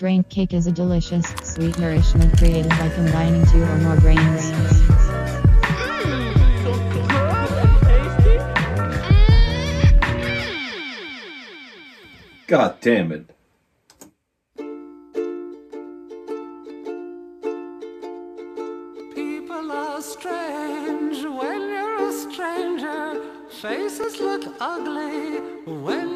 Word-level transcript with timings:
Brain 0.00 0.24
cake 0.30 0.54
is 0.54 0.66
a 0.66 0.72
delicious, 0.72 1.26
sweet 1.42 1.78
nourishment 1.78 2.34
created 2.38 2.70
by 2.70 2.88
combining 2.88 3.44
two 3.48 3.62
or 3.62 3.76
more 3.80 3.96
grains. 3.96 4.50
God 12.46 12.80
damn 12.80 13.12
it. 13.12 13.26
People 19.14 19.70
are 19.70 20.00
strange 20.00 21.22
when 21.24 21.60
you're 21.68 22.08
a 22.08 22.12
stranger. 22.12 23.22
Faces 23.50 24.18
look 24.18 24.46
ugly 24.60 25.40
when 25.66 26.09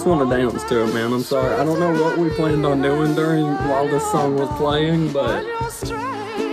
just 0.00 0.08
want 0.08 0.30
to 0.30 0.34
dance 0.34 0.64
to 0.64 0.82
it, 0.82 0.94
man. 0.94 1.12
I'm 1.12 1.20
sorry. 1.20 1.52
I 1.56 1.62
don't 1.62 1.78
know 1.78 1.92
what 2.02 2.16
we 2.16 2.30
planned 2.30 2.64
on 2.64 2.80
doing 2.80 3.14
during 3.14 3.44
while 3.44 3.86
this 3.86 4.02
song 4.10 4.34
was 4.34 4.48
playing, 4.56 5.12
but 5.12 5.42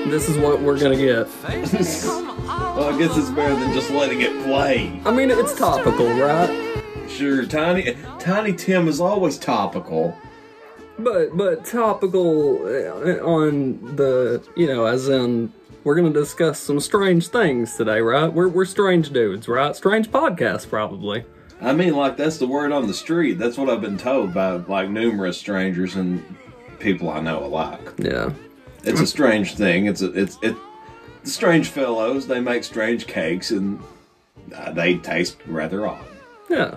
this 0.09 0.28
is 0.28 0.38
what 0.38 0.62
we're 0.62 0.78
gonna 0.78 0.98
get. 0.98 1.30
Well, 2.48 2.94
I 2.94 2.98
guess 2.98 3.17
it's 3.17 3.30
better 3.31 3.56
than 3.56 3.73
just 3.73 3.89
letting 3.89 4.22
it 4.22 4.44
play. 4.44 5.02
I 5.04 5.12
mean, 5.12 5.31
it's 5.31 5.58
topical, 5.58 6.08
right? 6.14 6.84
Sure, 7.09 7.44
Tiny 7.45 7.95
Tiny 8.20 8.54
Tim 8.54 8.88
is 8.88 9.00
always 9.00 9.38
topical. 9.38 10.16
But 11.00 11.36
but 11.36 11.66
topical 11.66 12.61
uh, 12.66 13.26
on 13.26 13.95
the 13.95 14.45
you 14.56 14.67
know 14.67 14.86
as 14.86 15.08
in 15.08 15.54
we're 15.86 15.95
gonna 15.95 16.11
discuss 16.11 16.59
some 16.59 16.80
strange 16.82 17.30
things 17.30 17.78
today, 17.78 18.02
right? 18.02 18.32
We're 18.32 18.50
we're 18.50 18.66
strange 18.66 19.11
dudes, 19.11 19.48
right? 19.48 19.73
Strange 19.76 20.11
podcast, 20.11 20.70
probably. 20.70 21.26
I 21.62 21.74
mean, 21.74 21.96
like 21.96 22.18
that's 22.18 22.38
the 22.38 22.48
word 22.48 22.72
on 22.72 22.88
the 22.88 22.94
street. 22.94 23.38
That's 23.40 23.58
what 23.58 23.70
I've 23.70 23.82
been 23.82 23.98
told 23.98 24.34
by 24.34 24.52
like 24.52 24.90
numerous 24.90 25.38
strangers 25.38 25.96
and 25.96 26.24
people 26.80 27.10
I 27.10 27.20
know 27.20 27.44
alike. 27.44 27.94
Yeah. 27.98 28.32
It's 28.84 29.02
a 29.02 29.08
strange 29.08 29.56
thing. 29.56 29.88
It's 29.88 30.02
a, 30.02 30.12
it's 30.12 30.38
it. 30.42 30.56
Strange 31.24 31.70
fellows 31.70 32.28
they 32.28 32.40
make 32.40 32.64
strange 32.64 33.06
cakes 33.06 33.52
and 33.52 33.82
uh, 34.56 34.72
they 34.72 34.96
taste 34.98 35.38
rather 35.48 35.86
odd. 35.86 36.06
Yeah. 36.50 36.76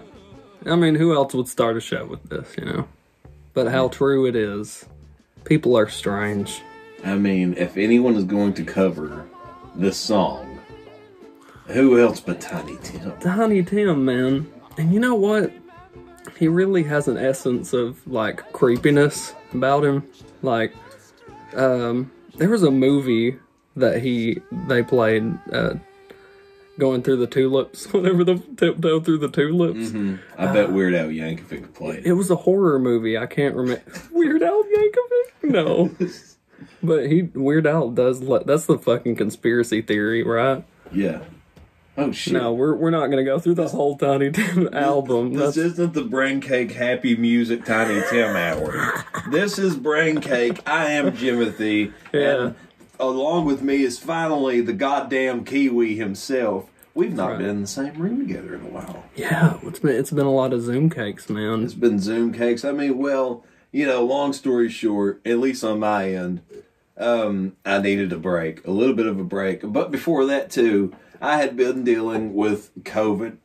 I 0.67 0.77
mean, 0.77 0.95
who 0.95 1.15
else 1.15 1.35
would 1.35 1.49
start 1.49 1.77
a 1.77 1.81
show 1.81 2.05
with 2.07 2.29
this, 2.29 2.55
you 2.59 2.65
know? 2.65 2.89
But 3.55 3.69
how 3.69 3.89
true 3.89 4.27
it 4.27 4.37
is. 4.37 4.87
People 5.45 5.77
are 5.77 5.89
strange. 5.89 6.63
I 7.05 7.15
mean, 7.15 7.55
if 7.57 7.77
anyone 7.77 8.15
is 8.17 8.25
going 8.25 8.55
to 8.55 8.65
cover 8.65 9.27
this 9.75 9.97
song, 9.97 10.61
who 11.67 11.99
else 12.01 12.21
but 12.21 12.41
Tiny 12.41 12.77
Tim? 12.83 13.13
Tiny 13.21 13.63
Tim, 13.63 14.05
man. 14.05 14.53
And 14.81 14.93
you 14.95 15.01
know 15.01 15.15
what? 15.15 15.53
He 16.39 16.49
really 16.49 16.83
has 16.85 17.07
an 17.09 17.17
essence 17.19 17.73
of 17.73 18.07
like 18.07 18.53
creepiness 18.53 19.35
about 19.53 19.85
him. 19.85 20.07
Like, 20.43 20.73
um, 21.55 22.11
there 22.37 22.49
was 22.49 22.63
a 22.63 22.71
movie 22.71 23.37
that 23.77 24.01
he 24.03 24.41
they 24.69 24.83
played 24.83 25.37
uh, 25.53 25.75
going 26.79 27.03
through 27.03 27.17
the 27.19 27.27
tulips. 27.27 27.87
Whenever 27.93 28.25
the 28.25 28.37
tiptoe 28.57 29.01
through 29.01 29.19
the 29.19 29.29
tulips, 29.29 29.93
I 30.39 30.53
bet 30.53 30.73
Weird 30.73 30.95
Al 30.95 31.09
Yankovic 31.09 31.75
played. 31.75 32.07
it 32.07 32.15
was 32.15 32.31
a 32.31 32.37
horror 32.37 32.79
movie. 32.79 33.19
I 33.19 33.27
can't 33.27 33.55
remember. 33.55 33.83
Weird 34.13 34.43
Al 34.43 34.63
Yankovic? 34.65 35.51
No. 35.51 35.91
But 36.83 37.07
he 37.11 37.23
Weird 37.23 37.67
Al 37.67 37.91
does. 37.91 38.21
le- 38.23 38.45
That's 38.45 38.67
the 38.67 38.79
fucking 38.79 39.17
conspiracy 39.17 39.81
theory, 39.83 40.23
right? 40.23 40.63
Yeah. 40.93 41.21
Oh 42.01 42.13
shit. 42.13 42.33
No, 42.33 42.53
we're 42.53 42.75
we're 42.75 42.91
not 42.91 43.09
gonna 43.09 43.25
go 43.25 43.39
through 43.39 43.55
the 43.55 43.69
whole 43.69 43.97
Tiny 43.97 44.31
Tim 44.31 44.69
album. 44.73 45.33
This 45.35 45.55
That's 45.55 45.73
isn't 45.73 45.95
the 45.95 46.03
Brain 46.05 46.41
Cake 46.41 46.73
Happy 46.73 47.17
Music 47.17 47.65
Tiny 47.65 48.03
Tim 48.11 48.35
Hour. 48.37 49.05
this 49.31 49.59
is 49.59 49.77
Brain 49.77 50.21
Cake. 50.21 50.61
I 50.69 50.87
am 50.93 51.13
Jimothy. 51.13 51.93
Yeah. 52.13 52.21
And 52.47 52.55
along 52.99 53.45
with 53.47 53.63
me 53.63 53.83
is 53.83 53.99
finally 53.99 54.61
the 54.61 54.73
goddamn 54.73 55.45
Kiwi 55.45 55.97
himself. 55.97 56.67
We've 56.95 57.15
not 57.15 57.31
Right. 57.31 57.39
been 57.39 57.49
in 57.51 57.61
the 57.63 57.67
same 57.67 57.95
room 57.95 58.27
together 58.27 58.55
in 58.55 58.63
a 58.63 58.69
while. 58.69 59.05
yeah. 59.15 59.59
It's 59.63 59.79
been 59.79 59.95
it's 59.97 60.11
been 60.11 60.27
a 60.27 60.33
lot 60.33 60.53
of 60.53 60.63
Zoom 60.63 60.91
cakes, 60.91 61.29
man. 61.29 61.63
It's 61.65 61.75
been 61.75 61.99
Zoom 61.99 62.33
cakes. 62.33 62.65
I 62.65 62.73
mean, 62.73 62.99
well, 62.99 63.45
you 63.73 63.87
know, 63.87 64.05
long 64.05 64.33
story 64.33 64.69
short, 64.69 65.21
at 65.25 65.39
least 65.39 65.63
on 65.63 65.79
my 65.79 66.11
end, 66.13 66.41
um, 66.99 67.57
I 67.65 67.81
needed 67.81 68.13
a 68.13 68.17
break, 68.19 68.67
a 68.67 68.71
little 68.71 68.95
bit 68.95 69.07
of 69.07 69.19
a 69.21 69.25
break. 69.25 69.61
But 69.63 69.91
before 69.91 70.27
that, 70.27 70.51
too, 70.51 70.93
I 71.21 71.37
had 71.37 71.57
been 71.57 71.85
dealing 71.85 72.35
with 72.35 72.71
COVID 72.83 73.37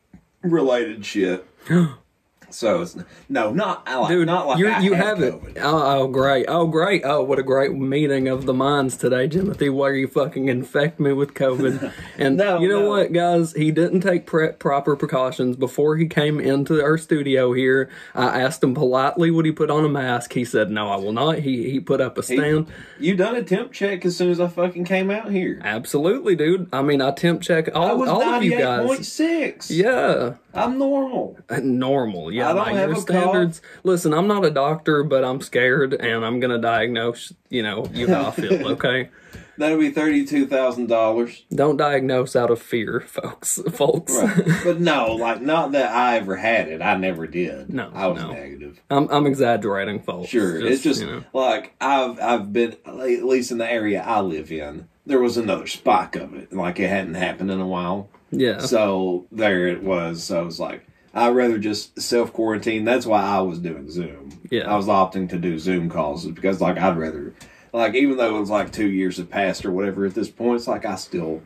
related 0.42 1.04
shit. 1.04 1.46
So 2.50 2.82
it's 2.82 2.96
no, 3.28 3.52
not 3.52 3.82
I 3.86 3.96
like, 3.98 4.08
Dude, 4.10 4.26
not 4.26 4.46
like 4.46 4.58
you 4.58 4.66
you 4.80 4.92
have 4.94 5.18
have 5.18 5.22
it. 5.22 5.34
Oh, 5.60 6.00
oh, 6.02 6.08
great. 6.08 6.46
Oh, 6.48 6.66
great. 6.66 7.02
Oh, 7.04 7.22
what 7.22 7.38
a 7.38 7.42
great 7.42 7.72
meeting 7.72 8.28
of 8.28 8.46
the 8.46 8.54
minds 8.54 8.96
today, 8.96 9.28
Timothy. 9.28 9.68
Why 9.68 9.88
are 9.88 9.94
you 9.94 10.06
fucking 10.08 10.48
infect 10.48 11.00
me 11.00 11.12
with 11.12 11.34
COVID? 11.34 11.92
And 12.18 12.36
No, 12.38 12.58
you 12.60 12.68
know 12.68 12.80
no. 12.82 12.88
what, 12.90 13.12
guys? 13.12 13.52
He 13.52 13.70
didn't 13.70 14.00
take 14.00 14.24
pre- 14.26 14.52
proper 14.52 14.96
precautions 14.96 15.56
before 15.56 15.96
he 15.96 16.06
came 16.06 16.40
into 16.40 16.80
our 16.82 16.96
studio 16.96 17.52
here. 17.52 17.90
I 18.14 18.40
asked 18.40 18.62
him 18.62 18.74
politely, 18.74 19.30
would 19.30 19.44
he 19.44 19.52
put 19.52 19.70
on 19.70 19.84
a 19.84 19.88
mask? 19.88 20.32
He 20.32 20.44
said, 20.44 20.70
no, 20.70 20.88
I 20.88 20.96
will 20.96 21.12
not. 21.12 21.40
He 21.40 21.70
he 21.70 21.80
put 21.80 22.00
up 22.00 22.16
a 22.16 22.22
He- 22.22 22.36
stand. 22.36 22.68
you 22.98 23.16
done 23.16 23.34
a 23.36 23.42
temp 23.42 23.72
check 23.72 24.06
as 24.06 24.16
soon 24.16 24.30
as 24.30 24.40
I 24.40 24.48
fucking 24.48 24.84
came 24.84 25.10
out 25.10 25.30
here. 25.30 25.60
Absolutely, 25.62 26.36
dude. 26.36 26.68
I 26.72 26.80
mean, 26.82 27.02
I 27.02 27.10
temp 27.10 27.42
check 27.42 27.68
I 27.68 27.72
all, 27.72 27.98
was 27.98 28.08
all 28.08 28.22
of 28.22 28.42
you 28.42 28.56
guys. 28.56 28.86
point 28.86 29.04
six. 29.04 29.70
Yeah. 29.70 30.34
I'm 30.56 30.78
normal. 30.78 31.38
Uh, 31.48 31.60
normal. 31.62 32.32
Yeah, 32.32 32.50
I 32.50 32.52
don't 32.54 32.66
like, 32.66 32.74
have 32.76 32.88
your 32.90 32.98
standards. 32.98 33.62
Listen, 33.84 34.12
I'm 34.14 34.26
not 34.26 34.44
a 34.44 34.50
doctor, 34.50 35.02
but 35.04 35.24
I'm 35.24 35.40
scared, 35.40 35.94
and 35.94 36.24
I'm 36.24 36.40
gonna 36.40 36.58
diagnose. 36.58 37.32
You 37.50 37.62
know, 37.62 37.86
you 37.92 38.08
how 38.08 38.28
I 38.28 38.30
feel. 38.32 38.66
Okay, 38.76 39.10
That'll 39.58 39.78
be 39.78 39.90
thirty 39.90 40.24
two 40.26 40.46
thousand 40.46 40.88
dollars. 40.88 41.44
don't 41.54 41.76
diagnose 41.76 42.34
out 42.36 42.50
of 42.50 42.60
fear, 42.60 43.00
folks. 43.06 43.60
Folks, 43.72 44.12
Right. 44.14 44.44
but 44.64 44.80
no, 44.80 45.12
like 45.14 45.40
not 45.40 45.72
that 45.72 45.92
I 45.92 46.16
ever 46.16 46.36
had 46.36 46.68
it. 46.68 46.82
I 46.82 46.96
never 46.96 47.26
did. 47.26 47.72
No, 47.72 47.90
I 47.94 48.06
was 48.08 48.22
no. 48.22 48.32
negative. 48.32 48.80
I'm 48.90 49.08
I'm 49.08 49.26
exaggerating, 49.26 50.00
folks. 50.00 50.28
Sure, 50.28 50.58
it's 50.60 50.82
just 50.82 51.00
you 51.00 51.06
know. 51.06 51.24
like 51.32 51.74
I've 51.80 52.18
I've 52.20 52.52
been 52.52 52.76
at 52.86 53.24
least 53.24 53.50
in 53.50 53.58
the 53.58 53.70
area 53.70 54.02
I 54.02 54.20
live 54.20 54.50
in. 54.50 54.88
There 55.06 55.20
was 55.20 55.36
another 55.36 55.66
spike 55.68 56.16
of 56.16 56.34
it, 56.34 56.52
like 56.52 56.80
it 56.80 56.88
hadn't 56.88 57.14
happened 57.14 57.50
in 57.50 57.60
a 57.60 57.66
while. 57.66 58.08
Yeah, 58.30 58.58
So 58.58 59.26
there 59.30 59.68
it 59.68 59.82
was. 59.82 60.24
So 60.24 60.40
I 60.40 60.42
was 60.42 60.60
like, 60.60 60.86
I'd 61.14 61.34
rather 61.34 61.58
just 61.58 62.00
self 62.00 62.32
quarantine. 62.32 62.84
That's 62.84 63.06
why 63.06 63.22
I 63.22 63.40
was 63.40 63.58
doing 63.58 63.90
Zoom. 63.90 64.40
Yeah. 64.50 64.70
I 64.70 64.76
was 64.76 64.86
opting 64.86 65.28
to 65.30 65.38
do 65.38 65.58
Zoom 65.58 65.88
calls 65.88 66.26
because 66.26 66.60
like 66.60 66.78
I'd 66.78 66.96
rather 66.96 67.34
like 67.72 67.94
even 67.94 68.16
though 68.16 68.36
it 68.36 68.40
was 68.40 68.50
like 68.50 68.72
two 68.72 68.88
years 68.88 69.16
have 69.16 69.30
passed 69.30 69.64
or 69.64 69.72
whatever 69.72 70.04
at 70.06 70.14
this 70.14 70.30
point, 70.30 70.56
it's 70.56 70.68
like 70.68 70.84
I 70.84 70.96
still 70.96 71.42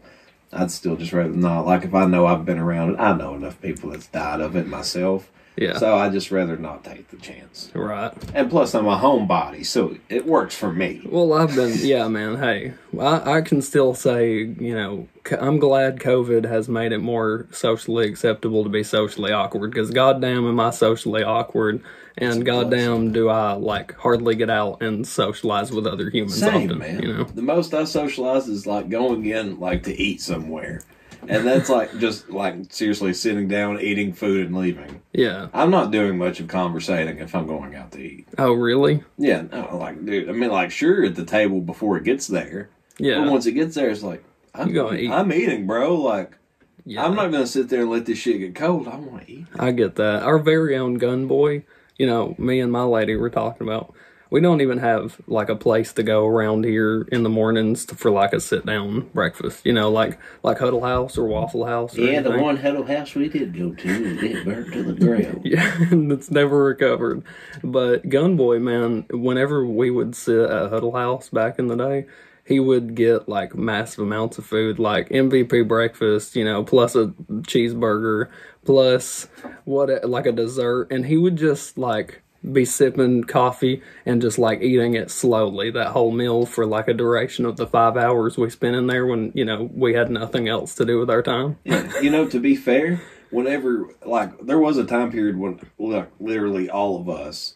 I'd 0.52 0.70
still 0.70 0.96
just 0.96 1.12
rather 1.12 1.30
not. 1.30 1.66
Like 1.66 1.84
if 1.84 1.94
I 1.94 2.06
know 2.06 2.26
I've 2.26 2.44
been 2.44 2.58
around 2.58 2.94
it, 2.94 3.00
I 3.00 3.16
know 3.16 3.34
enough 3.34 3.60
people 3.60 3.90
that's 3.90 4.08
died 4.08 4.40
of 4.40 4.56
it 4.56 4.66
myself. 4.66 5.30
Yeah, 5.56 5.76
So 5.78 5.96
I 5.96 6.08
just 6.08 6.30
rather 6.30 6.56
not 6.56 6.84
take 6.84 7.08
the 7.08 7.16
chance. 7.16 7.70
right. 7.74 8.12
And 8.34 8.48
plus, 8.50 8.74
I'm 8.74 8.86
a 8.86 8.96
homebody, 8.96 9.64
so 9.66 9.96
it 10.08 10.26
works 10.26 10.54
for 10.54 10.72
me. 10.72 11.02
Well, 11.04 11.32
I've 11.32 11.54
been, 11.54 11.74
yeah, 11.78 12.08
man. 12.08 12.38
Hey, 12.38 12.72
I, 12.98 13.38
I 13.38 13.40
can 13.42 13.60
still 13.62 13.94
say, 13.94 14.38
you 14.38 14.74
know, 14.74 15.08
I'm 15.38 15.58
glad 15.58 15.98
COVID 15.98 16.44
has 16.48 16.68
made 16.68 16.92
it 16.92 16.98
more 16.98 17.46
socially 17.50 18.08
acceptable 18.08 18.64
to 18.64 18.70
be 18.70 18.82
socially 18.82 19.32
awkward. 19.32 19.70
Because 19.70 19.90
goddamn, 19.90 20.46
am 20.46 20.58
I 20.60 20.70
socially 20.70 21.22
awkward, 21.22 21.82
and 22.16 22.44
goddamn, 22.44 23.12
do 23.12 23.28
I 23.28 23.52
like 23.52 23.94
hardly 23.96 24.34
get 24.34 24.50
out 24.50 24.82
and 24.82 25.06
socialize 25.06 25.70
with 25.72 25.86
other 25.86 26.10
humans 26.10 26.38
Same, 26.38 26.64
often. 26.70 26.78
man. 26.78 27.02
You 27.02 27.12
know, 27.12 27.24
The 27.24 27.42
most 27.42 27.74
I 27.74 27.84
socialize 27.84 28.48
is 28.48 28.66
like 28.66 28.88
going 28.88 29.24
in, 29.26 29.60
like 29.60 29.82
to 29.84 30.00
eat 30.00 30.20
somewhere. 30.20 30.82
And 31.28 31.46
that's 31.46 31.68
like 31.68 31.98
just 31.98 32.30
like 32.30 32.72
seriously 32.72 33.12
sitting 33.12 33.48
down, 33.48 33.80
eating 33.80 34.12
food, 34.12 34.46
and 34.46 34.56
leaving. 34.56 35.02
Yeah. 35.12 35.48
I'm 35.52 35.70
not 35.70 35.90
doing 35.90 36.18
much 36.18 36.40
of 36.40 36.48
conversating 36.48 37.18
if 37.18 37.34
I'm 37.34 37.46
going 37.46 37.74
out 37.74 37.92
to 37.92 38.00
eat. 38.00 38.26
Oh, 38.38 38.52
really? 38.52 39.02
Yeah, 39.18 39.42
no, 39.42 39.76
like 39.76 40.04
dude, 40.04 40.28
I 40.28 40.32
mean, 40.32 40.50
like 40.50 40.70
sure 40.70 41.04
at 41.04 41.14
the 41.14 41.24
table 41.24 41.60
before 41.60 41.96
it 41.96 42.04
gets 42.04 42.26
there, 42.26 42.70
Yeah. 42.98 43.20
but 43.22 43.30
once 43.32 43.46
it 43.46 43.52
gets 43.52 43.74
there, 43.74 43.90
it's 43.90 44.02
like 44.02 44.24
I'm 44.54 44.72
gonna 44.72 44.96
eat. 44.96 45.10
I'm 45.10 45.32
eating, 45.32 45.66
bro. 45.66 45.94
Like 45.94 46.36
yeah. 46.84 47.04
I'm 47.04 47.14
not 47.14 47.30
gonna 47.30 47.46
sit 47.46 47.68
there 47.68 47.82
and 47.82 47.90
let 47.90 48.06
this 48.06 48.18
shit 48.18 48.38
get 48.40 48.54
cold. 48.54 48.88
I 48.88 48.96
want 48.96 49.26
to 49.26 49.32
eat. 49.32 49.46
I 49.58 49.70
get 49.72 49.96
that. 49.96 50.22
Our 50.22 50.38
very 50.38 50.76
own 50.76 50.94
gun 50.94 51.26
boy, 51.26 51.64
you 51.98 52.06
know, 52.06 52.34
me 52.38 52.60
and 52.60 52.72
my 52.72 52.82
lady 52.84 53.16
were 53.16 53.30
talking 53.30 53.66
about. 53.66 53.94
We 54.30 54.40
don't 54.40 54.60
even 54.60 54.78
have 54.78 55.20
like 55.26 55.48
a 55.48 55.56
place 55.56 55.92
to 55.94 56.02
go 56.02 56.24
around 56.26 56.64
here 56.64 57.02
in 57.10 57.24
the 57.24 57.28
mornings 57.28 57.84
to, 57.86 57.96
for 57.96 58.10
like 58.10 58.32
a 58.32 58.40
sit 58.40 58.64
down 58.64 59.10
breakfast. 59.12 59.66
You 59.66 59.72
know, 59.72 59.90
like 59.90 60.18
like 60.42 60.58
Huddle 60.58 60.82
House 60.82 61.18
or 61.18 61.26
Waffle 61.26 61.64
House. 61.66 61.98
Or 61.98 62.02
Yeah, 62.02 62.20
the 62.20 62.38
one 62.38 62.56
Huddle 62.56 62.84
House 62.84 63.14
we 63.14 63.28
did 63.28 63.56
go 63.56 63.74
to, 63.74 64.24
it 64.24 64.44
burnt 64.44 64.72
to 64.72 64.82
the 64.82 64.92
ground. 64.92 65.42
Yeah, 65.50 65.90
and 65.90 66.12
it's 66.12 66.30
never 66.30 66.62
recovered. 66.64 67.24
But 67.64 68.04
Gunboy, 68.08 68.60
man, 68.62 69.06
whenever 69.10 69.66
we 69.66 69.90
would 69.90 70.14
sit 70.14 70.48
at 70.48 70.70
Huddle 70.70 70.92
House 70.92 71.28
back 71.28 71.58
in 71.58 71.66
the 71.66 71.76
day, 71.76 72.06
he 72.44 72.60
would 72.60 72.94
get 72.94 73.28
like 73.28 73.54
massive 73.54 74.00
amounts 74.00 74.38
of 74.38 74.46
food, 74.46 74.78
like 74.78 75.08
MVP 75.08 75.66
breakfast, 75.66 76.36
you 76.36 76.44
know, 76.44 76.62
plus 76.62 76.94
a 76.94 77.06
cheeseburger, 77.42 78.28
plus 78.64 79.28
what, 79.64 80.08
like 80.08 80.26
a 80.26 80.32
dessert, 80.32 80.88
and 80.90 81.06
he 81.06 81.16
would 81.16 81.36
just 81.36 81.78
like 81.78 82.22
be 82.52 82.64
sipping 82.64 83.24
coffee 83.24 83.82
and 84.06 84.22
just 84.22 84.38
like 84.38 84.62
eating 84.62 84.94
it 84.94 85.10
slowly 85.10 85.70
that 85.70 85.88
whole 85.88 86.10
meal 86.10 86.46
for 86.46 86.64
like 86.64 86.88
a 86.88 86.94
duration 86.94 87.44
of 87.44 87.56
the 87.56 87.66
five 87.66 87.96
hours 87.96 88.38
we 88.38 88.48
spent 88.48 88.74
in 88.74 88.86
there 88.86 89.06
when 89.06 89.30
you 89.34 89.44
know 89.44 89.70
we 89.74 89.92
had 89.92 90.10
nothing 90.10 90.48
else 90.48 90.74
to 90.74 90.84
do 90.84 90.98
with 90.98 91.10
our 91.10 91.22
time. 91.22 91.58
you 91.64 92.10
know, 92.10 92.26
to 92.26 92.40
be 92.40 92.56
fair, 92.56 93.00
whenever 93.30 93.94
like 94.04 94.38
there 94.40 94.58
was 94.58 94.78
a 94.78 94.84
time 94.84 95.12
period 95.12 95.36
when 95.36 95.60
like 95.78 96.10
literally 96.18 96.70
all 96.70 97.00
of 97.00 97.08
us 97.08 97.54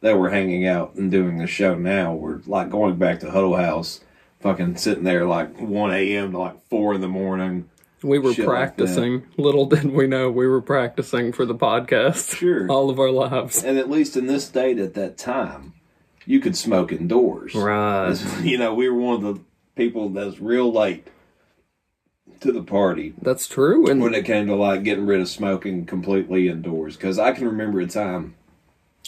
that 0.00 0.18
were 0.18 0.30
hanging 0.30 0.66
out 0.66 0.94
and 0.94 1.10
doing 1.10 1.38
the 1.38 1.46
show 1.46 1.74
now 1.74 2.14
were 2.14 2.42
like 2.46 2.70
going 2.70 2.96
back 2.96 3.20
to 3.20 3.30
Huddle 3.30 3.56
House, 3.56 4.00
fucking 4.40 4.76
sitting 4.76 5.04
there 5.04 5.26
like 5.26 5.58
one 5.58 5.92
a.m. 5.92 6.32
to 6.32 6.38
like 6.38 6.68
four 6.68 6.94
in 6.94 7.00
the 7.00 7.08
morning. 7.08 7.70
We 8.04 8.18
were 8.18 8.34
Shit 8.34 8.46
like 8.46 8.54
practicing. 8.54 9.26
Little 9.38 9.66
did 9.66 9.90
we 9.90 10.06
know 10.06 10.30
we 10.30 10.46
were 10.46 10.60
practicing 10.60 11.32
for 11.32 11.46
the 11.46 11.54
podcast. 11.54 12.36
Sure. 12.36 12.66
All 12.70 12.90
of 12.90 13.00
our 13.00 13.10
lives. 13.10 13.64
And 13.64 13.78
at 13.78 13.90
least 13.90 14.16
in 14.16 14.26
this 14.26 14.44
state 14.44 14.78
at 14.78 14.94
that 14.94 15.16
time, 15.16 15.72
you 16.26 16.38
could 16.38 16.56
smoke 16.56 16.92
indoors. 16.92 17.54
Right. 17.54 18.14
You 18.42 18.58
know, 18.58 18.74
we 18.74 18.88
were 18.88 19.00
one 19.00 19.24
of 19.24 19.34
the 19.34 19.40
people 19.74 20.10
that's 20.10 20.38
real 20.38 20.70
late 20.70 21.08
to 22.40 22.52
the 22.52 22.62
party 22.62 23.14
That's 23.22 23.48
true. 23.48 23.88
And 23.88 24.02
when 24.02 24.14
it 24.14 24.26
came 24.26 24.46
to 24.48 24.54
like 24.54 24.82
getting 24.82 25.06
rid 25.06 25.20
of 25.20 25.28
smoking 25.28 25.86
completely 25.86 26.48
indoors. 26.48 26.96
Because 26.96 27.18
I 27.18 27.32
can 27.32 27.46
remember 27.46 27.80
a 27.80 27.86
time 27.86 28.34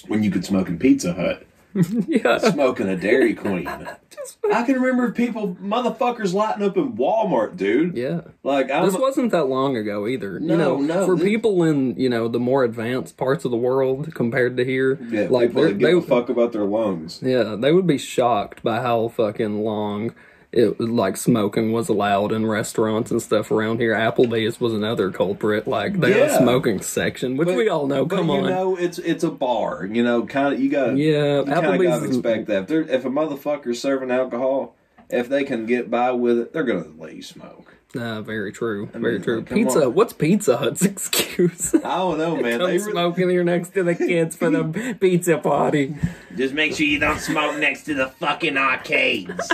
when 0.08 0.22
you 0.22 0.30
could 0.30 0.44
smoke 0.44 0.68
in 0.68 0.78
Pizza 0.78 1.12
Hut, 1.12 1.45
yeah. 2.08 2.38
smoking 2.38 2.88
a 2.88 2.96
Dairy 2.96 3.34
Queen. 3.34 3.66
I 4.52 4.62
can 4.64 4.76
remember 4.80 5.12
people, 5.12 5.56
motherfuckers 5.62 6.34
lighting 6.34 6.64
up 6.64 6.76
in 6.76 6.94
Walmart, 6.94 7.56
dude. 7.56 7.96
Yeah. 7.96 8.22
Like 8.42 8.70
I'm, 8.70 8.86
This 8.86 8.96
wasn't 8.98 9.30
that 9.32 9.44
long 9.44 9.76
ago 9.76 10.06
either. 10.06 10.34
you 10.34 10.40
No, 10.46 10.56
know, 10.56 10.76
no, 10.78 11.06
for 11.06 11.16
this- 11.16 11.24
people 11.24 11.62
in, 11.64 11.94
you 11.96 12.08
know, 12.08 12.28
the 12.28 12.40
more 12.40 12.64
advanced 12.64 13.16
parts 13.16 13.44
of 13.44 13.50
the 13.50 13.56
world 13.56 14.14
compared 14.14 14.56
to 14.56 14.64
here, 14.64 14.98
yeah, 15.10 15.28
like 15.30 15.52
that 15.54 15.78
give 15.78 15.80
they 15.80 15.92
a 15.92 16.00
fuck 16.00 16.28
about 16.28 16.52
their 16.52 16.64
lungs. 16.64 17.20
Yeah, 17.22 17.56
they 17.58 17.72
would 17.72 17.86
be 17.86 17.98
shocked 17.98 18.62
by 18.62 18.80
how 18.80 19.08
fucking 19.08 19.62
long 19.64 20.12
it 20.52 20.80
like 20.80 21.16
smoking 21.16 21.72
was 21.72 21.88
allowed 21.88 22.32
in 22.32 22.46
restaurants 22.46 23.10
and 23.10 23.20
stuff 23.20 23.50
around 23.50 23.80
here. 23.80 23.94
Applebee's 23.94 24.60
was 24.60 24.72
another 24.72 25.10
culprit. 25.10 25.66
Like 25.66 26.00
they 26.00 26.12
had 26.12 26.30
a 26.30 26.36
smoking 26.38 26.80
section, 26.80 27.36
which 27.36 27.48
we 27.48 27.68
all 27.68 27.86
know. 27.86 28.04
But 28.04 28.16
Come 28.16 28.28
you 28.28 28.34
on. 28.34 28.50
know, 28.50 28.76
it's 28.76 28.98
it's 28.98 29.24
a 29.24 29.30
bar. 29.30 29.84
You 29.84 30.02
know, 30.02 30.24
kind 30.26 30.54
of 30.54 30.60
you 30.60 30.70
got 30.70 30.96
Yeah, 30.96 31.38
you 31.40 31.44
kind 31.44 31.66
of 31.66 31.82
got 31.82 32.00
to 32.00 32.06
expect 32.06 32.46
that. 32.46 32.70
If, 32.70 32.88
if 32.88 33.04
a 33.04 33.10
motherfucker's 33.10 33.80
serving 33.80 34.10
alcohol, 34.10 34.74
if 35.10 35.28
they 35.28 35.44
can 35.44 35.66
get 35.66 35.90
by 35.90 36.12
with 36.12 36.38
it, 36.38 36.52
they're 36.52 36.64
gonna 36.64 36.86
let 36.96 37.14
you 37.14 37.22
smoke. 37.22 37.75
Nah, 37.96 38.20
very 38.20 38.52
true. 38.52 38.86
Very 38.92 39.14
mean, 39.14 39.22
true. 39.22 39.36
like, 39.38 39.48
Pizza. 39.48 39.86
on. 39.86 39.94
What's 39.94 40.12
Pizza 40.12 40.58
Hut's 40.58 40.82
excuse? 40.84 41.74
I 41.74 41.96
don't 41.96 42.18
know, 42.18 42.36
man. 42.36 42.58
Come 42.60 42.68
They 42.68 42.78
smoking 42.78 43.30
here 43.30 43.42
next 43.42 43.70
to 43.70 43.82
the 43.82 43.94
kids 43.94 44.36
for 44.36 44.50
the 44.50 44.96
pizza 45.00 45.38
party. 45.38 45.96
Just 46.36 46.52
make 46.52 46.74
sure 46.74 46.84
you 46.86 46.98
don't 46.98 47.18
smoke 47.18 47.56
next 47.58 47.84
to 47.84 47.94
the 47.94 48.08
fucking 48.08 48.58
arcades. 48.58 49.50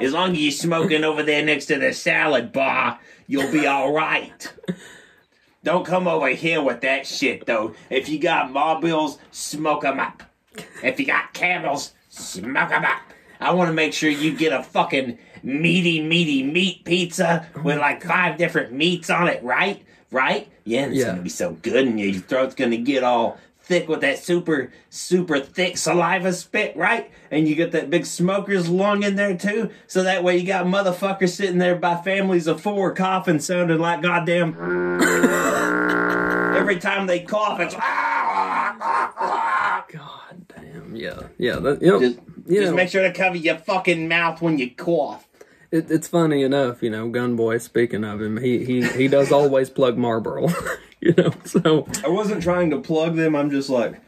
As 0.00 0.12
long 0.12 0.32
as 0.32 0.38
you're 0.40 0.52
smoking 0.52 1.02
over 1.02 1.24
there 1.24 1.44
next 1.44 1.66
to 1.66 1.78
the 1.78 1.92
salad 1.92 2.52
bar, 2.52 3.00
you'll 3.26 3.50
be 3.50 3.66
alright. 3.66 4.52
Don't 5.64 5.84
come 5.84 6.06
over 6.06 6.28
here 6.28 6.62
with 6.62 6.80
that 6.82 7.06
shit, 7.08 7.44
though. 7.46 7.74
If 7.90 8.08
you 8.08 8.18
got 8.20 8.52
marbles, 8.52 9.18
smoke 9.32 9.84
'em 9.84 9.98
up. 9.98 10.22
If 10.82 10.98
you 11.00 11.06
got 11.06 11.34
camels, 11.34 11.92
smoke 12.08 12.70
'em 12.70 12.84
up. 12.84 13.02
I 13.40 13.52
want 13.52 13.68
to 13.68 13.74
make 13.74 13.92
sure 13.92 14.08
you 14.10 14.32
get 14.36 14.52
a 14.52 14.62
fucking 14.62 15.18
meaty, 15.42 16.02
meaty 16.02 16.42
meat 16.42 16.84
pizza 16.84 17.46
oh 17.56 17.62
with 17.62 17.78
like 17.78 18.02
five 18.02 18.38
different 18.38 18.72
meats 18.72 19.10
on 19.10 19.28
it, 19.28 19.42
right? 19.42 19.82
Right? 20.10 20.48
Yeah, 20.64 20.82
and 20.82 20.92
it's 20.92 21.00
Yeah. 21.00 21.10
gonna 21.10 21.22
be 21.22 21.28
so 21.28 21.52
good, 21.62 21.86
and 21.86 22.00
your 22.00 22.12
throat's 22.14 22.54
gonna 22.54 22.76
get 22.76 23.04
all 23.04 23.38
thick 23.62 23.88
with 23.88 24.00
that 24.00 24.18
super, 24.18 24.72
super 24.88 25.38
thick 25.38 25.76
saliva 25.76 26.32
spit, 26.32 26.76
right? 26.76 27.08
And 27.30 27.46
you 27.46 27.54
get 27.54 27.70
that 27.72 27.88
big 27.88 28.04
smoker's 28.04 28.68
lung 28.68 29.04
in 29.04 29.14
there 29.14 29.36
too, 29.36 29.70
so 29.86 30.02
that 30.02 30.24
way 30.24 30.38
you 30.38 30.46
got 30.46 30.66
motherfuckers 30.66 31.28
sitting 31.30 31.58
there 31.58 31.76
by 31.76 31.94
families 32.02 32.48
of 32.48 32.60
four 32.60 32.92
coughing, 32.94 33.38
sounding 33.38 33.78
like 33.78 34.02
goddamn. 34.02 34.56
Every 36.56 36.78
time 36.80 37.06
they 37.06 37.20
cough, 37.20 37.60
it's. 37.60 37.74
Ah, 37.78 39.84
God 39.90 40.46
damn. 40.48 40.96
Yeah. 40.96 41.20
Yeah. 41.38 41.56
That, 41.56 41.80
you 41.80 41.88
know, 41.88 42.00
Just- 42.00 42.18
you 42.46 42.62
Just 42.62 42.74
make 42.74 42.88
sure 42.88 43.02
to 43.02 43.12
cover 43.12 43.36
your 43.36 43.56
fucking 43.56 44.08
mouth 44.08 44.42
when 44.42 44.58
you 44.58 44.70
cough. 44.70 45.26
It, 45.70 45.90
it's 45.90 46.08
funny 46.08 46.42
enough, 46.42 46.82
you 46.82 46.90
know, 46.90 47.08
Gunboy, 47.08 47.60
speaking 47.60 48.04
of 48.04 48.20
him, 48.20 48.36
he, 48.38 48.64
he, 48.64 48.82
he 48.88 49.08
does 49.08 49.30
always 49.32 49.70
plug 49.70 49.96
Marlboro. 49.96 50.48
you 51.00 51.14
know, 51.16 51.30
so 51.44 51.86
I 52.04 52.08
wasn't 52.08 52.42
trying 52.42 52.70
to 52.70 52.78
plug 52.80 53.16
them. 53.16 53.34
I'm 53.36 53.50
just 53.50 53.70
like, 53.70 54.00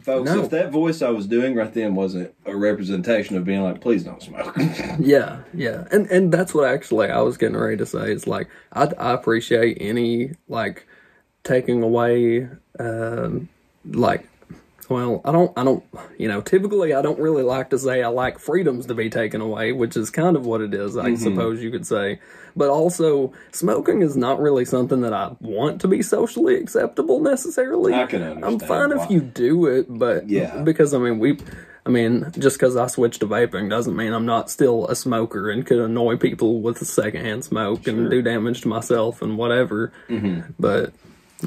folks, 0.00 0.30
No. 0.30 0.42
if 0.44 0.50
that 0.50 0.70
voice 0.70 1.02
I 1.02 1.10
was 1.10 1.26
doing 1.26 1.54
right 1.54 1.72
then 1.72 1.94
wasn't 1.94 2.34
a 2.44 2.54
representation 2.56 3.36
of 3.36 3.44
being 3.44 3.62
like, 3.62 3.80
please 3.80 4.04
don't 4.04 4.22
smoke. 4.22 4.56
Yeah, 4.98 5.40
yeah, 5.54 5.86
and 5.90 6.06
and 6.10 6.30
that's 6.32 6.52
what 6.54 6.68
actually 6.68 7.08
I 7.08 7.20
was 7.22 7.36
getting 7.38 7.56
ready 7.56 7.76
to 7.78 7.86
say 7.86 8.12
is 8.12 8.26
like 8.26 8.48
I 8.72 8.84
I 8.98 9.12
appreciate 9.14 9.78
any 9.80 10.32
like 10.48 10.86
taking 11.44 11.82
away 11.82 12.48
um 12.78 13.48
like 13.86 14.28
well 14.92 15.20
I 15.24 15.32
don't 15.32 15.52
I 15.56 15.64
don't 15.64 15.82
you 16.18 16.28
know 16.28 16.40
typically 16.40 16.92
I 16.94 17.02
don't 17.02 17.18
really 17.18 17.42
like 17.42 17.70
to 17.70 17.78
say 17.78 18.02
I 18.02 18.08
like 18.08 18.38
freedoms 18.38 18.86
to 18.86 18.94
be 18.94 19.10
taken 19.10 19.40
away 19.40 19.72
which 19.72 19.96
is 19.96 20.10
kind 20.10 20.36
of 20.36 20.46
what 20.46 20.60
it 20.60 20.74
is 20.74 20.96
I 20.96 21.14
suppose 21.14 21.62
you 21.62 21.70
could 21.70 21.86
say 21.86 22.20
but 22.54 22.68
also 22.68 23.32
smoking 23.50 24.02
is 24.02 24.16
not 24.16 24.40
really 24.40 24.64
something 24.64 25.00
that 25.00 25.12
I 25.12 25.32
want 25.40 25.80
to 25.80 25.88
be 25.88 26.02
socially 26.02 26.56
acceptable 26.56 27.20
necessarily 27.20 27.94
I 27.94 28.06
can 28.06 28.22
understand. 28.22 28.44
I'm 28.62 28.68
fine 28.68 28.96
why. 28.96 29.04
if 29.04 29.10
you 29.10 29.20
do 29.20 29.66
it 29.66 29.86
but 29.88 30.28
Yeah. 30.28 30.62
because 30.62 30.94
I 30.94 30.98
mean 30.98 31.18
we 31.18 31.38
I 31.84 31.90
mean, 31.90 32.30
just 32.38 32.58
because 32.58 32.76
I 32.76 32.86
switched 32.86 33.20
to 33.20 33.26
vaping 33.26 33.68
doesn't 33.68 33.96
mean 33.96 34.12
I'm 34.12 34.24
not 34.24 34.48
still 34.48 34.86
a 34.86 34.94
smoker 34.94 35.50
and 35.50 35.66
could 35.66 35.78
annoy 35.80 36.16
people 36.16 36.60
with 36.60 36.78
secondhand 36.86 37.44
smoke 37.44 37.88
and 37.88 38.08
do 38.08 38.22
damage 38.22 38.60
to 38.60 38.68
myself 38.68 39.20
and 39.20 39.36
whatever. 39.36 39.92
Mm-hmm. 40.08 40.52
But 40.60 40.92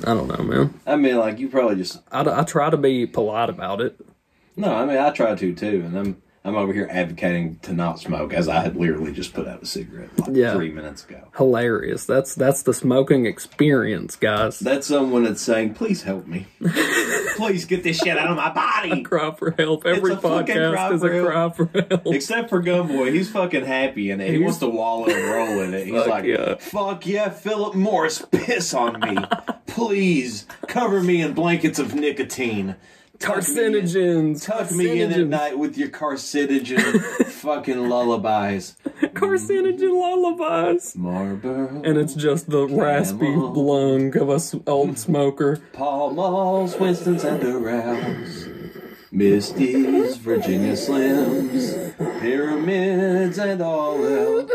I 0.05 0.13
don't 0.13 0.27
know, 0.27 0.43
man. 0.43 0.73
I 0.85 0.95
mean, 0.95 1.17
like, 1.17 1.39
you 1.39 1.47
probably 1.49 1.75
just, 1.77 2.01
I, 2.11 2.21
I 2.21 2.43
try 2.43 2.69
to 2.69 2.77
be 2.77 3.05
polite 3.05 3.49
about 3.49 3.81
it. 3.81 3.99
no, 4.55 4.73
I 4.73 4.85
mean, 4.85 4.97
I 4.97 5.09
try 5.11 5.35
to 5.35 5.55
too. 5.55 5.83
And 5.85 5.97
I'm, 5.97 6.21
I'm 6.43 6.55
over 6.55 6.73
here 6.73 6.87
advocating 6.91 7.57
to 7.63 7.73
not 7.73 7.99
smoke 7.99 8.31
as 8.33 8.47
I 8.47 8.61
had 8.61 8.75
literally 8.75 9.11
just 9.11 9.33
put 9.33 9.47
out 9.47 9.63
a 9.63 9.65
cigarette 9.65 10.09
like 10.19 10.29
Yeah. 10.33 10.53
three 10.53 10.71
minutes 10.71 11.03
ago. 11.03 11.21
Hilarious. 11.37 12.05
That's 12.05 12.35
that's 12.35 12.61
the 12.63 12.73
smoking 12.73 13.25
experience, 13.25 14.15
guys. 14.15 14.59
That's 14.59 14.85
someone 14.87 15.23
that's 15.23 15.41
saying, 15.41 15.73
please 15.73 16.03
help 16.03 16.27
me. 16.27 16.45
Please 17.35 17.65
get 17.65 17.83
this 17.83 17.97
shit 17.97 18.17
out 18.17 18.29
of 18.29 18.37
my 18.37 18.51
body. 18.53 19.01
a 19.01 19.03
cry 19.03 19.31
for 19.35 19.51
help. 19.51 19.85
Every 19.85 20.13
a 20.13 20.15
podcast 20.17 20.93
is 20.93 21.03
a 21.03 21.11
help. 21.11 21.27
cry 21.27 21.49
for 21.51 21.65
help. 21.89 22.07
Except 22.13 22.49
for 22.49 22.63
Gunboy, 22.63 23.13
he's 23.13 23.29
fucking 23.29 23.65
happy 23.65 24.09
in 24.11 24.21
it. 24.21 24.27
He 24.27 24.33
He's- 24.33 24.43
wants 24.43 24.59
to 24.59 24.67
wallow 24.67 25.07
and 25.09 25.23
roll 25.31 25.59
in 25.61 25.73
it. 25.73 25.85
He's 25.85 25.95
Fuck 25.95 26.07
like, 26.07 26.25
yeah. 26.25 26.55
"Fuck 26.55 27.05
yeah, 27.05 27.29
Philip 27.29 27.75
Morris, 27.75 28.23
piss 28.31 28.73
on 28.73 28.99
me, 29.01 29.17
please 29.67 30.45
cover 30.67 31.01
me 31.01 31.21
in 31.21 31.33
blankets 31.33 31.79
of 31.79 31.93
nicotine, 31.93 32.75
Tuck 33.19 33.47
me 33.49 33.63
in- 33.65 33.73
Carcinogens. 33.73 34.45
Tuck 34.45 34.71
me 34.71 35.01
in 35.01 35.11
at 35.11 35.27
night 35.27 35.57
with 35.59 35.77
your 35.77 35.89
carcinogen 35.89 37.01
fucking 37.25 37.89
lullabies, 37.89 38.75
Carcinogen 39.15 39.93
lullabies. 39.93 40.95
Marlboro, 40.95 41.81
And 41.83 41.97
it's 41.97 42.13
just 42.13 42.49
the 42.49 42.67
raspy 42.67 43.19
Camel. 43.25 43.53
lung 43.53 44.15
of 44.17 44.29
a 44.29 44.69
old 44.69 44.97
smoker. 44.99 45.57
Pall 45.73 46.11
Malls, 46.11 46.77
Winston's 46.77 47.23
and 47.23 47.41
Dorals, 47.41 48.47
Misty's, 49.11 50.17
Virginia 50.17 50.73
Slims, 50.73 51.95
Pyramids, 52.19 53.37
and 53.39 53.61
all 53.61 54.05
else. 54.05 54.51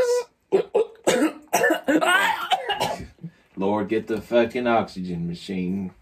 Lord, 3.57 3.88
get 3.88 4.07
the 4.07 4.21
fucking 4.21 4.67
oxygen 4.67 5.26
machine. 5.26 5.93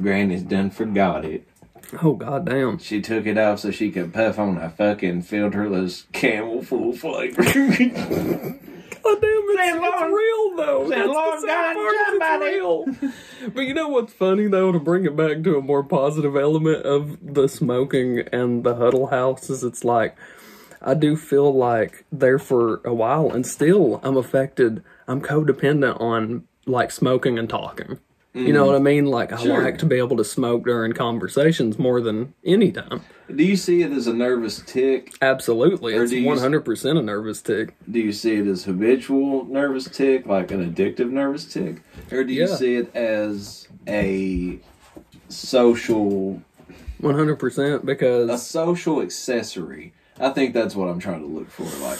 Granny's 0.00 0.42
done 0.42 0.70
forgot 0.70 1.24
it. 1.24 1.46
Oh 2.02 2.14
goddamn! 2.14 2.78
She 2.78 3.00
took 3.00 3.26
it 3.26 3.38
off 3.38 3.60
so 3.60 3.70
she 3.70 3.90
could 3.90 4.12
puff 4.12 4.38
on 4.38 4.58
a 4.58 4.70
fucking 4.70 5.22
filterless 5.22 6.04
camel 6.12 6.62
full 6.62 6.92
flavor. 6.92 7.42
Goddamn, 9.06 9.30
it's, 9.30 9.60
Say, 9.60 9.68
it's 9.70 9.78
Lord- 9.80 10.12
real 10.12 10.56
though. 10.56 10.88
say, 10.90 10.96
That's 10.96 11.08
Lord 11.08 11.36
the 11.42 11.46
sad 11.46 11.74
part, 11.76 11.94
it's 11.94 12.08
somebody. 12.10 12.54
real. 12.56 13.50
but 13.54 13.60
you 13.60 13.72
know 13.74 13.88
what's 13.88 14.12
funny 14.12 14.48
though? 14.48 14.72
To 14.72 14.80
bring 14.80 15.04
it 15.04 15.14
back 15.14 15.42
to 15.44 15.56
a 15.56 15.62
more 15.62 15.84
positive 15.84 16.34
element 16.36 16.84
of 16.84 17.18
the 17.22 17.46
smoking 17.48 18.20
and 18.32 18.64
the 18.64 18.74
huddle 18.74 19.06
house 19.08 19.48
is 19.48 19.62
it's 19.62 19.84
like 19.84 20.16
I 20.82 20.94
do 20.94 21.16
feel 21.16 21.54
like 21.54 22.04
there 22.10 22.38
for 22.40 22.80
a 22.84 22.92
while, 22.92 23.30
and 23.30 23.46
still 23.46 24.00
I'm 24.02 24.16
affected. 24.16 24.82
I'm 25.06 25.20
codependent 25.22 26.00
on 26.00 26.42
like 26.66 26.90
smoking 26.90 27.38
and 27.38 27.48
talking. 27.48 28.00
You 28.36 28.52
know 28.52 28.64
mm. 28.64 28.66
what 28.66 28.76
I 28.76 28.80
mean? 28.80 29.06
Like 29.06 29.32
I 29.32 29.36
Sure. 29.42 29.62
like 29.62 29.78
to 29.78 29.86
be 29.86 29.96
able 29.96 30.18
to 30.18 30.24
smoke 30.24 30.64
during 30.64 30.92
conversations 30.92 31.78
more 31.78 32.02
than 32.02 32.34
any 32.44 32.70
time. 32.70 33.00
Do 33.34 33.42
you 33.42 33.56
see 33.56 33.80
it 33.80 33.92
as 33.92 34.06
a 34.06 34.12
nervous 34.12 34.62
tick? 34.66 35.14
Absolutely, 35.22 35.94
Or 35.94 36.04
it's 36.04 36.12
100 36.12 36.60
percent 36.60 36.98
a 36.98 37.02
nervous 37.02 37.40
tick. 37.40 37.74
Do 37.90 37.98
you 37.98 38.12
see 38.12 38.34
it 38.34 38.46
as 38.46 38.64
habitual 38.64 39.46
nervous 39.46 39.88
tick, 39.88 40.26
like 40.26 40.50
an 40.50 40.70
addictive 40.70 41.10
nervous 41.10 41.46
tick? 41.46 41.82
Or 42.12 42.24
do 42.24 42.34
you 42.34 42.46
Yeah. 42.46 42.54
see 42.54 42.74
it 42.76 42.94
as 42.94 43.68
a 43.88 44.58
social 45.28 46.42
100 47.00 47.36
percent 47.36 47.86
because 47.86 48.28
a 48.28 48.36
social 48.36 49.00
accessory? 49.00 49.94
I 50.20 50.30
think 50.30 50.52
that's 50.54 50.76
what 50.76 50.88
I'm 50.88 50.98
trying 50.98 51.20
to 51.20 51.26
look 51.26 51.50
for. 51.50 51.64
Like 51.82 51.98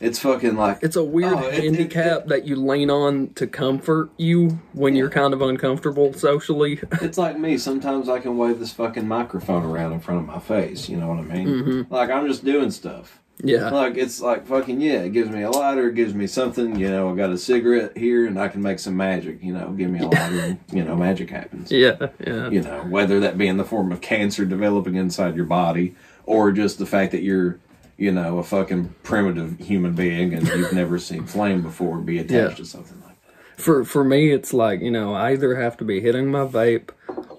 it's 0.00 0.18
fucking 0.20 0.56
like 0.56 0.78
It's 0.82 0.96
a 0.96 1.02
weird 1.04 1.32
Oh, 1.32 1.46
it- 1.48 1.62
handicap 1.62 2.26
that 2.26 2.46
you 2.46 2.56
lean 2.56 2.90
on 2.90 3.28
to 3.34 3.46
comfort 3.46 4.10
you 4.16 4.60
when 4.72 4.94
you're 4.94 5.10
kind 5.10 5.34
of 5.34 5.42
uncomfortable 5.42 6.12
socially. 6.12 6.80
It's 7.02 7.18
like 7.18 7.38
me. 7.38 7.58
Sometimes 7.58 8.08
I 8.08 8.18
can 8.20 8.36
wave 8.38 8.58
this 8.60 8.72
fucking 8.72 9.06
microphone 9.08 9.64
around 9.64 9.92
in 9.92 10.00
front 10.00 10.20
of 10.20 10.26
my 10.26 10.38
face. 10.38 10.88
You 10.88 10.96
know 10.98 11.08
what 11.08 11.18
I 11.18 11.22
mean? 11.22 11.48
Mm-hmm. 11.48 11.92
Like 11.94 12.10
I'm 12.10 12.26
just 12.28 12.44
doing 12.44 12.70
stuff. 12.70 13.18
yeah. 13.42 13.70
Like 13.70 13.96
it's 13.96 14.20
like 14.20 14.46
fucking 14.46 14.80
yeah. 14.80 15.00
It 15.02 15.12
gives 15.12 15.30
me 15.30 15.42
a 15.42 15.50
lighter. 15.50 15.88
It 15.88 15.94
gives 15.94 16.12
me 16.14 16.26
something. 16.26 16.76
You 16.76 16.90
know, 16.90 17.12
I 17.12 17.14
got 17.16 17.30
a 17.30 17.38
cigarette 17.38 17.96
here, 17.96 18.26
and 18.26 18.36
I 18.38 18.48
can 18.48 18.62
make 18.62 18.80
some 18.80 18.96
magic. 18.96 19.42
You 19.42 19.52
know, 19.52 19.70
give 19.70 19.90
me 19.90 20.00
a 20.00 20.06
lighter, 20.08 20.40
and 20.40 20.58
you 20.72 20.82
know, 20.84 20.96
magic 20.96 21.30
happens. 21.30 21.70
Yeah. 21.70 22.08
Yeah. 22.26 22.50
You 22.50 22.62
know, 22.62 22.82
whether 22.88 23.20
that 23.20 23.38
be 23.38 23.46
in 23.46 23.56
the 23.56 23.64
form 23.64 23.92
of 23.92 24.00
cancer 24.00 24.44
developing 24.44 24.96
inside 24.96 25.36
your 25.36 25.44
body, 25.44 25.94
or 26.26 26.50
just 26.50 26.78
the 26.80 26.86
fact 26.86 27.12
that 27.12 27.22
you're, 27.22 27.60
you 27.98 28.12
know, 28.12 28.38
a 28.38 28.42
fucking 28.44 28.94
primitive 29.02 29.58
human 29.58 29.92
being 29.92 30.32
and 30.32 30.46
you've 30.46 30.72
never 30.72 30.98
seen 30.98 31.26
flame 31.26 31.60
before 31.62 31.98
be 31.98 32.18
attached 32.18 32.32
Yeah. 32.52 32.56
to 32.56 32.64
something 32.64 33.02
like 33.04 33.16
that. 33.26 33.60
For 33.60 33.84
for 33.84 34.04
me 34.04 34.30
it's 34.30 34.54
like, 34.54 34.80
you 34.80 34.90
know, 34.90 35.12
I 35.14 35.32
either 35.32 35.56
have 35.56 35.76
to 35.78 35.84
be 35.84 36.00
hitting 36.00 36.30
my 36.30 36.44
vape 36.46 36.90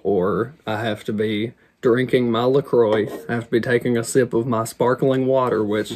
or 0.02 0.54
I 0.66 0.80
have 0.82 1.02
to 1.04 1.12
be 1.14 1.54
drinking 1.80 2.30
my 2.30 2.44
LaCroix. 2.44 3.06
I 3.28 3.34
have 3.34 3.44
to 3.44 3.50
be 3.50 3.60
taking 3.60 3.96
a 3.96 4.04
sip 4.04 4.34
of 4.34 4.46
my 4.46 4.64
sparkling 4.64 5.26
water, 5.26 5.64
which 5.64 5.94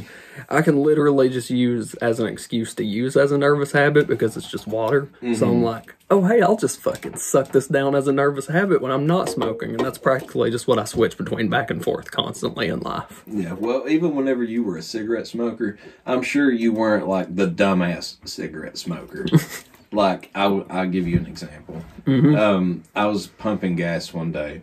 I 0.48 0.62
can 0.62 0.82
literally 0.82 1.28
just 1.28 1.50
use 1.50 1.94
as 1.94 2.20
an 2.20 2.26
excuse 2.26 2.74
to 2.76 2.84
use 2.84 3.16
as 3.16 3.32
a 3.32 3.38
nervous 3.38 3.72
habit 3.72 4.06
because 4.06 4.36
it's 4.36 4.50
just 4.50 4.66
water. 4.66 5.08
So 5.34 5.48
I'm 5.50 5.62
like, 5.62 5.94
oh, 6.10 6.24
hey, 6.24 6.40
I'll 6.40 6.56
just 6.56 6.80
fucking 6.80 7.16
suck 7.16 7.52
this 7.52 7.66
down 7.68 7.94
as 7.94 8.08
a 8.08 8.12
nervous 8.12 8.46
habit 8.46 8.80
when 8.80 8.92
I'm 8.92 9.06
not 9.06 9.28
smoking. 9.28 9.70
And 9.70 9.80
that's 9.80 9.98
practically 9.98 10.50
just 10.50 10.66
what 10.66 10.78
I 10.78 10.84
switch 10.84 11.18
between 11.18 11.48
back 11.50 11.70
and 11.70 11.82
forth 11.84 12.10
constantly 12.10 12.68
in 12.68 12.80
life. 12.80 13.22
Yeah, 13.26 13.52
well, 13.52 13.86
even 13.88 14.14
whenever 14.14 14.42
you 14.42 14.62
were 14.62 14.78
a 14.78 14.82
cigarette 14.82 15.26
smoker, 15.26 15.78
I'm 16.06 16.22
sure 16.22 16.50
you 16.50 16.72
weren't 16.72 17.06
like 17.08 17.34
the 17.36 17.46
dumbass 17.46 18.16
cigarette 18.26 18.78
smoker. 18.78 19.26
like, 19.92 20.30
I 20.34 20.44
w- 20.44 20.66
I'll 20.70 20.88
give 20.88 21.06
you 21.06 21.18
an 21.18 21.26
example. 21.26 21.82
Um, 22.06 22.82
I 22.94 23.06
was 23.06 23.26
pumping 23.26 23.76
gas 23.76 24.12
one 24.12 24.32
day, 24.32 24.62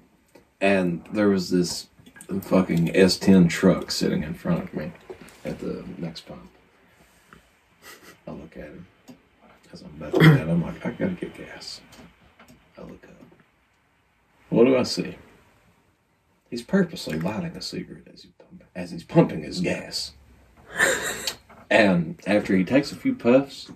and 0.61 1.03
there 1.11 1.27
was 1.29 1.49
this 1.49 1.87
fucking 2.41 2.87
S10 2.89 3.49
truck 3.49 3.91
sitting 3.91 4.23
in 4.23 4.33
front 4.33 4.63
of 4.63 4.73
me 4.73 4.91
at 5.43 5.59
the 5.59 5.83
next 5.97 6.21
pump. 6.21 6.49
I 8.27 8.31
look 8.31 8.55
at 8.55 8.65
him 8.65 8.85
as 9.73 9.81
I'm 9.81 9.93
about 9.99 10.13
to 10.13 10.19
get 10.19 10.47
I'm 10.47 10.63
like, 10.63 10.85
I 10.85 10.91
gotta 10.91 11.11
get 11.11 11.35
gas. 11.35 11.81
I 12.77 12.81
look 12.81 13.03
up. 13.03 13.09
What 14.49 14.65
do 14.65 14.77
I 14.77 14.83
see? 14.83 15.15
He's 16.49 16.61
purposely 16.61 17.19
lighting 17.19 17.55
a 17.55 17.61
cigarette 17.61 18.07
as, 18.13 18.23
he 18.23 18.29
pump, 18.37 18.63
as 18.75 18.91
he's 18.91 19.03
pumping 19.03 19.43
his 19.43 19.61
gas. 19.61 20.13
and 21.69 22.21
after 22.27 22.55
he 22.55 22.63
takes 22.63 22.91
a 22.91 22.95
few 22.95 23.15
puffs, 23.15 23.71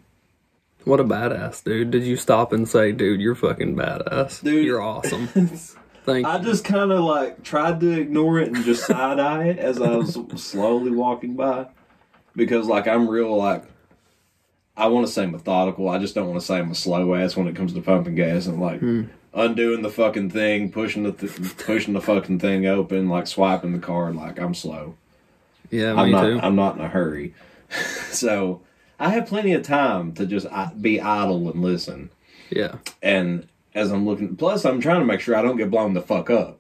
What 0.84 1.00
a 1.00 1.04
badass, 1.04 1.64
dude. 1.64 1.92
Did 1.92 2.04
you 2.04 2.16
stop 2.18 2.54
and 2.54 2.68
say, 2.68 2.92
dude, 2.92 3.22
you're 3.22 3.36
fucking 3.36 3.76
badass? 3.76 4.44
Dude. 4.44 4.66
You're 4.66 4.82
awesome. 4.82 5.30
Thank 6.06 6.28
I 6.28 6.38
you. 6.38 6.46
just 6.46 6.64
kind 6.64 6.92
of 6.92 7.00
like 7.04 7.44
tried 7.44 7.80
to 7.80 8.00
ignore 8.00 8.40
it 8.40 8.50
and 8.50 8.64
just 8.64 8.86
side 8.86 9.20
eye 9.20 9.46
it 9.46 9.58
as 9.58 9.82
I 9.82 9.96
was 9.96 10.18
slowly 10.36 10.92
walking 10.92 11.36
by. 11.36 11.68
Because, 12.36 12.68
like, 12.68 12.88
I'm 12.88 13.10
real, 13.10 13.36
like, 13.36 13.64
I 14.76 14.88
want 14.88 15.08
to 15.08 15.12
say 15.12 15.26
methodical. 15.26 15.88
I 15.88 16.00
just 16.00 16.16
don't 16.16 16.28
want 16.28 16.40
to 16.40 16.46
say 16.46 16.58
I'm 16.58 16.70
a 16.70 16.76
slow 16.76 17.16
ass 17.16 17.36
when 17.36 17.48
it 17.48 17.56
comes 17.56 17.74
to 17.74 17.82
pumping 17.82 18.16
gas 18.16 18.46
and, 18.46 18.60
like, 18.60 18.82
hmm. 18.82 19.04
undoing 19.34 19.82
the 19.82 19.90
fucking 19.90 20.32
thing, 20.32 20.70
pushing 20.70 21.04
the, 21.04 21.14
th- 21.14 21.58
pushing 21.58 21.94
the 21.94 22.02
fucking 22.02 22.40
thing 22.40 22.66
open, 22.66 23.08
like, 23.08 23.26
swiping 23.26 23.72
the 23.72 23.80
card. 23.80 24.16
Like, 24.18 24.38
I'm 24.38 24.54
slow. 24.54 24.98
Yeah, 25.72 25.96
I'm 25.96 26.08
me 26.08 26.12
not. 26.12 26.24
too. 26.24 26.40
I'm 26.44 26.56
not 26.56 26.76
in 26.76 26.82
a 26.82 26.90
hurry, 26.90 27.34
so 28.12 28.62
I 29.00 29.10
have 29.10 29.26
plenty 29.26 29.54
of 29.54 29.64
time 29.64 30.14
to 30.16 30.26
just 30.26 30.46
be 30.80 31.02
idle 31.02 31.50
and 31.50 31.62
listen. 31.62 32.12
yeah. 32.50 32.76
And 33.02 33.48
as 33.76 33.92
I'm 33.92 34.06
looking, 34.06 34.36
plus 34.36 34.66
I'm 34.66 34.80
trying 34.80 35.02
to 35.02 35.06
make 35.06 35.20
sure 35.20 35.36
I 35.36 35.42
don't 35.42 35.58
get 35.58 35.70
blown 35.70 35.94
the 35.94 36.02
fuck 36.02 36.30
up. 36.30 36.60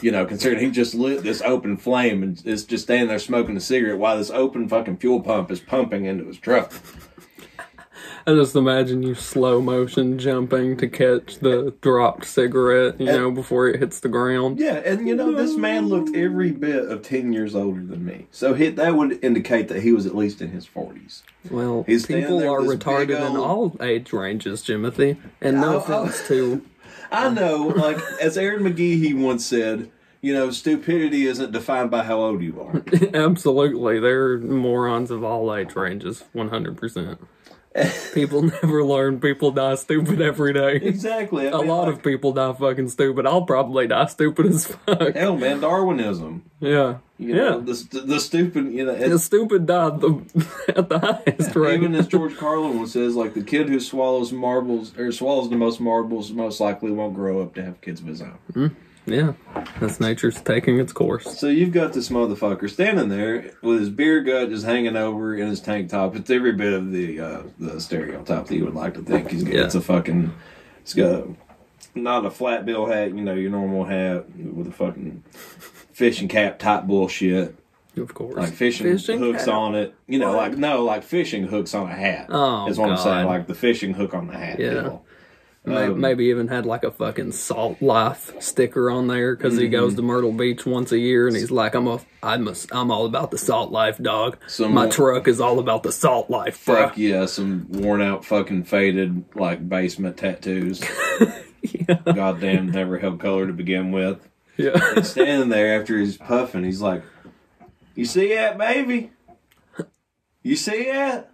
You 0.00 0.12
know, 0.12 0.24
considering 0.24 0.62
he 0.62 0.70
just 0.70 0.94
lit 0.94 1.22
this 1.22 1.42
open 1.42 1.76
flame 1.76 2.22
and 2.22 2.40
is 2.46 2.64
just 2.64 2.84
standing 2.84 3.08
there 3.08 3.18
smoking 3.18 3.56
a 3.56 3.60
cigarette 3.60 3.98
while 3.98 4.16
this 4.16 4.30
open 4.30 4.68
fucking 4.68 4.98
fuel 4.98 5.20
pump 5.20 5.50
is 5.50 5.60
pumping 5.60 6.04
into 6.04 6.24
his 6.24 6.38
truck. 6.38 6.72
I 8.28 8.34
just 8.34 8.56
imagine 8.56 9.04
you 9.04 9.14
slow 9.14 9.60
motion 9.60 10.18
jumping 10.18 10.76
to 10.78 10.88
catch 10.88 11.38
the 11.38 11.72
dropped 11.80 12.24
cigarette, 12.24 13.00
you 13.00 13.06
know, 13.06 13.30
before 13.30 13.68
it 13.68 13.78
hits 13.78 14.00
the 14.00 14.08
ground. 14.08 14.58
Yeah, 14.58 14.82
and 14.84 15.06
you 15.06 15.14
know 15.14 15.32
this 15.32 15.56
man 15.56 15.88
looked 15.88 16.16
every 16.16 16.50
bit 16.50 16.90
of 16.90 17.02
ten 17.02 17.32
years 17.32 17.54
older 17.54 17.84
than 17.84 18.04
me, 18.04 18.26
so 18.32 18.54
he, 18.54 18.70
that 18.70 18.96
would 18.96 19.22
indicate 19.22 19.68
that 19.68 19.82
he 19.82 19.92
was 19.92 20.06
at 20.06 20.16
least 20.16 20.42
in 20.42 20.50
his 20.50 20.66
forties. 20.66 21.22
Well, 21.50 21.84
He's 21.86 22.06
people 22.06 22.42
are 22.42 22.62
with 22.62 22.80
this 22.80 22.84
big 22.84 23.10
retarded 23.10 23.30
in 23.30 23.36
all 23.36 23.76
age 23.80 24.12
ranges, 24.12 24.62
Timothy. 24.62 25.18
And 25.40 25.60
no 25.60 25.74
oh. 25.74 25.76
offense 25.76 26.26
to. 26.26 26.64
I 27.12 27.28
know, 27.28 27.68
like 27.68 27.98
as 28.20 28.36
Aaron 28.36 28.64
McGee 28.64 28.98
he 28.98 29.14
once 29.14 29.46
said, 29.46 29.88
you 30.20 30.34
know, 30.34 30.50
stupidity 30.50 31.26
isn't 31.26 31.52
defined 31.52 31.92
by 31.92 32.02
how 32.02 32.18
old 32.18 32.42
you 32.42 32.60
are. 32.60 32.82
Absolutely. 33.14 34.00
They're 34.00 34.38
morons 34.38 35.12
of 35.12 35.22
all 35.22 35.54
age 35.54 35.76
ranges, 35.76 36.24
100%. 36.34 37.18
People 38.14 38.42
never 38.42 38.82
learn. 38.84 39.20
People 39.20 39.50
die 39.50 39.74
stupid 39.74 40.20
every 40.22 40.52
day. 40.52 40.76
exactly. 40.76 41.46
I 41.48 41.50
A 41.50 41.58
mean, 41.58 41.68
lot 41.68 41.88
like, 41.88 41.96
of 41.96 42.02
people 42.02 42.32
die 42.32 42.52
fucking 42.52 42.88
stupid. 42.88 43.26
I'll 43.26 43.42
probably 43.44 43.86
die 43.86 44.06
stupid 44.06 44.46
as 44.46 44.66
fuck. 44.66 45.14
hell, 45.14 45.36
man, 45.36 45.60
Darwinism. 45.60 46.44
Yeah. 46.60 46.98
You 47.18 47.34
yeah. 47.34 47.56
the 47.62 48.02
the 48.04 48.20
stupid. 48.20 48.72
You 48.72 48.84
know, 48.86 48.94
the 48.94 49.18
stupid 49.18 49.66
died 49.66 50.00
the, 50.00 50.22
at 50.76 50.88
the 50.88 50.98
highest 50.98 51.54
rate. 51.56 51.74
even 51.74 51.94
as 51.94 52.06
George 52.06 52.36
Carlin 52.36 52.76
once 52.78 52.92
says, 52.92 53.14
like 53.14 53.34
the 53.34 53.42
kid 53.42 53.68
who 53.68 53.80
swallows 53.80 54.32
marbles 54.32 54.96
or 54.98 55.10
swallows 55.12 55.48
the 55.50 55.56
most 55.56 55.80
marbles 55.80 56.30
most 56.32 56.60
likely 56.60 56.90
won't 56.90 57.14
grow 57.14 57.40
up 57.42 57.54
to 57.54 57.62
have 57.64 57.80
kids 57.80 58.00
of 58.00 58.06
his 58.06 58.20
own. 58.22 58.38
Hmm. 58.52 58.66
Yeah. 59.06 59.32
That's 59.80 60.00
nature's 60.00 60.40
taking 60.40 60.78
its 60.78 60.92
course. 60.92 61.38
So 61.38 61.48
you've 61.48 61.72
got 61.72 61.92
this 61.92 62.08
motherfucker 62.08 62.68
standing 62.68 63.08
there 63.08 63.52
with 63.62 63.80
his 63.80 63.90
beer 63.90 64.22
gut 64.22 64.50
just 64.50 64.64
hanging 64.64 64.96
over 64.96 65.34
in 65.34 65.48
his 65.48 65.60
tank 65.60 65.90
top. 65.90 66.16
It's 66.16 66.30
every 66.30 66.52
bit 66.52 66.72
of 66.72 66.92
the 66.92 67.20
uh, 67.20 67.42
the 67.58 67.80
stereotype 67.80 68.46
that 68.46 68.54
you 68.54 68.64
would 68.64 68.74
like 68.74 68.94
to 68.94 69.02
think. 69.02 69.30
He's 69.30 69.42
got, 69.44 69.52
Yeah. 69.54 69.64
It's 69.64 69.74
a 69.74 69.80
fucking. 69.80 70.32
It's 70.80 70.94
got 70.94 71.26
not 71.94 72.26
a 72.26 72.30
flat 72.30 72.66
bill 72.66 72.86
hat, 72.86 73.08
you 73.14 73.22
know, 73.24 73.34
your 73.34 73.50
normal 73.50 73.84
hat 73.84 74.28
with 74.36 74.68
a 74.68 74.72
fucking 74.72 75.24
fishing 75.92 76.28
cap 76.28 76.58
type 76.58 76.84
bullshit, 76.84 77.56
Of 77.96 78.12
course. 78.14 78.36
like 78.36 78.52
fishing, 78.52 78.86
Fishing 78.86 79.18
hooks 79.18 79.46
cap. 79.46 79.54
on 79.54 79.74
it. 79.74 79.94
You 80.06 80.18
know, 80.18 80.36
like 80.36 80.56
no, 80.56 80.84
like 80.84 81.02
fishing 81.02 81.44
hooks 81.46 81.74
on 81.74 81.90
a 81.90 81.94
hat. 81.94 82.26
Oh, 82.28 82.68
is 82.68 82.78
what 82.78 82.90
I'm 82.90 82.96
saying. 82.98 83.24
God. 83.24 83.26
Like 83.26 83.46
the 83.46 83.54
fishing 83.54 83.94
hook 83.94 84.14
on 84.14 84.26
the 84.26 84.36
hat. 84.36 84.58
Yeah. 84.60 84.70
deal. 84.74 85.05
Um, 85.66 86.00
Maybe 86.00 86.26
even 86.26 86.46
had 86.48 86.64
like 86.64 86.84
a 86.84 86.90
fucking 86.92 87.32
salt 87.32 87.82
life 87.82 88.32
sticker 88.40 88.88
on 88.90 89.08
there 89.08 89.34
because 89.34 89.54
Mm-hmm. 89.54 89.62
he 89.62 89.68
goes 89.68 89.94
to 89.96 90.02
Myrtle 90.02 90.32
Beach 90.32 90.64
once 90.64 90.92
a 90.92 90.98
year 90.98 91.26
and 91.26 91.36
he's 91.36 91.50
like, 91.50 91.74
"I'm 91.74 91.88
a, 91.88 92.00
I'm 92.22 92.46
a, 92.46 92.54
I'm 92.70 92.90
all 92.92 93.04
about 93.04 93.32
the 93.32 93.38
salt 93.38 93.72
life, 93.72 93.98
dog. 93.98 94.38
Some 94.46 94.72
My 94.74 94.88
truck 94.88 95.26
is 95.26 95.40
all 95.40 95.58
about 95.58 95.82
the 95.82 95.90
salt 95.92 96.30
life, 96.30 96.64
bro." 96.64 96.76
Fuck 96.86 96.98
yeah, 96.98 97.26
some 97.26 97.66
worn 97.70 98.00
out, 98.00 98.24
fucking 98.24 98.62
faded, 98.64 99.24
like 99.34 99.68
basement 99.68 100.16
tattoos. 100.16 100.82
Yeah, 101.62 101.96
Goddamn, 102.14 102.70
never 102.70 102.96
held 103.00 103.18
color 103.18 103.48
to 103.48 103.52
begin 103.52 103.90
with. 103.90 104.20
yeah. 104.56 104.94
He's 104.94 105.10
standing 105.10 105.48
there 105.48 105.80
after 105.80 105.98
he's 105.98 106.16
puffing. 106.16 106.62
He's 106.62 106.80
like, 106.80 107.02
"You 107.96 108.04
see 108.04 108.32
that, 108.34 108.56
baby? 108.56 109.10
You 110.44 110.54
see 110.54 110.84
that? 110.84 111.32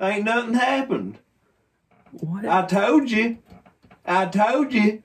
Ain't 0.00 0.24
nothing 0.24 0.54
happened. 0.54 1.18
What? 2.20 2.46
I 2.46 2.64
told 2.66 3.10
you. 3.10 3.38
I 4.04 4.26
told 4.26 4.72
you. 4.72 5.02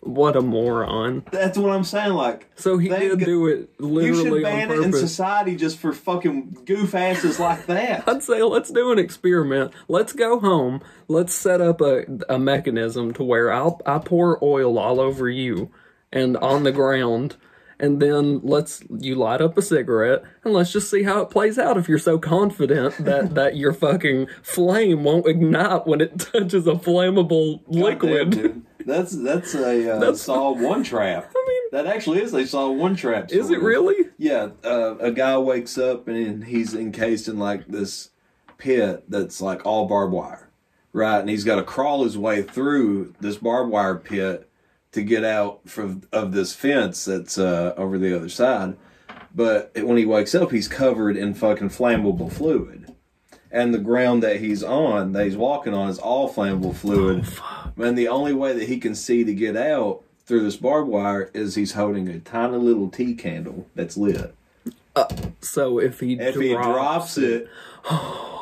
what 0.00 0.36
a 0.36 0.40
moron. 0.40 1.24
That's 1.32 1.56
what 1.58 1.70
I'm 1.70 1.82
saying. 1.84 2.12
Like, 2.12 2.46
So 2.56 2.78
he 2.78 2.88
did 2.88 3.18
go- 3.20 3.24
do 3.24 3.46
it 3.48 3.80
literally 3.80 4.06
you 4.06 4.34
should 4.36 4.42
ban 4.42 4.70
it 4.70 4.78
in 4.80 4.92
society 4.92 5.56
just 5.56 5.78
for 5.78 5.92
fucking 5.92 6.58
goof 6.64 6.94
asses 6.94 7.40
like 7.40 7.66
that. 7.66 8.08
I'd 8.08 8.22
say 8.22 8.42
let's 8.42 8.70
do 8.70 8.92
an 8.92 8.98
experiment. 8.98 9.72
Let's 9.88 10.12
go 10.12 10.38
home. 10.40 10.82
Let's 11.08 11.34
set 11.34 11.60
up 11.60 11.80
a, 11.80 12.04
a 12.28 12.38
mechanism 12.38 13.12
to 13.14 13.24
where 13.24 13.52
I'll 13.52 13.80
I 13.86 13.98
pour 13.98 14.42
oil 14.44 14.78
all 14.78 15.00
over 15.00 15.28
you 15.28 15.70
and 16.12 16.36
on 16.36 16.62
the 16.62 16.72
ground, 16.72 17.36
and 17.84 18.00
then 18.00 18.40
let's 18.42 18.82
you 18.98 19.14
light 19.14 19.40
up 19.40 19.58
a 19.58 19.62
cigarette 19.62 20.22
and 20.44 20.54
let's 20.54 20.72
just 20.72 20.90
see 20.90 21.02
how 21.02 21.20
it 21.20 21.30
plays 21.30 21.58
out. 21.58 21.76
If 21.76 21.88
you're 21.88 21.98
so 21.98 22.18
confident 22.18 22.96
that 23.04 23.34
that 23.34 23.56
your 23.56 23.72
fucking 23.72 24.28
flame 24.42 25.04
won't 25.04 25.26
ignite 25.26 25.86
when 25.86 26.00
it 26.00 26.18
touches 26.32 26.66
a 26.66 26.72
flammable 26.72 27.60
liquid. 27.66 28.30
Dude. 28.30 28.62
That's 28.86 29.12
that's 29.12 29.54
a 29.54 29.96
uh, 29.96 29.98
That's- 30.00 30.20
Saw 30.22 30.52
one 30.52 30.82
trap. 30.82 31.30
I 31.34 31.44
mean, 31.48 31.62
That 31.72 31.86
actually 31.86 32.20
is 32.22 32.34
a 32.34 32.46
Saw 32.46 32.70
one 32.70 32.96
trap. 32.96 33.32
is 33.32 33.50
it 33.50 33.60
really? 33.60 34.10
Yeah, 34.18 34.48
uh, 34.64 34.96
a 34.98 35.10
guy 35.10 35.36
wakes 35.38 35.78
up 35.78 36.06
and 36.08 36.44
he's 36.44 36.74
encased 36.74 37.28
in 37.28 37.38
like 37.38 37.66
this 37.66 38.10
pit 38.58 39.04
that's 39.08 39.40
like 39.40 39.64
all 39.66 39.86
barbed 39.86 40.12
wire, 40.12 40.50
right? 40.92 41.18
And 41.20 41.28
he's 41.30 41.44
got 41.44 41.56
to 41.56 41.62
crawl 41.62 42.04
his 42.04 42.16
way 42.18 42.42
through 42.42 43.14
this 43.20 43.36
barbed 43.38 43.70
wire 43.70 43.96
pit 43.96 44.48
to 44.94 45.02
get 45.02 45.24
out 45.24 45.68
from 45.68 46.02
of 46.12 46.32
this 46.32 46.54
fence 46.54 47.04
that's 47.04 47.36
uh, 47.36 47.74
over 47.76 47.98
the 47.98 48.14
other 48.14 48.28
side. 48.28 48.76
But 49.34 49.72
when 49.74 49.96
he 49.96 50.06
wakes 50.06 50.34
up, 50.34 50.52
he's 50.52 50.68
covered 50.68 51.16
in 51.16 51.34
fucking 51.34 51.70
flammable 51.70 52.32
fluid, 52.32 52.94
and 53.50 53.74
the 53.74 53.78
ground 53.78 54.22
that 54.22 54.36
he's 54.36 54.62
on, 54.62 55.12
that 55.12 55.24
he's 55.24 55.36
walking 55.36 55.74
on, 55.74 55.88
is 55.88 55.98
all 55.98 56.32
flammable 56.32 56.74
fluid. 56.74 57.26
And 57.76 57.98
the 57.98 58.06
only 58.06 58.32
way 58.32 58.52
that 58.52 58.68
he 58.68 58.78
can 58.78 58.94
see 58.94 59.24
to 59.24 59.34
get 59.34 59.56
out 59.56 60.04
through 60.24 60.44
this 60.44 60.56
barbed 60.56 60.88
wire 60.88 61.30
is 61.34 61.56
he's 61.56 61.72
holding 61.72 62.08
a 62.08 62.20
tiny 62.20 62.56
little 62.56 62.88
tea 62.88 63.14
candle 63.14 63.66
that's 63.74 63.96
lit. 63.96 64.32
So 65.40 65.80
if 65.80 65.98
he 65.98 66.14
If 66.14 66.34
drops 66.34 66.46
he 66.46 66.54
drops 66.54 67.18
it, 67.18 67.48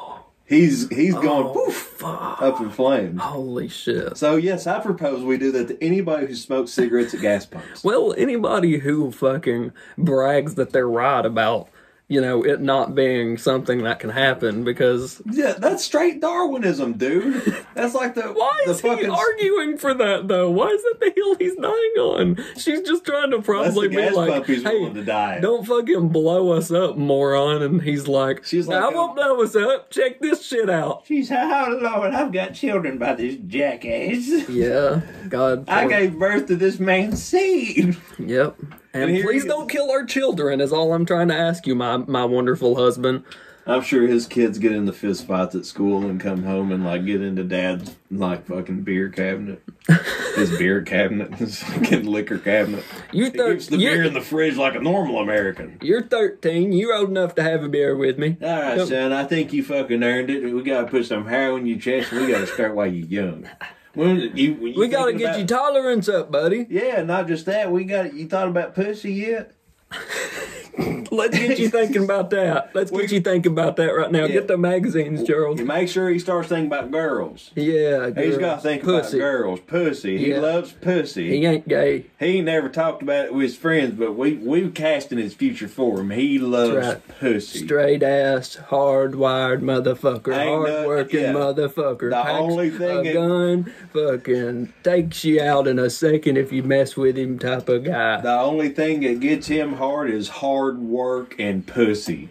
he's 0.52 0.88
he's 0.88 1.14
going 1.14 1.46
oh, 1.46 1.52
poof 1.52 2.04
up 2.04 2.60
in 2.60 2.70
flames. 2.70 3.20
holy 3.20 3.68
shit. 3.68 4.16
So 4.16 4.36
yes, 4.36 4.66
I 4.66 4.80
propose 4.80 5.24
we 5.24 5.38
do 5.38 5.52
that 5.52 5.68
to 5.68 5.84
anybody 5.84 6.26
who 6.26 6.34
smokes 6.34 6.70
cigarettes 6.72 7.14
at 7.14 7.20
gas 7.20 7.46
pumps. 7.46 7.82
Well, 7.82 8.14
anybody 8.16 8.78
who 8.78 9.10
fucking 9.10 9.72
brags 9.96 10.54
that 10.56 10.70
they're 10.70 10.88
right 10.88 11.24
about, 11.24 11.68
you 12.08 12.20
know, 12.20 12.44
it 12.44 12.60
not 12.60 12.94
being 12.94 13.38
something 13.38 13.84
that 13.84 13.98
can 13.98 14.10
happen 14.10 14.64
because 14.64 15.22
Yeah, 15.30 15.52
that's 15.52 15.84
straight 15.84 16.20
Darwinism, 16.20 16.94
dude. 16.94 17.64
That's 17.74 17.94
like 17.94 18.14
the 18.14 18.22
why 18.34 18.62
the 18.66 18.72
is 18.72 18.80
he 18.80 19.06
arguing 19.06 19.78
for 19.78 19.94
that 19.94 20.28
though? 20.28 20.50
Why 20.50 20.66
is 20.66 20.82
that 20.82 20.98
the 21.00 21.12
hill 21.16 21.36
he's 21.36 21.56
dying 21.56 21.72
on? 21.72 22.44
She's 22.58 22.82
just 22.82 23.04
trying 23.04 23.30
to 23.30 23.40
probably 23.40 23.88
be 23.88 24.10
like, 24.10 24.44
"Hey, 24.46 25.40
don't 25.40 25.66
fucking 25.66 26.10
blow 26.10 26.52
us 26.52 26.70
up, 26.70 26.96
moron!" 26.96 27.62
And 27.62 27.80
he's 27.80 28.06
like, 28.08 28.44
She's 28.44 28.68
like, 28.68 28.82
"I 28.82 28.88
um, 28.88 28.94
won't 28.94 29.16
blow 29.16 29.42
us 29.42 29.56
up. 29.56 29.90
Check 29.90 30.20
this 30.20 30.44
shit 30.46 30.68
out." 30.68 31.04
She's 31.06 31.30
"Oh 31.32 31.78
Lord, 31.80 32.12
I've 32.12 32.32
got 32.32 32.52
children 32.52 32.98
by 32.98 33.14
this 33.14 33.36
jackass. 33.46 34.48
Yeah, 34.50 35.00
God. 35.28 35.68
I 35.68 35.86
gave 35.86 36.18
birth 36.18 36.46
to 36.48 36.56
this 36.56 36.78
man's 36.78 37.22
seed." 37.22 37.96
Yep. 38.18 38.56
And, 38.94 39.10
And 39.10 39.22
please 39.24 39.44
don't 39.44 39.68
kill 39.70 39.90
our 39.90 40.04
children. 40.04 40.60
Is 40.60 40.72
all 40.72 40.92
I'm 40.92 41.06
trying 41.06 41.28
to 41.28 41.34
ask 41.34 41.66
you, 41.66 41.74
my 41.74 41.96
my 41.98 42.24
wonderful 42.24 42.76
husband. 42.76 43.24
I'm 43.64 43.82
sure 43.82 44.08
his 44.08 44.26
kids 44.26 44.58
get 44.58 44.72
into 44.72 44.92
fist 44.92 45.24
fights 45.24 45.54
at 45.54 45.64
school 45.64 46.04
and 46.04 46.20
come 46.20 46.42
home 46.42 46.72
and 46.72 46.84
like 46.84 47.06
get 47.06 47.22
into 47.22 47.44
dad's 47.44 47.94
like 48.10 48.44
fucking 48.46 48.82
beer 48.82 49.08
cabinet. 49.08 49.62
His 50.34 50.50
beer 50.58 50.80
cabinet, 50.82 51.34
his 51.36 51.62
fucking 51.62 52.06
liquor 52.06 52.38
cabinet. 52.38 52.82
You 53.12 53.30
thir- 53.30 53.52
keeps 53.52 53.66
the 53.68 53.76
you're, 53.76 53.92
beer 53.94 54.04
in 54.04 54.14
the 54.14 54.20
fridge 54.22 54.56
like 54.56 54.74
a 54.74 54.80
normal 54.80 55.18
American. 55.20 55.76
you're 55.82 56.02
13. 56.02 56.72
You're 56.72 56.94
old 56.94 57.10
enough 57.10 57.34
to 57.34 57.42
have 57.42 57.62
a 57.62 57.68
beer 57.68 57.94
with 57.96 58.18
me. 58.18 58.36
All 58.42 58.48
right, 58.48 58.78
Yep. 58.78 58.88
son. 58.88 59.12
I 59.12 59.24
think 59.24 59.52
you 59.52 59.62
fucking 59.62 60.02
earned 60.02 60.30
it. 60.30 60.42
We 60.52 60.62
gotta 60.62 60.86
put 60.88 61.04
some 61.06 61.26
hair 61.26 61.52
on 61.52 61.66
your 61.66 61.78
chest. 61.78 62.10
and 62.12 62.22
We 62.26 62.32
gotta 62.32 62.46
start 62.46 62.74
while 62.74 62.86
you're 62.86 63.06
young. 63.06 63.48
When 63.94 64.34
you, 64.36 64.54
when 64.54 64.72
you 64.72 64.80
We 64.80 64.88
gotta 64.88 65.12
get 65.12 65.22
about- 65.30 65.38
your 65.38 65.46
tolerance 65.46 66.08
up, 66.08 66.30
buddy. 66.32 66.66
Yeah, 66.70 67.02
not 67.02 67.28
just 67.28 67.44
that. 67.46 67.70
We 67.70 67.84
got. 67.84 68.14
You 68.14 68.26
thought 68.26 68.48
about 68.48 68.74
pussy 68.74 69.12
yet? 69.12 69.52
Let's 71.12 71.36
get 71.38 71.58
you 71.58 71.68
thinking 71.78 72.04
about 72.04 72.30
that. 72.30 72.70
Let's 72.74 72.90
get 72.90 73.12
you 73.12 73.20
thinking 73.20 73.52
about 73.52 73.76
that 73.76 73.90
right 73.90 74.10
now. 74.10 74.20
Yeah. 74.24 74.28
Get 74.28 74.48
the 74.48 74.56
magazines, 74.56 75.22
Gerald. 75.22 75.58
You 75.58 75.66
make 75.66 75.88
sure 75.88 76.08
he 76.08 76.18
starts 76.18 76.48
thinking 76.48 76.68
about 76.68 76.90
girls. 76.90 77.50
Yeah, 77.54 78.10
he's 78.16 78.38
got 78.38 78.56
to 78.56 78.60
think 78.62 78.82
pussy. 78.82 79.18
about 79.18 79.26
girls. 79.26 79.60
Pussy. 79.60 80.16
He 80.16 80.30
Yeah. 80.30 80.40
loves 80.40 80.72
pussy. 80.72 81.28
He 81.36 81.44
ain't 81.44 81.68
gay. 81.68 82.06
He 82.18 82.40
never 82.40 82.70
talked 82.70 83.02
about 83.02 83.26
it 83.26 83.34
with 83.34 83.42
his 83.42 83.56
friends, 83.56 83.94
but 83.98 84.16
we 84.16 84.36
we 84.36 84.70
casting 84.70 85.18
his 85.18 85.34
future 85.34 85.68
for 85.68 86.00
him. 86.00 86.10
He 86.10 86.38
loves 86.38 86.74
right. 86.74 87.08
pussy. 87.20 87.58
Straight 87.66 88.02
ass, 88.02 88.54
hard 88.54 89.14
wired 89.14 89.60
motherfucker, 89.60 90.34
Ain't 90.34 90.66
hard 90.66 90.86
working 90.86 91.20
yeah. 91.20 91.32
motherfucker. 91.34 92.08
The 92.08 92.22
Packs 92.22 92.30
only 92.40 92.70
thing 92.70 93.06
a 93.06 93.12
gun, 93.12 93.72
fucking 93.92 94.72
takes 94.82 95.24
you 95.24 95.42
out 95.42 95.66
in 95.66 95.78
a 95.78 95.90
second 95.90 96.38
if 96.38 96.52
you 96.52 96.62
mess 96.62 96.96
with 96.96 97.18
him, 97.18 97.38
type 97.38 97.68
of 97.68 97.84
guy. 97.84 98.22
The 98.22 98.40
only 98.40 98.70
thing 98.70 99.00
that 99.00 99.20
gets 99.20 99.46
him 99.48 99.74
hard 99.74 100.10
is 100.10 100.28
hard 100.28 100.78
work 100.78 101.01
and 101.38 101.66
pussy. 101.66 102.28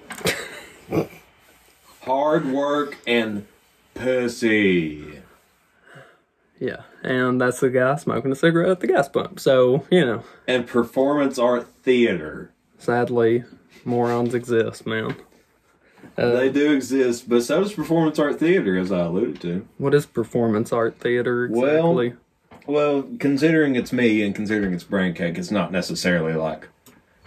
hard 2.01 2.45
work 2.51 2.97
and 3.07 3.45
pussy. 3.93 5.19
Yeah, 6.60 6.81
and 7.03 7.41
that's 7.41 7.60
the 7.60 7.69
guy 7.69 7.95
smoking 7.95 8.31
a 8.31 8.36
cigarette 8.36 8.69
at 8.69 8.79
the 8.79 8.88
gas 8.88 9.10
pump. 9.10 9.39
So 9.39 9.86
you 9.91 10.05
know, 10.05 10.23
And 10.47 10.67
performance 10.67 11.39
art 11.39 11.67
theater. 11.84 12.51
sadly, 12.77 13.43
morons 13.84 14.34
exist, 14.34 14.86
man. 14.86 15.15
Uh, 16.17 16.31
They 16.31 16.49
do 16.49 16.71
exist, 16.73 17.29
but 17.29 17.43
so 17.43 17.62
does 17.62 17.73
performance 17.73 18.19
art 18.19 18.39
theater, 18.39 18.77
as 18.77 18.91
I 18.91 19.01
alluded 19.01 19.39
to. 19.41 19.65
What 19.77 19.93
is 19.93 20.05
performance 20.05 20.71
art 20.73 20.99
theater 20.99 21.45
exactly? 21.45 22.13
Well, 22.67 23.07
considering 23.17 23.75
it's 23.75 23.91
me 23.91 24.21
and 24.23 24.36
considering 24.36 24.73
it's 24.73 24.84
brain 24.84 25.13
cake, 25.13 25.38
it's 25.39 25.49
not 25.51 25.71
necessarily 25.71 26.34
like 26.34 26.67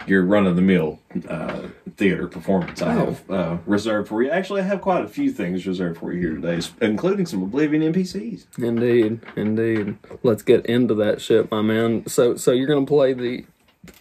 your 0.07 0.23
run 0.23 0.45
of 0.45 0.55
the 0.55 0.61
mill 0.61 0.99
uh, 1.27 1.67
theater 1.97 2.27
performance 2.27 2.81
I 2.81 2.93
have 2.93 3.29
uh, 3.29 3.57
reserved 3.65 4.09
for 4.09 4.21
you. 4.21 4.29
Actually, 4.29 4.61
I 4.61 4.65
have 4.65 4.81
quite 4.81 5.03
a 5.03 5.07
few 5.07 5.31
things 5.31 5.65
reserved 5.65 5.99
for 5.99 6.13
you 6.13 6.19
here 6.19 6.35
today, 6.35 6.67
including 6.81 7.25
some 7.25 7.43
Oblivion 7.43 7.81
NPCs. 7.93 8.45
indeed, 8.57 9.21
indeed. 9.35 9.97
Let's 10.23 10.43
get 10.43 10.65
into 10.65 10.93
that 10.95 11.21
shit, 11.21 11.49
my 11.51 11.61
man. 11.61 12.07
So, 12.07 12.35
so 12.35 12.51
you're 12.51 12.67
gonna 12.67 12.85
play 12.85 13.13
the, 13.13 13.45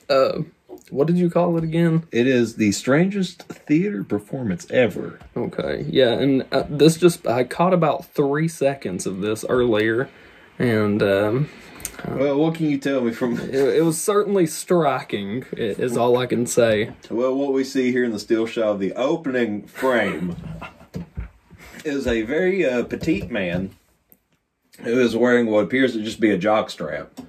uh, 0.08 0.40
what 0.90 1.06
did 1.06 1.18
you 1.18 1.30
call 1.30 1.56
it 1.56 1.64
again? 1.64 2.06
It 2.12 2.26
is 2.26 2.56
the 2.56 2.72
strangest 2.72 3.42
theater 3.42 4.04
performance 4.04 4.66
ever. 4.70 5.18
Okay, 5.36 5.86
yeah, 5.88 6.12
and 6.12 6.44
uh, 6.52 6.64
this 6.68 6.96
just 6.96 7.26
I 7.26 7.44
caught 7.44 7.72
about 7.72 8.06
three 8.06 8.48
seconds 8.48 9.06
of 9.06 9.20
this 9.20 9.44
earlier, 9.48 10.10
and 10.58 11.02
um, 11.02 11.48
Well, 12.08 12.36
what 12.36 12.54
can 12.54 12.68
you 12.68 12.78
tell 12.78 13.00
me 13.00 13.12
from? 13.12 13.38
it, 13.38 13.54
it 13.54 13.84
was 13.84 14.00
certainly 14.00 14.46
striking. 14.46 15.44
Is 15.52 15.96
all 15.96 16.16
I 16.18 16.26
can 16.26 16.46
say. 16.46 16.92
Well, 17.10 17.34
what 17.34 17.52
we 17.52 17.64
see 17.64 17.92
here 17.92 18.04
in 18.04 18.12
the 18.12 18.18
still 18.18 18.46
shot 18.46 18.64
of 18.64 18.80
the 18.80 18.92
opening 18.92 19.66
frame 19.66 20.36
is 21.84 22.06
a 22.06 22.22
very 22.22 22.64
uh, 22.64 22.84
petite 22.84 23.30
man 23.30 23.74
who 24.80 25.00
is 25.00 25.16
wearing 25.16 25.46
what 25.46 25.64
appears 25.64 25.92
to 25.94 26.02
just 26.02 26.20
be 26.20 26.30
a 26.30 26.38
jock 26.38 26.70
strap, 26.70 27.20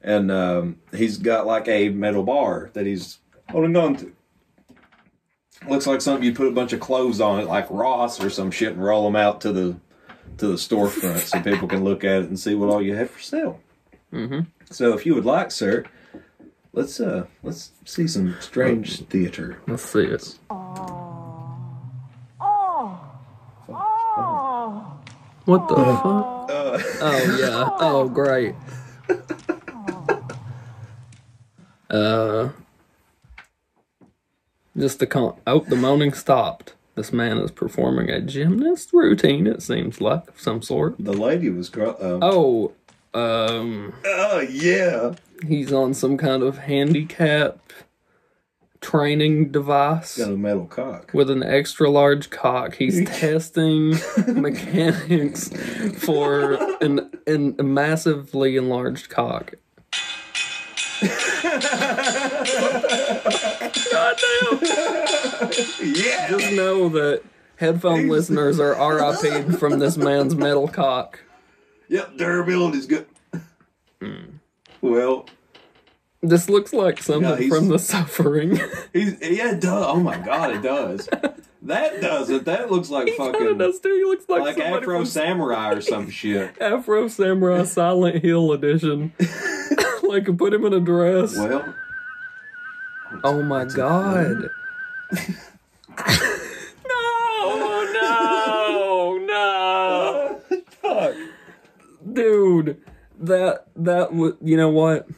and 0.00 0.30
um, 0.30 0.80
he's 0.92 1.18
got 1.18 1.46
like 1.46 1.66
a 1.66 1.88
metal 1.88 2.22
bar 2.22 2.70
that 2.74 2.86
he's 2.86 3.18
holding 3.50 3.76
on 3.76 3.96
to. 3.96 4.12
Looks 5.68 5.86
like 5.86 6.02
something 6.02 6.24
you 6.24 6.34
put 6.34 6.46
a 6.46 6.52
bunch 6.52 6.72
of 6.72 6.80
clothes 6.80 7.20
on 7.20 7.40
it, 7.40 7.46
like 7.46 7.66
Ross 7.70 8.22
or 8.22 8.28
some 8.30 8.50
shit, 8.50 8.74
and 8.74 8.84
roll 8.84 9.04
them 9.04 9.16
out 9.16 9.40
to 9.42 9.52
the 9.52 9.76
to 10.38 10.48
the 10.48 10.54
storefront 10.54 11.20
so 11.20 11.40
people 11.40 11.68
can 11.68 11.84
look 11.84 12.04
at 12.04 12.22
it 12.22 12.28
and 12.28 12.38
see 12.38 12.54
what 12.54 12.68
all 12.68 12.82
you 12.82 12.94
have 12.94 13.10
for 13.10 13.20
sale. 13.20 13.60
Mm-hmm. 14.14 14.40
So, 14.70 14.94
if 14.94 15.04
you 15.04 15.14
would 15.16 15.24
like, 15.24 15.50
sir, 15.50 15.84
let's 16.72 17.00
uh 17.00 17.26
let's 17.42 17.72
see 17.84 18.06
some 18.06 18.36
strange 18.40 19.00
theater. 19.06 19.58
Let's 19.66 19.82
see 19.84 20.04
it. 20.04 20.38
What 25.46 25.68
the 25.68 25.74
fuck? 25.74 26.04
oh 27.02 27.36
yeah. 27.38 27.68
Oh 27.80 28.08
great. 28.08 28.54
Uh, 31.90 32.48
just 34.76 34.98
the 34.98 35.06
con. 35.06 35.36
Oh, 35.46 35.60
the 35.60 35.76
moaning 35.76 36.12
stopped. 36.14 36.74
This 36.94 37.12
man 37.12 37.38
is 37.38 37.50
performing 37.50 38.08
a 38.08 38.20
gymnast 38.20 38.92
routine. 38.92 39.46
It 39.46 39.62
seems 39.62 40.00
like 40.00 40.26
of 40.28 40.40
some 40.40 40.62
sort. 40.62 40.96
The 40.98 41.12
lady 41.12 41.50
was. 41.50 41.68
gro- 41.68 41.96
Um, 42.00 42.20
Oh, 42.22 42.72
um, 43.14 43.94
oh 44.04 44.40
yeah. 44.40 45.14
he's 45.46 45.72
on 45.72 45.94
some 45.94 46.16
kind 46.16 46.42
of 46.42 46.58
handicap 46.58 47.58
training 48.80 49.50
device 49.50 50.18
Got 50.18 50.32
a 50.32 50.36
metal 50.36 50.66
cock. 50.66 51.10
with 51.14 51.30
an 51.30 51.42
extra 51.42 51.88
large 51.88 52.28
cock. 52.30 52.74
He's 52.74 53.08
testing 53.18 53.94
mechanics 54.26 55.48
for 56.04 56.54
an, 56.82 57.10
an, 57.26 57.56
a 57.58 57.62
massively 57.62 58.56
enlarged 58.56 59.08
cock. 59.08 59.54
Goddamn! 63.90 64.60
Yeah. 65.82 66.28
Just 66.28 66.52
know 66.52 66.88
that 66.90 67.22
headphone 67.56 68.08
listeners 68.08 68.58
are 68.60 68.74
RIP'd 68.74 69.58
from 69.58 69.78
this 69.78 69.96
man's 69.96 70.34
metal 70.34 70.68
cock. 70.68 71.20
Yep, 71.88 72.16
durability's 72.16 72.86
good. 72.86 73.06
Hmm. 74.00 74.36
Well, 74.80 75.26
This 76.22 76.48
looks 76.48 76.72
like 76.72 77.02
something 77.02 77.48
from 77.48 77.68
the 77.68 77.78
suffering. 77.78 78.56
he's 78.92 79.20
yeah, 79.20 79.52
it 79.52 79.60
does. 79.60 79.84
Oh 79.86 80.00
my 80.00 80.18
god, 80.18 80.54
it 80.56 80.62
does. 80.62 81.08
That 81.62 82.00
does 82.02 82.28
it. 82.30 82.44
That 82.44 82.70
looks 82.70 82.90
like 82.90 83.08
He 83.08 83.16
fucking 83.16 83.56
does 83.58 83.80
too. 83.80 83.94
He 83.94 84.04
looks 84.04 84.28
like, 84.28 84.42
like 84.42 84.58
Afro 84.58 84.98
from 84.98 85.06
Samurai 85.06 85.72
or 85.72 85.80
some 85.80 86.10
shit. 86.10 86.60
Afro 86.60 87.08
Samurai 87.08 87.64
Silent 87.64 88.22
Hill 88.22 88.52
edition. 88.52 89.12
like 90.02 90.26
put 90.36 90.52
him 90.52 90.64
in 90.66 90.72
a 90.74 90.80
dress. 90.80 91.36
Well, 91.36 91.74
Oh 93.22 93.42
my 93.42 93.64
god. 93.64 94.50
no, 96.86 97.92
no, 97.92 99.18
no. 99.26 100.40
fuck. 100.82 101.14
Dude, 102.14 102.82
that 103.18 103.66
that 103.76 104.14
was 104.14 104.34
you 104.42 104.56
know 104.56 104.70
what? 104.70 105.08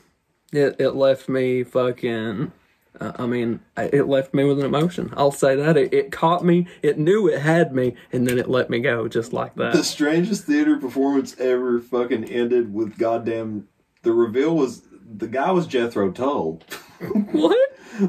It 0.52 0.76
it 0.78 0.90
left 0.90 1.28
me 1.28 1.64
fucking 1.64 2.52
uh, 3.00 3.12
I 3.16 3.26
mean, 3.26 3.60
it 3.76 4.06
left 4.08 4.32
me 4.32 4.44
with 4.44 4.58
an 4.58 4.64
emotion. 4.64 5.12
I'll 5.16 5.32
say 5.32 5.56
that. 5.56 5.76
It, 5.76 5.92
it 5.92 6.12
caught 6.12 6.44
me. 6.44 6.66
It 6.82 6.98
knew 6.98 7.28
it 7.28 7.40
had 7.40 7.74
me, 7.74 7.94
and 8.12 8.26
then 8.26 8.38
it 8.38 8.48
let 8.48 8.70
me 8.70 8.80
go 8.80 9.08
just 9.08 9.32
like 9.32 9.54
that. 9.56 9.72
The 9.72 9.84
strangest 9.84 10.44
theater 10.44 10.76
performance 10.76 11.38
ever 11.38 11.80
fucking 11.80 12.24
ended 12.24 12.72
with 12.72 12.98
goddamn. 12.98 13.68
The 14.02 14.12
reveal 14.12 14.56
was 14.56 14.82
the 14.92 15.28
guy 15.28 15.50
was 15.50 15.66
Jethro 15.66 16.10
Tull. 16.10 16.62
what? 17.32 17.56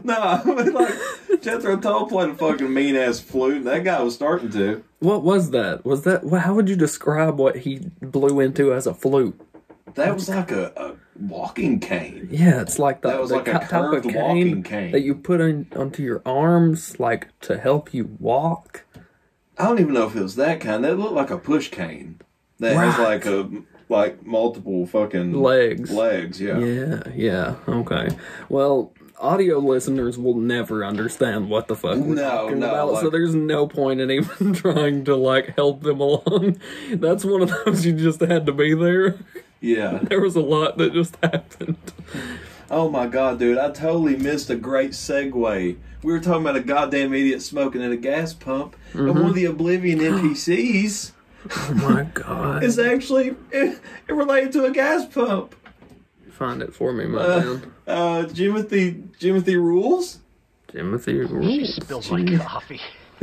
no, 0.03 0.15
I 0.15 0.43
mean 0.43 0.73
like 0.73 0.93
Jethro 1.41 1.77
Tull 1.77 2.07
played 2.07 2.29
a 2.29 2.35
fucking 2.35 2.73
mean 2.73 2.95
ass 2.95 3.19
flute. 3.19 3.57
And 3.57 3.67
that 3.67 3.83
guy 3.83 4.01
was 4.01 4.15
starting 4.15 4.49
to. 4.51 4.83
What 4.99 5.23
was 5.23 5.51
that? 5.51 5.85
Was 5.85 6.03
that? 6.03 6.27
How 6.27 6.53
would 6.53 6.69
you 6.69 6.75
describe 6.75 7.37
what 7.37 7.57
he 7.57 7.79
blew 8.01 8.39
into 8.39 8.73
as 8.73 8.87
a 8.87 8.93
flute? 8.93 9.39
That 9.95 10.13
was 10.13 10.29
like 10.29 10.51
a, 10.51 10.73
a 10.75 10.95
walking 11.19 11.79
cane. 11.79 12.27
Yeah, 12.31 12.61
it's 12.61 12.77
like 12.77 13.01
the, 13.01 13.09
That 13.09 13.21
was 13.21 13.29
the 13.29 13.37
like 13.37 13.47
a 13.47 13.53
type 13.53 13.63
of 13.63 13.69
curved 13.69 14.09
cane, 14.09 14.15
walking 14.15 14.63
cane. 14.63 14.91
that 14.91 15.01
you 15.01 15.15
put 15.15 15.41
on, 15.41 15.67
onto 15.75 16.03
your 16.03 16.21
arms, 16.25 16.99
like 16.99 17.27
to 17.41 17.57
help 17.57 17.93
you 17.93 18.15
walk. 18.19 18.85
I 19.57 19.63
don't 19.63 19.79
even 19.79 19.93
know 19.93 20.05
if 20.05 20.15
it 20.15 20.21
was 20.21 20.35
that 20.35 20.59
kind. 20.59 20.83
That 20.83 20.99
looked 20.99 21.13
like 21.13 21.31
a 21.31 21.37
push 21.37 21.69
cane. 21.69 22.21
That 22.59 22.75
has 22.75 22.99
like 22.99 23.25
a 23.25 23.49
like 23.89 24.25
multiple 24.25 24.85
fucking 24.85 25.33
Legs. 25.33 25.91
Legs, 25.91 26.41
yeah. 26.41 26.59
Yeah, 26.59 27.03
yeah, 27.15 27.55
okay. 27.67 28.09
Well, 28.49 28.93
audio 29.19 29.59
listeners 29.59 30.17
will 30.17 30.35
never 30.35 30.85
understand 30.85 31.49
what 31.49 31.67
the 31.67 31.75
fuck 31.75 31.97
we're 31.97 32.15
No, 32.15 32.29
talking 32.29 32.59
no, 32.59 32.69
about, 32.69 33.01
so 33.01 33.09
there's 33.09 33.33
no 33.33 33.67
point 33.67 33.99
in 33.99 34.11
even 34.11 34.53
trying 34.53 35.05
to 35.05 35.15
like 35.15 35.55
help 35.55 35.83
them 35.83 35.99
along. 35.99 36.59
That's 36.91 37.23
one 37.23 37.43
of 37.43 37.49
those 37.65 37.85
you 37.85 37.93
just 37.93 38.19
had 38.21 38.45
to 38.45 38.51
be 38.51 38.73
there. 38.73 39.17
Yeah. 39.59 39.99
There 40.07 40.21
was 40.21 40.35
a 40.35 40.41
lot 40.41 40.77
that 40.77 40.93
just 40.93 41.17
happened. 41.23 41.77
Oh 42.69 42.89
my 42.89 43.07
god, 43.07 43.39
dude! 43.39 43.57
I 43.57 43.71
totally 43.71 44.15
missed 44.15 44.49
a 44.49 44.55
great 44.55 44.91
segue. 44.91 45.77
We 46.03 46.11
were 46.11 46.19
talking 46.19 46.41
about 46.41 46.57
a 46.57 46.61
goddamn 46.61 47.13
idiot 47.13 47.41
smoking 47.41 47.81
at 47.81 47.91
a 47.91 47.97
gas 47.97 48.33
pump, 48.33 48.75
and 48.93 49.07
one 49.07 49.17
of 49.17 49.23
mm-hmm. 49.23 49.33
the 49.33 49.45
Oblivion 49.45 49.99
NPCs 49.99 51.11
Oh 51.49 51.73
my 51.75 52.03
god! 52.13 52.63
It's 52.63 52.77
actually 52.77 53.35
it, 53.51 53.79
it 54.07 54.13
related 54.13 54.51
to 54.53 54.65
a 54.65 54.71
gas 54.71 55.05
pump. 55.05 55.55
Find 56.31 56.61
it 56.61 56.73
for 56.73 56.93
me, 56.93 57.05
my 57.05 57.19
Uh, 57.19 57.39
man. 57.39 57.71
uh, 57.87 58.23
Jimothy, 58.29 59.07
Jimothy 59.19 59.55
rules. 59.55 60.19
Timothy 60.67 61.19
rules. 61.21 61.45
She 61.51 61.57
rules. 61.59 61.75
spilled 61.75 62.11
my 62.11 62.37
coffee. 62.37 62.81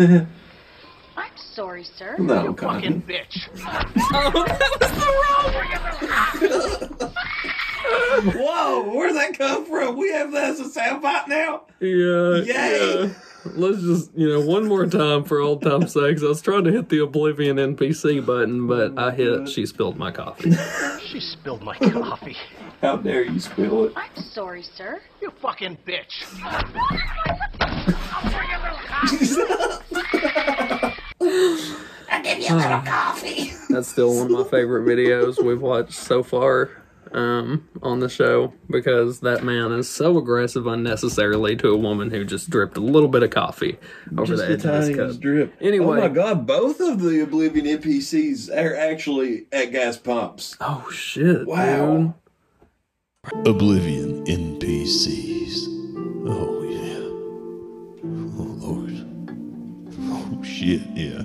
I'm 1.16 1.36
sorry, 1.36 1.84
sir. 1.84 2.16
No, 2.18 2.42
You 2.44 2.56
fucking 2.56 3.02
Connie. 3.02 3.04
bitch. 3.06 3.48
Whoa, 8.36 8.90
where'd 8.94 9.14
that 9.14 9.36
come 9.38 9.64
from? 9.66 9.96
We 9.96 10.10
have 10.12 10.32
that 10.32 10.50
as 10.50 10.60
a 10.60 10.64
soundbite 10.64 11.28
now. 11.28 11.62
Yeah, 11.80 12.42
Yay! 12.42 13.04
yeah. 13.04 13.08
Let's 13.46 13.80
just, 13.82 14.10
you 14.16 14.28
know, 14.28 14.40
one 14.40 14.66
more 14.66 14.86
time 14.86 15.24
for 15.24 15.40
old 15.40 15.62
time's 15.62 15.92
sakes. 15.92 16.22
I 16.22 16.26
was 16.26 16.40
trying 16.40 16.64
to 16.64 16.72
hit 16.72 16.88
the 16.88 17.02
Oblivion 17.02 17.56
NPC 17.56 18.24
button, 18.24 18.66
but 18.66 18.98
I 18.98 19.10
hit 19.10 19.48
she 19.48 19.66
spilled 19.66 19.96
my 19.96 20.10
coffee. 20.10 20.52
She 21.14 21.20
spilled 21.20 21.62
my 21.62 21.76
coffee. 21.78 22.36
How 22.80 22.96
dare 22.96 23.22
you 23.22 23.38
spill 23.38 23.84
it? 23.84 23.92
I'm 23.94 24.20
sorry, 24.20 24.62
sir. 24.62 25.00
You 25.22 25.30
fucking 25.30 25.78
bitch. 25.86 26.24
I'll 27.60 28.30
bring 28.32 28.50
it 28.50 28.58
over 28.58 28.74
coffee. 32.84 33.52
That's 33.68 33.88
still 33.88 34.16
one 34.16 34.26
of 34.26 34.32
my 34.32 34.42
favorite 34.50 34.84
videos 34.84 35.40
we've 35.40 35.60
watched 35.60 35.92
so 35.92 36.24
far 36.24 36.83
um, 37.14 37.68
on 37.82 38.00
the 38.00 38.08
show 38.08 38.52
because 38.68 39.20
that 39.20 39.44
man 39.44 39.72
is 39.72 39.88
so 39.88 40.18
aggressive 40.18 40.66
unnecessarily 40.66 41.56
to 41.56 41.68
a 41.68 41.76
woman 41.76 42.10
who 42.10 42.24
just 42.24 42.50
dripped 42.50 42.76
a 42.76 42.80
little 42.80 43.08
bit 43.08 43.22
of 43.22 43.30
coffee 43.30 43.78
over 44.18 44.36
the 44.36 44.44
edge 44.44 44.64
of 44.64 44.74
his 44.74 44.96
cup. 44.96 45.20
drip. 45.20 45.54
Anyway. 45.60 45.98
oh 45.98 46.00
my 46.00 46.08
god, 46.08 46.46
both 46.46 46.80
of 46.80 47.00
the 47.00 47.20
Oblivion 47.22 47.66
NPCs 47.66 48.50
are 48.50 48.74
actually 48.74 49.46
at 49.52 49.72
gas 49.72 49.96
pumps. 49.96 50.56
Oh 50.60 50.88
shit! 50.90 51.46
Wow. 51.46 52.14
dude. 53.32 53.46
Oblivion 53.46 54.24
NPCs. 54.26 55.66
Oh, 56.28 56.53
shit, 60.54 60.82
yeah. 60.94 61.22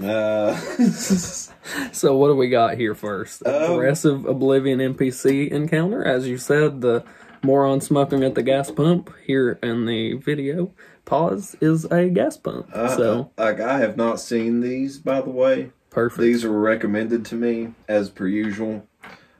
Uh, 0.00 0.56
So 1.92 2.16
what 2.16 2.28
do 2.28 2.36
we 2.36 2.48
got 2.48 2.76
here 2.78 2.94
first? 2.94 3.46
Um, 3.46 3.72
Aggressive 3.72 4.24
Oblivion 4.24 4.78
NPC 4.78 5.48
encounter, 5.50 6.04
as 6.04 6.26
you 6.28 6.38
said. 6.38 6.80
The 6.80 7.04
moron 7.42 7.80
smoking 7.80 8.24
at 8.24 8.34
the 8.34 8.42
gas 8.42 8.70
pump 8.70 9.10
here 9.26 9.58
in 9.62 9.86
the 9.86 10.14
video. 10.14 10.72
Pause 11.04 11.56
is 11.60 11.84
a 11.86 12.08
gas 12.08 12.36
pump. 12.36 12.68
so 12.72 13.30
like 13.38 13.60
I 13.60 13.78
have 13.78 13.96
not 13.96 14.20
seen 14.20 14.60
these, 14.60 14.98
by 14.98 15.20
the 15.20 15.30
way. 15.30 15.72
perfect. 15.90 16.20
These 16.20 16.44
were 16.44 16.58
recommended 16.60 17.24
to 17.26 17.34
me 17.34 17.74
as 17.88 18.10
per 18.10 18.26
usual. 18.26 18.86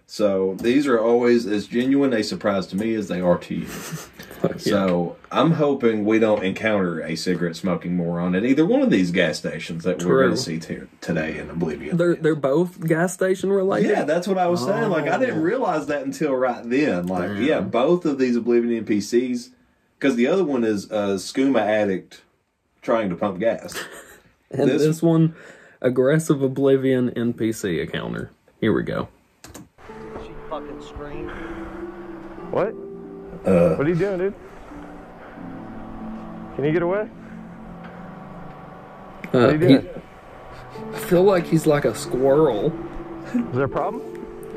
So 0.06 0.56
these 0.60 0.86
are 0.86 0.98
always 0.98 1.46
as 1.46 1.66
genuine 1.66 2.12
a 2.14 2.22
surprise 2.24 2.66
to 2.68 2.76
me 2.76 2.94
as 2.94 3.08
they 3.08 3.20
are 3.20 3.38
to 3.38 3.54
you. 3.54 3.66
So 4.58 5.16
I'm 5.32 5.52
hoping 5.52 6.04
we 6.04 6.18
don't 6.18 6.44
encounter 6.44 7.00
a 7.00 7.16
cigarette 7.16 7.56
smoking 7.56 7.96
moron 7.96 8.34
at 8.34 8.44
either 8.44 8.64
one 8.66 8.82
of 8.82 8.90
these 8.90 9.10
gas 9.10 9.38
stations 9.38 9.84
that 9.84 10.02
we're 10.04 10.22
going 10.24 10.30
to 10.30 10.36
see 10.36 10.58
t- 10.58 10.78
today 11.00 11.38
in 11.38 11.50
Oblivion. 11.50 11.96
They're 11.96 12.14
they're 12.16 12.34
both 12.34 12.80
gas 12.86 13.12
station 13.14 13.50
related. 13.52 13.90
yeah, 13.90 14.04
that's 14.04 14.26
what 14.28 14.38
I 14.38 14.46
was 14.48 14.64
saying. 14.64 14.90
Like 14.90 15.06
I 15.08 15.16
Oh. 15.16 15.20
didn't 15.20 15.42
realize 15.42 15.86
that 15.86 16.02
until 16.04 16.34
right 16.34 16.62
then. 16.68 17.06
Like 17.06 17.38
yeah, 17.38 17.60
both 17.60 18.04
of 18.04 18.18
these 18.18 18.36
Oblivion 18.36 18.84
NPCs, 18.84 19.50
because 19.98 20.16
the 20.16 20.26
other 20.26 20.44
one 20.44 20.64
is 20.64 20.84
a 20.86 21.16
skooma 21.16 21.60
addict 21.60 22.22
trying 22.82 23.10
to 23.10 23.16
pump 23.16 23.38
gas. 23.40 23.74
and 24.50 24.70
this- 24.70 24.82
this, 24.82 25.02
one, 25.02 25.34
aggressive 25.80 26.42
Oblivion 26.42 27.10
NPC 27.10 27.80
encounter. 27.82 28.30
Here 28.60 28.72
we 28.72 28.82
go. 28.82 29.08
She 30.24 30.30
fucking 30.48 30.82
screamed. 30.82 31.30
What? 32.50 32.74
Uh, 33.48 33.74
What 33.76 33.86
are 33.86 33.90
you 33.90 33.96
doing, 33.96 34.18
dude? 34.18 34.34
Can 36.56 36.64
you 36.64 36.72
get 36.72 36.82
away? 36.82 37.00
Uh, 37.02 37.06
What 39.30 39.34
are 39.34 39.52
you 39.52 39.58
he, 39.58 39.66
doing? 39.78 39.88
I 40.94 40.98
feel 40.98 41.22
like 41.22 41.44
he's 41.46 41.66
like 41.66 41.84
a 41.84 41.94
squirrel. 41.94 42.72
Is 43.34 43.54
there 43.54 43.64
a 43.64 43.68
problem? 43.68 44.02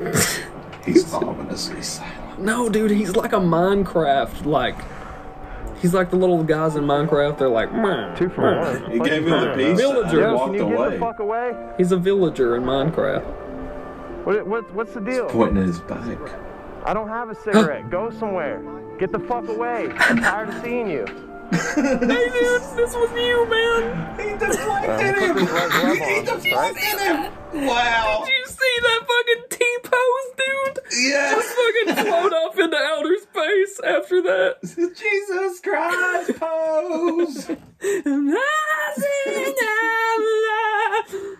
he's 0.86 1.12
ominously 1.14 1.82
silent. 1.82 2.40
No, 2.40 2.70
dude, 2.70 2.92
he's 2.92 3.16
like 3.16 3.34
a 3.34 3.38
Minecraft 3.40 4.46
like. 4.46 4.76
He's 5.82 5.94
like 5.96 6.10
the 6.12 6.16
little 6.16 6.44
guys 6.44 6.76
in 6.76 6.84
Minecraft. 6.84 7.38
They're 7.40 7.50
like, 7.50 7.74
"Meh, 7.74 8.16
Two 8.16 8.30
for 8.30 8.56
one. 8.60 8.92
He 8.92 9.00
gave 9.00 9.28
him 9.28 9.32
the 9.32 9.54
piece. 9.56 9.80
Villager. 9.80 10.10
sign 10.10 10.20
Yo, 10.20 10.28
can 10.30 10.36
walked 10.36 10.54
you 10.54 10.60
get 10.60 10.74
away. 10.78 10.90
the 10.94 11.00
fuck 11.00 11.20
away? 11.20 11.56
He's 11.78 11.92
a 11.92 11.98
villager 11.98 12.56
in 12.56 12.64
Minecraft. 12.64 13.24
What, 14.26 14.46
what, 14.48 14.74
what's 14.76 14.94
the 14.94 15.02
deal? 15.02 15.24
He's 15.26 15.32
Pointing 15.34 15.58
at 15.58 15.66
his 15.66 15.80
bike. 15.82 16.20
I 16.86 16.94
don't 16.94 17.10
have 17.10 17.30
a 17.30 17.36
cigarette. 17.36 17.90
Go 17.90 18.10
somewhere. 18.12 18.62
Get 19.00 19.12
the 19.12 19.20
fuck 19.20 19.48
away. 19.48 19.90
I'm 19.98 20.18
tired 20.18 20.50
of 20.50 20.62
seeing 20.64 20.90
you. 20.90 21.06
Hey, 21.52 22.30
dude, 22.30 22.62
this 22.76 22.96
was 22.96 23.12
you, 23.12 23.46
man. 23.50 24.18
He 24.18 24.38
deflected 24.38 24.90
uh, 24.90 25.34
him. 25.34 25.38
He 26.02 26.22
deflected 26.26 27.00
him. 27.00 27.68
Wow. 27.68 28.24
Did 28.26 28.34
you 28.38 28.46
see 28.48 28.80
that 28.82 29.02
fucking 29.08 29.44
T 29.50 29.78
pose, 29.84 30.30
dude? 30.38 30.80
Yes. 31.02 31.36
just 31.36 31.54
fucking 31.56 32.06
float 32.06 32.34
off 32.34 32.58
into 32.58 32.78
outer 32.78 33.18
space 33.18 33.80
after 33.86 34.22
that. 34.22 34.62
Jesus 34.98 35.60
Christ 35.60 36.40
pose. 36.40 37.50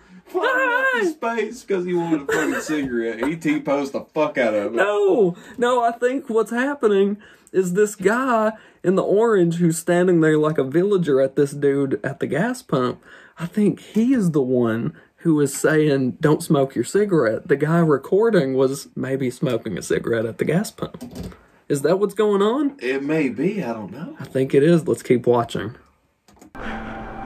Flying 0.32 0.70
out 0.70 1.00
to 1.00 1.10
space 1.10 1.62
because 1.62 1.84
he 1.84 1.94
wanted 1.94 2.22
a 2.22 2.32
fucking 2.32 2.60
cigarette. 2.60 3.24
He 3.24 3.36
T 3.36 3.60
posed 3.60 3.92
the 3.92 4.00
fuck 4.00 4.38
out 4.38 4.54
of 4.54 4.72
it. 4.72 4.76
No, 4.76 5.36
no, 5.58 5.82
I 5.82 5.92
think 5.92 6.28
what's 6.28 6.50
happening 6.50 7.18
is 7.52 7.74
this 7.74 7.94
guy 7.94 8.52
in 8.82 8.96
the 8.96 9.02
orange 9.02 9.56
who's 9.56 9.78
standing 9.78 10.20
there 10.20 10.38
like 10.38 10.58
a 10.58 10.64
villager 10.64 11.20
at 11.20 11.36
this 11.36 11.52
dude 11.52 12.00
at 12.02 12.20
the 12.20 12.26
gas 12.26 12.62
pump. 12.62 13.02
I 13.38 13.46
think 13.46 13.80
he 13.80 14.14
is 14.14 14.30
the 14.30 14.42
one 14.42 14.94
who 15.16 15.40
is 15.40 15.56
saying, 15.56 16.12
Don't 16.20 16.42
smoke 16.42 16.74
your 16.74 16.84
cigarette. 16.84 17.48
The 17.48 17.56
guy 17.56 17.78
recording 17.78 18.54
was 18.54 18.88
maybe 18.96 19.30
smoking 19.30 19.78
a 19.78 19.82
cigarette 19.82 20.26
at 20.26 20.38
the 20.38 20.44
gas 20.44 20.70
pump. 20.70 21.36
Is 21.68 21.82
that 21.82 21.98
what's 21.98 22.14
going 22.14 22.42
on? 22.42 22.76
It 22.80 23.02
may 23.02 23.28
be. 23.28 23.62
I 23.62 23.72
don't 23.72 23.92
know. 23.92 24.16
I 24.18 24.24
think 24.24 24.52
it 24.52 24.62
is. 24.62 24.86
Let's 24.86 25.02
keep 25.02 25.26
watching. 25.26 25.76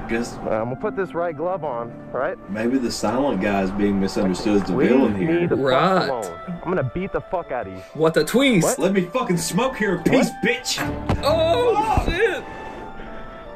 Guess 0.08 0.34
uh, 0.36 0.50
I'm 0.50 0.64
gonna 0.68 0.76
put 0.76 0.94
this 0.94 1.14
right 1.14 1.36
glove 1.36 1.64
on, 1.64 1.92
right? 2.12 2.38
maybe 2.48 2.78
the 2.78 2.90
silent 2.92 3.40
guy 3.40 3.62
is 3.62 3.70
being 3.72 3.98
misunderstood 4.00 4.62
as 4.62 4.68
the 4.68 4.76
Leave 4.76 4.90
villain 4.90 5.18
me 5.18 5.26
here. 5.26 5.46
the 5.48 5.56
Right. 5.56 6.08
alone. 6.08 6.32
I'm 6.48 6.60
gonna 6.68 6.88
beat 6.94 7.12
the 7.12 7.20
fuck 7.20 7.50
out 7.50 7.66
of 7.66 7.72
you. 7.72 7.80
What 7.94 8.16
a 8.16 8.22
twist! 8.24 8.78
Let 8.78 8.92
me 8.92 9.02
fucking 9.02 9.36
smoke 9.38 9.76
here, 9.76 9.98
piece 9.98 10.30
bitch. 10.44 10.78
Oh, 11.24 12.04
shit! 12.06 12.44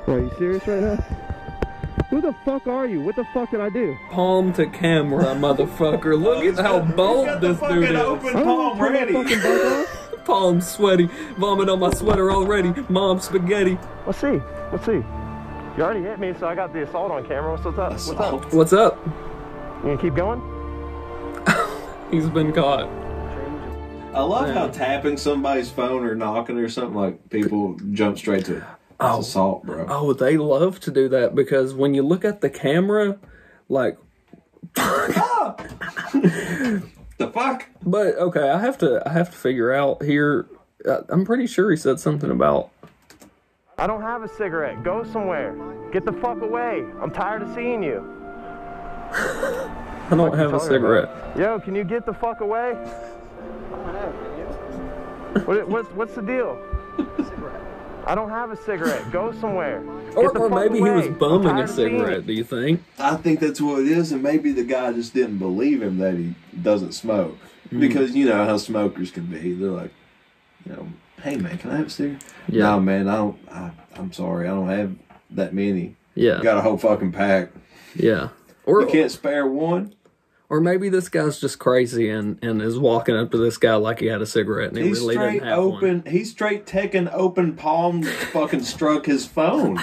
Are 0.09 0.19
you 0.19 0.31
serious 0.39 0.67
right 0.67 0.81
now? 0.83 0.97
Who 2.11 2.21
the 2.21 2.35
fuck 2.45 2.67
are 2.67 2.87
you? 2.87 3.01
What 3.03 3.15
the 3.15 3.25
fuck 3.33 3.53
did 3.53 3.61
I 3.61 3.69
do? 3.69 3.97
Palm 4.11 4.53
to 4.55 4.67
camera, 4.67 5.27
motherfucker. 5.37 6.21
Look 6.21 6.45
at 6.45 6.59
how 6.65 6.81
bold 6.81 7.27
Got 7.27 7.41
the 7.43 7.53
this 7.53 7.61
dude 7.71 7.91
is. 7.91 7.97
open 7.97 8.33
palm 8.33 8.81
ready. 8.83 9.15
Palm 10.25 10.61
sweaty. 10.61 11.07
Vomit 11.39 11.69
on 11.69 11.79
my 11.79 11.91
sweater 11.91 12.31
already. 12.33 12.73
Mom 12.89 13.21
spaghetti. 13.21 13.79
Let's 14.07 14.19
see. 14.19 14.41
Let's 14.73 14.85
see. 14.85 15.03
You 15.77 15.85
already 15.85 16.03
hit 16.03 16.19
me, 16.19 16.35
so 16.39 16.49
I 16.49 16.55
got 16.55 16.73
the 16.73 16.83
assault 16.83 17.13
on 17.13 17.27
camera. 17.27 17.53
What's 17.57 17.67
up? 17.79 17.93
What's 17.93 18.11
up? 18.11 18.53
What's 18.53 18.73
up? 18.73 18.99
You 19.07 19.97
gonna 19.97 19.99
keep 19.99 20.15
going? 20.15 20.41
He's 22.11 22.29
been 22.29 22.53
caught. 22.53 22.89
I 24.13 24.23
love 24.23 24.53
how 24.53 24.67
tapping 24.69 25.17
somebody's 25.17 25.71
phone 25.71 26.05
or 26.05 26.15
knocking 26.17 26.59
or 26.59 26.69
something 26.69 26.97
like 26.97 27.31
people 27.31 27.79
jump 27.93 28.19
straight 28.19 28.45
to 28.47 28.65
Oh. 28.99 29.21
assault, 29.21 29.65
bro. 29.65 29.87
Oh, 29.89 30.13
they 30.13 30.37
love 30.37 30.81
to 30.81 30.91
do 30.91 31.09
that 31.11 31.35
because 31.35 31.73
when 31.73 31.95
you 31.95 32.03
look 32.03 32.25
at 32.25 32.41
the 32.43 32.51
camera, 32.51 33.17
like, 33.69 33.97
The 34.75 36.83
fuck? 37.33 37.67
but 37.83 38.17
okay, 38.17 38.51
I 38.51 38.59
have 38.59 38.77
to, 38.79 39.03
I 39.09 39.13
have 39.13 39.31
to 39.31 39.37
figure 39.37 39.73
out 39.73 40.03
here. 40.03 40.47
Uh, 40.87 41.03
I'm 41.09 41.25
pretty 41.25 41.47
sure 41.47 41.71
he 41.71 41.77
said 41.77 42.01
something 42.01 42.31
about. 42.31 42.71
I 43.81 43.87
don't 43.87 44.03
have 44.03 44.23
a 44.23 44.29
cigarette. 44.29 44.83
Go 44.83 45.05
somewhere. 45.05 45.57
Get 45.91 46.05
the 46.05 46.13
fuck 46.13 46.43
away. 46.43 46.85
I'm 47.01 47.11
tired 47.11 47.41
of 47.41 47.55
seeing 47.55 47.83
you. 47.83 48.05
I 49.11 50.11
don't 50.11 50.37
have 50.37 50.51
a 50.51 50.59
talking 50.59 50.69
cigarette. 50.69 51.09
Yo, 51.35 51.59
can 51.61 51.75
you 51.75 51.83
get 51.83 52.05
the 52.05 52.13
fuck 52.13 52.43
away? 52.43 52.75
What, 55.47 55.67
what's, 55.67 55.89
what's 55.93 56.15
the 56.15 56.21
deal? 56.21 56.59
I 58.05 58.15
don't 58.15 58.29
have 58.29 58.51
a 58.51 58.57
cigarette. 58.57 59.11
Go 59.11 59.33
somewhere. 59.33 59.83
Or, 60.15 60.37
or 60.37 60.51
fuck 60.51 60.59
maybe 60.59 60.85
he 60.85 60.91
was 60.91 61.09
bumming 61.09 61.47
a 61.47 61.51
tired 61.53 61.65
of 61.65 61.71
seeing 61.71 61.99
cigarette. 62.01 62.27
Do 62.27 62.35
you 62.35 62.45
think? 62.45 62.83
I 62.99 63.17
think 63.17 63.41
that's 63.41 63.63
what 63.63 63.81
it 63.81 63.89
is, 63.89 64.13
and 64.13 64.23
maybe 64.23 64.53
the 64.53 64.65
guy 64.65 64.93
just 64.93 65.15
didn't 65.15 65.39
believe 65.39 65.83
him 65.83 65.97
that 65.99 66.17
he 66.17 66.35
doesn't 66.61 66.93
smoke. 66.93 67.39
Hmm. 67.71 67.81
Because 67.81 68.15
you 68.15 68.27
know 68.27 68.45
how 68.45 68.59
smokers 68.59 69.11
can 69.11 69.25
be. 69.25 69.55
They're 69.55 69.71
like, 69.71 69.93
you 70.67 70.73
know, 70.75 70.89
hey 71.23 71.37
man, 71.37 71.59
can 71.59 71.71
I 71.71 71.77
have 71.79 71.87
a 71.87 71.91
cigarette? 71.91 72.25
Yeah. 72.49 72.65
No 72.65 72.81
man, 72.81 73.09
I 73.09 73.17
don't 73.17 73.39
I, 73.51 73.71
I'm 73.97 74.13
sorry, 74.13 74.47
I 74.47 74.51
don't 74.51 74.69
have 74.69 74.95
that 75.31 75.55
many. 75.55 75.97
Yeah. 76.15 76.41
Got 76.43 76.59
a 76.59 76.61
whole 76.61 76.77
fucking 76.79 77.13
pack. 77.13 77.51
Yeah. 77.95 78.29
Or 78.67 78.83
You 78.83 78.87
can't 78.89 79.11
spare 79.11 79.47
one? 79.47 79.95
or 80.49 80.61
maybe 80.61 80.89
this 80.89 81.09
guy's 81.09 81.41
just 81.41 81.61
crazy 81.61 82.11
and 82.11 82.37
and 82.43 82.61
is 82.61 82.77
walking 82.79 83.15
up 83.17 83.31
to 83.31 83.39
this 83.39 83.57
guy 83.57 83.75
like 83.77 84.01
he 84.01 84.07
had 84.07 84.21
a 84.21 84.27
cigarette 84.27 84.71
and 84.71 84.79
he 84.79 84.89
He's 84.89 85.01
really 85.01 85.15
straight 85.15 85.33
didn't 85.35 85.49
have 85.49 85.59
one. 85.65 85.75
open. 85.77 86.03
He's 86.07 86.31
straight 86.33 86.67
taking 86.67 87.09
open 87.09 87.55
palm, 87.55 88.03
fucking 88.03 88.63
struck 88.65 89.07
his 89.07 89.27
phone. 89.27 89.79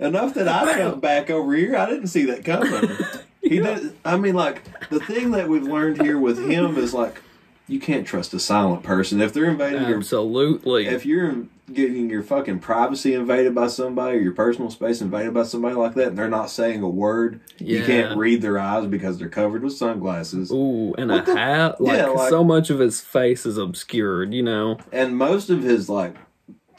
Enough 0.00 0.34
that 0.34 0.48
I 0.48 0.78
jumped 0.78 1.00
back 1.02 1.28
over 1.30 1.54
here. 1.54 1.76
I 1.76 1.86
didn't 1.86 2.06
see 2.08 2.24
that 2.26 2.44
coming. 2.44 2.90
He 3.40 3.60
did. 3.60 3.94
I 4.04 4.16
mean, 4.18 4.34
like 4.34 4.62
the 4.90 4.98
thing 5.00 5.30
that 5.30 5.48
we've 5.48 5.62
learned 5.62 6.02
here 6.02 6.18
with 6.18 6.38
him 6.50 6.76
is 6.76 6.92
like 6.92 7.22
you 7.68 7.78
can't 7.78 8.06
trust 8.06 8.32
a 8.34 8.40
silent 8.40 8.82
person 8.82 9.20
if 9.20 9.32
they're 9.32 9.50
invading 9.50 9.86
your. 9.88 9.98
Absolutely. 9.98 10.86
If 10.86 11.04
you're 11.06 11.44
getting 11.72 12.08
your 12.08 12.22
fucking 12.22 12.58
privacy 12.60 13.12
invaded 13.12 13.54
by 13.54 13.66
somebody, 13.66 14.16
or 14.16 14.20
your 14.20 14.32
personal 14.32 14.70
space 14.70 15.02
invaded 15.02 15.34
by 15.34 15.42
somebody 15.42 15.74
like 15.74 15.94
that, 15.94 16.08
and 16.08 16.18
they're 16.18 16.28
not 16.28 16.50
saying 16.50 16.82
a 16.82 16.88
word, 16.88 17.40
you 17.58 17.84
can't 17.84 18.16
read 18.16 18.40
their 18.40 18.58
eyes 18.58 18.86
because 18.86 19.18
they're 19.18 19.28
covered 19.28 19.62
with 19.62 19.74
sunglasses. 19.74 20.50
Ooh, 20.50 20.94
and 20.96 21.10
What 21.10 21.28
a 21.28 21.32
the- 21.32 21.36
hat. 21.38 21.80
Like, 21.80 21.98
Yeah, 21.98 22.06
like- 22.06 22.30
so 22.30 22.42
much 22.42 22.70
of 22.70 22.78
his 22.78 23.00
face 23.02 23.44
is 23.44 23.58
obscured. 23.58 24.32
You 24.32 24.42
know, 24.42 24.78
and 24.92 25.16
most 25.16 25.50
of 25.50 25.62
his 25.62 25.88
like 25.90 26.16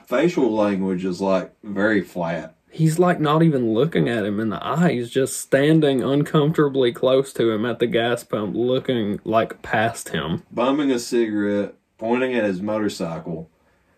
facial 0.08 0.52
language 0.52 1.06
is 1.06 1.22
like 1.22 1.54
very 1.64 2.02
flat. 2.02 2.56
He's 2.72 3.00
like 3.00 3.20
not 3.20 3.44
even 3.44 3.74
looking 3.74 4.08
at 4.10 4.26
him 4.26 4.40
in 4.40 4.50
the 4.50 4.64
eye. 4.66 4.94
He's 4.94 5.10
just 5.10 5.38
standing 5.40 6.04
uncomfortably 6.04 6.92
close 6.92 7.34
to 7.34 7.52
him 7.52 7.66
at 7.66 7.80
the 7.80 7.88
gas 7.88 8.24
pump, 8.24 8.56
looking 8.56 9.20
like 9.24 9.62
past 9.62 10.10
him. 10.10 10.44
bumming 10.52 10.92
a 10.92 11.00
cigarette, 11.00 11.76
pointing 11.98 12.34
at 12.36 12.44
his 12.44 12.62
motorcycle, 12.62 13.50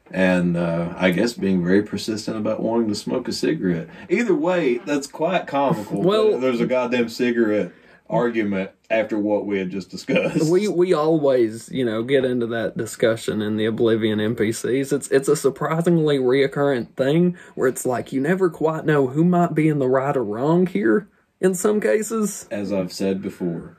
and 0.09 0.57
uh, 0.57 0.93
I 0.97 1.11
guess 1.11 1.33
being 1.33 1.63
very 1.63 1.83
persistent 1.83 2.37
about 2.37 2.61
wanting 2.61 2.89
to 2.89 2.95
smoke 2.95 3.27
a 3.27 3.33
cigarette. 3.33 3.87
Either 4.09 4.35
way, 4.35 4.77
that's 4.79 5.07
quite 5.07 5.47
comical. 5.47 6.01
Well- 6.01 6.39
there's 6.39 6.61
a 6.61 6.65
goddamn 6.65 7.09
cigarette 7.09 7.71
argument 8.11 8.71
after 8.89 9.17
what 9.17 9.45
we 9.45 9.57
had 9.57 9.71
just 9.71 9.89
discussed. 9.89 10.51
We 10.51 10.67
we 10.67 10.93
always 10.93 11.69
you 11.69 11.85
know 11.85 12.03
get 12.03 12.25
into 12.25 12.45
that 12.47 12.77
discussion 12.77 13.41
in 13.41 13.57
the 13.57 13.65
Oblivion 13.65 14.19
NPCs. 14.19 14.93
It's 14.93 15.07
it's 15.07 15.29
a 15.29 15.35
surprisingly 15.35 16.19
reoccurrent 16.19 16.95
thing 16.95 17.37
where 17.55 17.67
it's 17.67 17.85
like 17.85 18.11
you 18.11 18.21
never 18.21 18.49
quite 18.49 18.85
know 18.85 19.07
who 19.07 19.23
might 19.23 19.55
be 19.55 19.67
in 19.69 19.79
the 19.79 19.87
right 19.87 20.15
or 20.15 20.23
wrong 20.23 20.67
here 20.67 21.07
in 21.41 21.55
some 21.55 21.81
cases, 21.81 22.47
As 22.51 22.71
I've 22.71 22.93
said 22.93 23.21
before, 23.21 23.75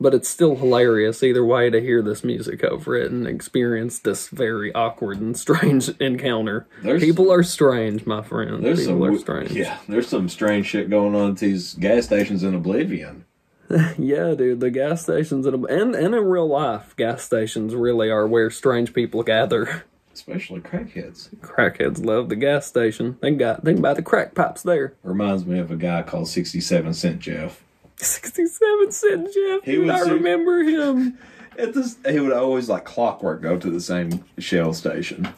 but 0.00 0.12
it's 0.14 0.28
still 0.28 0.56
hilarious 0.56 1.22
either 1.22 1.44
way 1.44 1.70
to 1.70 1.80
hear 1.80 2.02
this 2.02 2.22
music 2.24 2.62
over 2.64 2.96
it 2.96 3.10
and 3.10 3.26
experience 3.26 3.98
this 3.98 4.28
very 4.28 4.74
awkward 4.74 5.20
and 5.20 5.36
strange 5.36 5.88
encounter. 6.00 6.66
There's 6.82 7.02
People 7.02 7.32
are 7.32 7.42
strange, 7.42 8.06
my 8.06 8.22
friend. 8.22 8.64
there's 8.64 8.80
People 8.86 9.00
some 9.06 9.14
are 9.14 9.18
strange. 9.18 9.50
yeah, 9.52 9.78
there's 9.88 10.08
some 10.08 10.28
strange 10.28 10.66
shit 10.66 10.90
going 10.90 11.14
on 11.14 11.30
at 11.32 11.38
these 11.38 11.74
gas 11.74 12.04
stations 12.06 12.42
in 12.42 12.54
Oblivion. 12.54 13.24
Yeah, 13.98 14.34
dude, 14.34 14.60
the 14.60 14.70
gas 14.70 15.02
stations 15.02 15.44
in, 15.44 15.54
and 15.68 15.94
and 15.96 16.14
in 16.14 16.24
real 16.24 16.46
life, 16.46 16.94
gas 16.94 17.24
stations 17.24 17.74
really 17.74 18.08
are 18.10 18.24
where 18.26 18.48
strange 18.48 18.92
people 18.94 19.24
gather. 19.24 19.82
Especially 20.14 20.60
crackheads. 20.60 21.34
Crackheads 21.40 22.04
love 22.04 22.28
the 22.28 22.36
gas 22.36 22.64
station. 22.66 23.18
They 23.20 23.32
got 23.32 23.64
they 23.64 23.72
can 23.72 23.82
buy 23.82 23.94
the 23.94 24.02
crack 24.02 24.36
pipes 24.36 24.62
there. 24.62 24.94
Reminds 25.02 25.44
me 25.46 25.58
of 25.58 25.72
a 25.72 25.76
guy 25.76 26.02
called 26.04 26.28
67 26.28 26.94
Cent 26.94 27.18
Jeff. 27.18 27.64
Sixty-seven 27.98 28.92
cent 28.92 29.32
Jeff. 29.32 29.62
He 29.64 29.72
dude, 29.72 29.86
was 29.86 30.02
I 30.08 30.10
remember 30.12 30.62
him. 30.62 31.18
At 31.58 31.72
this, 31.72 31.96
he 32.06 32.20
would 32.20 32.34
always 32.34 32.68
like 32.68 32.84
clockwork 32.84 33.40
go 33.40 33.58
to 33.58 33.70
the 33.70 33.80
same 33.80 34.24
Shell 34.38 34.74
station, 34.74 35.28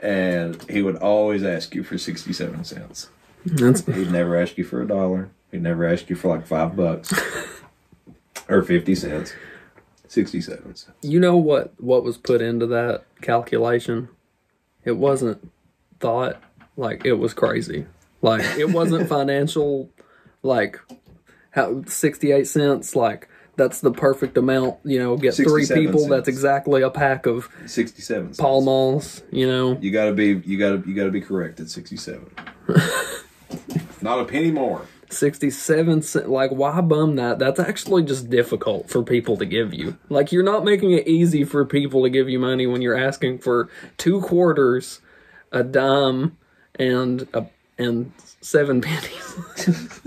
and 0.00 0.62
he 0.70 0.80
would 0.80 0.96
always 0.96 1.44
ask 1.44 1.74
you 1.74 1.82
for 1.84 1.98
sixty-seven 1.98 2.64
cents. 2.64 3.10
That's 3.44 3.84
He'd 3.86 4.10
never 4.10 4.36
ask 4.36 4.56
you 4.56 4.64
for 4.64 4.80
a 4.80 4.86
dollar. 4.86 5.28
He'd 5.50 5.62
never 5.62 5.84
ask 5.86 6.08
you 6.08 6.16
for 6.16 6.28
like 6.28 6.46
five 6.46 6.74
bucks 6.74 7.12
or 8.48 8.62
fifty 8.62 8.94
cents. 8.94 9.34
Sixty-seven 10.08 10.74
cents. 10.74 10.96
you 11.02 11.20
know 11.20 11.36
what 11.36 11.74
what 11.78 12.02
was 12.04 12.16
put 12.16 12.40
into 12.40 12.66
that 12.68 13.04
calculation? 13.20 14.08
It 14.84 14.96
wasn't 14.96 15.50
thought 16.00 16.40
like 16.78 17.04
it 17.04 17.14
was 17.14 17.34
crazy. 17.34 17.86
Like 18.22 18.42
it 18.58 18.70
wasn't 18.70 19.06
financial. 19.10 19.90
Like 20.42 20.80
how 21.52 21.82
sixty-eight 21.86 22.46
cents. 22.46 22.94
Like 22.94 23.28
that's 23.56 23.80
the 23.80 23.92
perfect 23.92 24.36
amount. 24.36 24.78
You 24.84 24.98
know, 24.98 25.16
get 25.16 25.34
three 25.34 25.66
people. 25.66 26.00
cents. 26.00 26.10
That's 26.10 26.28
exactly 26.28 26.82
a 26.82 26.90
pack 26.90 27.26
of 27.26 27.48
Sixty-seven. 27.66 28.28
Cents. 28.28 28.40
Pall 28.40 28.62
Malls. 28.62 29.22
You 29.30 29.46
know. 29.46 29.78
You 29.80 29.90
gotta 29.90 30.12
be. 30.12 30.42
You 30.44 30.58
gotta. 30.58 30.82
You 30.86 30.94
gotta 30.94 31.10
be 31.10 31.20
correct 31.20 31.60
at 31.60 31.70
sixty-seven. 31.70 32.30
Not 34.02 34.18
a 34.18 34.24
penny 34.24 34.50
more. 34.50 34.86
67 35.10 36.02
cent 36.02 36.30
like 36.30 36.50
why 36.52 36.80
bum 36.80 37.16
that 37.16 37.38
that's 37.38 37.60
actually 37.60 38.02
just 38.02 38.30
difficult 38.30 38.88
for 38.88 39.02
people 39.02 39.36
to 39.36 39.44
give 39.44 39.74
you 39.74 39.98
like 40.08 40.32
you're 40.32 40.42
not 40.42 40.64
making 40.64 40.92
it 40.92 41.06
easy 41.06 41.44
for 41.44 41.64
people 41.66 42.02
to 42.02 42.08
give 42.08 42.28
you 42.30 42.38
money 42.38 42.66
when 42.66 42.80
you're 42.80 42.96
asking 42.96 43.38
for 43.38 43.68
two 43.98 44.22
quarters 44.22 45.00
a 45.52 45.62
dime 45.62 46.36
and 46.76 47.28
a 47.34 47.44
and 47.78 48.10
seven 48.40 48.80
pennies 48.80 49.36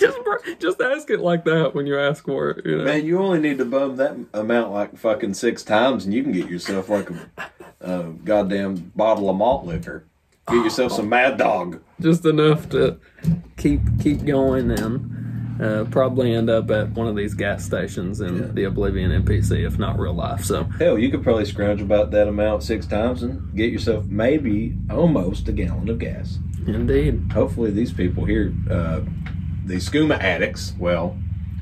just 0.00 0.18
Just 0.58 0.80
ask 0.80 1.10
it 1.10 1.20
like 1.20 1.44
that 1.44 1.74
when 1.74 1.86
you 1.86 1.98
ask 1.98 2.24
for 2.24 2.50
it. 2.50 2.66
You 2.66 2.78
know? 2.78 2.84
Man, 2.84 3.04
you 3.04 3.18
only 3.18 3.40
need 3.40 3.58
to 3.58 3.64
bum 3.64 3.96
that 3.96 4.16
amount 4.32 4.72
like 4.72 4.96
fucking 4.96 5.34
six 5.34 5.62
times, 5.62 6.04
and 6.04 6.14
you 6.14 6.22
can 6.22 6.32
get 6.32 6.48
yourself 6.48 6.88
like 6.88 7.10
a, 7.10 7.50
a 7.80 8.02
goddamn 8.24 8.92
bottle 8.94 9.30
of 9.30 9.36
malt 9.36 9.66
liquor. 9.66 10.04
Get 10.48 10.64
yourself 10.64 10.92
some 10.92 11.08
Mad 11.08 11.38
Dog. 11.38 11.80
Just 12.00 12.24
enough 12.24 12.68
to 12.70 12.98
keep 13.56 13.80
keep 14.00 14.24
going 14.24 14.70
and 14.72 15.62
uh, 15.62 15.84
probably 15.90 16.34
end 16.34 16.50
up 16.50 16.70
at 16.70 16.90
one 16.90 17.06
of 17.06 17.14
these 17.14 17.34
gas 17.34 17.64
stations 17.64 18.20
in 18.20 18.54
the 18.54 18.64
Oblivion 18.64 19.10
NPC, 19.10 19.66
if 19.66 19.78
not 19.78 19.98
real 19.98 20.14
life. 20.14 20.44
So 20.44 20.64
Hell, 20.64 20.98
you 20.98 21.10
could 21.10 21.22
probably 21.22 21.44
scrounge 21.44 21.82
about 21.82 22.10
that 22.12 22.26
amount 22.26 22.62
six 22.62 22.86
times 22.86 23.22
and 23.22 23.54
get 23.54 23.70
yourself 23.70 24.06
maybe 24.06 24.76
almost 24.90 25.48
a 25.48 25.52
gallon 25.52 25.88
of 25.88 25.98
gas. 25.98 26.38
indeed, 26.66 27.30
Hopefully, 27.32 27.70
these 27.70 27.92
people 27.92 28.24
here, 28.24 28.52
uh, 28.70 29.02
the 29.70 29.76
skooma 29.76 30.18
addicts, 30.18 30.74
well, 30.78 31.16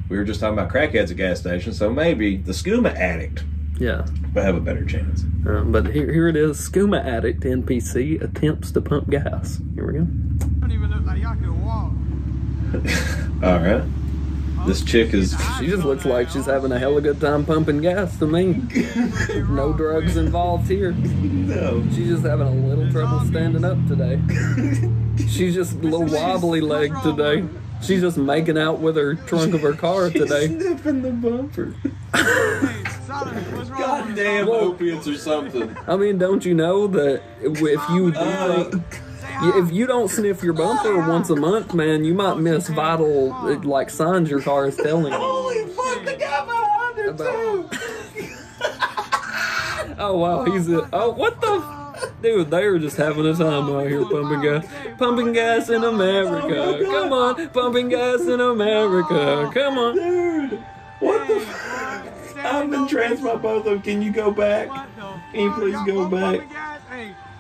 we 0.09 0.17
were 0.17 0.25
just 0.25 0.41
talking 0.41 0.59
about 0.59 0.73
crackheads 0.73 1.11
at 1.11 1.19
gas 1.19 1.41
stations, 1.41 1.77
so 1.77 1.91
maybe 1.91 2.39
the 2.39 2.53
skooma 2.53 2.95
addict 2.95 3.45
yeah. 3.79 4.07
will 4.35 4.43
have 4.43 4.57
a 4.57 4.61
better 4.61 4.85
chance. 4.85 5.25
Uh, 5.47 5.61
but 5.61 5.87
here 5.87 6.11
here 6.11 6.29
it 6.29 6.37
is. 6.37 6.59
Skooma 6.59 7.05
addict 7.05 7.41
NPC 7.43 8.21
attempts 8.23 8.73
to 8.73 8.81
pump 8.81 9.11
gas. 9.11 9.61
Here 9.75 9.87
we 9.87 9.99
go. 9.99 10.05
don't 10.05 10.73
even 10.73 10.91
look 10.91 11.05
like 11.05 11.21
y'all 11.21 11.35
can 11.35 11.65
walk. 11.65 11.93
All 13.45 13.59
right. 13.63 13.85
This 14.67 14.83
chick 14.83 15.15
is. 15.15 15.37
She 15.59 15.67
just 15.67 15.85
looks 15.85 16.05
like 16.05 16.31
she's 16.31 16.47
having 16.47 16.73
a 16.73 16.79
hell 16.79 16.93
of 16.93 16.99
a 16.99 17.01
good 17.01 17.21
time 17.21 17.45
pumping 17.45 17.81
gas 17.81 18.19
to 18.19 18.27
me. 18.27 18.55
no 19.49 19.73
drugs 19.73 20.17
involved 20.17 20.69
here. 20.69 20.93
No. 21.49 21.83
She's 21.95 22.09
just 22.09 22.25
having 22.25 22.47
a 22.47 22.51
little 22.51 22.91
trouble 22.93 23.21
standing 23.21 23.65
up 23.65 23.79
today. 23.89 24.21
She's 25.29 25.55
just 25.55 25.73
a 25.73 25.79
little 25.79 26.05
wobbly 26.05 26.61
leg 26.61 26.93
today. 27.03 27.43
She's 27.83 28.01
just 28.01 28.17
making 28.19 28.59
out 28.59 28.81
with 28.81 28.97
her 28.97 29.15
trunk 29.15 29.55
of 29.55 29.61
her 29.63 29.73
car 29.73 30.11
today. 30.11 30.47
sniffing 30.49 31.03
the 31.03 31.11
bumper. 31.11 31.75
Hey, 32.15 32.83
what's 33.57 33.71
wrong? 33.71 33.81
Goddamn 33.81 34.49
opiates 34.49 35.07
or 35.09 35.17
something. 35.17 35.75
I 35.87 35.97
mean, 35.97 36.19
don't 36.19 36.45
you 36.45 36.55
know 36.55 36.87
that 36.89 37.23
if 37.41 37.61
you 37.91 38.11
do 38.13 38.19
Uh, 38.19 38.81
if 39.57 39.73
you 39.73 39.87
don't 39.87 40.09
sniff 40.11 40.43
your 40.43 40.53
bumper 40.53 40.99
once 41.09 41.31
a 41.31 41.37
month, 41.37 41.73
man, 41.73 42.05
you 42.05 42.13
might 42.15 42.39
miss 42.39 42.69
vital 42.69 43.29
like 43.63 43.89
signs 43.91 44.29
your 44.29 44.41
car 44.43 44.67
is 44.67 44.77
telling 44.77 45.13
you. 45.13 45.19
holy 45.19 45.67
fuck, 45.69 46.05
the 46.05 46.17
guy 46.17 46.45
behind 46.45 46.99
her, 46.99 47.13
too. 47.17 47.69
Oh 50.01 50.17
wow, 50.19 50.45
he's 50.45 50.69
a 50.69 50.89
oh 50.93 51.11
what 51.11 51.41
the 51.41 51.47
f- 51.49 51.78
dude? 52.23 52.51
They 52.51 52.67
were 52.69 52.79
just 52.79 52.97
having 52.97 53.27
a 53.27 53.35
time 53.35 53.71
out 53.75 53.87
here 53.87 54.05
pumping 54.05 54.41
gas, 54.43 54.67
pumping 54.99 55.33
gas 55.33 55.69
in 55.71 55.85
America. 55.85 56.85
Come 56.85 57.13
on, 57.13 57.49
pumping 57.51 57.89
gas 57.89 58.21
in 58.23 58.41
America. 58.41 59.51
Come 59.53 59.79
on. 59.79 59.95
Dude, 59.95 60.59
what 61.01 61.29
the 61.29 61.41
fuck? 61.41 62.45
I've 62.45 62.71
been 62.71 62.87
trans 62.87 63.21
by 63.21 63.35
both 63.37 63.67
of 63.67 63.73
them. 63.73 63.83
Can 63.83 64.01
you 64.03 64.13
go 64.13 64.31
back? 64.31 64.69
Can 65.33 65.41
you 65.41 65.53
please 65.53 65.77
go 65.87 66.09
back? 66.09 66.41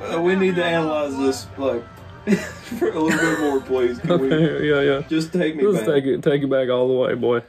Uh, 0.00 0.20
we 0.20 0.34
need 0.36 0.54
to 0.56 0.64
analyze 0.64 1.16
this, 1.16 1.46
like, 1.56 1.82
for 2.78 2.90
a 2.90 2.98
little 3.00 3.08
bit 3.18 3.40
more, 3.40 3.60
please. 3.60 3.98
Can 3.98 4.20
we 4.20 4.32
Okay, 4.32 4.66
yeah, 4.68 4.80
yeah. 4.80 5.02
just 5.08 5.32
take 5.32 5.56
me 5.56 5.64
Let's 5.64 5.84
back? 5.86 5.94
take 5.94 6.04
it, 6.04 6.22
take 6.22 6.42
it 6.42 6.50
back 6.50 6.68
all 6.68 6.86
the 6.88 6.94
way, 6.94 7.14
boy. 7.14 7.42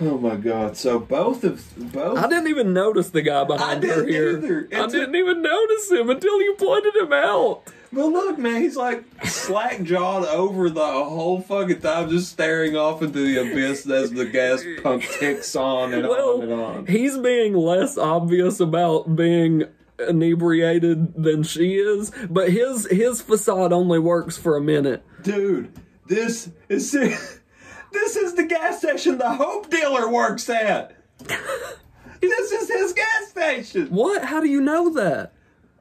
Oh 0.00 0.18
my 0.18 0.36
god! 0.36 0.76
So 0.76 0.98
both 0.98 1.44
of 1.44 1.92
both. 1.92 2.18
I 2.18 2.28
didn't 2.28 2.48
even 2.48 2.72
notice 2.72 3.10
the 3.10 3.22
guy 3.22 3.44
behind 3.44 3.84
her 3.84 4.04
here. 4.06 4.36
either. 4.38 4.68
I 4.72 4.86
didn't 4.86 5.14
even 5.14 5.40
notice 5.40 5.90
him 5.90 6.10
until 6.10 6.40
you 6.42 6.54
pointed 6.58 6.96
him 6.96 7.12
out. 7.12 7.62
But 7.92 8.06
look, 8.06 8.36
man, 8.38 8.60
he's 8.60 8.76
like 8.76 9.04
slack 9.24 9.82
jawed 9.84 10.24
over 10.26 10.68
the 10.68 10.84
whole 10.84 11.40
fucking 11.40 11.80
time, 11.80 12.10
just 12.10 12.32
staring 12.32 12.76
off 12.76 13.02
into 13.02 13.20
the 13.20 13.40
abyss 13.40 13.88
as 13.88 14.10
the 14.10 14.24
gas 14.24 14.64
pump 14.82 15.04
ticks 15.20 15.54
on 15.54 15.94
and 15.94 16.04
on 16.04 16.42
and 16.42 16.52
on. 16.52 16.86
he's 16.86 17.16
being 17.16 17.54
less 17.54 17.96
obvious 17.96 18.58
about 18.58 19.14
being 19.14 19.62
inebriated 20.08 21.14
than 21.22 21.44
she 21.44 21.74
is, 21.74 22.10
but 22.28 22.50
his 22.50 22.86
his 22.90 23.20
facade 23.22 23.72
only 23.72 24.00
works 24.00 24.36
for 24.36 24.56
a 24.56 24.60
minute. 24.60 25.04
Dude, 25.22 25.72
this 26.08 26.50
is 26.68 26.90
this 27.94 28.16
is 28.16 28.34
the 28.34 28.44
gas 28.44 28.78
station 28.78 29.16
the 29.18 29.30
Hope 29.34 29.70
dealer 29.70 30.08
works 30.10 30.48
at. 30.50 30.94
this 32.20 32.52
is 32.52 32.68
his 32.68 32.92
gas 32.92 33.28
station. 33.30 33.86
What? 33.88 34.24
How 34.24 34.40
do 34.40 34.48
you 34.48 34.60
know 34.60 34.90
that? 34.94 35.32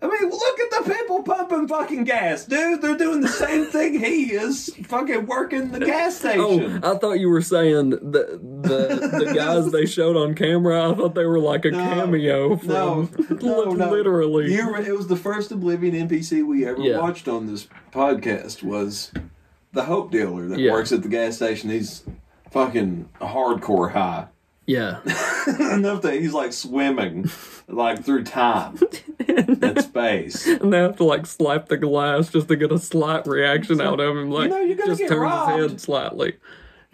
I 0.02 0.08
mean, 0.08 0.30
look 0.30 0.60
at 0.60 0.84
the 0.86 0.94
people 0.94 1.24
pumping 1.24 1.66
fucking 1.70 2.04
gas, 2.04 2.44
dude. 2.44 2.82
They're 2.82 2.98
doing 2.98 3.22
the 3.22 3.30
same 3.30 3.64
thing 3.68 3.98
he 4.04 4.34
is, 4.34 4.70
fucking 4.88 5.28
working 5.28 5.72
the 5.72 5.80
gas 5.80 6.16
oh, 6.26 6.58
station. 6.58 6.82
Oh. 6.84 6.94
I 6.96 6.98
thought 7.00 7.22
you 7.22 7.30
were 7.30 7.42
saying 7.42 7.92
the 7.92 8.38
the 8.42 9.24
the 9.26 9.34
guys 9.36 9.72
they 9.72 9.86
showed 9.86 10.18
on 10.18 10.36
camera. 10.36 10.92
I 10.92 10.94
thought 10.94 11.16
they 11.16 11.26
were 11.26 11.40
like 11.40 11.64
a 11.64 11.72
No, 11.72 11.78
cameo 11.78 12.58
from 12.58 12.68
no, 12.68 13.10
no, 13.42 13.64
no. 13.72 13.90
literally. 13.92 14.52
You, 14.54 14.76
it 14.76 14.92
was 14.92 15.08
the 15.08 15.16
first 15.16 15.54
Oblivion 15.54 15.96
NPC 16.10 16.46
we 16.46 16.66
ever 16.66 16.82
Yeah. 16.82 17.00
watched 17.00 17.30
on 17.30 17.48
this 17.48 17.66
podcast 17.94 18.62
was 18.62 19.10
the 19.74 19.84
Hope 19.84 20.12
dealer 20.12 20.48
that 20.48 20.60
Yeah. 20.60 20.72
works 20.72 20.92
at 20.92 21.02
the 21.04 21.10
gas 21.10 21.36
station. 21.36 21.70
He's 21.70 22.04
fucking 22.52 23.10
hardcore 23.20 23.92
high. 23.92 24.28
yeah, 24.66 25.00
Enough 25.60 26.04
that 26.04 26.14
he's 26.22 26.34
like 26.34 26.54
swimming 26.54 27.30
like 27.68 28.04
through 28.06 28.24
time 28.24 28.78
and 29.28 29.82
space. 29.82 30.48
and 30.48 30.72
they 30.72 30.78
have 30.78 30.96
to 30.98 31.04
like 31.04 31.26
slap 31.26 31.68
the 31.68 31.78
glass 31.78 32.30
just 32.30 32.48
to 32.50 32.56
get 32.56 32.72
a 32.72 32.78
slight 32.80 33.26
reaction 33.28 33.82
out 33.82 34.00
of 34.00 34.16
him. 34.16 34.30
Like 34.32 34.50
know, 34.52 34.60
you're 34.62 34.78
gonna 34.78 34.92
just 34.92 35.02
get 35.02 35.12
robbed. 35.12 35.60
his 35.60 35.72
head 35.72 35.82
slightly. 35.82 36.38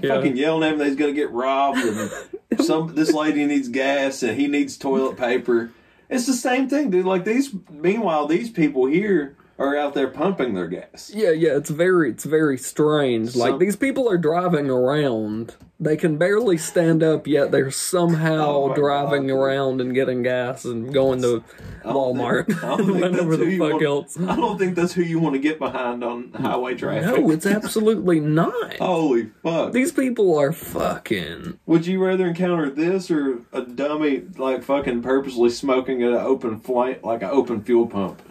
Yeah. 0.01 0.15
Fucking 0.15 0.37
yelling 0.37 0.63
at 0.63 0.71
him 0.73 0.79
that 0.79 0.87
he's 0.87 0.95
gonna 0.95 1.11
get 1.13 1.29
robbed 1.31 1.79
and 1.79 2.09
some 2.65 2.95
this 2.95 3.11
lady 3.13 3.45
needs 3.45 3.67
gas 3.67 4.23
and 4.23 4.39
he 4.39 4.47
needs 4.47 4.77
toilet 4.77 5.17
paper. 5.17 5.71
It's 6.09 6.25
the 6.25 6.33
same 6.33 6.69
thing, 6.69 6.89
dude. 6.89 7.05
Like 7.05 7.25
these 7.25 7.53
meanwhile, 7.69 8.25
these 8.25 8.49
people 8.49 8.85
here 8.85 9.35
are 9.60 9.78
out 9.78 9.93
there 9.93 10.08
pumping 10.08 10.54
their 10.56 10.67
gas. 10.67 11.12
Yeah, 11.13 11.32
yeah, 11.32 11.56
it's 11.58 11.69
very 11.69 12.10
it's 12.10 12.24
very 12.26 12.58
strange. 12.58 13.36
Like 13.36 13.60
these 13.60 13.76
people 13.76 14.10
are 14.10 14.17
driving 14.17 14.69
around. 14.69 15.56
They 15.82 15.95
can 15.95 16.17
barely 16.17 16.58
stand 16.58 17.04
up 17.04 17.26
yet 17.26 17.52
they're 17.52 17.72
somehow 17.72 18.48
Oh 18.50 18.74
driving 18.76 19.28
God. 19.28 19.34
around 19.36 19.80
and 19.82 19.93
getting 19.95 20.24
gas 20.24 20.65
and 20.65 20.93
going 20.93 21.22
to 21.22 21.41
Walmart. 21.86 22.48
think- 22.48 22.63
I 22.63 22.67
don't 22.78 22.86
think 22.86 23.02
Whatever 23.02 23.13
that's 23.13 23.24
who 23.38 23.45
the 23.45 23.52
you 23.52 23.60
fuck 23.60 23.72
want- 23.74 23.84
else. 23.86 24.19
I 24.19 24.36
don't 24.36 24.58
think 24.58 24.76
that's 24.76 24.91
who 24.93 25.02
you 25.04 25.19
want 25.19 25.36
to 25.36 25.39
get 25.39 25.58
behind 25.58 26.04
on 26.04 26.34
highway 26.34 26.76
traffic. 26.76 27.22
No, 27.24 27.32
it's 27.32 27.45
absolutely 27.45 28.19
not. 28.19 28.74
Holy 28.80 29.30
fuck. 29.41 29.72
These 29.72 29.93
people 29.93 30.38
are 30.38 30.52
fucking 30.52 31.60
Would 31.65 31.86
you 31.88 32.04
rather 32.04 32.28
encounter 32.28 32.69
this 32.69 33.10
or 33.10 33.39
a 33.54 33.62
dummy 33.62 34.24
like 34.38 34.63
fucking 34.63 35.02
purposely 35.02 35.50
smoking 35.50 36.04
at 36.04 36.10
an 36.12 36.17
open 36.17 36.60
flight 36.60 37.04
like 37.06 37.22
an 37.24 37.30
open 37.30 37.62
fuel 37.63 37.88
pump? 37.88 38.22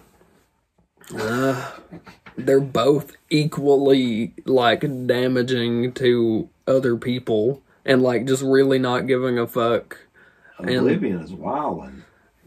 Uh, 1.17 1.71
they're 2.37 2.61
both 2.61 3.17
equally 3.31 4.35
like 4.45 4.81
damaging 5.07 5.93
to 5.95 6.49
other 6.67 6.97
people 6.97 7.63
and 7.85 8.03
like 8.03 8.27
just 8.27 8.43
really 8.43 8.79
not 8.79 9.07
giving 9.07 9.39
a 9.39 9.47
fuck. 9.47 9.99
And- 10.59 10.71
Oblivion 10.71 11.21
is 11.21 11.33
wilding. 11.33 12.05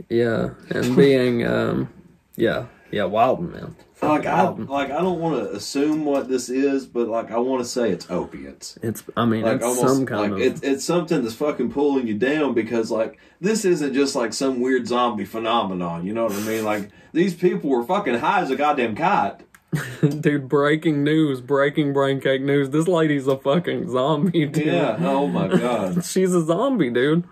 Yeah, 0.10 0.52
and 0.69 0.95
being 0.95 1.45
um 1.45 1.89
yeah, 2.36 2.65
yeah, 2.91 3.04
Wilden 3.06 3.52
man. 3.52 3.76
Like 4.01 4.25
I 4.25 4.49
like 4.49 4.89
I 4.89 4.99
don't 4.99 5.19
want 5.19 5.35
to 5.35 5.51
assume 5.55 6.05
what 6.05 6.27
this 6.27 6.49
is, 6.49 6.87
but 6.87 7.07
like 7.07 7.29
I 7.29 7.37
want 7.37 7.63
to 7.63 7.69
say 7.69 7.91
it's 7.91 8.09
opiates. 8.09 8.77
It's 8.81 9.03
I 9.15 9.25
mean 9.25 9.43
Like 9.43 9.57
it's 9.57 9.63
almost 9.63 9.87
some 9.87 10.05
kind 10.07 10.21
like 10.21 10.31
of 10.31 10.39
it's 10.39 10.61
it's 10.61 10.83
something 10.83 11.21
that's 11.21 11.35
fucking 11.35 11.71
pulling 11.71 12.07
you 12.07 12.15
down 12.17 12.55
because 12.55 12.89
like 12.89 13.19
this 13.39 13.63
isn't 13.63 13.93
just 13.93 14.15
like 14.15 14.33
some 14.33 14.59
weird 14.59 14.87
zombie 14.87 15.25
phenomenon. 15.25 16.03
You 16.05 16.13
know 16.13 16.23
what 16.23 16.33
I 16.33 16.41
mean? 16.41 16.65
Like 16.65 16.89
these 17.13 17.35
people 17.35 17.69
were 17.69 17.83
fucking 17.83 18.15
high 18.15 18.41
as 18.41 18.49
a 18.49 18.55
goddamn 18.55 18.95
kite. 18.95 19.41
dude 20.19 20.49
breaking 20.49 21.03
news, 21.03 21.39
breaking 21.39 21.93
brain 21.93 22.19
cake 22.19 22.41
news. 22.41 22.71
This 22.71 22.87
lady's 22.87 23.27
a 23.27 23.37
fucking 23.37 23.89
zombie, 23.89 24.47
dude. 24.47 24.65
Yeah. 24.65 24.97
Oh 24.99 25.27
my 25.27 25.47
god. 25.47 26.03
She's 26.05 26.33
a 26.33 26.43
zombie, 26.43 26.89
dude. 26.89 27.23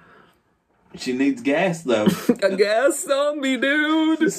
She 0.96 1.14
needs 1.14 1.42
gas 1.42 1.84
though. 1.84 2.08
A 2.44 2.56
gas 2.56 3.06
zombie, 3.06 3.58
dude. 3.58 4.20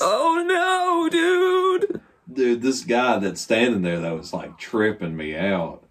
Oh 0.00 0.44
no, 0.46 1.08
dude. 1.08 2.00
Dude, 2.32 2.62
this 2.62 2.84
guy 2.84 3.18
that's 3.18 3.40
standing 3.40 3.82
there 3.82 4.00
that 4.00 4.16
was 4.16 4.32
like 4.32 4.58
tripping 4.58 5.16
me 5.16 5.36
out. 5.36 5.84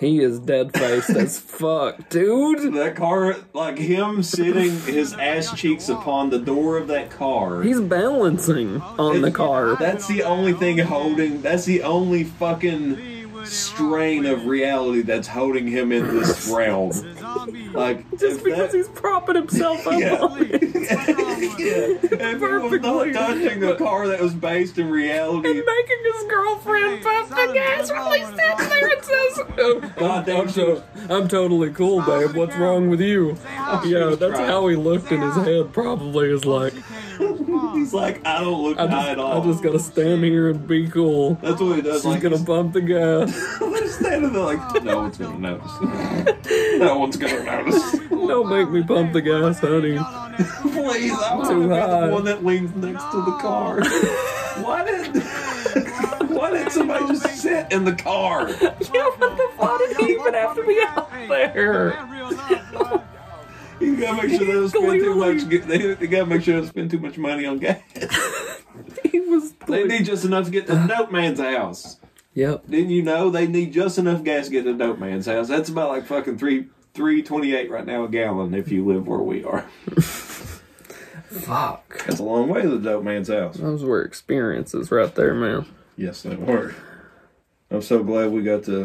He 0.00 0.20
is 0.22 0.38
dead 0.40 0.72
faced 0.74 1.10
as 1.10 1.38
fuck, 1.58 2.08
dude. 2.08 2.72
That 2.72 2.96
car, 2.96 3.36
like 3.52 3.76
him 3.76 4.22
sitting 4.22 4.80
his 4.80 5.12
ass 5.12 5.52
cheeks 5.54 5.90
upon 5.90 6.30
the 6.30 6.38
door 6.38 6.78
of 6.78 6.88
that 6.88 7.10
car. 7.10 7.60
He's 7.62 7.82
balancing 7.82 8.80
on 8.80 9.20
the 9.20 9.30
car. 9.30 9.76
That's 9.76 10.08
the 10.08 10.22
only 10.22 10.54
thing 10.54 10.78
holding. 10.78 11.42
That's 11.42 11.66
the 11.66 11.82
only 11.82 12.24
fucking 12.24 13.44
strain 13.44 14.24
of 14.24 14.46
reality 14.46 15.02
that's 15.02 15.28
holding 15.28 15.66
him 15.66 15.92
in 15.92 16.06
this 16.16 16.48
realm. 16.48 16.92
Like 17.72 18.10
Just 18.18 18.42
because 18.44 18.72
that- 18.72 18.76
he's 18.76 18.88
propping 18.88 19.36
himself 19.36 19.86
up 19.86 19.98
Yeah. 20.00 20.16
on 20.16 20.38
it. 20.50 20.60
If 22.22 22.42
it 22.42 22.62
was 22.62 22.80
not 22.80 23.12
touching 23.12 23.64
a 23.64 23.76
car 23.76 24.08
that 24.08 24.20
was 24.20 24.34
based 24.34 24.78
in 24.78 24.90
reality, 24.90 25.48
and 25.48 25.62
making 25.64 25.96
his 26.14 26.24
girlfriend 26.30 27.02
pump 27.02 27.28
the 27.28 27.50
gas 27.52 27.90
while 27.90 28.12
he 28.12 28.22
stands 28.24 28.68
there 28.68 28.88
and 28.88 29.04
says, 29.04 29.40
oh, 29.58 29.92
God 29.96 30.26
damn 30.26 30.40
I'm, 30.42 30.48
so, 30.48 30.82
I'm 31.08 31.28
totally 31.28 31.70
cool, 31.70 32.02
babe. 32.02 32.34
What's 32.34 32.56
wrong 32.56 32.88
with 32.90 33.00
you? 33.00 33.36
Yeah, 33.84 34.14
that's 34.18 34.38
how 34.38 34.66
he 34.68 34.76
looked 34.76 35.12
in 35.12 35.20
his 35.20 35.34
head, 35.36 35.72
probably, 35.72 36.30
is 36.30 36.44
like, 36.44 36.74
he's 37.74 37.92
like, 37.94 38.24
I 38.26 38.40
don't 38.40 38.62
look 38.62 38.78
I 38.78 38.86
high 38.86 38.90
just, 38.90 39.08
at 39.08 39.18
I 39.18 39.22
all. 39.22 39.44
just 39.44 39.62
gotta 39.62 39.78
stand 39.78 40.24
here 40.24 40.48
and 40.50 40.66
be 40.66 40.88
cool. 40.88 41.34
That's 41.36 41.60
what 41.60 41.76
he 41.76 41.82
does. 41.82 41.96
She's 42.02 42.04
like, 42.06 42.20
gonna 42.22 42.42
pump 42.44 42.72
the 42.72 42.80
gas. 42.80 43.34
he's 43.58 43.94
standing 43.96 44.32
there 44.32 44.42
like, 44.42 44.82
no 44.84 44.98
one's 45.02 45.18
gonna 45.18 45.38
notice. 45.38 45.72
no 46.78 46.98
one's 46.98 47.16
gonna 47.16 47.44
notice. 47.44 47.98
Don't 48.08 48.48
make 48.48 48.70
me 48.70 48.82
pump 48.82 49.12
the 49.12 49.22
gas, 49.22 49.58
honey. 49.60 49.98
Please, 50.62 51.12
I 51.12 51.34
want 51.36 51.48
Too 51.48 51.62
to 51.62 51.68
be 51.68 51.74
high. 51.74 52.06
the 52.06 52.12
one 52.12 52.24
that 52.24 52.44
leans 52.44 52.74
next 52.76 53.04
to 53.10 53.16
the 53.24 53.36
car. 53.40 53.80
why 54.62 54.84
did 54.84 55.22
Why 56.30 56.50
did 56.50 56.70
somebody 56.72 57.06
just 57.08 57.26
sit 57.42 57.70
in 57.72 57.84
the 57.84 57.94
car? 57.94 58.48
Yeah, 58.50 58.70
what 58.70 59.36
the 59.36 59.50
fuck 59.56 59.78
did 59.78 59.96
he 59.96 60.12
even 60.12 60.34
have 60.34 60.54
to 60.56 60.64
be 60.64 60.80
out 60.86 61.10
there? 61.28 61.90
You 63.80 63.96
gotta 63.96 64.26
make 64.26 64.38
sure 64.38 64.46
they 64.46 64.52
don't 64.52 64.68
spend 64.68 65.00
too 65.00 65.14
much. 65.14 65.42
They, 65.42 65.94
they 65.94 66.06
gotta 66.06 66.26
make 66.26 66.42
sure 66.42 66.54
they 66.54 66.60
don't 66.60 66.68
spend 66.68 66.90
too 66.90 66.98
much 66.98 67.16
money 67.18 67.46
on 67.46 67.58
gas. 67.58 67.80
He 69.10 69.20
was. 69.20 69.52
They 69.66 69.84
need 69.84 70.04
just 70.04 70.24
enough 70.24 70.46
to 70.46 70.50
get 70.50 70.66
to 70.66 70.74
the 70.74 70.86
dope 70.96 71.10
man's 71.10 71.40
house. 71.40 71.98
Yep. 72.34 72.68
Didn't 72.68 72.90
you 72.90 73.02
know 73.02 73.28
they 73.28 73.46
need 73.46 73.72
just 73.72 73.98
enough 73.98 74.22
gas 74.22 74.46
to 74.46 74.52
get 74.52 74.64
to 74.64 74.72
the 74.72 74.78
dope 74.78 74.98
man's 74.98 75.26
house? 75.26 75.48
That's 75.48 75.68
about 75.68 75.90
like 75.90 76.06
fucking 76.06 76.38
three 76.38 76.68
three 76.94 77.22
twenty 77.22 77.54
eight 77.54 77.70
right 77.70 77.84
now 77.84 78.04
a 78.04 78.08
gallon 78.08 78.54
if 78.54 78.70
you 78.70 78.86
live 78.86 79.06
where 79.06 79.18
we 79.18 79.44
are. 79.44 79.62
Fuck. 81.30 82.04
That's 82.06 82.20
a 82.20 82.24
long 82.24 82.48
way 82.48 82.62
to 82.62 82.68
the 82.68 82.78
dope 82.78 83.04
man's 83.04 83.28
house. 83.28 83.56
Those 83.56 83.84
were 83.84 84.02
experiences 84.02 84.90
right 84.90 85.14
there, 85.14 85.34
man. 85.34 85.66
Yes, 85.96 86.22
they 86.22 86.36
were. 86.36 86.74
I'm 87.70 87.82
so 87.82 88.02
glad 88.02 88.32
we 88.32 88.42
got 88.42 88.64
to. 88.64 88.84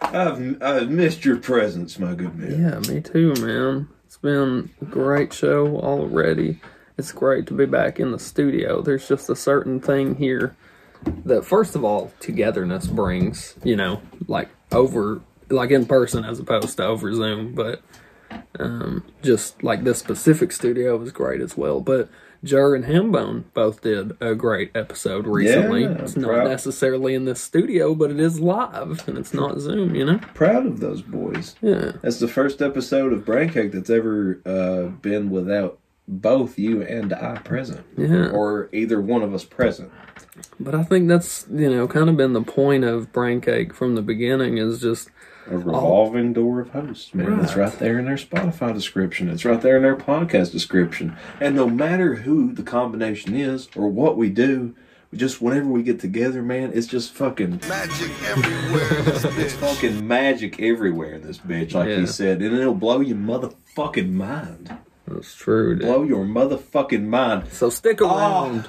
I've 0.00 0.62
I've 0.62 0.90
missed 0.90 1.24
your 1.24 1.36
presence, 1.36 1.98
my 1.98 2.14
good 2.14 2.36
man. 2.36 2.60
Yeah, 2.60 2.92
me 2.92 3.00
too, 3.00 3.34
man. 3.34 3.88
Been 4.24 4.70
a 4.80 4.84
great 4.86 5.34
show 5.34 5.76
already. 5.76 6.58
It's 6.96 7.12
great 7.12 7.46
to 7.48 7.52
be 7.52 7.66
back 7.66 8.00
in 8.00 8.10
the 8.10 8.18
studio. 8.18 8.80
There's 8.80 9.06
just 9.06 9.28
a 9.28 9.36
certain 9.36 9.80
thing 9.80 10.14
here 10.14 10.56
that, 11.26 11.44
first 11.44 11.76
of 11.76 11.84
all, 11.84 12.10
togetherness 12.20 12.86
brings, 12.86 13.54
you 13.62 13.76
know, 13.76 14.00
like 14.26 14.48
over, 14.72 15.20
like 15.50 15.70
in 15.70 15.84
person 15.84 16.24
as 16.24 16.38
opposed 16.38 16.78
to 16.78 16.86
over 16.86 17.12
Zoom, 17.12 17.54
but 17.54 17.82
um, 18.58 19.04
just 19.22 19.62
like 19.62 19.84
this 19.84 19.98
specific 19.98 20.52
studio 20.52 20.96
was 20.96 21.12
great 21.12 21.42
as 21.42 21.54
well. 21.54 21.82
But 21.82 22.08
Jer 22.44 22.74
and 22.76 22.84
Hambone 22.84 23.44
both 23.54 23.80
did 23.80 24.12
a 24.20 24.34
great 24.36 24.70
episode 24.76 25.26
recently. 25.26 25.82
Yeah, 25.82 25.92
it's 26.02 26.14
not 26.16 26.28
proud- 26.28 26.48
necessarily 26.48 27.14
in 27.14 27.24
this 27.24 27.40
studio, 27.40 27.94
but 27.94 28.10
it 28.12 28.20
is 28.20 28.38
live 28.38 29.02
and 29.08 29.18
it's 29.18 29.34
not 29.34 29.58
Zoom, 29.58 29.94
you 29.96 30.04
know? 30.04 30.18
Proud 30.34 30.66
of 30.66 30.78
those 30.80 31.02
boys. 31.02 31.56
Yeah. 31.62 31.92
That's 32.02 32.20
the 32.20 32.28
first 32.28 32.60
episode 32.62 33.12
of 33.12 33.24
Brain 33.24 33.48
Cake 33.50 33.72
that's 33.72 33.90
ever 33.90 34.40
uh, 34.46 34.90
been 35.00 35.30
without 35.30 35.78
both 36.06 36.58
you 36.58 36.82
and 36.82 37.14
I 37.14 37.38
present, 37.38 37.84
Yeah. 37.96 38.28
or 38.28 38.68
either 38.74 39.00
one 39.00 39.22
of 39.22 39.32
us 39.32 39.42
present. 39.44 39.90
But 40.60 40.74
I 40.74 40.82
think 40.82 41.08
that's 41.08 41.46
you 41.50 41.70
know 41.70 41.88
kind 41.88 42.10
of 42.10 42.16
been 42.18 42.34
the 42.34 42.42
point 42.42 42.84
of 42.84 43.10
Brain 43.12 43.40
Cake 43.40 43.72
from 43.72 43.94
the 43.94 44.02
beginning 44.02 44.58
is 44.58 44.80
just 44.82 45.08
A 45.50 45.58
revolving 45.58 46.32
door 46.32 46.60
of 46.60 46.70
hosts, 46.70 47.14
man. 47.14 47.40
It's 47.40 47.54
Right. 47.54 47.68
right 47.68 47.78
there 47.78 47.98
in 47.98 48.06
their 48.06 48.16
Spotify 48.16 48.72
description. 48.72 49.28
It's 49.28 49.44
right 49.44 49.60
there 49.60 49.76
in 49.76 49.82
their 49.82 49.96
podcast 49.96 50.52
description. 50.52 51.16
And 51.40 51.54
no 51.54 51.68
matter 51.68 52.14
who 52.16 52.52
the 52.52 52.62
combination 52.62 53.34
is 53.34 53.68
or 53.76 53.88
what 53.88 54.16
we 54.16 54.30
do, 54.30 54.74
just 55.14 55.42
whenever 55.42 55.68
we 55.68 55.82
get 55.82 56.00
together, 56.00 56.42
man, 56.42 56.72
it's 56.74 56.86
just 56.86 57.12
fucking 57.12 57.60
Magic 57.68 58.10
everywhere. 58.24 59.38
it's 59.44 59.54
fucking 59.54 60.06
magic 60.08 60.60
everywhere 60.60 61.12
in 61.12 61.22
this 61.22 61.38
bitch, 61.38 61.74
like 61.74 61.88
Yeah. 61.88 62.00
he 62.00 62.06
said, 62.06 62.40
and 62.42 62.56
it'll 62.56 62.74
blow 62.74 63.00
your 63.00 63.16
motherfucking 63.18 64.10
mind. 64.12 64.74
that's 65.06 65.34
true. 65.34 65.76
Dude. 65.76 65.86
Blow 65.86 66.02
your 66.04 66.24
motherfucking 66.24 67.04
mind. 67.04 67.44
So 67.52 67.68
stick 67.68 68.00
around. 68.00 68.66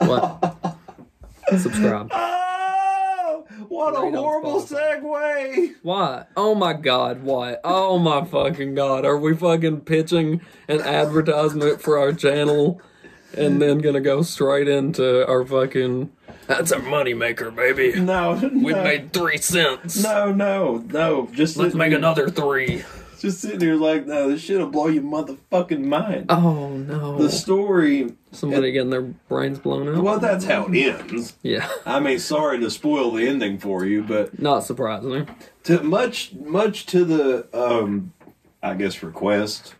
Ah. 0.00 0.06
What? 0.06 0.76
Subscribe. 1.58 2.08
Ah. 2.12 2.44
What 3.78 3.94
a 3.94 4.00
Right 4.00 4.06
on 4.08 4.14
horrible 4.14 4.60
segue! 4.60 5.74
What? 5.82 6.28
Oh 6.36 6.54
my 6.56 6.72
god, 6.72 7.22
what? 7.22 7.60
Oh 7.62 7.96
my 7.98 8.24
fucking 8.24 8.74
god. 8.74 9.04
Are 9.04 9.16
we 9.16 9.36
fucking 9.36 9.82
pitching 9.82 10.40
an 10.66 10.80
advertisement 10.80 11.80
for 11.80 11.96
our 11.96 12.12
channel 12.12 12.80
and 13.36 13.62
then 13.62 13.78
gonna 13.78 14.00
go 14.00 14.22
straight 14.22 14.66
into 14.66 15.24
our 15.28 15.46
fucking. 15.46 16.10
That's 16.48 16.72
our 16.72 16.80
moneymaker, 16.80 17.54
baby. 17.54 18.00
No, 18.00 18.32
We 18.52 18.72
no, 18.72 18.82
made 18.82 19.12
three 19.12 19.38
cents. 19.38 20.02
no, 20.02 20.32
no, 20.32 20.78
no. 20.88 21.28
Just 21.32 21.56
Let's 21.56 21.74
make 21.76 21.90
here- 21.90 21.98
another 21.98 22.28
three. 22.30 22.82
Just 23.20 23.40
sitting 23.40 23.60
here 23.60 23.74
like, 23.76 24.06
no, 24.06 24.28
this 24.30 24.40
shit'll 24.42 24.70
blow 24.70 24.86
your 24.88 25.02
motherfucking 25.02 25.84
mind. 25.84 26.26
Oh 26.30 26.70
no. 26.70 27.18
The 27.18 27.30
story, 27.30 28.14
Somebody 28.32 28.72
getting 28.72 28.90
their 28.90 29.02
brains 29.02 29.58
blown 29.58 29.88
out? 29.88 30.02
well, 30.02 30.18
that's 30.18 30.44
how 30.44 30.66
it 30.66 30.76
ends. 30.76 31.36
Yeah. 31.42 31.68
I 31.86 31.98
mean, 32.00 32.18
sorry 32.18 32.60
to 32.60 32.70
spoil 32.70 33.10
the 33.12 33.26
ending 33.26 33.58
for 33.58 33.84
you, 33.86 34.02
but 34.02 34.38
Not 34.38 34.64
surprising. 34.64 35.26
to 35.64 35.82
much, 35.82 36.34
much 36.34 36.84
to 36.86 37.04
the, 37.04 37.48
um, 37.58 38.12
I 38.62 38.74
guess, 38.74 39.02
request 39.02 39.74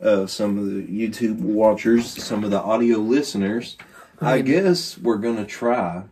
of 0.00 0.30
some 0.30 0.58
of 0.58 0.66
the 0.66 0.82
YouTube 0.86 1.38
watchers, 1.40 2.06
some 2.22 2.42
of 2.42 2.50
the 2.50 2.60
audio 2.60 2.98
listeners, 2.98 3.76
I 4.20 4.40
guess 4.40 4.98
we're 4.98 5.18
gonna 5.18 5.44
try 5.46 6.02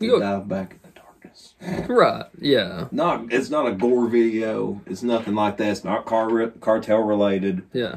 to 0.00 0.20
dive 0.20 0.48
back 0.48 0.72
in 0.72 0.78
the 0.82 1.00
darkness. 1.00 1.54
Right. 1.88 2.26
Yeah. 2.40 2.86
Not, 2.92 3.32
it's 3.32 3.50
not 3.50 3.66
a 3.66 3.72
gore 3.72 4.06
video. 4.08 4.80
It's 4.86 5.02
nothing 5.02 5.34
like 5.34 5.56
that. 5.56 5.68
It's 5.70 5.84
not 5.84 6.04
car 6.06 6.48
cartel 6.60 6.98
related. 7.00 7.62
Yeah. 7.72 7.96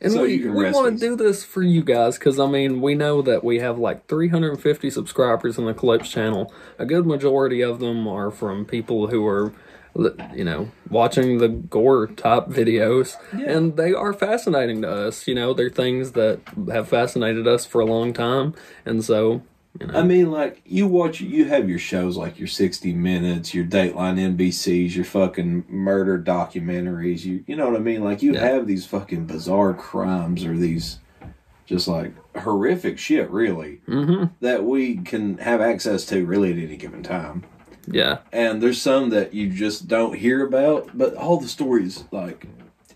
And 0.00 0.12
So 0.12 0.22
we, 0.22 0.46
we 0.46 0.70
want 0.70 0.98
to 0.98 1.06
do 1.06 1.16
this 1.16 1.44
for 1.44 1.62
you 1.62 1.82
guys 1.82 2.18
because 2.18 2.38
I 2.38 2.46
mean 2.46 2.80
we 2.80 2.94
know 2.94 3.20
that 3.22 3.42
we 3.42 3.58
have 3.58 3.78
like 3.78 4.06
350 4.06 4.90
subscribers 4.90 5.58
on 5.58 5.66
the 5.66 5.74
Clips 5.74 6.08
channel. 6.10 6.52
A 6.78 6.86
good 6.86 7.06
majority 7.06 7.62
of 7.62 7.80
them 7.80 8.06
are 8.06 8.30
from 8.30 8.64
people 8.64 9.08
who 9.08 9.26
are, 9.26 9.52
you 10.34 10.44
know, 10.44 10.70
watching 10.88 11.38
the 11.38 11.48
gore 11.48 12.06
type 12.06 12.46
videos, 12.46 13.16
and 13.32 13.76
they 13.76 13.92
are 13.92 14.12
fascinating 14.12 14.82
to 14.82 14.88
us. 14.88 15.26
You 15.26 15.34
know, 15.34 15.52
they're 15.52 15.68
things 15.70 16.12
that 16.12 16.40
have 16.70 16.88
fascinated 16.88 17.48
us 17.48 17.66
for 17.66 17.80
a 17.80 17.86
long 17.86 18.12
time, 18.12 18.54
and 18.86 19.04
so 19.04 19.42
you 19.80 19.86
know, 19.86 19.98
I 19.98 20.02
mean, 20.02 20.30
like 20.30 20.62
you 20.64 20.86
watch, 20.86 21.20
you 21.20 21.44
have 21.46 21.68
your 21.68 21.78
shows 21.78 22.16
like 22.16 22.38
your 22.38 22.48
sixty 22.48 22.92
minutes, 22.92 23.54
your 23.54 23.64
Dateline 23.64 24.36
NBCs, 24.36 24.94
your 24.94 25.04
fucking 25.04 25.64
murder 25.68 26.18
documentaries. 26.18 27.24
You, 27.24 27.44
you 27.46 27.56
know 27.56 27.66
what 27.70 27.76
I 27.76 27.82
mean? 27.82 28.02
Like 28.02 28.22
you 28.22 28.34
Yeah. 28.34 28.44
have 28.44 28.66
these 28.66 28.86
fucking 28.86 29.26
bizarre 29.26 29.74
crimes 29.74 30.44
or 30.44 30.56
these 30.56 30.98
just 31.66 31.86
like 31.88 32.12
horrific 32.36 32.98
shit, 32.98 33.30
really, 33.30 33.80
hmm 33.86 34.24
that 34.40 34.64
we 34.64 34.96
can 34.98 35.38
have 35.38 35.60
access 35.60 36.04
to 36.06 36.24
really 36.24 36.52
at 36.52 36.58
any 36.58 36.76
given 36.76 37.02
time. 37.02 37.42
yeah, 37.90 38.18
And 38.32 38.62
there's 38.62 38.80
some 38.80 39.10
that 39.10 39.34
you 39.34 39.48
just 39.50 39.88
don't 39.88 40.16
hear 40.16 40.46
about, 40.46 40.96
but 40.96 41.14
all 41.14 41.38
the 41.40 41.48
stories, 41.48 42.04
like 42.12 42.46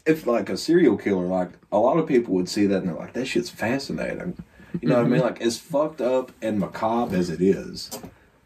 if 0.06 0.26
like 0.26 0.48
a 0.48 0.56
serial 0.56 0.96
killer, 0.96 1.26
like 1.26 1.50
a 1.72 1.78
lot 1.78 1.98
of 1.98 2.06
people 2.06 2.34
would 2.34 2.48
see 2.48 2.66
that 2.66 2.78
and 2.78 2.88
they're 2.88 2.94
like, 2.96 3.12
that 3.14 3.26
shit's 3.26 3.50
fascinating. 3.50 4.36
You 4.80 4.88
know 4.88 4.96
what 4.96 5.06
I 5.06 5.08
mean? 5.08 5.20
Like 5.22 5.40
as 5.40 5.58
fucked 5.58 6.00
up 6.00 6.32
and 6.40 6.58
macabre 6.58 7.16
as 7.16 7.30
it 7.30 7.40
is, 7.40 7.90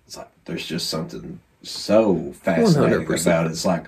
it's 0.06 0.16
like 0.16 0.30
there's 0.44 0.66
just 0.66 0.88
something 0.88 1.40
so 1.62 2.32
fascinating 2.32 3.06
100%. 3.06 3.22
about 3.22 3.46
it. 3.46 3.50
It's 3.50 3.64
like, 3.64 3.86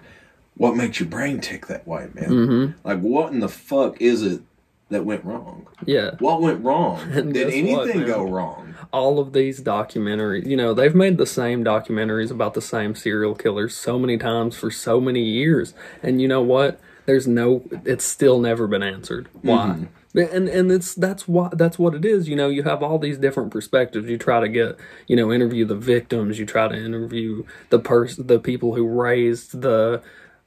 what 0.56 0.76
makes 0.76 1.00
your 1.00 1.08
brain 1.08 1.40
tick 1.40 1.66
that 1.66 1.86
way, 1.86 2.08
man? 2.14 2.30
Mm-hmm. 2.30 2.88
Like, 2.88 3.00
what 3.00 3.32
in 3.32 3.40
the 3.40 3.48
fuck 3.48 4.00
is 4.00 4.22
it 4.22 4.42
that 4.88 5.04
went 5.04 5.24
wrong? 5.24 5.66
yeah. 5.84 6.12
What 6.18 6.40
went 6.40 6.64
wrong? 6.64 7.10
Did 7.12 7.36
anything 7.36 7.98
what, 7.98 8.06
go 8.06 8.24
wrong? 8.24 8.68
all 8.92 9.18
of 9.18 9.32
these 9.32 9.60
documentaries, 9.60 10.46
you 10.46 10.56
know, 10.56 10.72
they've 10.74 10.94
made 10.94 11.18
the 11.18 11.26
same 11.26 11.64
documentaries 11.64 12.30
about 12.30 12.54
the 12.54 12.62
same 12.62 12.94
serial 12.94 13.34
killers 13.34 13.74
so 13.76 13.98
many 13.98 14.16
times 14.16 14.56
for 14.56 14.70
so 14.70 15.00
many 15.00 15.22
years. 15.22 15.74
And 16.02 16.20
you 16.20 16.28
know 16.28 16.42
what? 16.42 16.80
There's 17.06 17.26
no 17.26 17.62
it's 17.84 18.04
still 18.04 18.38
never 18.38 18.66
been 18.66 18.82
answered. 18.82 19.28
Why? 19.42 19.88
And 20.18 20.48
and 20.48 20.72
it's 20.72 20.94
that's 20.94 21.28
why 21.28 21.50
that's 21.52 21.78
what 21.78 21.94
it 21.94 22.04
is. 22.04 22.28
You 22.28 22.36
know, 22.36 22.48
you 22.48 22.64
have 22.64 22.82
all 22.82 22.98
these 22.98 23.18
different 23.18 23.50
perspectives. 23.50 24.08
You 24.08 24.18
try 24.18 24.40
to 24.40 24.48
get, 24.48 24.76
you 25.06 25.16
know, 25.16 25.32
interview 25.32 25.64
the 25.64 25.76
victims, 25.76 26.38
you 26.38 26.46
try 26.46 26.68
to 26.68 26.74
interview 26.74 27.44
the 27.70 27.78
person 27.78 28.26
the 28.26 28.38
people 28.38 28.74
who 28.74 28.86
raised 28.86 29.60
the 29.60 30.02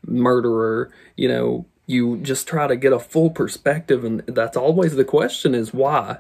murderer, 0.05 0.91
you 1.15 1.27
know, 1.27 1.65
you 1.85 2.17
just 2.17 2.47
try 2.47 2.67
to 2.67 2.75
get 2.75 2.93
a 2.93 2.99
full 2.99 3.29
perspective 3.29 4.03
and 4.03 4.21
that's 4.27 4.57
always 4.57 4.95
the 4.95 5.05
question 5.05 5.53
is 5.53 5.73
why? 5.73 6.17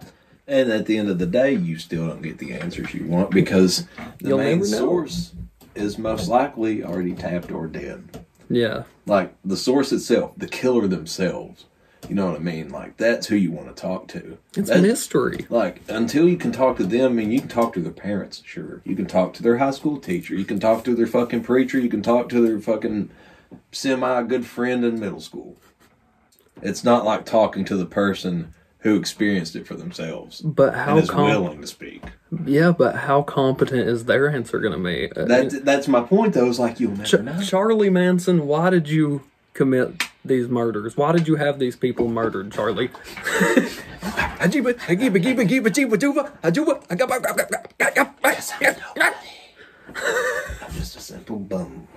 And 0.47 0.71
at 0.71 0.85
the 0.85 0.97
end 0.97 1.09
of 1.09 1.17
the 1.17 1.25
day, 1.25 1.53
you 1.53 1.77
still 1.77 2.07
don't 2.07 2.21
get 2.21 2.37
the 2.37 2.53
answers 2.53 2.93
you 2.93 3.05
want 3.05 3.31
because 3.31 3.87
the 4.19 4.29
You'll 4.29 4.37
main 4.39 4.65
source 4.65 5.33
is 5.75 5.97
most 5.97 6.27
likely 6.27 6.83
already 6.83 7.13
tapped 7.13 7.51
or 7.51 7.67
dead. 7.67 8.25
Yeah. 8.49 8.83
Like 9.05 9.33
the 9.45 9.55
source 9.55 9.91
itself, 9.93 10.33
the 10.35 10.47
killer 10.47 10.87
themselves, 10.87 11.65
You 12.09 12.15
know 12.15 12.25
what 12.27 12.35
I 12.35 12.39
mean? 12.39 12.69
Like 12.69 12.97
that's 12.97 13.27
who 13.27 13.35
you 13.35 13.51
want 13.51 13.67
to 13.75 13.79
talk 13.79 14.07
to. 14.09 14.37
It's 14.57 14.67
That's- 14.69 14.81
mystery. 14.81 15.45
Like 15.49 15.81
until 15.87 16.27
you 16.27 16.37
can 16.37 16.51
talk 16.51 16.77
to 16.77 16.83
them, 16.83 17.11
I 17.11 17.13
mean, 17.15 17.31
you 17.31 17.39
can 17.39 17.49
talk 17.49 17.73
to 17.73 17.79
their 17.79 17.91
parents, 17.91 18.41
sure. 18.45 18.81
You 18.85 18.95
can 18.95 19.05
talk 19.05 19.33
to 19.35 19.43
their 19.43 19.57
high 19.59 19.71
school 19.71 19.97
teacher. 19.99 20.33
You 20.35 20.45
can 20.45 20.59
talk 20.59 20.83
to 20.85 20.95
their 20.95 21.07
fucking 21.07 21.43
preacher. 21.43 21.79
You 21.79 21.89
can 21.89 22.01
talk 22.01 22.27
to 22.29 22.41
their 22.45 22.59
fucking 22.59 23.09
semi 23.71 24.23
good 24.23 24.45
friend 24.45 24.83
in 24.83 24.99
middle 24.99 25.21
school. 25.21 25.57
It's 26.61 26.83
not 26.83 27.05
like 27.05 27.25
talking 27.25 27.65
to 27.65 27.77
the 27.77 27.85
person 27.85 28.53
who 28.79 28.95
experienced 28.95 29.55
it 29.55 29.67
for 29.67 29.75
themselves 29.75 30.41
But 30.41 30.73
how 30.73 30.95
and 30.95 31.03
is 31.03 31.09
com- 31.09 31.25
willing 31.29 31.61
to 31.61 31.67
speak. 31.67 32.03
Yeah, 32.45 32.71
but 32.71 32.95
how 32.95 33.21
competent 33.21 33.87
is 33.87 34.05
their 34.05 34.27
answer 34.29 34.59
going 34.59 34.73
to 34.73 34.83
be? 34.83 35.11
Uh, 35.11 35.25
That 35.25 35.63
that's 35.65 35.87
my 35.87 36.01
point, 36.01 36.33
though. 36.33 36.47
Is 36.49 36.59
like 36.59 36.79
you'll 36.79 36.91
never 36.91 37.03
Ch- 37.05 37.21
know. 37.21 37.41
Charlie 37.41 37.89
Manson, 37.91 38.47
why 38.47 38.69
did 38.71 38.89
you 38.89 39.21
commit 39.53 40.03
these 40.23 40.47
murders? 40.47 40.95
Why 40.97 41.11
did 41.11 41.27
you 41.27 41.35
have 41.35 41.59
these 41.59 41.75
people 41.75 42.07
murdered, 42.07 42.51
Charlie? 42.51 42.89
I'm 49.95 50.73
just 50.73 50.95
a 50.95 50.99
simple 50.99 51.37
bum. 51.37 51.87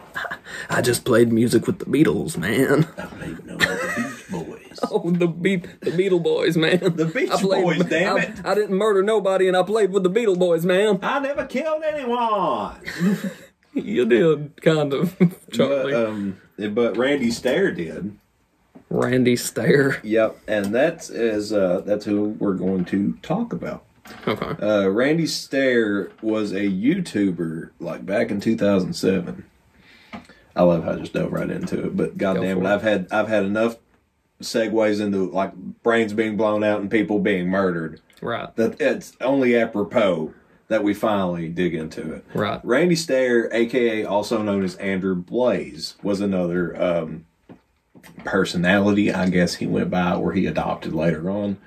I 0.70 0.80
just 0.80 1.04
played 1.04 1.32
music 1.32 1.66
with 1.66 1.78
the 1.80 1.84
Beatles, 1.86 2.36
man. 2.36 2.86
I 2.96 3.02
don't 3.06 3.22
even 3.30 3.46
know 3.46 3.54
about 3.56 3.68
the 3.80 3.94
Beach 3.96 4.30
Boys. 4.30 4.60
Oh, 4.90 5.08
the 5.08 5.28
beat, 5.28 5.80
the 5.80 5.92
Beatle 5.92 6.20
Boys, 6.22 6.56
man. 6.56 6.78
The 6.96 7.06
Beach 7.06 7.30
I 7.30 7.40
played- 7.40 7.62
Boys, 7.64 7.84
damn 7.84 8.16
I, 8.16 8.20
it. 8.22 8.44
I 8.44 8.54
didn't 8.56 8.76
murder 8.76 9.02
nobody, 9.04 9.46
and 9.46 9.56
I 9.56 9.62
played 9.62 9.92
with 9.92 10.02
the 10.02 10.10
Beatle 10.10 10.36
Boys, 10.38 10.64
man. 10.66 10.98
I 11.00 11.20
never 11.20 11.44
killed 11.46 11.82
anyone. 11.84 12.76
You 13.82 14.04
did, 14.06 14.60
kind 14.62 14.92
of, 14.92 15.16
But, 15.56 15.92
um, 15.94 16.40
but 16.70 16.96
Randy 16.96 17.30
Stair 17.30 17.72
did. 17.72 18.16
Randy 18.88 19.34
Stair. 19.36 20.00
Yep, 20.04 20.38
and 20.46 20.66
that's 20.74 21.10
as 21.10 21.52
uh, 21.52 21.82
that's 21.84 22.04
who 22.04 22.36
we're 22.38 22.54
going 22.54 22.84
to 22.86 23.14
talk 23.22 23.52
about. 23.52 23.84
Okay. 24.28 24.64
Uh, 24.64 24.88
Randy 24.90 25.26
Stair 25.26 26.12
was 26.22 26.52
a 26.52 26.60
YouTuber 26.60 27.70
like 27.80 28.04
back 28.06 28.30
in 28.30 28.40
2007. 28.40 29.44
I 30.56 30.62
love 30.62 30.84
how 30.84 30.92
I 30.92 30.96
just 30.96 31.12
dove 31.14 31.32
right 31.32 31.50
into 31.50 31.86
it, 31.86 31.96
but 31.96 32.16
goddamn 32.16 32.58
it, 32.58 32.60
it. 32.60 32.66
I've 32.66 32.82
had 32.82 33.08
I've 33.10 33.28
had 33.28 33.44
enough 33.44 33.76
segues 34.40 35.00
into 35.00 35.30
like 35.30 35.52
brains 35.82 36.12
being 36.12 36.36
blown 36.36 36.62
out 36.62 36.80
and 36.80 36.90
people 36.90 37.18
being 37.18 37.48
murdered 37.48 38.00
Right. 38.20 38.54
that 38.56 38.80
it's 38.80 39.16
only 39.20 39.56
apropos 39.56 40.32
that 40.68 40.82
we 40.82 40.94
finally 40.94 41.48
dig 41.48 41.74
into 41.74 42.12
it. 42.14 42.24
Right. 42.34 42.60
Randy 42.64 42.96
Stair, 42.96 43.48
aka 43.52 44.04
also 44.04 44.42
known 44.42 44.62
as 44.64 44.76
Andrew 44.76 45.14
Blaze, 45.14 45.94
was 46.02 46.20
another 46.20 46.80
um, 46.82 47.26
personality, 48.24 49.12
I 49.12 49.28
guess 49.28 49.54
he 49.56 49.66
went 49.66 49.90
by, 49.90 50.14
or 50.14 50.32
he 50.32 50.46
adopted 50.46 50.94
later 50.94 51.30
on. 51.30 51.58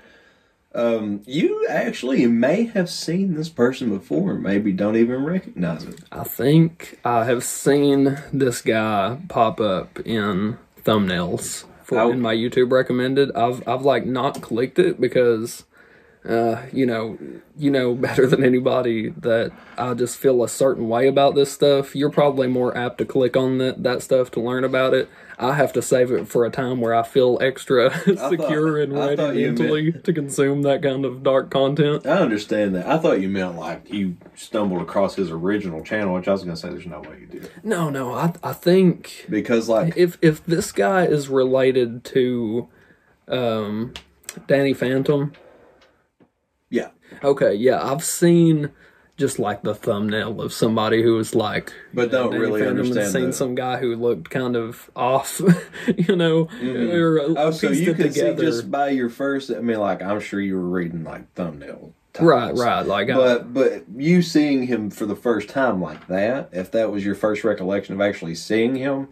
Um, 0.75 1.21
you 1.25 1.65
actually 1.69 2.27
may 2.27 2.65
have 2.65 2.89
seen 2.89 3.33
this 3.33 3.49
person 3.49 3.89
before, 3.89 4.35
maybe 4.35 4.71
don't 4.71 4.95
even 4.95 5.23
recognize 5.23 5.83
it. 5.85 6.01
I 6.11 6.23
think 6.23 6.99
I 7.03 7.25
have 7.25 7.43
seen 7.43 8.19
this 8.31 8.61
guy 8.61 9.17
pop 9.27 9.59
up 9.59 9.99
in 10.01 10.57
thumbnails 10.83 11.63
for 11.83 11.99
Oh. 11.99 12.11
in 12.11 12.21
my 12.21 12.35
YouTube 12.35 12.71
recommended. 12.71 13.31
I've 13.35 13.67
I've 13.67 13.81
like 13.83 14.05
not 14.05 14.41
clicked 14.41 14.77
it 14.77 15.01
because 15.01 15.63
uh, 16.27 16.61
you 16.73 16.85
know, 16.85 17.17
you 17.57 17.71
know 17.71 17.95
better 17.95 18.27
than 18.27 18.43
anybody 18.43 19.09
that 19.09 19.51
I 19.77 19.93
just 19.93 20.17
feel 20.17 20.43
a 20.43 20.49
certain 20.49 20.89
way 20.89 21.07
about 21.07 21.35
this 21.35 21.51
stuff. 21.51 21.95
You're 21.95 22.09
probably 22.09 22.47
more 22.47 22.75
apt 22.77 22.97
to 22.99 23.05
click 23.05 23.37
on 23.37 23.57
that 23.59 23.83
that 23.83 24.01
stuff 24.01 24.31
to 24.31 24.41
learn 24.41 24.63
about 24.63 24.93
it. 24.93 25.09
I 25.39 25.53
have 25.53 25.71
to 25.73 25.81
save 25.83 26.11
it 26.11 26.27
for 26.27 26.45
a 26.45 26.49
time 26.49 26.81
where 26.81 26.95
I 26.95 27.03
feel 27.03 27.37
extra 27.41 27.91
secure 28.29 28.81
and 28.81 28.93
ready 28.93 29.15
thought 29.15 29.35
mentally 29.35 29.91
to 29.91 30.11
consume 30.11 30.63
that 30.63 30.81
kind 30.81 31.05
of 31.05 31.21
dark 31.21 31.51
content. 31.51 32.07
I 32.07 32.17
understand 32.17 32.73
that. 32.75 32.87
I 32.87 32.97
thought 32.97 33.21
you 33.21 33.29
meant 33.29 33.55
like 33.55 33.91
you 33.93 34.17
stumbled 34.35 34.81
across 34.81 35.15
his 35.15 35.29
original 35.29 35.83
channel, 35.83 36.15
which 36.15 36.27
I 36.27 36.31
was 36.31 36.43
going 36.43 36.55
to 36.55 36.59
say 36.61 36.69
there's 36.69 36.87
no 36.87 37.01
way 37.01 37.19
you 37.21 37.27
did. 37.27 37.51
No, 37.63 37.89
no, 37.89 38.13
I 38.13 38.33
I 38.43 38.53
think 38.53 39.27
Because, 39.29 39.69
like, 39.69 39.95
if 39.95 40.17
if 40.21 40.43
this 40.45 40.71
guy 40.71 41.05
is 41.05 41.29
related 41.29 42.03
to 42.05 42.67
um 43.27 43.93
Danny 44.47 44.73
Phantom. 44.73 45.33
Okay, 47.23 47.53
yeah, 47.53 47.81
I've 47.83 48.03
seen 48.03 48.71
just 49.17 49.39
like 49.39 49.63
the 49.63 49.73
thumbnail 49.73 50.39
of 50.41 50.53
somebody 50.53 51.01
who 51.01 51.15
was 51.15 51.33
like 51.33 51.73
But 51.93 52.11
don't 52.11 52.35
really 52.35 52.65
understand 52.65 52.99
and 52.99 53.11
seen 53.11 53.33
some 53.33 53.55
guy 53.55 53.77
who 53.77 53.95
looked 53.95 54.29
kind 54.29 54.55
of 54.55 54.91
off, 54.95 55.39
you 55.97 56.15
know, 56.15 56.45
mm-hmm. 56.45 56.91
or 56.95 57.19
uh, 57.21 57.33
Oh, 57.35 57.51
so 57.51 57.71
you 57.71 57.91
it 57.91 57.95
can 57.95 58.11
see 58.13 58.19
together. 58.21 58.43
just 58.43 58.69
by 58.69 58.89
your 58.89 59.09
first. 59.09 59.49
I 59.51 59.59
mean, 59.59 59.79
like 59.79 60.01
I'm 60.03 60.19
sure 60.19 60.39
you 60.39 60.55
were 60.55 60.69
reading 60.69 61.03
like 61.03 61.33
thumbnail. 61.33 61.93
right, 62.19 62.41
titles. 62.49 62.63
right, 62.63 62.85
like 62.85 63.09
I- 63.09 63.15
But 63.15 63.53
but 63.53 63.83
you 63.95 64.21
seeing 64.21 64.67
him 64.67 64.91
for 64.91 65.07
the 65.07 65.15
first 65.15 65.49
time 65.49 65.81
like 65.81 66.05
that, 66.07 66.49
if 66.51 66.69
that 66.71 66.91
was 66.91 67.03
your 67.03 67.15
first 67.15 67.43
recollection 67.43 67.95
of 67.95 68.01
actually 68.01 68.35
seeing 68.35 68.75
him, 68.75 69.07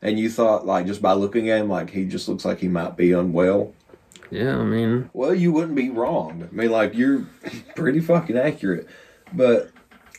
and 0.00 0.18
you 0.18 0.30
thought 0.30 0.64
like 0.66 0.86
just 0.86 1.02
by 1.02 1.12
looking 1.12 1.50
at 1.50 1.60
him 1.60 1.68
like 1.68 1.90
he 1.90 2.06
just 2.06 2.26
looks 2.26 2.46
like 2.46 2.60
he 2.60 2.68
might 2.68 2.96
be 2.96 3.12
unwell, 3.12 3.74
yeah, 4.32 4.56
I 4.58 4.64
mean, 4.64 5.10
well 5.12 5.34
you 5.34 5.52
wouldn't 5.52 5.76
be 5.76 5.90
wrong. 5.90 6.48
I 6.50 6.54
mean 6.54 6.70
like 6.70 6.94
you're 6.94 7.26
pretty 7.76 8.00
fucking 8.00 8.36
accurate. 8.36 8.86
But 9.32 9.70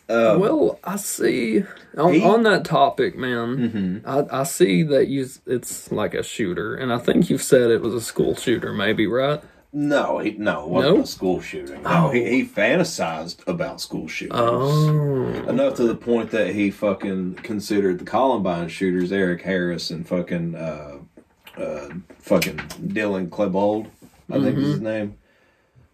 um, 0.09 0.39
well, 0.39 0.79
I 0.83 0.97
see 0.97 1.63
on, 1.97 2.13
He- 2.13 2.19
Mm-hmm. 2.19 2.27
on 2.29 2.43
that 2.43 2.65
topic, 2.65 3.17
man. 3.17 4.03
I, 4.05 4.41
I 4.41 4.43
see 4.43 4.83
that 4.83 5.07
you 5.07 5.27
it's 5.47 5.91
like 5.91 6.13
a 6.13 6.23
shooter, 6.23 6.75
and 6.75 6.91
I 6.93 6.97
think 6.97 7.29
you've 7.29 7.41
said 7.43 7.71
it 7.71 7.81
was 7.81 7.93
a 7.93 8.01
school 8.01 8.35
shooter, 8.35 8.73
maybe, 8.73 9.07
right? 9.07 9.41
no, 9.75 10.19
he, 10.19 10.31
no, 10.37 10.63
it 10.65 10.69
wasn't 10.69 10.95
No? 10.97 11.01
a 11.03 11.07
school 11.07 11.41
shooting. 11.41 11.81
No, 11.81 12.09
he, 12.11 12.29
he 12.29 12.45
fantasized 12.45 13.47
about 13.47 13.81
school 13.81 14.07
shootings. 14.07 14.39
Oh, 14.39 15.45
Enough 15.49 15.75
to 15.75 15.83
the 15.85 15.95
point 15.95 16.29
that 16.31 16.53
he 16.53 16.69
fucking 16.69 17.35
considered 17.35 17.97
the 17.97 18.05
Columbine 18.05 18.67
shooters, 18.69 19.11
Eric 19.11 19.41
Harris 19.41 19.89
and 19.89 20.07
fucking 20.07 20.53
uh, 20.55 20.97
uh, 21.57 21.89
fucking 22.19 22.57
Dylan 22.57 23.29
Klebold, 23.29 23.87
I 24.29 24.39
think 24.39 24.57
is 24.57 24.67
his 24.73 24.81
name. 24.81 25.17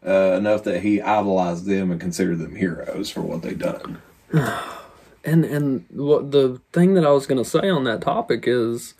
Uh, 0.05 0.35
enough 0.37 0.63
that 0.63 0.81
he 0.81 1.01
idolized 1.01 1.65
them 1.65 1.91
and 1.91 1.99
considered 1.99 2.39
them 2.39 2.55
heroes 2.55 3.09
for 3.09 3.21
what 3.21 3.41
they 3.41 3.53
done. 3.53 4.01
and 5.25 5.43
and 5.43 5.85
what 5.91 6.31
the 6.31 6.61
thing 6.71 6.93
that 6.93 7.05
I 7.05 7.11
was 7.11 7.27
going 7.27 7.43
to 7.43 7.49
say 7.49 7.69
on 7.69 7.83
that 7.83 8.01
topic 8.01 8.45
is 8.47 8.93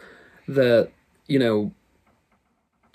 that 0.48 0.92
you 1.28 1.40
know 1.40 1.72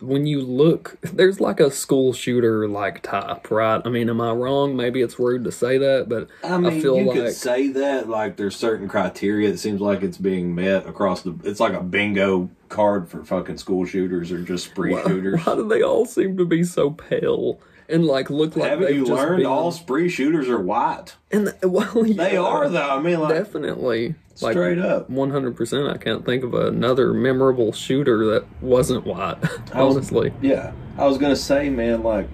when 0.01 0.26
you 0.26 0.40
look 0.40 0.99
there's 1.03 1.40
like 1.40 1.61
a 1.61 1.70
school 1.70 2.12
shooter 2.12 2.66
like 2.68 3.03
type 3.03 3.51
right 3.51 3.80
i 3.84 3.88
mean 3.88 4.09
am 4.11 4.20
i 4.20 4.30
wrong 4.30 4.76
maybe 4.76 5.01
it's 5.01 5.18
rude 5.18 5.45
to 5.45 5.53
say 5.53 5.78
that 5.78 6.09
but 6.09 6.28
I 6.42 6.59
mean, 6.59 6.80
feel 6.82 6.99
you 6.99 7.07
like 7.07 7.16
could 7.16 7.32
say 7.32 7.68
that 7.68 8.09
like 8.09 8.36
there's 8.36 8.57
certain 8.57 8.88
criteria. 8.88 9.49
It 9.49 9.59
seems 9.59 9.80
like 9.80 10.03
it's 10.03 10.18
being 10.18 10.55
met 10.55 10.86
across 10.86 11.22
the. 11.22 11.34
It's 11.45 11.61
like 11.61 11.72
a 11.74 11.80
bingo 11.80 12.51
card 12.68 13.09
for 13.09 13.24
fucking 13.24 13.59
school 13.59 13.84
shooters 13.84 14.32
or 14.32 14.42
just 14.42 14.66
spree 14.66 14.95
shooters. 15.07 15.45
why 15.47 15.55
do 15.55 15.68
they 15.68 15.82
all 15.82 16.05
seem 16.07 16.36
to 16.36 16.45
be 16.45 16.64
so 16.64 16.90
pale 16.90 17.61
and 17.88 18.05
like 18.05 18.30
look 18.30 18.57
like 18.57 18.70
Haven't 18.70 18.95
you 18.95 19.07
just 19.07 19.12
learned 19.12 19.38
been, 19.38 19.47
all 19.47 19.70
spree 19.70 20.09
shooters 20.09 20.49
are 20.49 20.61
white? 20.61 21.14
and 21.30 21.55
well 21.62 22.07
yeah, 22.07 22.14
They 22.28 22.36
are 22.36 22.68
though. 22.68 22.90
I 22.99 23.01
mean, 23.01 23.20
like 23.20 23.34
definitely 23.34 24.14
like 24.43 24.53
straight 24.53 24.78
up. 24.78 25.11
100% 25.11 25.93
i 25.93 25.97
can't 25.97 26.24
think 26.24 26.45
of 26.45 26.55
another 26.55 27.12
memorable 27.12 27.72
shooter 27.72 28.26
that 28.26 28.45
wasn't 28.61 29.05
white 29.05 29.39
honestly 29.74 30.32
Yeah, 30.41 30.72
I 30.97 31.07
was 31.07 31.18
gonna 31.18 31.37
say, 31.37 31.70
man, 31.70 32.03
like 32.03 32.28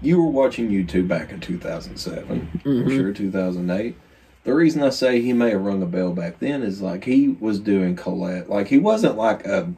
you 0.00 0.20
were 0.20 0.30
watching 0.30 0.68
YouTube 0.68 1.06
back 1.06 1.30
in 1.30 1.40
2007, 1.40 2.30
I'm 2.30 2.60
mm-hmm. 2.60 2.88
sure 2.88 3.12
2008. 3.12 3.96
The 4.44 4.54
reason 4.54 4.82
I 4.82 4.90
say 4.90 5.20
he 5.20 5.32
may 5.32 5.50
have 5.50 5.62
rung 5.62 5.82
a 5.82 5.86
bell 5.86 6.12
back 6.12 6.40
then 6.40 6.62
is 6.64 6.82
like 6.82 7.04
he 7.04 7.28
was 7.28 7.60
doing 7.60 7.94
collab, 7.94 8.48
like 8.48 8.68
he 8.68 8.78
wasn't 8.78 9.16
like 9.16 9.46
a 9.46 9.72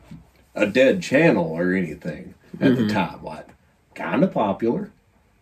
a 0.54 0.66
dead 0.66 1.02
channel 1.02 1.46
or 1.46 1.74
anything 1.74 2.34
at 2.54 2.76
the 2.76 2.82
mm-hmm. 2.82 2.88
time. 2.88 3.22
Like 3.22 3.48
kind 3.94 4.24
of 4.24 4.32
popular, 4.32 4.90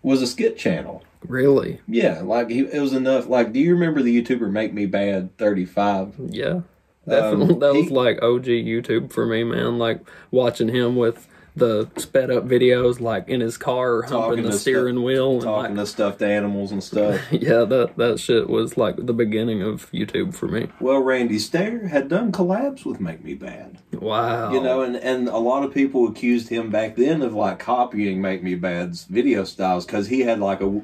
was 0.02 0.22
a 0.22 0.26
skit 0.26 0.58
channel. 0.58 1.04
Really 1.24 1.80
Yeah, 1.88 2.20
like 2.22 2.50
he, 2.50 2.60
it 2.60 2.80
was 2.80 2.92
enough. 2.92 3.28
Like, 3.28 3.52
do 3.52 3.60
you 3.60 3.72
remember 3.74 4.02
the 4.02 4.22
YouTuber 4.22 4.50
Make 4.50 4.72
Me 4.72 4.86
Bad 4.86 5.36
35? 5.38 6.14
Yeah. 6.28 6.60
Definitely. 7.08 7.54
Um, 7.54 7.60
that 7.60 7.74
was 7.74 7.88
he- 7.88 7.94
like 7.94 8.22
OG 8.22 8.44
YouTube 8.46 9.12
for 9.12 9.26
me, 9.26 9.42
man. 9.44 9.78
Like 9.78 10.00
watching 10.30 10.68
him 10.68 10.94
with 10.96 11.26
the 11.54 11.86
sped 11.98 12.30
up 12.30 12.46
videos, 12.46 12.98
like 12.98 13.28
in 13.28 13.40
his 13.42 13.58
car, 13.58 14.02
humping 14.02 14.44
the 14.44 14.52
steering 14.52 14.94
stuff- 14.94 15.04
wheel. 15.04 15.32
And 15.32 15.42
Talking 15.42 15.76
like, 15.76 15.84
to 15.84 15.90
stuffed 15.90 16.22
animals 16.22 16.70
and 16.72 16.82
stuff. 16.82 17.20
yeah, 17.32 17.64
that, 17.64 17.94
that 17.96 18.20
shit 18.20 18.48
was 18.48 18.76
like 18.78 18.96
the 19.04 19.12
beginning 19.12 19.60
of 19.62 19.90
YouTube 19.90 20.34
for 20.34 20.46
me. 20.48 20.68
well, 20.80 21.00
Randy 21.00 21.38
Stair 21.38 21.88
had 21.88 22.08
done 22.08 22.30
collabs 22.32 22.86
with 22.86 23.00
Make 23.00 23.22
Me 23.24 23.34
Bad. 23.34 23.78
Wow. 23.92 24.52
You 24.52 24.62
know, 24.62 24.80
and, 24.82 24.96
and 24.96 25.28
a 25.28 25.36
lot 25.38 25.62
of 25.64 25.74
people 25.74 26.08
accused 26.08 26.48
him 26.48 26.70
back 26.70 26.96
then 26.96 27.20
of 27.20 27.34
like 27.34 27.58
copying 27.58 28.20
Make 28.22 28.42
Me 28.42 28.54
Bad's 28.54 29.04
video 29.04 29.44
styles 29.44 29.84
because 29.84 30.06
he 30.06 30.20
had 30.20 30.38
like 30.40 30.60
a 30.62 30.80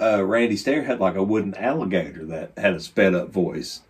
uh, 0.00 0.24
Randy 0.24 0.56
Stair 0.56 0.82
had 0.84 1.00
like 1.00 1.14
a 1.16 1.22
wooden 1.22 1.54
alligator 1.54 2.24
that 2.26 2.52
had 2.56 2.74
a 2.74 2.80
sped 2.80 3.14
up 3.14 3.30
voice, 3.30 3.80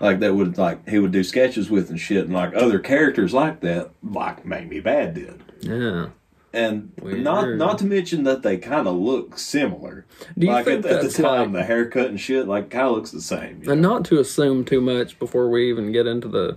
like 0.00 0.20
that 0.20 0.34
would 0.34 0.56
like 0.58 0.88
he 0.88 0.98
would 0.98 1.12
do 1.12 1.22
sketches 1.24 1.70
with 1.70 1.90
and 1.90 2.00
shit, 2.00 2.24
and 2.24 2.32
like 2.34 2.54
other 2.54 2.78
characters 2.78 3.32
like 3.34 3.60
that, 3.60 3.90
like 4.02 4.44
Make 4.46 4.68
Me 4.68 4.80
Bad 4.80 5.14
did. 5.14 5.42
Yeah. 5.60 6.06
and 6.54 6.90
not 7.02 7.44
Weird. 7.44 7.58
not 7.58 7.78
to 7.78 7.84
mention 7.84 8.24
that 8.24 8.42
they 8.42 8.56
kind 8.56 8.88
of 8.88 8.96
look 8.96 9.38
similar. 9.38 10.06
Do 10.38 10.46
you 10.46 10.52
like 10.52 10.64
think 10.64 10.86
at, 10.86 10.92
at 10.92 11.02
the 11.02 11.22
time, 11.22 11.52
like- 11.52 11.60
the 11.60 11.62
haircut 11.64 12.06
and 12.08 12.18
shit, 12.20 12.48
like 12.48 12.70
kind 12.70 12.86
of 12.88 12.92
looks 12.96 13.10
the 13.10 13.20
same. 13.20 13.62
you 13.62 13.70
And 13.70 13.82
know? 13.82 13.90
not 13.90 14.04
to 14.06 14.18
assume 14.18 14.64
too 14.64 14.80
much 14.80 15.18
before 15.18 15.50
we 15.50 15.68
even 15.68 15.92
get 15.92 16.06
into 16.06 16.28
the 16.28 16.56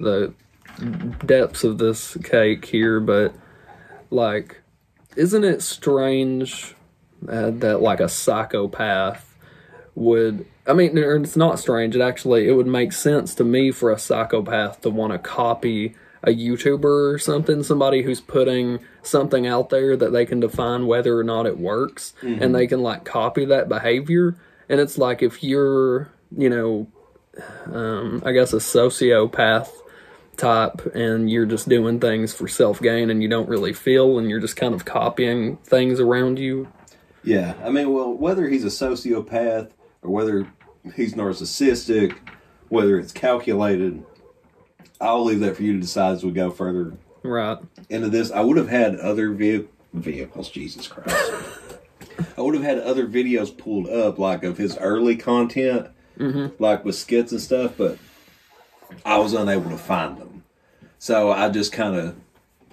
the 0.00 0.32
depths 1.26 1.64
of 1.64 1.78
this 1.78 2.16
cake 2.22 2.64
here, 2.64 3.00
but 3.00 3.34
like, 4.10 4.60
isn't 5.16 5.44
it 5.44 5.60
strange 5.62 6.74
uh, 7.26 7.50
that 7.50 7.80
like 7.80 8.00
a 8.00 8.08
psychopath 8.08 9.36
would? 9.94 10.46
I 10.66 10.74
mean, 10.74 10.96
it's 10.98 11.36
not 11.36 11.58
strange. 11.58 11.96
It 11.96 12.02
actually 12.02 12.48
it 12.48 12.52
would 12.52 12.66
make 12.66 12.92
sense 12.92 13.34
to 13.36 13.44
me 13.44 13.70
for 13.70 13.90
a 13.90 13.98
psychopath 13.98 14.82
to 14.82 14.90
want 14.90 15.12
to 15.12 15.18
copy 15.18 15.94
a 16.22 16.30
YouTuber 16.30 17.14
or 17.14 17.18
something, 17.18 17.62
somebody 17.62 18.02
who's 18.02 18.20
putting 18.20 18.80
something 19.02 19.46
out 19.46 19.70
there 19.70 19.96
that 19.96 20.12
they 20.12 20.26
can 20.26 20.40
define 20.40 20.86
whether 20.86 21.16
or 21.16 21.24
not 21.24 21.46
it 21.46 21.58
works, 21.58 22.12
and 22.42 22.54
they 22.54 22.66
can 22.66 22.82
like 22.82 23.04
copy 23.04 23.44
that 23.46 23.68
behavior. 23.68 24.36
And 24.68 24.80
it's 24.80 24.98
like 24.98 25.22
if 25.22 25.42
you're, 25.42 26.10
you 26.36 26.50
know, 26.50 26.88
um, 27.72 28.22
I 28.26 28.32
guess 28.32 28.52
a 28.52 28.56
sociopath 28.56 29.70
type 30.36 30.86
and 30.94 31.30
you're 31.30 31.46
just 31.46 31.68
doing 31.68 32.00
things 32.00 32.32
for 32.34 32.48
self 32.48 32.80
gain 32.80 33.10
and 33.10 33.22
you 33.22 33.28
don't 33.28 33.48
really 33.48 33.72
feel 33.72 34.18
and 34.18 34.28
you're 34.30 34.40
just 34.40 34.56
kind 34.56 34.74
of 34.74 34.84
copying 34.84 35.56
things 35.58 36.00
around 36.00 36.38
you. 36.38 36.68
Yeah, 37.28 37.52
I 37.62 37.68
mean, 37.68 37.92
well, 37.92 38.10
whether 38.10 38.48
he's 38.48 38.64
a 38.64 38.68
sociopath 38.68 39.72
or 40.00 40.10
whether 40.10 40.50
he's 40.96 41.12
narcissistic, 41.12 42.16
whether 42.70 42.98
it's 42.98 43.12
calculated, 43.12 44.02
I'll 44.98 45.24
leave 45.24 45.40
that 45.40 45.54
for 45.54 45.62
you 45.62 45.74
to 45.74 45.78
decide 45.78 46.12
as 46.14 46.24
we 46.24 46.30
go 46.30 46.50
further 46.50 46.94
Right. 47.22 47.58
into 47.90 48.08
this. 48.08 48.30
I 48.30 48.40
would 48.40 48.56
have 48.56 48.70
had 48.70 48.96
other 48.96 49.30
ve- 49.32 49.66
vehicles, 49.92 50.48
Jesus 50.48 50.88
Christ. 50.88 51.30
I 52.38 52.40
would 52.40 52.54
have 52.54 52.64
had 52.64 52.78
other 52.78 53.06
videos 53.06 53.54
pulled 53.54 53.90
up, 53.90 54.18
like 54.18 54.42
of 54.42 54.56
his 54.56 54.78
early 54.78 55.14
content, 55.14 55.88
mm-hmm. 56.18 56.62
like 56.62 56.82
with 56.82 56.94
skits 56.94 57.30
and 57.30 57.42
stuff, 57.42 57.74
but 57.76 57.98
I 59.04 59.18
was 59.18 59.34
unable 59.34 59.68
to 59.68 59.76
find 59.76 60.16
them. 60.16 60.44
So 60.98 61.30
I 61.30 61.50
just 61.50 61.72
kind 61.72 61.94
of 61.94 62.16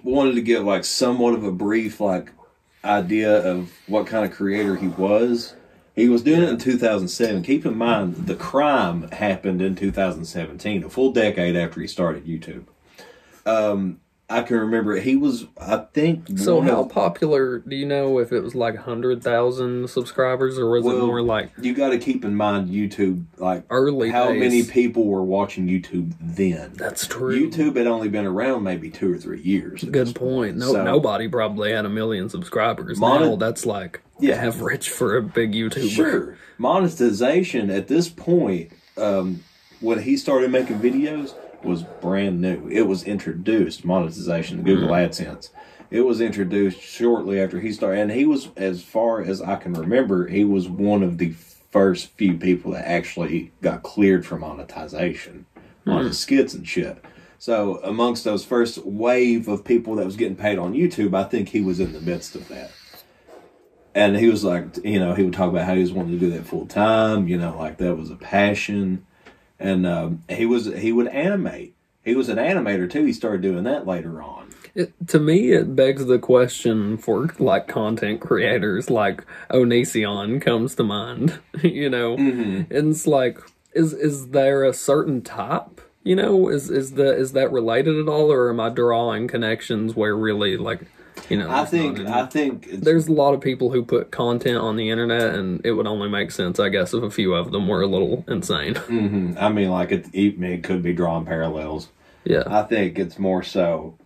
wanted 0.02 0.36
to 0.36 0.42
give 0.42 0.64
like 0.64 0.86
somewhat 0.86 1.34
of 1.34 1.44
a 1.44 1.52
brief 1.52 2.00
like 2.00 2.32
idea 2.86 3.46
of 3.46 3.72
what 3.88 4.08
kind 4.08 4.26
of 4.26 4.32
creator 4.32 4.76
he 4.76 4.88
was. 4.88 5.56
He 5.96 6.10
was 6.10 6.24
doing 6.24 6.44
it 6.44 6.50
in 6.50 6.58
2007. 6.58 7.44
Keep 7.44 7.66
in 7.66 7.78
mind, 7.78 8.28
the 8.28 8.36
crime 8.36 9.10
happened 9.12 9.62
in 9.62 9.76
2017, 9.76 10.84
a 10.84 10.90
full 10.90 11.12
decade 11.12 11.56
after 11.56 11.80
he 11.80 11.88
started 11.88 12.26
YouTube. 12.26 12.66
Um, 13.46 14.02
I 14.28 14.42
can 14.42 14.58
remember 14.58 14.96
he 14.96 15.16
was, 15.16 15.46
I 15.56 15.86
think, 15.94 16.40
So 16.40 16.60
how 16.62 16.82
of- 16.82 16.90
popular 16.90 17.60
do 17.60 17.76
you 17.76 17.86
know 17.86 18.18
if 18.18 18.32
it 18.32 18.40
was 18.42 18.56
like 18.56 18.76
hundred 18.76 19.24
thousand 19.24 19.88
subscribers 19.92 20.58
or 20.58 20.68
was 20.72 20.84
it 20.84 20.98
more 21.00 21.22
like 21.22 21.52
you 21.62 21.76
got 21.76 21.90
to 21.90 22.00
keep 22.00 22.26
in 22.26 22.36
mind 22.36 22.70
YouTube, 22.70 23.26
like 23.38 23.66
Early 23.70 24.10
how 24.10 24.30
days. 24.30 24.40
many 24.40 24.64
people 24.64 25.06
were 25.06 25.22
watching 25.24 25.68
YouTube 25.68 26.14
then. 26.20 26.74
that's 26.74 27.06
true? 27.06 27.50
YouTube 27.52 27.76
had 27.76 27.86
only 27.86 28.10
been 28.10 28.26
around 28.26 28.64
maybe 28.64 28.90
two 28.90 29.14
or 29.14 29.18
three 29.18 29.42
years. 29.42 29.84
Good 29.84 30.16
point. 30.16 30.58
No, 30.58 30.72
So- 30.74 30.84
nobody 30.84 31.28
probably 31.28 31.72
had 31.72 31.86
a 31.86 31.90
million 31.90 32.28
subscribers. 32.28 33.00
Monet- 33.00 33.30
now 33.30 33.36
that's 33.36 33.64
like 33.68 34.02
Yeah. 34.20 34.36
average 34.44 34.90
for 34.90 35.18
a 35.18 35.22
big 35.22 35.52
YouTuber. 35.54 35.90
Sure. 35.90 36.38
Monetization 36.58 37.70
at 37.70 37.88
this 37.88 38.10
point, 38.10 38.72
um, 38.98 39.42
when 39.82 40.00
he 40.02 40.18
started 40.18 40.52
making 40.52 40.80
videos, 40.80 41.34
was 41.66 41.84
brand 41.84 42.42
new. 42.42 42.68
It 42.70 42.84
was 42.84 43.04
introduced, 43.04 43.84
monetization, 43.84 44.64
Google 44.64 44.88
hmm. 44.88 44.94
AdSense. 44.94 45.50
It 45.92 46.02
was 46.02 46.22
introduced 46.22 46.82
shortly 46.82 47.40
after 47.40 47.60
he 47.60 47.72
started. 47.72 48.02
And 48.02 48.12
he 48.12 48.26
was, 48.26 48.50
as 48.56 48.84
far 48.84 49.22
as 49.22 49.42
I 49.42 49.56
can 49.56 49.74
remember, 49.74 50.28
he 50.28 50.44
was 50.44 50.68
one 50.68 51.04
of 51.04 51.18
the 51.18 51.32
first 51.32 52.12
few 52.18 52.38
people 52.38 52.72
that 52.72 52.88
actually 52.88 53.52
got 53.62 53.84
cleared 53.84 54.26
for 54.26 54.38
monetization 54.38 55.46
on 55.86 56.06
his 56.06 56.08
hmm. 56.08 56.14
skits 56.14 56.54
and 56.54 56.68
shit. 56.68 57.04
So, 57.38 57.80
amongst 57.84 58.24
those 58.24 58.46
first 58.46 58.86
wave 58.86 59.48
of 59.48 59.66
people 59.66 59.96
that 59.96 60.06
was 60.06 60.16
getting 60.16 60.38
paid 60.38 60.58
on 60.58 60.74
YouTube, 60.74 61.14
I 61.14 61.26
think 61.26 61.50
he 61.50 61.62
was 61.62 61.80
in 61.80 61.92
the 61.92 62.02
midst 62.02 62.36
of 62.36 62.48
that 62.48 62.72
and 63.96 64.18
he 64.18 64.28
was 64.28 64.44
like, 64.44 64.84
you 64.84 65.00
know, 65.00 65.14
he 65.14 65.24
would 65.24 65.34
talk 65.34 65.50
about 65.50 65.66
how 65.66 65.74
he 65.74 65.82
was 65.82 65.94
wanting 65.94 66.12
to 66.12 66.20
do 66.20 66.30
that 66.32 66.46
full 66.46 66.68
time, 66.68 67.30
you 67.30 67.38
know, 67.38 67.58
like 67.58 67.78
that 67.78 67.96
was 67.96 68.12
a 68.12 68.16
passion, 68.16 69.08
and 69.60 69.86
um, 69.86 70.24
he 70.30 70.46
was 70.46 70.66
he 70.66 70.92
would 70.92 71.08
animate. 71.08 71.76
He 72.04 72.16
was 72.16 72.30
an 72.30 72.38
animator 72.38 72.90
too. 72.90 73.06
He 73.06 73.14
started 73.14 73.42
doing 73.42 73.64
that 73.64 73.88
later 73.88 74.22
on. 74.22 74.50
It, 74.76 74.94
to 75.08 75.20
me, 75.20 75.54
it 75.54 75.76
begs 75.76 76.06
the 76.06 76.20
question 76.20 76.98
for 76.98 77.34
like 77.40 77.68
content 77.68 78.20
creators, 78.20 78.90
like 78.90 79.24
Onision 79.50 80.42
comes 80.42 80.76
to 80.76 80.84
mind. 80.84 81.40
You 81.64 81.90
know, 81.90 82.16
and 82.16 82.68
it's 82.70 83.08
like, 83.08 83.40
is 83.74 83.94
is 83.94 84.30
there 84.30 84.64
a 84.64 84.74
certain 84.74 85.22
type? 85.22 85.82
You 86.04 86.16
know, 86.16 86.48
is 86.50 86.70
is 86.70 86.92
the 86.92 87.16
is 87.16 87.32
that 87.32 87.52
related 87.52 87.98
at 87.98 88.08
all, 88.08 88.32
or 88.32 88.50
am 88.50 88.60
I 88.60 88.70
drawing 88.70 89.28
connections 89.28 89.96
where 89.96 90.16
really 90.16 90.58
like, 90.58 90.82
you 91.30 91.38
know? 91.38 91.50
I 91.50 91.66
think 91.66 92.00
I 92.00 92.26
think 92.26 92.68
it's, 92.68 92.84
there's 92.84 93.08
a 93.08 93.12
lot 93.14 93.34
of 93.34 93.42
people 93.42 93.72
who 93.72 93.84
put 93.84 94.12
content 94.12 94.58
on 94.58 94.76
the 94.76 94.90
internet, 94.90 95.36
and 95.36 95.62
it 95.66 95.72
would 95.72 95.88
only 95.88 96.10
make 96.10 96.32
sense, 96.32 96.60
I 96.60 96.70
guess, 96.70 96.94
if 96.94 97.04
a 97.04 97.10
few 97.10 97.34
of 97.34 97.52
them 97.52 97.68
were 97.68 97.82
a 97.82 97.88
little 97.88 98.24
insane. 98.28 98.74
mhm. 98.76 99.38
I 99.42 99.50
mean, 99.50 99.70
like 99.70 99.92
it, 99.92 100.08
it 100.14 100.64
could 100.64 100.82
be 100.84 100.94
drawing 100.94 101.26
parallels. 101.26 101.90
yeah, 102.24 102.44
I 102.48 102.64
think 102.64 102.98
it's 103.00 103.18
more 103.20 103.44
so. 103.44 103.98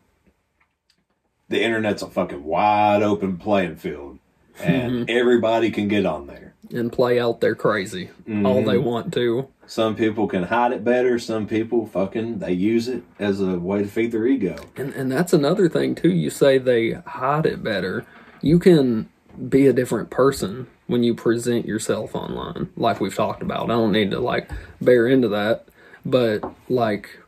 The 1.49 1.61
internet's 1.63 2.01
a 2.03 2.07
fucking 2.07 2.43
wide 2.43 3.01
open 3.01 3.37
playing 3.37 3.77
field, 3.77 4.19
and 4.61 5.09
everybody 5.09 5.71
can 5.71 5.87
get 5.87 6.05
on 6.05 6.27
there. 6.27 6.53
and 6.71 6.91
play 6.91 7.19
out 7.19 7.41
their 7.41 7.55
crazy 7.55 8.11
all 8.45 8.63
they 8.63 8.77
want 8.77 9.11
to. 9.15 9.47
Some 9.69 9.95
people 9.95 10.27
can 10.27 10.41
hide 10.41 10.71
it 10.71 10.83
better. 10.83 11.19
Some 11.19 11.45
people 11.45 11.85
fucking 11.85 12.39
they 12.39 12.53
use 12.53 12.87
it 12.87 13.03
as 13.19 13.39
a 13.39 13.59
way 13.59 13.83
to 13.83 13.87
feed 13.87 14.11
their 14.11 14.25
ego. 14.25 14.55
And 14.75 14.91
and 14.95 15.11
that's 15.11 15.31
another 15.31 15.69
thing 15.69 15.93
too. 15.93 16.09
You 16.09 16.31
say 16.31 16.57
they 16.57 16.93
hide 17.05 17.45
it 17.45 17.63
better. 17.63 18.03
You 18.41 18.57
can 18.57 19.09
be 19.47 19.67
a 19.67 19.73
different 19.73 20.09
person 20.09 20.65
when 20.87 21.03
you 21.03 21.13
present 21.13 21.67
yourself 21.67 22.15
online, 22.15 22.69
like 22.75 22.99
we've 22.99 23.13
talked 23.13 23.43
about. 23.43 23.65
I 23.65 23.75
don't 23.75 23.91
need 23.91 24.09
to 24.09 24.19
like 24.19 24.49
bear 24.81 25.07
into 25.07 25.27
that, 25.27 25.67
but 26.03 26.43
like 26.67 27.19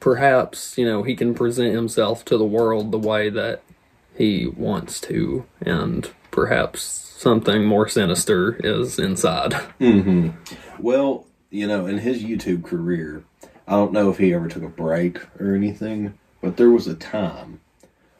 perhaps 0.00 0.78
you 0.78 0.86
know 0.86 1.02
he 1.02 1.14
can 1.14 1.34
present 1.34 1.74
himself 1.74 2.24
to 2.24 2.38
the 2.38 2.46
world 2.46 2.92
the 2.92 2.98
way 2.98 3.28
that 3.28 3.62
he 4.16 4.46
wants 4.46 5.02
to, 5.02 5.44
and 5.60 6.10
perhaps 6.30 6.80
something 7.18 7.62
more 7.62 7.88
sinister 7.88 8.56
is 8.64 8.98
inside. 8.98 9.52
Mm-hmm. 9.78 10.30
Well, 10.82 11.26
you 11.54 11.68
know, 11.68 11.86
in 11.86 11.98
his 11.98 12.22
YouTube 12.22 12.64
career, 12.64 13.22
I 13.68 13.72
don't 13.72 13.92
know 13.92 14.10
if 14.10 14.18
he 14.18 14.34
ever 14.34 14.48
took 14.48 14.64
a 14.64 14.68
break 14.68 15.20
or 15.40 15.54
anything, 15.54 16.18
but 16.42 16.56
there 16.56 16.70
was 16.70 16.88
a 16.88 16.94
time, 16.96 17.60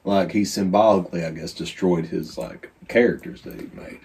like 0.04 0.30
he 0.32 0.44
symbolically, 0.44 1.24
I 1.24 1.30
guess, 1.32 1.52
destroyed 1.52 2.06
his 2.06 2.38
like 2.38 2.70
characters 2.88 3.42
that 3.42 3.60
he 3.60 3.66
made, 3.74 4.00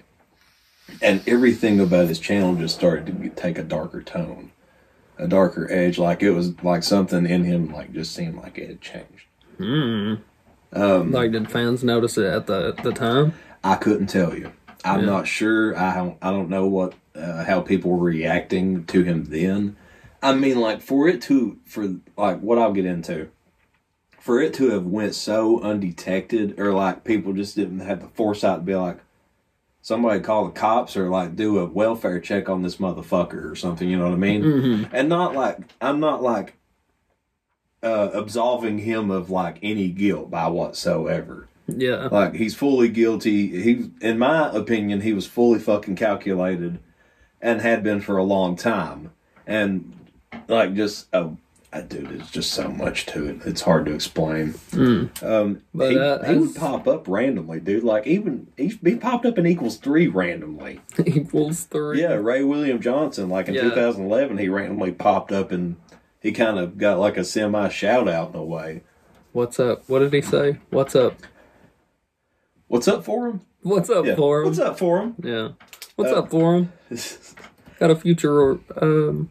and 1.02 1.22
everything 1.28 1.80
about 1.80 2.08
his 2.08 2.20
channel 2.20 2.56
just 2.56 2.76
started 2.76 3.06
to 3.06 3.30
take 3.30 3.60
a 3.60 3.64
darker 3.64 4.02
tone, 4.02 4.52
a 5.20 5.28
darker 5.28 5.72
edge. 5.72 6.00
Like 6.00 6.24
it 6.24 6.32
was 6.32 6.62
like 6.64 6.82
something 6.82 7.28
in 7.28 7.44
him, 7.44 7.72
like 7.72 7.94
just 7.94 8.14
seemed 8.16 8.36
like 8.38 8.58
it 8.58 8.68
had 8.68 8.82
changed. 8.82 9.26
Hmm. 9.58 10.16
Um, 10.74 11.12
like, 11.12 11.32
did 11.32 11.52
fans 11.52 11.84
notice 11.84 12.18
it 12.18 12.26
at 12.26 12.48
the 12.48 12.74
the 12.84 12.94
time? 12.94 13.34
I 13.64 13.76
couldn't 13.76 14.08
tell 14.08 14.36
you. 14.36 14.52
I'm 14.84 15.02
Yeah. 15.02 15.06
not 15.06 15.28
sure. 15.28 15.78
I 15.78 15.96
don't. 15.96 16.18
I 16.22 16.32
don't 16.32 16.50
know 16.50 16.66
what 16.68 16.94
uh, 17.16 17.44
how 17.46 17.62
people 17.62 17.92
were 17.92 18.06
reacting 18.06 18.86
to 18.86 19.04
him 19.04 19.26
then. 19.26 19.76
I 20.22 20.34
mean, 20.34 20.60
like 20.60 20.82
for 20.82 21.08
it 21.08 21.22
to 21.24 21.60
for 21.66 21.96
like 22.18 22.40
what 22.40 22.58
I'll 22.58 22.74
get 22.74 22.86
into, 22.86 23.30
for 24.20 24.42
it 24.42 24.54
to 24.56 24.72
have 24.72 24.86
went 24.86 25.16
so 25.16 25.62
undetected, 25.62 26.60
or 26.60 26.74
like 26.74 27.04
people 27.04 27.34
just 27.34 27.56
didn't 27.56 27.80
have 27.80 28.02
the 28.02 28.08
foresight 28.10 28.60
to 28.60 28.64
be 28.64 28.76
like, 28.76 29.00
somebody 29.82 30.20
call 30.20 30.46
the 30.46 30.52
cops 30.52 30.98
or 30.98 31.10
like 31.10 31.36
do 31.36 31.58
a 31.60 31.66
welfare 31.66 32.20
check 32.20 32.50
on 32.50 32.62
this 32.64 32.78
motherfucker 32.78 33.50
or 33.50 33.56
something. 33.56 33.90
You 33.90 33.98
know 33.98 34.06
what 34.06 34.14
I 34.14 34.18
mean? 34.18 34.44
And 34.92 35.10
not 35.10 35.36
like 35.36 35.60
I'm 35.82 36.00
not 36.00 36.22
like 36.22 36.56
uh, 37.82 38.10
absolving 38.14 38.80
him 38.80 39.10
of 39.10 39.30
like 39.30 39.58
any 39.62 39.90
guilt 39.90 40.30
by 40.30 40.48
whatsoever 40.48 41.48
Yeah, 41.68 42.10
like 42.12 42.36
he's 42.36 42.56
fully 42.56 42.90
guilty. 42.90 43.62
He, 43.62 43.92
in 44.02 44.18
my 44.20 44.50
opinion, 44.50 45.02
he 45.02 45.14
was 45.14 45.28
fully 45.28 45.60
fucking 45.60 45.96
calculated, 45.96 46.80
and 47.42 47.62
had 47.62 47.84
been 47.84 48.02
for 48.02 48.18
a 48.18 48.24
long 48.24 48.56
time. 48.56 49.12
And 49.48 49.94
like 50.48 50.74
just 50.76 51.08
oh, 51.14 51.38
I 51.72 51.82
dude, 51.82 52.10
there's 52.10 52.32
just 52.32 52.52
so 52.54 52.70
much 52.70 53.06
to 53.08 53.28
it. 53.30 53.42
It's 53.46 53.62
hard 53.62 53.86
to 53.86 53.94
explain. 53.94 54.56
Um, 55.22 55.62
But, 55.74 55.92
he, 55.92 56.00
uh, 56.00 56.24
he 56.24 56.36
would 56.36 56.56
pop 56.56 56.88
up 56.88 57.08
randomly, 57.08 57.60
dude. 57.60 57.84
Like 57.84 58.08
even 58.08 58.48
he, 58.58 58.70
he 58.84 58.96
popped 58.96 59.26
up 59.26 59.38
in 59.38 59.46
equals 59.46 59.78
three 59.78 60.08
randomly. 60.08 60.82
equals 61.06 61.64
three. 61.66 62.02
Yeah, 62.02 62.14
Ray 62.14 62.44
William 62.44 62.82
Johnson. 62.82 63.30
Like 63.30 63.48
in 63.48 63.54
Yeah. 63.56 63.62
2011, 63.64 64.38
he 64.40 64.50
randomly 64.50 64.92
popped 64.92 65.32
up 65.32 65.52
and 65.52 65.76
he 66.20 66.32
kind 66.32 66.58
of 66.60 66.78
got 66.78 67.00
like 67.00 67.18
a 67.18 67.24
semi 67.24 67.70
shout 67.70 68.08
out 68.10 68.32
in 68.32 68.36
a 68.36 68.44
way. 68.44 68.82
What's 69.32 69.60
up? 69.60 69.88
What 69.88 70.00
did 70.00 70.12
he 70.14 70.22
say? 70.24 70.58
What's 70.72 70.96
up? 70.96 71.14
What's 72.68 72.88
up 72.88 73.04
for 73.04 73.28
him? 73.30 73.42
What's 73.62 73.90
up 73.90 74.06
Yeah. 74.06 74.16
for 74.16 74.40
him? 74.42 74.46
What's 74.48 74.60
up 74.60 74.78
for 74.80 75.02
him? 75.02 75.16
Yeah. 75.24 75.50
What's 76.00 76.12
Uh, 76.14 76.20
up 76.20 76.30
for 76.32 76.56
him? 76.56 76.72
Got 77.80 77.92
a 77.92 77.96
future 77.96 78.54
um, 78.82 79.30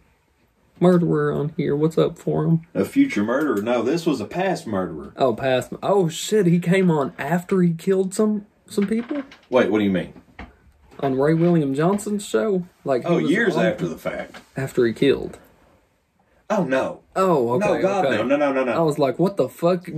murderer 0.80 1.32
on 1.32 1.52
here. 1.56 1.74
What's 1.74 1.96
up 1.98 2.18
for 2.18 2.44
him? 2.44 2.66
A 2.74 2.84
future 2.84 3.24
murderer? 3.24 3.62
No, 3.62 3.82
this 3.82 4.04
was 4.06 4.20
a 4.20 4.24
past 4.26 4.66
murderer. 4.66 5.12
Oh, 5.16 5.34
past. 5.34 5.72
Oh 5.82 6.08
shit! 6.08 6.46
He 6.46 6.58
came 6.58 6.90
on 6.90 7.12
after 7.18 7.62
he 7.62 7.72
killed 7.72 8.12
some 8.14 8.46
some 8.66 8.86
people 8.86 9.22
Wait, 9.48 9.70
what 9.70 9.78
do 9.78 9.84
you 9.84 9.90
mean? 9.90 10.12
on 11.00 11.18
Ray 11.18 11.32
William 11.32 11.74
Johnson's 11.74 12.26
show. 12.26 12.64
Like 12.84 13.02
Oh, 13.06 13.18
years 13.18 13.56
on- 13.56 13.64
after 13.66 13.86
the 13.88 13.96
fact. 13.98 14.40
after 14.56 14.84
he 14.84 14.92
killed. 14.92 15.38
Oh 16.50 16.64
no. 16.64 17.00
Oh, 17.14 17.50
okay. 17.54 17.66
no, 17.74 17.82
God, 17.82 18.06
okay. 18.06 18.16
no, 18.16 18.22
no, 18.24 18.36
no, 18.36 18.52
no, 18.52 18.64
no. 18.64 18.72
I 18.72 18.80
was 18.80 18.98
like, 18.98 19.18
what 19.18 19.36
the 19.36 19.48
fuck? 19.48 19.86
Ray 19.88 19.92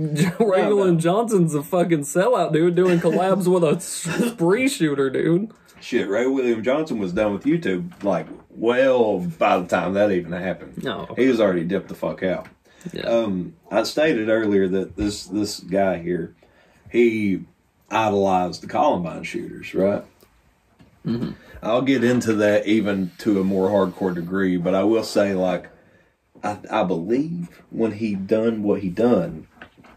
no. 0.63 0.75
William 0.75 0.99
Johnson's 0.99 1.55
a 1.55 1.63
fucking 1.63 2.01
sellout, 2.01 2.51
dude, 2.53 2.75
doing 2.75 2.99
collabs 2.99 3.47
with 3.47 3.63
a 3.63 3.79
spree 4.29 4.67
shooter, 4.67 5.09
dude. 5.09 5.51
Shit, 5.81 6.09
Ray 6.09 6.27
William 6.27 6.63
Johnson 6.63 6.99
was 6.99 7.13
done 7.13 7.33
with 7.33 7.43
YouTube 7.43 8.03
like 8.03 8.27
well 8.49 9.19
by 9.19 9.59
the 9.59 9.67
time 9.67 9.93
that 9.93 10.11
even 10.11 10.31
happened. 10.31 10.83
No. 10.83 11.13
He 11.17 11.27
was 11.27 11.39
already 11.39 11.63
dipped 11.63 11.87
the 11.87 11.95
fuck 11.95 12.23
out. 12.23 12.47
Yeah. 12.93 13.03
Um, 13.03 13.55
I 13.69 13.83
stated 13.83 14.29
earlier 14.29 14.67
that 14.67 14.95
this 14.95 15.25
this 15.25 15.59
guy 15.59 15.99
here, 15.99 16.35
he 16.91 17.45
idolized 17.89 18.63
the 18.63 18.67
Columbine 18.67 19.23
shooters, 19.23 19.73
right? 19.73 20.03
Mm-hmm. 21.05 21.31
I'll 21.63 21.81
get 21.81 22.03
into 22.03 22.33
that 22.33 22.65
even 22.65 23.11
to 23.19 23.39
a 23.39 23.43
more 23.43 23.69
hardcore 23.69 24.15
degree, 24.15 24.57
but 24.57 24.73
I 24.73 24.83
will 24.83 25.03
say, 25.03 25.33
like, 25.33 25.69
I, 26.43 26.57
I 26.69 26.83
believe 26.83 27.49
when 27.69 27.93
he 27.93 28.15
done 28.15 28.63
what 28.63 28.81
he 28.81 28.89
done, 28.89 29.47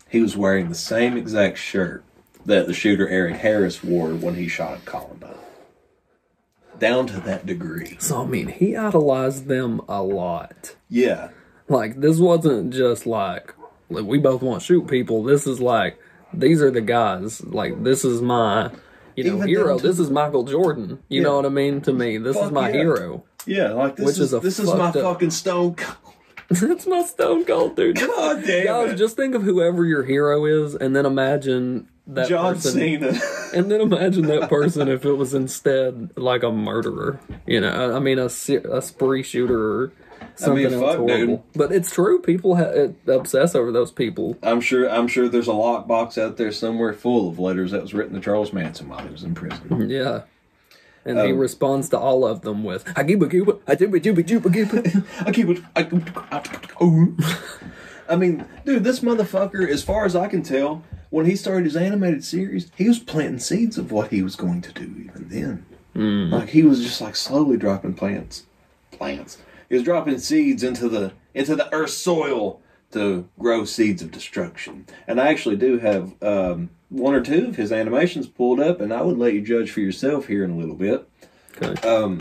he 0.08 0.20
was 0.20 0.36
wearing 0.36 0.68
the 0.68 0.74
same 0.74 1.16
exact 1.16 1.58
shirt 1.58 2.04
that 2.44 2.66
the 2.66 2.74
shooter 2.74 3.08
Eric 3.08 3.36
Harris 3.36 3.82
wore 3.82 4.14
when 4.14 4.34
he 4.34 4.48
shot 4.48 4.74
at 4.74 4.84
Columbine. 4.84 5.34
Down 6.78 7.06
to 7.08 7.20
that 7.20 7.46
degree. 7.46 7.96
so 8.00 8.22
I 8.22 8.26
mean, 8.26 8.48
he 8.48 8.76
idolized 8.76 9.46
them 9.46 9.80
a 9.88 10.02
lot. 10.02 10.74
Yeah. 10.88 11.30
Like 11.68 12.00
this 12.00 12.18
wasn't 12.18 12.72
just 12.74 13.06
like, 13.06 13.54
like 13.88 14.04
we 14.04 14.18
both 14.18 14.42
want 14.42 14.60
to 14.60 14.66
shoot 14.66 14.86
people. 14.86 15.22
This 15.22 15.46
is 15.46 15.60
like 15.60 15.98
these 16.32 16.60
are 16.62 16.70
the 16.70 16.80
guys. 16.80 17.42
Like 17.44 17.82
this 17.84 18.04
is 18.04 18.20
my 18.20 18.70
you 19.16 19.24
know 19.24 19.36
Even 19.36 19.48
hero. 19.48 19.78
This 19.78 19.98
is 19.98 20.10
Michael 20.10 20.42
Jordan. 20.44 20.98
You 21.08 21.20
Yeah. 21.20 21.28
know 21.28 21.36
what 21.36 21.46
I 21.46 21.50
mean? 21.50 21.80
To 21.82 21.92
me, 21.92 22.18
this 22.18 22.36
is 22.36 22.50
my 22.50 22.68
yeah. 22.68 22.74
hero. 22.76 23.24
Yeah, 23.46 23.72
like 23.72 23.96
this 23.96 24.06
Which 24.06 24.18
is, 24.18 24.32
is 24.32 24.42
this 24.42 24.58
is 24.58 24.72
my 24.74 24.88
up- 24.88 24.94
fucking 24.94 25.30
stone. 25.30 25.76
That's 26.60 26.86
my 26.86 27.02
stone 27.04 27.44
cold 27.44 27.76
dude. 27.76 27.96
God 27.96 28.44
damn 28.44 28.66
Guys, 28.66 28.92
it. 28.92 28.96
just 28.96 29.16
think 29.16 29.34
of 29.34 29.42
whoever 29.42 29.84
your 29.84 30.02
hero 30.04 30.44
is, 30.44 30.74
and 30.74 30.94
then 30.94 31.06
imagine 31.06 31.88
that 32.06 32.28
John 32.28 32.54
person. 32.54 32.72
Cena. 32.72 33.20
And 33.54 33.70
then 33.70 33.80
imagine 33.80 34.26
that 34.26 34.48
person 34.50 34.88
if 34.88 35.04
it 35.04 35.12
was 35.12 35.32
instead 35.32 36.10
like 36.16 36.42
a 36.42 36.50
murderer. 36.50 37.20
You 37.46 37.60
know, 37.60 37.94
I 37.96 38.00
mean, 38.00 38.18
a, 38.18 38.24
a 38.26 38.82
spree 38.82 39.22
shooter 39.22 39.56
or 39.84 39.92
something 40.34 40.64
else 40.64 40.74
fuck, 40.74 40.96
horrible. 40.96 41.36
dude. 41.36 41.42
But 41.54 41.70
it's 41.70 41.92
true. 41.92 42.20
People 42.20 42.56
ha- 42.56 42.88
obsess 43.06 43.54
over 43.54 43.70
those 43.70 43.92
people. 43.92 44.36
I'm 44.42 44.60
sure. 44.60 44.90
I'm 44.90 45.06
sure 45.06 45.28
there's 45.28 45.46
a 45.46 45.52
lockbox 45.52 46.20
out 46.20 46.36
there 46.36 46.50
somewhere 46.50 46.92
full 46.94 47.28
of 47.28 47.38
letters 47.38 47.70
that 47.70 47.82
was 47.82 47.94
written 47.94 48.14
to 48.16 48.20
Charles 48.20 48.52
Manson 48.52 48.88
while 48.88 48.98
he 49.06 49.08
was 49.10 49.22
in 49.22 49.34
prison. 49.36 49.88
Yeah. 49.88 50.22
And 51.06 51.18
he 51.18 51.32
Um, 51.32 51.38
responds 51.38 51.88
to 51.90 51.98
all 51.98 52.26
of 52.26 52.40
them 52.42 52.64
with 52.64 52.84
"I 52.96 53.02
give 53.02 53.20
a 53.22 53.26
give 53.26 53.48
I 53.66 53.74
do 53.74 53.94
a 53.94 54.00
do 54.00 54.12
a 54.18 54.22
do 54.22 54.38
a. 54.38 55.02
I 55.26 55.32
keep 55.32 55.48
it. 55.48 55.60
I. 55.76 55.86
I 58.08 58.16
mean, 58.16 58.44
dude, 58.64 58.84
this 58.84 59.00
motherfucker, 59.00 59.68
as 59.68 59.82
far 59.82 60.04
as 60.04 60.14
I 60.14 60.26
can 60.28 60.42
tell, 60.42 60.82
when 61.10 61.26
he 61.26 61.36
started 61.36 61.64
his 61.64 61.76
animated 61.76 62.24
series, 62.24 62.70
he 62.76 62.86
was 62.88 62.98
planting 62.98 63.38
seeds 63.38 63.78
of 63.78 63.90
what 63.92 64.10
he 64.10 64.22
was 64.22 64.36
going 64.36 64.60
to 64.62 64.72
do 64.72 64.82
even 65.04 65.28
then. 65.28 65.66
Like 66.30 66.48
he 66.50 66.62
was 66.64 66.82
just 66.82 67.00
like 67.00 67.14
slowly 67.16 67.56
dropping 67.56 67.94
plants, 67.94 68.44
plants. 68.90 69.38
He 69.68 69.76
was 69.76 69.84
dropping 69.84 70.18
seeds 70.18 70.62
into 70.64 70.88
the 70.88 71.12
into 71.34 71.54
the 71.56 71.72
earth's 71.72 71.94
soil 71.94 72.60
to 72.94 73.28
grow 73.38 73.64
seeds 73.64 74.02
of 74.02 74.10
destruction. 74.10 74.86
And 75.06 75.20
I 75.20 75.28
actually 75.28 75.56
do 75.56 75.78
have 75.78 76.14
um, 76.22 76.70
one 76.88 77.14
or 77.14 77.20
two 77.20 77.48
of 77.48 77.56
his 77.56 77.72
animations 77.72 78.26
pulled 78.26 78.60
up, 78.60 78.80
and 78.80 78.92
I 78.92 79.02
would 79.02 79.18
let 79.18 79.34
you 79.34 79.42
judge 79.42 79.70
for 79.70 79.80
yourself 79.80 80.26
here 80.26 80.44
in 80.44 80.50
a 80.50 80.56
little 80.56 80.74
bit. 80.74 81.08
Okay. 81.60 81.88
Um, 81.88 82.20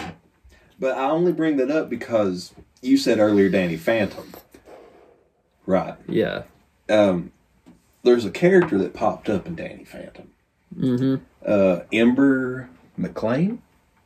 but 0.80 0.98
I 0.98 1.10
only 1.10 1.32
bring 1.32 1.58
that 1.58 1.72
up 1.72 1.90
because 1.90 2.54
you 2.82 2.98
said 2.98 3.20
earlier 3.20 3.50
Danny 3.50 3.78
Phantom. 3.78 4.32
Right. 5.66 5.96
yeah. 6.08 6.44
Um, 6.90 7.32
there's 8.04 8.26
a 8.26 8.32
character 8.32 8.78
that 8.80 8.94
popped 8.94 9.30
up 9.30 9.48
in 9.48 9.56
Danny 9.56 9.86
Phantom. 9.86 10.30
Mm-hmm. 10.78 11.24
Uh, 11.46 11.80
Ember 11.94 12.70
McLain? 13.00 13.60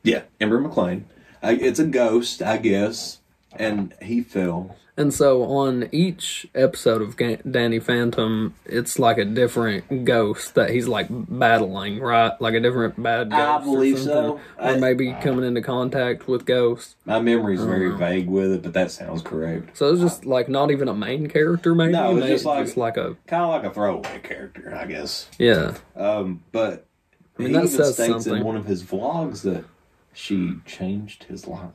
Yeah, 0.03 0.23
Ember 0.39 0.61
McLain. 0.61 1.03
I, 1.41 1.53
it's 1.53 1.79
a 1.79 1.85
ghost, 1.85 2.41
I 2.41 2.57
guess. 2.57 3.19
And 3.53 3.95
he 4.01 4.21
fell. 4.21 4.75
And 4.99 5.13
so 5.13 5.43
on 5.43 5.87
each 5.91 6.47
episode 6.55 7.03
of 7.03 7.15
Ga- 7.17 7.37
Danny 7.49 7.77
Phantom, 7.79 8.55
it's 8.65 8.97
like 8.97 9.19
a 9.19 9.25
different 9.25 10.05
ghost 10.05 10.55
that 10.55 10.71
he's 10.71 10.87
like 10.87 11.05
battling, 11.11 11.99
right? 11.99 12.31
Like 12.41 12.55
a 12.55 12.59
different 12.59 13.01
bad 13.01 13.29
ghost. 13.29 13.41
I 13.41 13.63
believe 13.63 13.95
or 13.95 13.99
so. 13.99 14.03
something. 14.05 14.31
Or 14.57 14.69
I- 14.71 14.77
maybe 14.79 15.15
coming 15.21 15.45
into 15.45 15.61
contact 15.61 16.27
with 16.27 16.45
ghosts. 16.45 16.95
My 17.05 17.19
memory's 17.19 17.63
very 17.63 17.89
Uh-huh. 17.89 17.97
vague 17.97 18.27
with 18.27 18.51
it, 18.51 18.63
but 18.63 18.73
that 18.73 18.89
sounds 18.89 19.21
correct. 19.21 19.77
So 19.77 19.91
it's 19.91 20.01
just 20.01 20.25
like 20.25 20.49
not 20.49 20.71
even 20.71 20.87
a 20.87 20.95
main 20.95 21.27
character, 21.27 21.75
maybe. 21.75 21.91
No, 21.91 22.11
it's 22.11 22.19
Maybe 22.21 22.33
just 22.33 22.45
like- 22.45 22.75
like 22.75 22.97
a 22.97 23.15
Kind 23.27 23.43
of 23.43 23.49
like 23.49 23.63
a 23.65 23.73
throwaway 23.73 24.19
character, 24.23 24.75
I 24.75 24.87
guess. 24.87 25.29
yeah. 25.37 25.75
Um, 25.95 26.41
but 26.51 26.87
I 27.37 27.43
mean, 27.43 27.49
he 27.49 27.53
that 27.53 27.65
even 27.65 27.67
says 27.77 27.93
states 27.93 28.13
in 28.15 28.21
something. 28.21 28.43
one 28.43 28.55
of 28.57 28.65
his 28.65 28.81
vlogs 28.83 29.43
that 29.43 29.63
she 30.11 30.55
changed 30.65 31.25
his 31.25 31.45
life. 31.47 31.69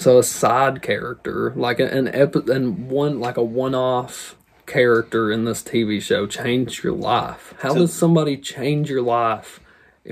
So 0.00 0.18
a 0.18 0.22
side 0.22 0.80
character, 0.80 1.52
like 1.54 1.78
an 1.78 2.08
epi- 2.08 2.50
and 2.50 2.88
one 2.88 3.20
like 3.20 3.36
a 3.36 3.42
one-off 3.42 4.34
character 4.66 5.30
in 5.30 5.44
this 5.44 5.62
TV 5.62 6.00
show, 6.00 6.26
changed 6.26 6.82
your 6.82 6.94
life. 6.94 7.52
How 7.58 7.74
So- 7.74 7.80
does 7.80 7.92
somebody 7.92 8.38
change 8.38 8.88
your 8.88 9.02
life 9.02 9.60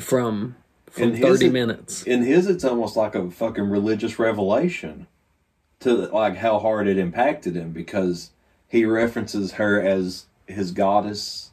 from 0.01 0.57
from 0.91 1.03
In 1.05 1.11
his- 1.15 1.21
thirty 1.21 1.49
minutes? 1.49 2.03
In 2.03 2.23
his, 2.23 2.47
it's 2.49 2.65
almost 2.65 2.97
like 2.97 3.15
a 3.15 3.31
fucking 3.31 3.71
religious 3.71 4.19
revelation 4.19 5.07
to 5.81 5.93
like 6.13 6.37
how 6.37 6.59
hard 6.59 6.87
it 6.87 6.99
impacted 6.99 7.55
him 7.57 7.71
because 7.73 8.31
he 8.67 8.85
references 8.85 9.53
her 9.53 9.81
as 9.81 10.27
his 10.47 10.71
goddess, 10.73 11.51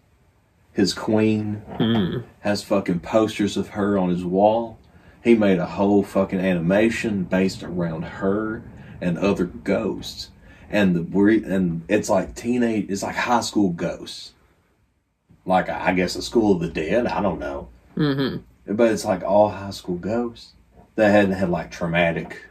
his 0.73 0.93
queen, 0.93 1.61
Hmm. 1.77 2.17
has 2.39 2.63
fucking 2.63 2.99
posters 2.99 3.55
of 3.55 3.69
her 3.69 3.97
on 3.97 4.09
his 4.09 4.25
wall. 4.25 4.77
He 5.26 5.34
made 5.34 5.57
a 5.57 5.65
whole 5.65 6.03
fucking 6.03 6.39
animation 6.39 7.23
based 7.23 7.63
around 7.63 8.03
her 8.03 8.61
and 9.01 9.17
other 9.17 9.45
ghosts. 9.45 10.30
And 10.69 10.95
the 10.95 11.43
and 11.47 11.82
it's 11.88 12.11
like 12.11 12.36
teenage, 12.36 12.86
it's 12.89 13.01
like 13.01 13.15
high 13.15 13.41
school 13.41 13.71
ghosts. 13.71 14.34
Like 15.43 15.67
I 15.67 15.93
guess 15.93 16.15
a 16.15 16.21
School 16.21 16.51
of 16.51 16.59
the 16.59 16.69
Dead. 16.69 17.07
I 17.07 17.23
don't 17.23 17.39
know. 17.39 17.69
Mm-hmm. 17.97 18.76
But 18.76 18.91
it's 18.91 19.03
like 19.03 19.23
all 19.23 19.49
high 19.49 19.71
school 19.71 19.97
ghosts 19.97 20.53
that 20.93 21.09
hadn't 21.09 21.32
had 21.32 21.49
like 21.49 21.71
traumatic 21.71 22.43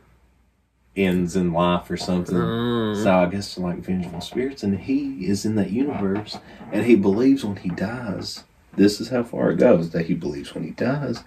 ends 0.97 1.37
in 1.37 1.53
life 1.53 1.89
or 1.89 1.97
something. 1.97 2.35
Mm. 2.35 3.05
So 3.05 3.19
I 3.19 3.27
guess 3.27 3.57
like 3.57 3.79
vengeful 3.79 4.21
spirits, 4.21 4.65
and 4.65 4.81
he 4.81 5.29
is 5.29 5.45
in 5.45 5.55
that 5.55 5.71
universe, 5.71 6.39
and 6.73 6.85
he 6.85 6.97
believes 6.97 7.45
when 7.45 7.57
he 7.57 7.69
dies. 7.69 8.43
This 8.77 9.01
is 9.01 9.11
how 9.11 9.23
far 9.23 9.53
it 9.53 9.59
goes 9.59 9.91
that 9.91 10.07
he 10.07 10.15
believes 10.15 10.55
when 10.55 10.65
he 10.65 10.71
dies 10.71 11.23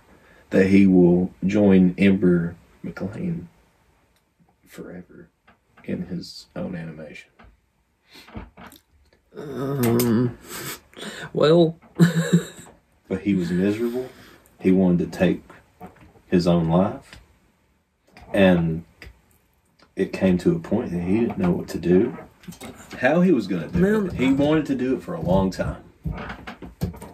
that 0.49 0.67
he 0.67 0.87
will 0.87 1.31
join 1.45 1.93
Ember 1.97 2.55
McLain 2.85 3.45
forever 4.65 5.29
in 5.83 6.07
his 6.07 6.47
own 6.55 6.75
animation. 6.75 7.29
Um, 9.37 10.37
well, 11.33 11.77
But 13.07 13.21
he 13.21 13.33
was 13.35 13.51
miserable. 13.51 14.09
He 14.59 14.71
wanted 14.71 15.11
to 15.11 15.17
take 15.17 15.41
his 16.27 16.45
own 16.47 16.67
life. 16.69 17.11
And 18.33 18.83
it 19.95 20.11
came 20.11 20.37
to 20.39 20.55
a 20.55 20.59
point 20.59 20.91
that 20.91 21.01
he 21.01 21.21
didn't 21.21 21.37
know 21.37 21.51
what 21.51 21.67
to 21.69 21.79
do. 21.79 22.17
How 22.99 23.21
he 23.21 23.31
was 23.31 23.47
going 23.47 23.63
to 23.63 23.67
do 23.69 23.79
Man. 23.79 24.07
it. 24.07 24.13
He 24.13 24.33
wanted 24.33 24.65
to 24.67 24.75
do 24.75 24.95
it 24.95 25.01
for 25.03 25.13
a 25.13 25.21
long 25.21 25.51
time. 25.51 25.83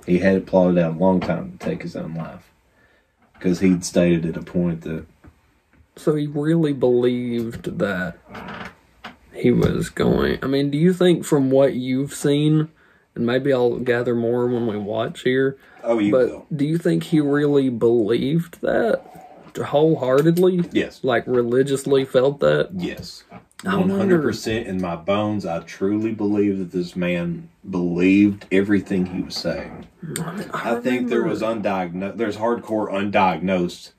He 0.05 0.19
had 0.19 0.35
it 0.35 0.45
plotted 0.45 0.77
out 0.77 0.95
a 0.95 0.97
long 0.97 1.19
time 1.19 1.57
to 1.57 1.65
take 1.65 1.81
his 1.83 1.95
own 1.95 2.13
life. 2.15 2.51
Because 3.43 3.59
he'd 3.59 3.83
stated 3.83 4.25
at 4.25 4.37
a 4.37 4.41
point 4.41 4.83
that 4.83 5.05
so 5.97 6.15
he 6.15 6.27
really 6.27 6.71
believed 6.71 7.77
that 7.77 8.15
he 9.33 9.51
was 9.51 9.89
going. 9.89 10.39
I 10.41 10.47
mean, 10.47 10.71
do 10.71 10.77
you 10.77 10.93
think 10.93 11.25
from 11.25 11.51
what 11.51 11.73
you've 11.73 12.13
seen, 12.13 12.69
and 13.15 13.25
maybe 13.25 13.51
I'll 13.51 13.79
gather 13.79 14.15
more 14.15 14.47
when 14.47 14.65
we 14.65 14.77
watch 14.77 15.23
here, 15.23 15.57
Oh, 15.83 15.99
you 15.99 16.09
but 16.09 16.27
will. 16.29 16.45
do 16.55 16.63
you 16.65 16.77
think 16.77 17.03
he 17.03 17.19
really 17.19 17.67
believed 17.67 18.61
that 18.61 19.03
wholeheartedly? 19.61 20.69
Yes. 20.71 21.03
Like 21.03 21.25
religiously 21.27 22.05
felt 22.05 22.39
that? 22.39 22.69
Yes. 22.73 23.25
I 23.65 23.77
One 23.77 23.89
hundred 23.89 24.21
percent 24.21 24.67
in 24.67 24.81
my 24.81 24.95
bones, 24.95 25.45
I 25.45 25.59
truly 25.61 26.11
believe 26.11 26.57
that 26.59 26.71
this 26.71 26.95
man 26.95 27.49
believed 27.69 28.45
everything 28.51 29.05
he 29.07 29.21
was 29.21 29.35
saying. 29.35 29.87
I, 30.53 30.75
think 30.81 31.09
there 31.09 31.23
was 31.23 31.41
undiagnosed. 31.41 32.17
There's 32.17 32.37
hardcore 32.37 32.91
undiagnosed 32.91 33.91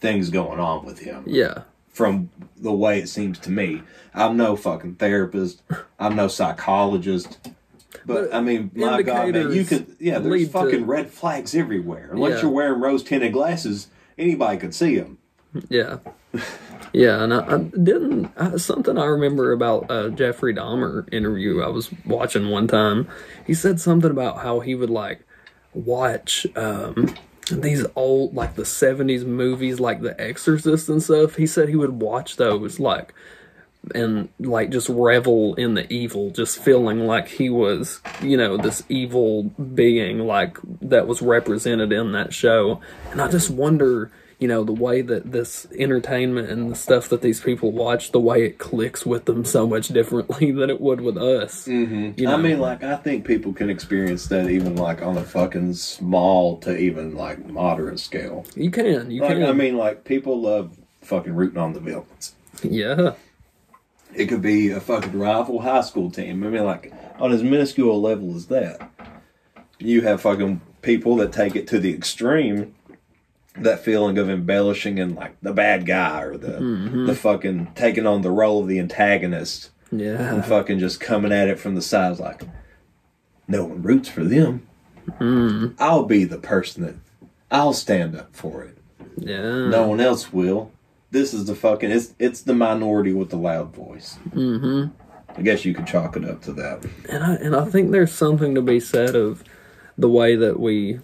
things 0.00 0.30
going 0.30 0.58
on 0.58 0.84
with 0.84 1.00
him. 1.00 1.22
Yeah. 1.26 1.62
From 1.90 2.30
the 2.56 2.72
way 2.72 2.98
it 2.98 3.08
seems 3.08 3.38
to 3.40 3.50
me, 3.50 3.82
I'm 4.12 4.36
no 4.36 4.56
fucking 4.56 4.96
therapist. 4.96 5.62
I'm 5.98 6.16
no 6.16 6.26
psychologist. 6.26 7.38
But, 8.04 8.30
But 8.30 8.34
I 8.34 8.40
mean, 8.40 8.72
my 8.74 9.02
God, 9.02 9.30
man, 9.30 9.52
you 9.52 9.64
could. 9.64 9.94
Yeah, 10.00 10.18
there's 10.18 10.32
lead 10.32 10.46
to- 10.46 10.50
fucking 10.52 10.86
red 10.86 11.10
flags 11.12 11.54
everywhere. 11.54 12.10
Unless 12.12 12.36
Yeah. 12.38 12.42
you're 12.42 12.50
wearing 12.50 12.80
rose 12.80 13.04
tinted 13.04 13.32
glasses, 13.32 13.86
anybody 14.18 14.58
could 14.58 14.74
see 14.74 14.98
them. 14.98 15.18
Yeah. 15.68 15.98
Yeah, 16.92 17.24
and 17.24 17.34
I, 17.34 17.54
I 17.54 17.58
didn't 17.58 18.30
I, 18.36 18.56
something 18.56 18.96
I 18.96 19.04
remember 19.06 19.50
about 19.50 19.90
a 19.90 20.10
Jeffrey 20.10 20.54
Dahmer 20.54 21.12
interview 21.12 21.60
I 21.60 21.68
was 21.68 21.90
watching 22.06 22.50
one 22.50 22.68
time. 22.68 23.08
He 23.44 23.52
said 23.52 23.80
something 23.80 24.10
about 24.10 24.38
how 24.38 24.60
he 24.60 24.76
would 24.76 24.90
like 24.90 25.26
watch 25.72 26.46
um 26.54 27.12
these 27.50 27.84
old 27.96 28.34
like 28.34 28.54
the 28.54 28.62
70s 28.62 29.24
movies 29.24 29.80
like 29.80 30.02
The 30.02 30.18
Exorcist 30.20 30.88
and 30.88 31.02
stuff. 31.02 31.34
He 31.34 31.46
said 31.46 31.68
he 31.68 31.76
would 31.76 32.00
watch 32.00 32.36
those 32.36 32.78
like 32.78 33.12
and 33.94 34.28
like 34.38 34.70
just 34.70 34.88
revel 34.88 35.54
in 35.56 35.74
the 35.74 35.92
evil, 35.92 36.30
just 36.30 36.58
feeling 36.58 37.00
like 37.00 37.28
he 37.28 37.50
was, 37.50 38.00
you 38.22 38.36
know, 38.36 38.56
this 38.56 38.82
evil 38.88 39.44
being 39.44 40.20
like 40.20 40.56
that 40.80 41.06
was 41.06 41.20
represented 41.20 41.92
in 41.92 42.12
that 42.12 42.32
show. 42.32 42.80
And 43.10 43.20
I 43.20 43.28
just 43.28 43.50
wonder, 43.50 44.10
you 44.44 44.48
know, 44.48 44.62
the 44.62 44.74
way 44.74 45.00
that 45.00 45.32
this 45.32 45.66
entertainment 45.78 46.50
and 46.50 46.70
the 46.70 46.74
stuff 46.74 47.08
that 47.08 47.22
these 47.22 47.40
people 47.40 47.72
watch, 47.72 48.12
the 48.12 48.20
way 48.20 48.44
it 48.44 48.58
clicks 48.58 49.06
with 49.06 49.24
them 49.24 49.42
so 49.42 49.66
much 49.66 49.88
differently 49.88 50.50
than 50.58 50.68
it 50.68 50.82
would 50.82 51.00
with 51.00 51.16
us. 51.16 51.66
Mm-hmm. 51.66 52.20
You 52.20 52.26
know? 52.26 52.34
I 52.34 52.36
mean, 52.36 52.58
like, 52.60 52.82
I 52.84 52.96
think 52.96 53.26
people 53.26 53.54
can 53.54 53.70
experience 53.70 54.26
that 54.26 54.50
even 54.50 54.76
like 54.76 55.00
on 55.00 55.16
a 55.16 55.24
fucking 55.24 55.72
small 55.72 56.58
to 56.58 56.76
even 56.76 57.14
like 57.14 57.46
moderate 57.46 58.00
scale. 58.00 58.44
you 58.54 58.70
can, 58.70 59.10
you 59.10 59.22
Like, 59.22 59.38
can. 59.38 59.46
I 59.46 59.52
mean, 59.52 59.78
like, 59.78 60.04
people 60.04 60.38
love 60.42 60.76
fucking 61.00 61.34
rooting 61.34 61.56
on 61.56 61.72
the 61.72 61.80
villains. 61.80 62.34
yeah, 62.62 63.14
It 64.14 64.26
could 64.26 64.42
be 64.42 64.68
a 64.72 64.78
fucking 64.80 65.18
rival 65.18 65.62
high 65.62 65.80
school 65.80 66.10
team. 66.10 66.44
I 66.44 66.48
mean, 66.48 66.64
like, 66.64 66.92
on 67.18 67.32
as 67.32 67.42
minuscule 67.42 67.96
a 67.96 67.96
level 67.96 68.36
as 68.36 68.48
that, 68.48 68.90
you 69.78 70.02
have 70.02 70.20
fucking 70.20 70.60
people 70.82 71.16
that 71.16 71.32
take 71.32 71.56
it 71.56 71.66
to 71.68 71.78
the 71.78 71.94
extreme. 71.94 72.74
That 73.56 73.84
feeling 73.84 74.18
of 74.18 74.28
embellishing 74.28 74.98
and 74.98 75.14
like 75.14 75.36
the 75.40 75.52
bad 75.52 75.86
guy 75.86 76.22
or 76.22 76.36
the 76.36 76.58
Mm-hmm. 76.58 77.06
the 77.06 77.14
fucking 77.14 77.72
taking 77.74 78.06
on 78.06 78.22
the 78.22 78.30
role 78.30 78.60
of 78.62 78.68
the 78.68 78.78
antagonist 78.80 79.70
yeah, 79.92 80.34
and 80.34 80.44
fucking 80.44 80.80
just 80.80 80.98
coming 81.00 81.30
at 81.32 81.48
it 81.48 81.58
from 81.60 81.74
the 81.76 81.82
sides 81.82 82.18
like 82.18 82.42
no 83.46 83.64
one 83.64 83.82
roots 83.82 84.08
for 84.08 84.24
them. 84.24 84.66
Mm. 85.20 85.74
I'll 85.78 86.04
be 86.04 86.24
the 86.24 86.38
person 86.38 86.82
that 86.84 86.94
I'll 87.50 87.72
stand 87.74 88.16
up 88.16 88.34
for 88.34 88.64
it. 88.64 88.76
yeah. 89.16 89.68
No 89.68 89.86
one 89.86 90.00
else 90.00 90.32
will. 90.32 90.72
This 91.12 91.32
is 91.32 91.44
the 91.44 91.54
fucking 91.54 91.90
it's 91.92 92.12
it's 92.18 92.40
the 92.42 92.54
minority 92.54 93.12
with 93.12 93.30
the 93.30 93.36
loud 93.36 93.72
voice. 93.74 94.18
Mm-hmm. 94.30 94.86
I 95.36 95.42
guess 95.42 95.64
you 95.64 95.74
could 95.74 95.86
chalk 95.86 96.16
it 96.16 96.24
up 96.24 96.42
to 96.42 96.52
that. 96.54 96.84
and 97.08 97.22
I 97.22 97.34
and 97.34 97.54
I 97.54 97.66
think 97.66 97.92
there's 97.92 98.12
something 98.12 98.54
to 98.56 98.62
be 98.62 98.80
said 98.80 99.14
of 99.14 99.44
the 99.96 100.08
way 100.08 100.34
that 100.34 100.58
we, 100.58 100.98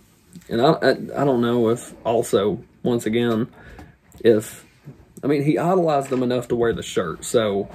and 0.49 0.61
I 0.61 0.73
I, 0.73 0.91
I 0.91 1.25
don't 1.25 1.41
know 1.41 1.69
if 1.69 1.95
also 2.05 2.63
once 2.83 3.07
again, 3.07 3.49
if 4.21 4.65
I 5.23 5.27
mean 5.27 5.43
he 5.45 5.59
idolized 5.59 6.11
them 6.11 6.23
enough 6.23 6.49
to 6.49 6.57
wear 6.57 6.73
the 6.73 6.83
shirt, 6.83 7.25
so 7.25 7.69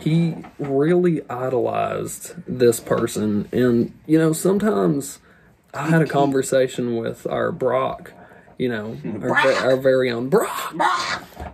he 0.00 0.36
really 0.58 1.22
idolized 1.30 2.34
this 2.46 2.80
person, 2.80 3.48
and 3.52 3.92
you 4.06 4.18
know 4.18 4.32
sometimes 4.32 5.18
I 5.72 5.88
had 5.88 6.02
a 6.02 6.06
conversation 6.06 6.96
with 6.96 7.26
our 7.26 7.50
Brock, 7.52 8.12
you 8.58 8.68
know 8.68 8.98
our, 9.22 9.36
our 9.36 9.76
very 9.76 10.10
own 10.10 10.28
Brock, 10.28 10.74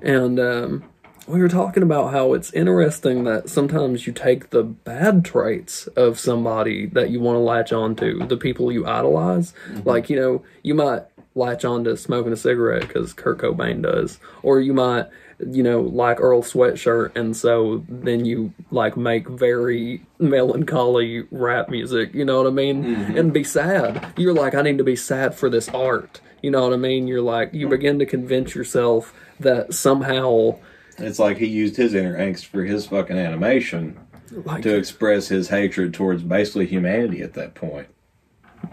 and 0.03 0.41
um, 0.41 0.85
we 1.27 1.41
were 1.41 1.49
talking 1.49 1.83
about 1.83 2.13
how 2.13 2.35
it's 2.35 2.53
interesting 2.53 3.25
that 3.25 3.49
sometimes 3.49 4.07
you 4.07 4.13
take 4.13 4.51
the 4.51 4.63
bad 4.63 5.25
traits 5.25 5.87
of 5.89 6.19
somebody 6.19 6.87
that 6.87 7.11
you 7.11 7.21
want 7.21 7.37
to 7.37 7.41
latch 7.41 7.73
on 7.73 7.97
to, 7.97 8.25
the 8.27 8.37
people 8.37 8.71
you 8.71 8.87
idolize. 8.87 9.53
Mm-hmm. 9.69 9.89
Like, 9.89 10.09
you 10.09 10.17
know, 10.17 10.45
you 10.63 10.75
might 10.75 11.03
latch 11.35 11.65
on 11.65 11.85
to 11.85 11.97
smoking 11.97 12.33
a 12.33 12.37
cigarette 12.37 12.87
because 12.87 13.13
Kurt 13.13 13.39
Cobain 13.39 13.83
does, 13.83 14.21
or 14.43 14.61
you 14.61 14.73
might, 14.73 15.07
you 15.51 15.63
know, 15.63 15.83
like 15.83 16.21
Earl 16.21 16.43
Sweatshirt, 16.43 17.15
and 17.17 17.37
so 17.37 17.85
then 17.89 18.25
you 18.25 18.55
like 18.71 18.97
make 18.97 19.29
very 19.29 20.03
melancholy 20.19 21.27
rap 21.31 21.69
music, 21.69 22.15
you 22.15 22.25
know 22.25 22.39
what 22.39 22.47
I 22.47 22.51
mean? 22.51 22.85
Mm-hmm. 22.85 23.19
And 23.19 23.33
be 23.33 23.45
sad. 23.45 24.13
You're 24.17 24.33
like, 24.33 24.55
I 24.55 24.63
need 24.63 24.79
to 24.79 24.85
be 24.85 24.97
sad 24.97 25.35
for 25.35 25.51
this 25.51 25.69
art. 25.71 26.21
You 26.41 26.51
know 26.53 26.63
what 26.63 26.73
I 26.73 26.77
mean? 26.77 27.09
You're 27.09 27.21
like, 27.21 27.53
you 27.53 27.67
mm-hmm. 27.67 27.71
begin 27.71 27.99
to 27.99 28.07
convince 28.07 28.55
yourself 28.55 29.13
that 29.41 29.75
somehow 29.75 30.57
It's 30.99 31.19
like 31.19 31.37
he 31.39 31.47
used 31.47 31.77
his 31.77 31.95
inner 31.95 32.17
angst 32.19 32.47
for 32.47 32.65
his 32.65 32.87
fucking 32.87 33.19
animation 33.19 33.99
like 34.33 34.63
to 34.63 34.75
express 34.77 35.29
his 35.29 35.49
hatred 35.49 35.95
towards 35.95 36.23
basically 36.23 36.67
humanity 36.67 37.23
at 37.23 37.35
that 37.35 37.55
point. 37.55 37.89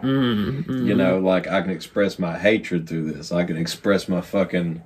Mm, 0.02 0.86
You 0.88 0.96
know, 0.96 1.20
like 1.20 1.48
I 1.48 1.62
can 1.62 1.72
express 1.72 2.18
my 2.18 2.38
hatred 2.38 2.88
through 2.88 3.12
this. 3.14 3.32
I 3.32 3.44
can 3.44 3.58
express 3.58 4.08
my 4.08 4.22
fucking 4.22 4.82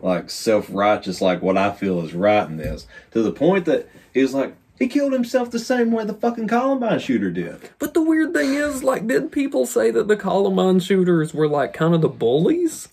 like 0.00 0.30
self 0.30 0.68
righteous, 0.70 1.20
like 1.20 1.42
what 1.42 1.56
I 1.56 1.72
feel 1.72 2.00
is 2.04 2.14
right 2.14 2.46
in 2.48 2.56
this. 2.56 2.86
To 3.12 3.22
the 3.22 3.32
point 3.32 3.64
that 3.66 3.88
he 4.12 4.20
was 4.22 4.34
like, 4.34 4.54
he 4.78 4.88
killed 4.88 5.12
himself 5.12 5.50
the 5.50 5.58
same 5.58 5.92
way 5.92 6.04
the 6.04 6.14
fucking 6.14 6.48
Columbine 6.48 6.98
shooter 6.98 7.30
did. 7.30 7.70
But 7.78 7.94
the 7.94 8.02
weird 8.02 8.32
thing 8.32 8.54
is, 8.54 8.82
like, 8.82 9.06
did 9.06 9.30
people 9.30 9.64
say 9.64 9.90
that 9.92 10.08
the 10.08 10.16
Columbine 10.16 10.80
shooters 10.80 11.32
were 11.32 11.46
like 11.48 11.72
kind 11.72 11.94
of 11.94 12.00
the 12.00 12.08
bullies? 12.08 12.88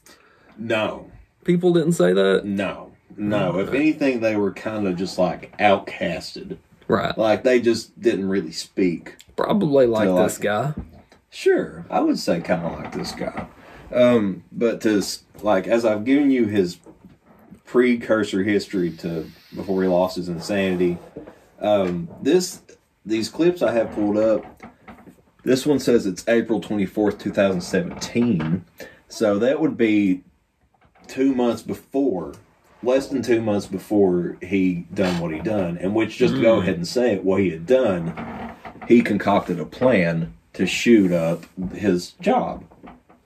No, 0.58 1.10
People 1.46 1.74
didn't 1.74 1.94
say 1.94 2.14
that, 2.14 2.46
no, 2.46 2.89
no. 3.18 3.60
If 3.60 3.74
anything, 3.74 4.20
they 4.22 4.36
were 4.36 4.52
kind 4.54 4.88
of 4.88 4.96
just 4.96 5.18
like 5.18 5.56
outcasted. 5.58 6.58
right? 6.88 7.18
Like 7.18 7.44
they 7.44 7.60
just 7.62 8.00
didn't 8.02 8.30
really 8.30 8.52
speak. 8.52 9.16
Probably 9.36 9.86
like 9.88 10.10
like- 10.10 10.26
this 10.28 10.38
guy. 10.38 10.74
Sure, 11.32 11.86
I 11.92 12.00
would 12.00 12.18
say 12.18 12.42
kind 12.42 12.66
of 12.66 12.72
like 12.80 12.92
this 12.92 13.12
guy. 13.12 13.46
Um, 13.94 14.44
but 14.52 14.82
to 14.82 15.04
like, 15.42 15.68
as 15.68 15.86
I've 15.86 16.04
given 16.04 16.32
you 16.32 16.46
his 16.46 16.78
precursor 17.66 18.44
history 18.44 18.92
to 18.98 19.30
before 19.56 19.82
he 19.84 19.88
lost 19.88 20.16
his 20.16 20.28
insanity, 20.30 20.98
um, 21.60 22.10
this 22.22 22.62
these 23.06 23.30
clips 23.30 23.62
I 23.62 23.72
have 23.74 23.92
pulled 23.92 24.18
up. 24.18 24.44
This 25.44 25.66
one 25.66 25.80
says 25.80 26.06
it's 26.06 26.28
April 26.28 26.60
twenty 26.60 26.86
fourth, 26.86 27.20
two 27.20 27.32
thousand 27.32 27.62
seventeen. 27.62 28.66
So 29.08 29.38
that 29.40 29.60
would 29.60 29.78
be 29.78 30.24
two 31.08 31.34
months 31.34 31.62
before, 31.62 32.34
less 32.82 33.08
than 33.08 33.22
two 33.22 33.42
months 33.42 33.66
before 33.68 34.38
he 34.42 34.86
done 34.94 35.20
what 35.20 35.34
he 35.34 35.40
done. 35.40 35.78
And 35.78 35.94
which, 35.94 36.18
just 36.18 36.36
to 36.36 36.42
go 36.42 36.60
ahead 36.62 36.76
and 36.76 36.88
say 36.88 37.14
it, 37.14 37.24
what 37.24 37.42
he 37.42 37.50
had 37.50 37.66
done, 37.66 38.54
he 38.88 39.02
concocted 39.02 39.60
a 39.60 39.66
plan 39.66 40.34
to 40.54 40.66
shoot 40.66 41.12
up 41.12 41.46
his 41.74 42.12
job. 42.14 42.64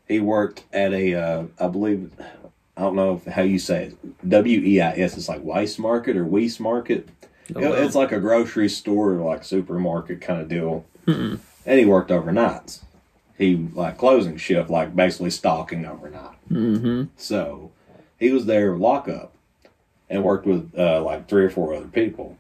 He 0.07 0.19
worked 0.19 0.63
at 0.73 0.91
a, 0.93 1.15
uh, 1.15 1.43
I 1.59 1.67
believe, 1.67 2.11
I 2.75 2.81
don't 2.81 2.95
know 2.95 3.15
if, 3.15 3.25
how 3.33 3.41
you 3.43 3.59
say 3.59 3.85
it, 3.85 4.29
W 4.29 4.59
E 4.59 4.81
I 4.81 4.91
S. 4.91 5.15
It's 5.17 5.29
like 5.29 5.43
Weis 5.43 5.77
Market 5.79 6.17
or 6.17 6.25
Weis 6.25 6.59
Market. 6.59 7.07
Oh, 7.55 7.59
It- 7.61 7.83
It's 7.85 7.95
like 7.95 8.11
a 8.11 8.19
grocery 8.19 8.69
store, 8.69 9.13
like 9.13 9.43
supermarket 9.43 10.21
kind 10.21 10.41
of 10.41 10.47
deal. 10.49 10.85
And 11.65 11.79
he 11.79 11.85
worked 11.85 12.09
overnights. 12.11 12.81
He 13.37 13.55
like 13.73 13.97
closing 13.97 14.37
shift, 14.37 14.69
like 14.69 14.95
basically 14.95 15.29
stalking 15.31 15.85
overnight. 15.85 16.37
Mm-hmm. 16.51 17.03
So 17.17 17.71
he 18.19 18.31
was 18.31 18.45
there 18.45 18.75
lockup 18.77 19.32
and 20.13 20.23
worked 20.23 20.45
with 20.45 20.71
uh, 20.77 21.01
like 21.01 21.27
three 21.27 21.43
or 21.43 21.49
four 21.49 21.73
other 21.73 21.87
people. 21.87 22.37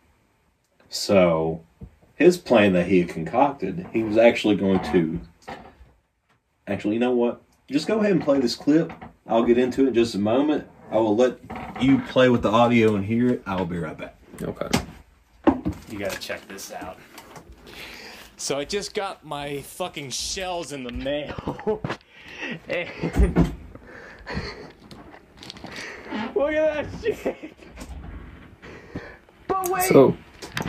So 0.89 1.63
his 2.15 2.37
plan 2.37 2.73
that 2.73 2.85
he 2.85 2.99
had 2.99 3.09
concocted, 3.09 3.87
he 3.91 4.03
was 4.03 4.15
actually 4.15 4.55
going 4.55 4.79
to. 4.91 5.19
Actually, 6.67 6.93
you 6.93 6.99
know 6.99 7.15
what? 7.15 7.41
Just 7.67 7.87
go 7.87 7.99
ahead 7.99 8.11
and 8.11 8.23
play 8.23 8.39
this 8.39 8.55
clip. 8.55 8.93
I'll 9.25 9.43
get 9.43 9.57
into 9.57 9.85
it 9.85 9.87
in 9.89 9.93
just 9.95 10.13
a 10.13 10.19
moment. 10.19 10.67
I 10.91 10.97
will 10.97 11.15
let 11.15 11.39
you 11.81 11.97
play 11.99 12.29
with 12.29 12.43
the 12.43 12.51
audio 12.51 12.95
and 12.95 13.03
hear 13.03 13.29
it. 13.29 13.41
I 13.47 13.55
will 13.55 13.65
be 13.65 13.79
right 13.79 13.97
back. 13.97 14.15
Okay. 14.39 14.69
You 15.89 15.97
gotta 15.97 16.19
check 16.19 16.47
this 16.47 16.71
out. 16.71 16.99
So 18.37 18.59
I 18.59 18.65
just 18.65 18.93
got 18.93 19.25
my 19.25 19.61
fucking 19.61 20.11
shells 20.11 20.71
in 20.73 20.83
the 20.83 20.91
mail. 20.91 21.81
and 22.67 22.89
look 26.35 26.53
at 26.53 26.91
that 26.91 27.01
shit. 27.01 27.53
So 29.87 30.15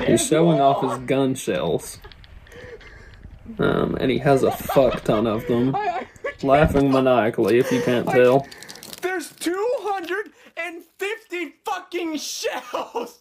he's 0.07 0.27
showing 0.27 0.61
off 0.61 0.83
his 0.83 0.99
gun 1.07 1.35
shells, 1.35 1.99
um, 3.59 3.97
and 4.01 4.11
he 4.11 4.19
has 4.19 4.43
a 4.43 4.51
fuck 4.51 5.05
ton 5.05 5.27
of 5.27 5.47
them, 5.47 5.77
laughing 6.43 6.91
maniacally. 6.91 7.59
If 7.59 7.71
you 7.73 7.83
can't 7.83 8.09
tell, 8.09 8.47
there's 9.03 9.31
250 9.33 11.55
fucking 11.65 12.17
shells. 12.19 13.21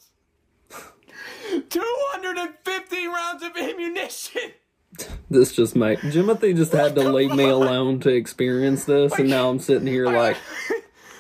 250 1.70 3.08
rounds 3.08 3.44
of 3.44 3.52
ammunition. 3.58 4.52
This 5.30 5.54
just 5.54 5.76
made 5.76 6.00
Jimothy 6.00 6.56
just 6.56 6.72
had 6.72 6.96
to 6.96 7.12
leave 7.12 7.34
me 7.34 7.46
alone 7.46 8.00
to 8.02 8.10
experience 8.10 8.86
this, 8.86 9.18
and 9.18 9.30
now 9.30 9.50
I'm 9.50 9.60
sitting 9.60 9.88
here 9.88 10.06
like 10.06 10.38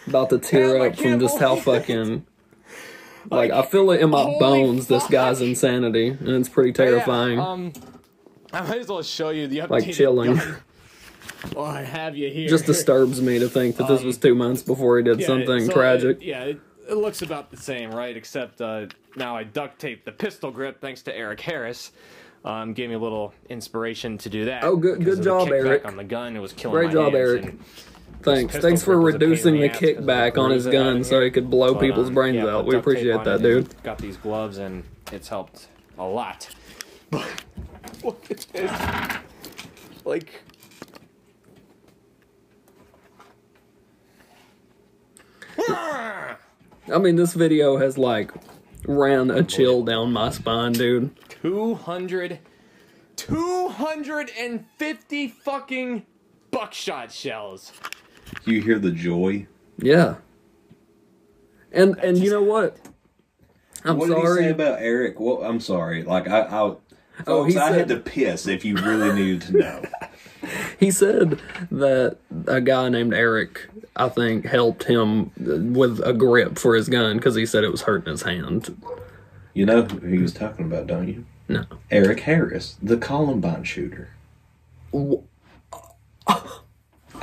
about 0.08 0.30
to 0.30 0.40
tear 0.40 0.86
up 0.86 0.96
from 0.96 1.20
just 1.20 1.40
how 1.40 1.56
fucking 1.56 2.26
like 3.36 3.52
I 3.52 3.62
feel 3.64 3.92
it 3.92 4.02
in 4.02 4.10
my 4.10 4.24
bones. 4.40 4.88
This 4.88 5.06
guy's 5.08 5.42
insanity, 5.42 6.08
and 6.10 6.30
it's 6.30 6.50
pretty 6.50 6.72
terrifying. 6.74 7.38
Yeah, 7.38 7.48
um, 7.48 7.74
I 8.52 8.62
might 8.62 8.80
as 8.80 8.88
well 8.88 9.02
show 9.04 9.30
you 9.30 9.48
the 9.48 9.60
updated 9.60 9.70
like 9.70 9.92
chilling. 9.94 10.40
I 11.58 11.82
have 11.82 12.16
you 12.16 12.30
here. 12.30 12.48
Just 12.48 12.66
disturbs 12.66 13.22
me 13.22 13.40
to 13.40 13.50
think 13.50 13.76
that 13.78 13.88
this 13.88 14.04
was 14.04 14.18
two 14.18 14.36
months 14.36 14.62
before 14.62 14.98
he 14.98 15.04
did 15.04 15.20
Yeah, 15.20 15.28
something 15.28 15.66
so, 15.66 15.74
tragic. 15.74 16.18
uh, 16.18 16.22
yeah, 16.22 16.44
it, 16.46 16.62
it 16.90 16.96
looks 16.96 17.22
about 17.22 17.52
the 17.52 17.58
same, 17.58 17.92
right? 17.92 18.16
Except 18.16 18.62
uh, 18.62 18.88
now 19.16 19.36
I 19.36 19.44
duct 19.44 19.80
taped 19.80 20.06
the 20.06 20.12
pistol 20.12 20.52
grip 20.52 20.80
thanks 20.82 21.02
to 21.04 21.16
Eric 21.16 21.42
Harris. 21.42 21.92
Um, 22.46 22.74
gave 22.74 22.90
me 22.90 22.96
a 22.96 23.00
little 23.00 23.34
inspiration 23.50 24.18
to 24.20 24.30
do 24.30 24.46
that. 24.46 24.64
Oh, 24.66 24.76
good- 24.76 25.04
good 25.04 25.24
job, 25.24 25.48
Eric. 25.50 25.86
On 25.86 25.96
the 25.96 26.04
gun, 26.04 26.36
it 26.36 26.40
was 26.42 26.52
killing 26.52 26.76
Great 26.76 26.88
my 26.88 26.94
job, 26.94 27.14
hands, 27.14 27.16
Eric. 27.16 27.44
and 27.46 27.60
Thanks. 28.24 28.58
Thanks 28.58 28.84
for 28.84 28.96
grip 28.96 29.06
was 29.06 29.16
a 29.16 29.20
pain 29.20 29.24
in 29.26 29.30
reducing 29.30 29.54
the 29.56 29.70
ass 29.70 29.80
'cause 29.80 29.90
of 29.90 29.98
kickback 29.98 30.38
on 30.38 30.52
his 30.52 30.64
bruise 30.64 30.76
I 30.76 30.80
had 30.80 30.86
gun 30.86 31.04
so 31.04 31.22
he 31.22 31.32
could 31.32 31.50
blow 31.50 31.74
But, 31.74 31.82
people's 31.82 32.08
um, 32.08 32.14
brains 32.14 32.36
yeah, 32.38 32.48
out. 32.48 32.66
We 32.66 32.76
appreciate 32.76 33.24
that, 33.24 33.42
dude. 33.42 33.84
Got 33.84 33.98
these 33.98 34.18
gloves 34.18 34.58
and 34.58 34.84
it's 35.12 35.28
helped 35.28 35.68
a 35.98 36.06
lot. 36.06 36.50
But 37.10 37.28
look 38.04 38.32
at 38.32 38.46
this. 38.54 38.72
Like 40.06 40.44
I 46.92 46.98
mean, 47.00 47.16
this 47.16 47.34
video 47.34 47.78
has 47.78 47.98
like 47.98 48.32
ran 48.86 49.32
a 49.32 49.44
chill 49.44 49.84
down 49.84 50.12
my 50.12 50.30
spine, 50.32 50.74
dude. 50.74 51.12
200 51.30 52.40
250 53.16 55.28
fucking 55.28 56.06
buckshot 56.52 57.12
shells. 57.12 57.72
You 58.46 58.62
hear 58.62 58.80
the 58.80 58.92
joy. 58.92 59.48
Yeah. 59.78 60.16
And 61.72 61.98
and 62.00 62.18
you 62.18 62.30
know 62.30 62.44
what? 62.44 62.78
I'm 63.84 63.98
what 63.98 64.08
did 64.08 64.18
sorry. 64.18 64.44
he 64.44 64.48
say 64.48 64.52
about 64.52 64.80
Eric? 64.82 65.20
Well, 65.20 65.44
I'm 65.44 65.60
sorry. 65.60 66.04
Like 66.04 66.28
I, 66.28 66.42
I 66.42 66.76
Oh, 67.28 67.44
folks, 67.44 67.54
he 67.54 67.60
I 67.60 67.72
had 67.72 67.88
to 67.90 67.98
piss. 67.98 68.48
If 68.48 68.66
you 68.66 68.76
really 68.76 69.14
needed 69.14 69.42
to 69.42 69.58
know, 69.58 69.84
He 70.80 70.90
said 70.92 71.40
that 71.72 72.18
a 72.48 72.60
guy 72.60 72.90
named 72.90 73.14
Eric, 73.14 73.70
I 73.96 74.10
think, 74.10 74.46
helped 74.46 74.84
him 74.86 75.32
with 75.74 76.02
a 76.04 76.12
grip 76.14 76.58
for 76.58 76.76
his 76.76 76.90
gun 76.90 77.18
because 77.18 77.36
he 77.36 77.46
said 77.46 77.64
it 77.64 77.72
was 77.72 77.84
hurting 77.84 78.12
his 78.12 78.24
hand. 78.24 78.82
you 79.54 79.66
know 79.66 79.84
who 79.84 80.08
he 80.08 80.18
was 80.18 80.34
talking 80.34 80.66
about, 80.66 80.88
don't 80.88 81.08
you? 81.08 81.26
No. 81.48 81.66
Eric 81.92 82.22
Harris, 82.22 82.78
the 82.82 82.98
Columbine 82.98 83.64
shooter. 83.64 84.10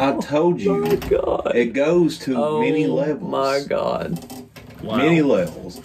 I 0.00 0.12
oh 0.14 0.20
told 0.20 0.60
you. 0.60 0.84
Oh 0.86 0.96
God. 0.96 1.52
It 1.54 1.72
goes 1.72 2.18
to 2.20 2.36
Oh 2.36 2.60
many 2.60 2.86
levels. 2.86 3.30
my 3.30 3.60
God. 3.68 4.18
Wow. 4.82 4.96
Many 4.96 5.22
levels. 5.22 5.80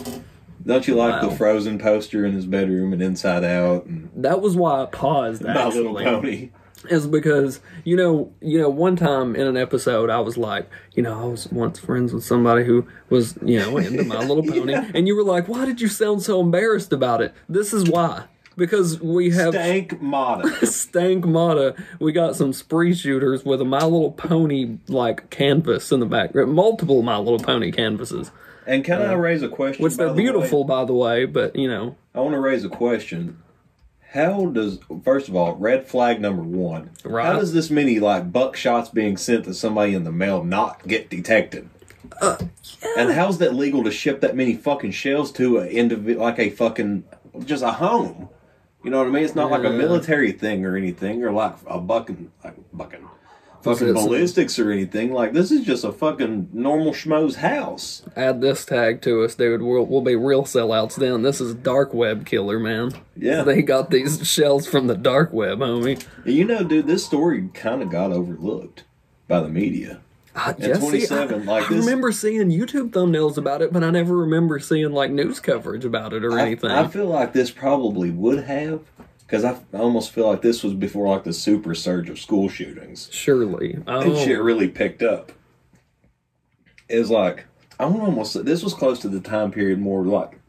Don't 0.66 0.88
you 0.88 0.96
like 0.96 1.22
Wow. 1.22 1.30
the 1.30 1.36
Frozen 1.36 1.78
poster 1.80 2.26
in 2.26 2.34
his 2.34 2.46
bedroom 2.46 2.94
and 2.94 3.02
Inside 3.02 3.44
Out 3.44 3.86
and 3.86 4.10
That 4.16 4.42
was 4.42 4.56
why 4.56 4.84
I 4.84 4.86
paused. 4.86 5.44
My 5.44 5.68
Little 5.68 6.00
Actually. 6.00 6.04
Pony? 6.06 6.50
is 6.90 7.08
because 7.08 7.62
you 7.84 7.96
know 7.96 8.32
you 8.42 8.60
know 8.60 8.70
one 8.70 8.96
time 8.96 9.36
in 9.36 9.48
an 9.48 9.58
episode 9.58 10.08
I 10.12 10.20
was 10.20 10.38
like 10.38 10.70
you 10.94 11.02
know 11.02 11.20
I 11.20 11.26
was 11.26 11.48
once 11.52 11.80
friends 11.80 12.14
with 12.14 12.24
somebody 12.24 12.64
who 12.64 12.86
was 13.10 13.36
you 13.44 13.58
know 13.58 13.78
into 13.78 14.04
My 14.04 14.20
Little 14.20 14.44
Pony 14.48 14.76
and 14.94 15.08
you 15.08 15.16
were 15.16 15.24
like 15.24 15.48
why 15.48 15.66
did 15.66 15.82
you 15.82 15.88
sound 15.88 16.22
so 16.22 16.40
embarrassed 16.40 16.94
about 16.94 17.22
it 17.24 17.34
this 17.50 17.74
is 17.74 17.90
why 17.90 18.26
because 18.58 19.00
we 19.02 19.32
have 19.32 19.54
Stank 19.54 20.02
Mata. 20.02 20.66
Stank 20.66 21.26
Mata 21.26 21.76
we 22.00 22.12
got 22.12 22.36
some 22.36 22.54
spree 22.54 22.94
shooters 22.94 23.44
with 23.46 23.62
a 23.62 23.66
My 23.66 23.84
Little 23.84 24.12
Pony 24.12 24.78
like 24.88 25.30
canvas 25.30 25.92
in 25.92 26.00
the 26.00 26.06
back 26.06 26.34
multiple 26.36 27.02
My 27.02 27.18
Little 27.18 27.40
Pony 27.40 27.72
canvases 27.72 28.32
And 28.66 28.84
can 28.84 29.02
I 29.02 29.14
raise 29.14 29.44
a 29.44 29.50
question? 29.50 29.84
which 29.84 29.96
they're 29.98 30.08
the 30.08 30.14
way? 30.14 30.22
beautiful 30.22 30.64
by 30.64 30.86
the 30.86 30.94
way 30.94 31.26
but 31.26 31.56
you 31.56 31.68
know 31.68 31.96
I 32.14 32.20
want 32.22 32.34
to 32.34 32.40
raise 32.40 32.64
a 32.64 32.70
question. 32.70 33.42
How 34.12 34.46
does 34.46 34.80
first 35.04 35.28
of 35.28 35.36
all, 35.36 35.56
red 35.58 35.86
flag 35.88 36.22
number 36.22 36.42
one? 36.42 36.92
Right. 37.04 37.26
How 37.26 37.34
does 37.38 37.52
this 37.52 37.70
many 37.70 38.00
like 38.00 38.32
buckshots 38.32 38.94
being 38.94 39.18
sent 39.18 39.44
to 39.44 39.54
somebody 39.54 39.94
in 39.94 40.06
the 40.06 40.12
mail 40.14 40.42
not 40.46 40.88
get 40.88 41.10
detected? 41.10 41.68
Uh, 42.22 42.38
And 42.98 43.12
how's 43.12 43.40
that 43.40 43.54
legal 43.54 43.84
to 43.84 43.92
ship 43.92 44.22
that 44.22 44.34
many 44.38 44.56
fucking 44.56 44.92
shells 44.92 45.34
to 45.34 45.58
a 45.58 45.66
individual 45.66 46.24
like 46.24 46.40
a 46.40 46.50
fucking 46.50 47.04
just 47.44 47.62
a 47.62 47.72
home? 47.72 48.30
You 48.86 48.92
know 48.92 49.00
what 49.00 49.08
I 49.08 49.10
mean? 49.10 49.24
It's 49.26 49.36
not 49.36 49.52
like 49.52 49.64
a 49.66 49.70
military 49.72 50.32
thing 50.32 50.64
or 50.66 50.78
anything, 50.78 51.24
or 51.24 51.32
like 51.32 51.56
a 51.68 51.80
bucking 51.80 52.32
like 52.44 52.56
bucking 52.72 53.06
fucking 53.64 53.94
ballistics 53.94 54.60
or 54.60 54.70
anything. 54.72 55.12
Like 55.12 55.34
this 55.34 55.50
is 55.52 55.66
just 55.66 55.84
a 55.84 55.92
fucking 55.92 56.50
normal 56.54 56.94
schmo's 56.94 57.38
house. 57.38 58.04
add 58.16 58.42
this 58.42 58.64
tag 58.64 59.02
to 59.02 59.24
us 59.24 59.34
dude 59.34 59.64
we'll, 59.64 59.84
we'll 59.88 60.02
be 60.02 60.16
real 60.16 60.44
sellouts 60.44 60.96
then 60.98 61.24
this 61.24 61.42
is 61.42 61.56
dark 61.56 61.92
web 61.96 62.28
killer 62.28 62.60
man 62.60 62.94
Yeah. 63.18 63.42
they 63.42 63.64
got 63.64 63.90
these 63.90 64.26
shells 64.28 64.68
from 64.68 64.86
the 64.86 64.96
dark 64.96 65.34
web 65.34 65.58
homie 65.60 66.06
And 66.24 66.34
you 66.36 66.46
know, 66.46 66.64
dude, 66.64 66.86
this 66.86 67.04
story 67.04 67.50
kind 67.56 67.82
of 67.82 67.90
got 67.90 68.12
overlooked 68.12 68.84
by 69.28 69.40
the 69.40 69.50
media. 69.50 70.02
Uh, 70.36 70.50
At 70.50 70.60
yeah, 70.60 70.74
see, 70.76 70.80
27, 71.08 71.42
I, 71.42 71.52
like 71.52 71.66
I 71.66 71.74
this- 71.74 71.86
remember 71.86 72.12
seeing 72.12 72.50
YouTube 72.50 72.90
thumbnails 72.90 73.38
about 73.38 73.62
it, 73.62 73.72
but 73.72 73.84
I 73.84 73.90
never 73.90 74.18
remember 74.18 74.60
seeing 74.60 74.92
like 74.92 75.10
news 75.12 75.40
coverage 75.40 75.86
about 75.86 76.12
it 76.14 76.26
or 76.26 76.38
I, 76.38 76.42
anything. 76.42 76.72
I 76.72 76.88
feel 76.88 77.06
like 77.06 77.32
this 77.32 77.52
probably 77.52 78.12
would 78.12 78.44
have, 78.44 78.82
because 79.20 79.46
I 79.46 79.58
almost 79.74 80.12
feel 80.12 80.28
like 80.28 80.42
this 80.42 80.62
was 80.62 80.74
before 80.74 81.08
like 81.08 81.24
the 81.24 81.32
super 81.34 81.74
surge 81.74 82.10
of 82.10 82.20
school 82.20 82.50
shootings. 82.50 83.08
Surely, 83.14 83.78
oh, 83.88 84.02
And 84.02 84.18
shit 84.18 84.42
really 84.42 84.68
picked 84.68 85.02
up. 85.02 85.32
It's 86.90 87.10
like 87.10 87.46
I 87.80 87.86
want 87.86 87.98
to 88.00 88.04
almost 88.06 88.34
say 88.34 88.42
this 88.42 88.62
was 88.64 88.74
close 88.74 89.00
to 89.00 89.10
the 89.10 89.20
time 89.22 89.52
period 89.52 89.80
more 89.80 90.04
like 90.06 90.40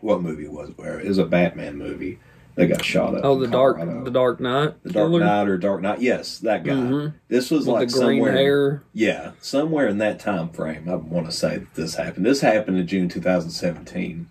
what 0.00 0.22
movie 0.22 0.46
was 0.46 0.70
it? 0.70 0.78
Where 0.78 1.00
it 1.00 1.08
was 1.08 1.18
a 1.18 1.24
Batman 1.26 1.76
movie 1.76 2.18
that 2.58 2.66
got 2.66 2.84
shot 2.84 3.14
up. 3.14 3.20
oh, 3.24 3.38
the 3.38 3.46
dark, 3.46 3.78
the 4.04 4.10
Dark 4.10 4.40
Knight, 4.40 4.82
The 4.82 4.92
Dark? 4.92 5.12
Knight 5.12 5.48
or 5.48 5.56
Dark 5.58 5.80
Knight. 5.80 6.00
Yes, 6.00 6.38
that 6.40 6.64
guy. 6.64 6.72
Mhm. 6.72 7.14
This 7.28 7.50
was 7.50 7.66
With 7.66 7.74
like 7.74 7.90
somewhere. 7.90 8.32
hair. 8.32 8.82
Yeah, 8.92 9.30
somewhere 9.40 9.86
in 9.88 9.98
that 9.98 10.18
time 10.20 10.50
frame. 10.50 10.88
I 10.88 10.96
want 10.96 11.26
to 11.26 11.32
say 11.32 11.58
that 11.58 11.74
this 11.74 11.94
happened. 11.94 12.26
This 12.26 12.40
happened 12.40 12.78
in 12.78 12.86
June 12.86 13.08
2017. 13.08 14.26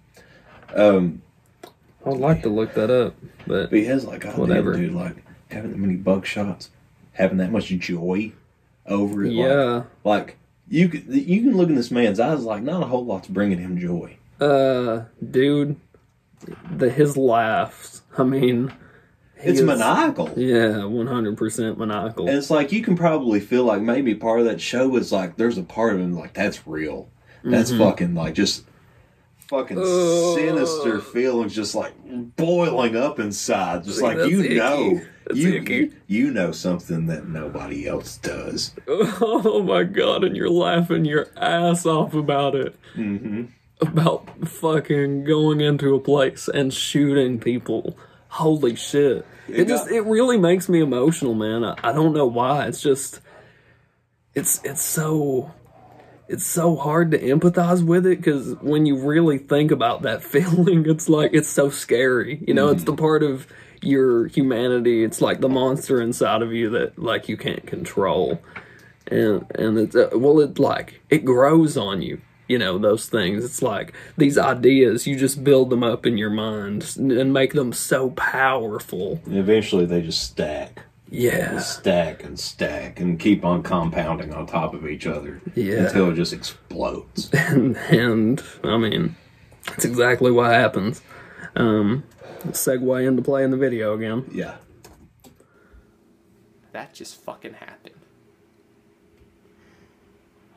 Um, 0.76 1.22
I'd 2.06 2.18
like 2.18 2.42
to 2.44 2.50
look 2.50 2.74
that 2.76 2.90
up, 2.90 3.16
but 3.46 3.70
but 3.70 3.80
he 3.80 3.86
has 3.86 4.06
like, 4.06 4.24
Whatever. 4.26 4.76
dude, 4.76 4.94
like 4.94 5.16
having 5.52 5.72
that 5.72 5.78
many 5.78 5.96
bug 5.96 6.26
shots, 6.26 6.70
having 7.14 7.38
that 7.38 7.52
much 7.52 7.68
joy 7.68 8.32
over 8.86 9.26
it. 9.26 9.32
yeah, 9.32 9.84
like, 10.04 10.38
you 10.70 10.88
could, 10.90 11.06
you 11.08 11.42
can 11.42 11.56
look 11.58 11.70
in 11.70 11.76
this 11.76 11.92
man's 11.92 12.20
eyes 12.20 12.44
like 12.44 12.64
not 12.64 12.84
a 12.84 12.86
whole 12.86 13.06
lot's 13.06 13.28
bringing 13.28 13.60
him 13.60 13.78
joy. 13.78 14.16
uh, 14.40 15.04
dude, 15.32 15.76
the 16.76 16.90
his 16.90 17.18
laughs. 17.18 18.02
I 18.18 18.24
mean, 18.24 18.74
It's 19.38 19.60
is- 19.60 19.66
maniacal. 19.66 20.32
Yeah, 20.36 20.86
one 20.86 21.08
hundred 21.08 21.38
percent 21.38 21.78
maniacal. 21.78 22.28
And 22.28 22.38
it's 22.38 22.50
like 22.50 22.72
you 22.72 22.82
can 22.82 22.96
probably 22.96 23.40
feel 23.40 23.64
like 23.64 23.82
maybe 23.82 24.16
part 24.16 24.40
of 24.40 24.46
that 24.46 24.60
show 24.62 24.96
is 24.96 25.12
like 25.12 25.38
there's 25.38 25.58
a 25.58 25.64
part 25.64 25.94
of 25.96 26.00
him 26.02 26.14
like 26.14 26.34
that's 26.34 26.66
real. 26.68 27.10
That's 27.44 27.72
Mhm. 27.72 27.78
fucking 27.78 28.16
like 28.16 28.34
just 28.34 28.64
fucking 29.48 29.78
Uh. 29.78 30.36
sinister 30.36 31.00
feelings 31.00 31.56
just 31.56 31.76
like 31.76 31.94
boiling 32.36 32.96
up 32.98 33.20
inside. 33.20 33.84
Just 33.86 34.02
like 34.02 34.18
you 34.18 34.42
icky. 34.42 34.56
know 34.56 35.02
That's 35.28 35.40
you 35.40 35.54
icky. 35.54 35.92
you 36.08 36.32
know 36.32 36.52
something 36.52 37.06
that 37.08 37.28
nobody 37.30 37.88
else 37.88 38.18
does. 38.18 38.74
Oh 39.22 39.62
my 39.64 39.84
god, 39.84 40.24
and 40.24 40.36
you're 40.36 40.50
laughing 40.50 41.06
your 41.06 41.28
ass 41.38 41.86
off 41.86 42.14
about 42.16 42.56
it. 42.56 42.76
Mm-hmm. 42.96 43.44
About 43.80 44.48
fucking 44.48 45.24
going 45.26 45.62
into 45.62 45.94
a 45.94 46.00
place 46.00 46.48
and 46.48 46.74
shooting 46.74 47.40
people. 47.40 47.96
Holy 48.30 48.76
shit. 48.76 49.26
It, 49.48 49.60
It 49.60 49.68
just 49.68 49.88
got- 49.88 49.96
it 49.96 50.02
really 50.02 50.38
makes 50.38 50.68
me 50.68 50.80
emotional, 50.82 51.36
man. 51.36 51.64
I, 51.64 51.76
I 51.84 51.92
don't 51.94 52.14
know 52.14 52.26
why. 52.26 52.66
It's 52.68 52.82
just 52.82 53.20
it's 54.34 54.60
it's 54.64 54.82
so 54.82 55.52
it's 56.28 56.46
so 56.46 56.76
hard 56.76 57.12
to 57.12 57.20
empathize 57.20 57.86
with 57.86 58.06
it 58.06 58.18
because 58.18 58.56
when 58.62 58.86
you 58.86 58.98
really 58.98 59.38
think 59.38 59.70
about 59.72 60.02
that 60.02 60.24
feeling, 60.34 60.90
it's 60.90 61.08
like 61.08 61.32
it's 61.34 61.48
so 61.50 61.70
scary. 61.70 62.44
You 62.48 62.54
know, 62.56 62.70
it's 62.70 62.84
the 62.84 62.96
part 62.96 63.22
of 63.22 63.46
your 63.82 64.26
humanity. 64.28 65.04
It's 65.04 65.22
like 65.22 65.40
the 65.40 65.50
monster 65.50 66.02
inside 66.02 66.42
of 66.42 66.52
you 66.52 66.72
that 66.72 66.98
like 66.98 67.30
you 67.30 67.38
can't 67.38 67.66
control, 67.68 68.42
and 69.06 69.46
and 69.54 69.78
it's 69.78 69.96
uh, 69.96 70.10
well, 70.14 70.40
it 70.40 70.58
like 70.58 71.00
it 71.12 71.24
grows 71.26 71.78
on 71.78 72.02
you. 72.02 72.20
You 72.48 72.58
know 72.58 72.78
those 72.78 73.08
things. 73.08 73.44
It's 73.44 73.62
like 73.62 73.94
these 74.18 74.38
ideas. 74.38 75.06
You 75.06 75.18
just 75.18 75.44
build 75.44 75.70
them 75.70 75.84
up 75.84 76.06
in 76.06 76.18
your 76.18 76.30
mind 76.30 76.96
and 76.98 77.34
make 77.34 77.54
them 77.54 77.74
so 77.74 78.12
powerful. 78.12 79.22
And 79.26 79.38
eventually 79.38 79.86
they 79.86 80.02
just 80.02 80.24
stack. 80.24 80.84
Yeah. 81.10 81.52
And 81.52 81.62
stack 81.62 82.24
and 82.24 82.40
stack 82.40 83.00
and 83.00 83.20
keep 83.20 83.44
on 83.46 83.64
compounding 83.64 84.34
on 84.34 84.46
top 84.46 84.74
of 84.74 84.88
each 84.88 85.06
other. 85.08 85.42
Yeah. 85.56 85.86
Until 85.86 86.12
it 86.12 86.16
just 86.16 86.34
explodes. 86.34 87.30
and, 87.34 87.78
and 87.78 88.44
I 88.64 88.78
mean, 88.78 89.16
That's 89.68 89.86
exactly 89.86 90.32
what 90.32 90.52
happens. 90.52 91.02
Um, 91.56 92.04
segue 92.48 93.08
into 93.08 93.22
playing 93.22 93.52
the 93.52 93.58
video 93.58 93.94
again. 93.94 94.26
Yeah. 94.32 94.56
That 96.72 96.94
just 96.94 97.22
fucking 97.24 97.56
happened. 97.56 97.96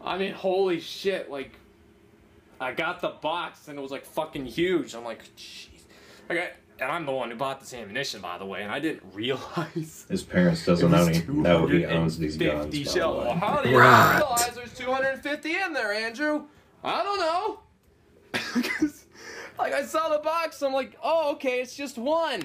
I 0.03 0.19
mean, 0.19 0.33
holy 0.33 0.81
shit! 0.81 1.31
Like, 1.31 1.53
I 2.61 2.73
got 2.73 3.01
the 3.01 3.09
box 3.09 3.69
and 3.69 3.79
it 3.79 3.83
was 3.83 3.91
like 3.91 4.05
fucking 4.05 4.45
huge. 4.47 4.95
I'm 4.95 5.05
like, 5.05 5.25
jeez. 5.37 5.69
Like, 6.29 6.39
I, 6.39 6.51
and 6.83 6.93
I'm 6.93 7.05
the 7.07 7.13
one 7.13 7.31
who 7.31 7.37
bought 7.37 7.61
this 7.61 7.75
ammunition, 7.75 8.21
by 8.21 8.39
the 8.39 8.45
way, 8.47 8.63
and 8.63 8.71
I 8.71 8.79
didn't 8.81 9.03
realize. 9.15 10.07
His 10.09 10.23
parents 10.23 10.65
doesn't 10.67 10.87
it 10.87 10.91
know 10.97 11.07
was 11.07 11.17
he, 11.19 11.27
know 11.33 11.67
he 11.67 11.85
owns 11.87 12.19
these 12.19 12.37
guns. 12.37 12.65
by 12.67 12.71
the 12.71 12.85
shells. 12.85 13.19
way. 13.19 13.25
Well, 13.27 13.37
how 13.37 13.63
do 13.63 13.69
you 13.71 13.79
Right. 13.79 14.17
realize 14.19 14.55
there's 14.55 14.75
250 14.75 15.57
in 15.57 15.73
there, 15.73 15.93
Andrew? 15.93 16.45
I 16.85 17.03
don't 17.03 17.19
know. 17.19 17.61
like 19.59 19.73
I 19.75 19.85
saw 19.85 20.09
the 20.09 20.19
box, 20.21 20.63
I'm 20.63 20.73
like, 20.73 20.97
oh, 21.03 21.33
okay, 21.33 21.61
it's 21.61 21.75
just 21.77 21.99
one. 21.99 22.43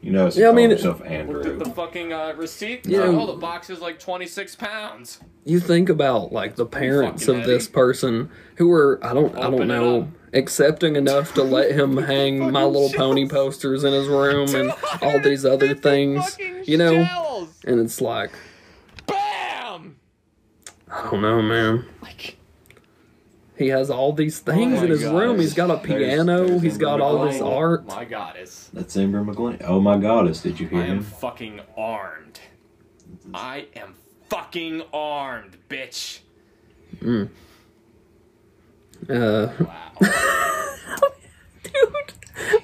You 0.00 0.12
know, 0.12 0.30
Yeah, 0.32 0.50
I 0.50 0.52
mean, 0.52 0.70
himself 0.70 1.00
Looked 1.00 1.10
Andrew. 1.10 1.40
at 1.52 1.58
the 1.58 1.70
fucking 1.70 2.12
uh, 2.12 2.32
receipt. 2.36 2.86
Yeah. 2.86 3.00
Oh, 3.06 3.26
the 3.26 3.32
box 3.32 3.68
is 3.68 3.80
like 3.80 3.98
26 3.98 4.54
pounds. 4.56 5.18
You 5.44 5.58
think 5.58 5.88
about 5.88 6.32
like 6.32 6.54
the 6.56 6.66
parents 6.66 7.26
fucking 7.26 7.40
of 7.40 7.46
this 7.46 7.66
heavy. 7.66 7.74
person 7.74 8.30
who 8.56 8.68
were 8.68 9.00
I 9.02 9.12
don't 9.12 9.36
I 9.36 9.50
don't 9.50 9.66
know 9.66 10.08
accepting 10.34 10.94
enough 10.94 11.34
to 11.34 11.42
let 11.42 11.72
him 11.72 11.96
hang 12.04 12.52
My 12.52 12.62
Little 12.64 12.90
Pony 12.96 13.28
posters 13.28 13.82
in 13.82 13.92
his 13.92 14.06
room 14.08 14.54
and 14.54 14.72
all 15.02 15.18
these 15.20 15.44
other 15.44 15.74
things, 15.74 16.36
you 16.64 16.76
know. 16.78 17.04
shells. 17.04 17.60
And 17.66 17.80
it's 17.80 18.00
like 18.00 18.30
Bam! 19.06 19.96
I 20.90 21.10
don't 21.10 21.22
know, 21.22 21.42
man. 21.42 21.84
Like, 22.02 22.37
He 23.58 23.68
has 23.68 23.90
all 23.90 24.12
these 24.12 24.38
things 24.38 24.74
Oh 24.74 24.76
my 24.76 24.84
in 24.84 24.90
his 24.90 25.02
God. 25.02 25.14
room. 25.18 25.38
He's 25.40 25.52
got 25.54 25.64
a 25.70 25.84
There's- 25.86 25.86
piano. 26.16 26.46
there's 26.46 26.62
He's 26.62 26.78
got 26.78 27.00
all 27.00 27.24
this 27.26 27.36
Ember 27.40 27.46
art. 27.54 27.86
my 27.88 28.04
goddess. 28.04 28.70
That's 28.72 28.96
Ember 28.96 29.24
McLain. 29.24 29.60
Oh 29.66 29.80
my 29.80 29.98
goddess, 29.98 30.40
did 30.42 30.60
you 30.60 30.68
hear 30.68 30.78
I 30.80 30.84
am 30.86 30.98
him? 30.98 31.02
fucking 31.02 31.60
armed. 31.76 32.40
I 33.34 33.66
am 33.74 33.94
fucking 34.30 34.82
armed, 34.92 35.56
bitch. 35.68 36.20
Uh, 37.02 37.26
Wow. 39.08 39.92
dude, 41.62 41.72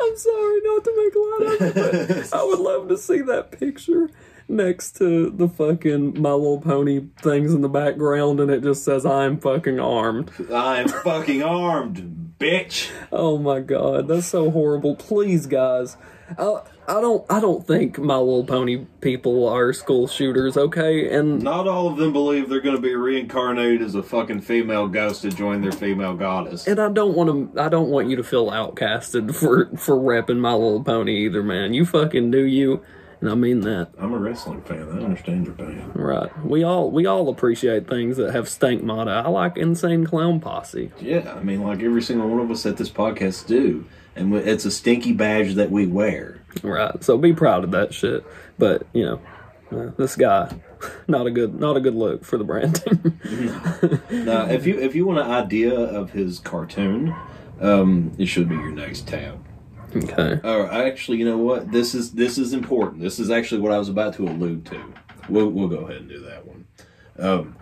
I'm 0.00 0.16
sorry 0.16 0.60
not 0.62 0.84
to 0.84 0.92
make 0.96 1.14
light 1.16 1.60
of 1.60 1.76
it, 1.76 2.30
but 2.30 2.38
I 2.38 2.44
would 2.44 2.58
love 2.58 2.88
to 2.88 2.96
see 2.98 3.20
that 3.22 3.50
picture 3.52 4.10
next 4.48 4.96
to 4.98 5.30
the 5.30 5.48
fucking 5.48 6.20
My 6.20 6.32
Little 6.32 6.60
Pony 6.60 7.06
things 7.22 7.52
in 7.54 7.60
the 7.60 7.68
background, 7.68 8.40
and 8.40 8.50
it 8.50 8.62
just 8.62 8.84
says 8.84 9.04
"I'm 9.06 9.38
fucking 9.38 9.80
armed." 9.80 10.30
I'm 10.52 10.88
fucking 10.88 11.42
armed, 11.42 12.34
bitch. 12.38 12.90
Oh 13.12 13.38
my 13.38 13.60
god, 13.60 14.08
that's 14.08 14.26
so 14.26 14.50
horrible. 14.50 14.96
Please, 14.96 15.46
guys, 15.46 15.96
I, 16.38 16.62
I 16.86 17.00
don't, 17.00 17.24
I 17.30 17.40
don't 17.40 17.66
think 17.66 17.98
My 17.98 18.16
Little 18.16 18.44
Pony 18.44 18.86
people 19.00 19.48
are 19.48 19.72
school 19.72 20.06
shooters. 20.06 20.56
Okay, 20.56 21.08
and 21.14 21.42
Not 21.42 21.66
all 21.66 21.88
of 21.88 21.96
them 21.96 22.12
believe 22.12 22.48
they're 22.48 22.60
going 22.60 22.76
to 22.76 22.80
be 22.82 22.94
reincarnated 22.94 23.82
as 23.82 23.94
a 23.94 24.02
fucking 24.02 24.40
female 24.42 24.88
ghost 24.88 25.22
to 25.22 25.30
join 25.30 25.62
their 25.62 25.72
female 25.72 26.14
goddess. 26.14 26.66
and 26.66 26.78
I 26.80 26.90
don't 26.90 27.14
want 27.14 27.54
to, 27.54 27.60
I 27.60 27.68
don't 27.68 27.88
want 27.88 28.08
you 28.08 28.16
to 28.16 28.24
feel 28.24 28.50
outcasted 28.50 29.34
for 29.34 29.66
for 29.76 29.96
repping 29.96 30.38
My 30.38 30.52
Little 30.52 30.82
Pony 30.84 31.24
either, 31.24 31.42
man. 31.42 31.72
You 31.74 31.86
fucking 31.86 32.30
do 32.30 32.44
you, 32.44 32.82
and 33.24 33.32
I 33.32 33.34
mean 33.36 33.60
that. 33.60 33.88
I'm 33.98 34.12
a 34.12 34.18
wrestling 34.18 34.60
fan. 34.60 34.82
I 34.82 35.02
understand 35.02 35.46
your 35.46 35.54
pain. 35.54 35.90
Right. 35.94 36.30
We 36.44 36.62
all 36.62 36.90
we 36.90 37.06
all 37.06 37.30
appreciate 37.30 37.88
things 37.88 38.18
that 38.18 38.34
have 38.34 38.50
stank 38.50 38.82
motto. 38.82 39.10
I 39.10 39.28
like 39.28 39.56
Insane 39.56 40.04
Clown 40.04 40.40
Posse. 40.40 40.90
Yeah, 41.00 41.32
I 41.34 41.42
mean, 41.42 41.62
like 41.62 41.82
every 41.82 42.02
single 42.02 42.28
one 42.28 42.40
of 42.40 42.50
us 42.50 42.66
at 42.66 42.76
this 42.76 42.90
podcast 42.90 43.46
do. 43.46 43.86
And 44.14 44.30
we- 44.30 44.40
it's 44.40 44.66
a 44.66 44.70
stinky 44.70 45.14
badge 45.14 45.54
that 45.54 45.70
we 45.70 45.86
wear. 45.86 46.42
Right. 46.62 47.02
So 47.02 47.16
be 47.16 47.32
proud 47.32 47.64
of 47.64 47.70
that 47.70 47.94
shit. 47.94 48.26
But 48.58 48.86
you 48.92 49.06
know, 49.06 49.20
uh, 49.72 49.90
this 49.96 50.16
guy, 50.16 50.54
not 51.08 51.26
a 51.26 51.30
good 51.30 51.58
not 51.58 51.78
a 51.78 51.80
good 51.80 51.94
look 51.94 52.26
for 52.26 52.36
the 52.36 52.44
branding. 52.44 53.20
Now, 54.10 54.46
if 54.50 54.66
you 54.66 54.78
if 54.78 54.94
you 54.94 55.06
want 55.06 55.20
an 55.20 55.30
idea 55.30 55.74
of 55.74 56.10
his 56.12 56.38
cartoon, 56.40 57.14
um, 57.58 58.12
it 58.18 58.26
should 58.26 58.50
be 58.50 58.54
your 58.54 58.70
next 58.70 59.08
tab. 59.08 59.42
Okay. 59.96 60.40
Oh, 60.44 60.66
actually, 60.66 61.18
you 61.18 61.24
know 61.24 61.38
what? 61.38 61.70
This 61.72 61.94
is 61.94 62.12
this 62.12 62.38
is 62.38 62.52
important. 62.52 63.00
This 63.02 63.18
is 63.18 63.30
actually 63.30 63.60
what 63.60 63.72
I 63.72 63.78
was 63.78 63.88
about 63.88 64.14
to 64.14 64.24
allude 64.26 64.66
to. 64.66 64.84
We'll 65.28 65.48
we'll 65.48 65.68
go 65.68 65.78
ahead 65.86 65.96
and 66.02 66.08
do 66.08 66.20
that 66.20 66.46
one. 66.46 66.66
Um, 67.18 67.56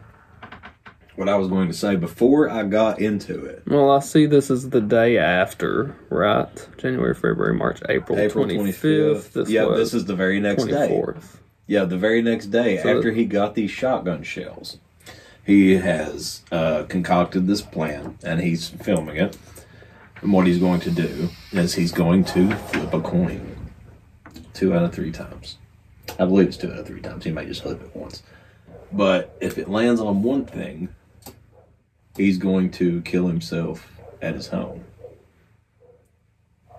what 1.16 1.28
I 1.28 1.37
was 1.37 1.49
going 1.49 1.68
to 1.68 1.74
say 1.74 1.95
before 1.97 2.49
I 2.49 2.62
got 2.62 2.99
into 2.99 3.45
it, 3.45 3.62
Well, 3.66 3.91
I 3.91 4.01
see 4.01 4.24
this 4.26 4.51
is 4.51 4.70
the 4.70 4.80
day 4.80 5.18
after, 5.18 5.95
right? 6.09 6.68
January, 6.78 7.14
February, 7.14 7.55
March, 7.55 7.80
April, 7.89 8.18
April 8.18 8.45
twenty 8.45 8.57
twenty 8.57 8.72
fifth. 8.72 9.24
fifth. 9.24 9.33
This 9.35 9.51
Yeah, 9.51 9.66
this 9.76 9.93
is 9.93 10.07
the 10.07 10.16
very 10.16 10.41
next 10.41 10.64
twenty 10.64 10.72
day. 10.78 10.89
fourth. 10.89 11.41
Yeah, 11.66 11.85
the 11.85 11.99
very 11.99 12.22
next 12.22 12.47
day 12.47 12.78
So 12.83 12.97
after 12.97 13.12
he 13.12 13.24
got 13.24 13.55
these 13.55 13.70
shotgun 13.70 14.22
shells, 14.22 14.78
he 15.45 15.76
has 15.76 16.43
uh, 16.51 16.85
concocted 16.89 17.47
this 17.47 17.62
plan 17.62 18.18
and 18.24 18.41
he's 18.41 18.68
filming 18.68 19.16
it. 19.16 19.37
And 20.23 20.33
what 20.33 20.47
he's 20.47 20.59
going 20.59 20.81
to 20.81 20.91
do 20.91 21.29
is 21.53 21.75
he's 21.75 21.93
going 21.93 22.25
to 22.25 22.55
flip 22.57 22.95
a 22.95 23.01
coin 23.01 23.73
two 24.55 24.75
out 24.75 24.85
of 24.85 24.95
three 24.95 25.12
times. 25.12 25.59
I 26.18 26.25
believe 26.25 26.49
it's 26.49 26.57
two 26.57 26.73
out 26.73 26.79
of 26.79 26.87
three 26.87 27.01
times. 27.01 27.25
He 27.25 27.31
might 27.31 27.49
just 27.49 27.62
flip 27.62 27.83
it 27.83 27.95
once. 27.95 28.23
But 28.93 29.37
if 29.41 29.59
it 29.59 29.68
lands 29.68 30.01
on 30.01 30.23
one 30.23 30.45
thing, 30.45 30.89
he's 32.16 32.39
going 32.39 32.70
to 32.73 33.03
kill 33.03 33.27
himself 33.27 34.01
at 34.20 34.35
his 34.35 34.49
home, 34.49 34.85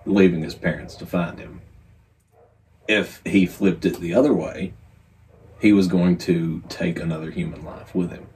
leaving 0.06 0.42
his 0.42 0.54
parents 0.54 0.94
to 0.96 1.06
find 1.06 1.38
him 1.38 1.60
if 2.88 3.22
he 3.24 3.46
flipped 3.46 3.84
it 3.84 3.98
the 4.00 4.14
other 4.14 4.34
way, 4.34 4.74
he 5.60 5.72
was 5.72 5.88
going 5.88 6.18
to 6.18 6.62
take 6.68 7.00
another 7.00 7.30
human 7.30 7.64
life 7.64 7.94
with 7.94 8.10
him. 8.10 8.26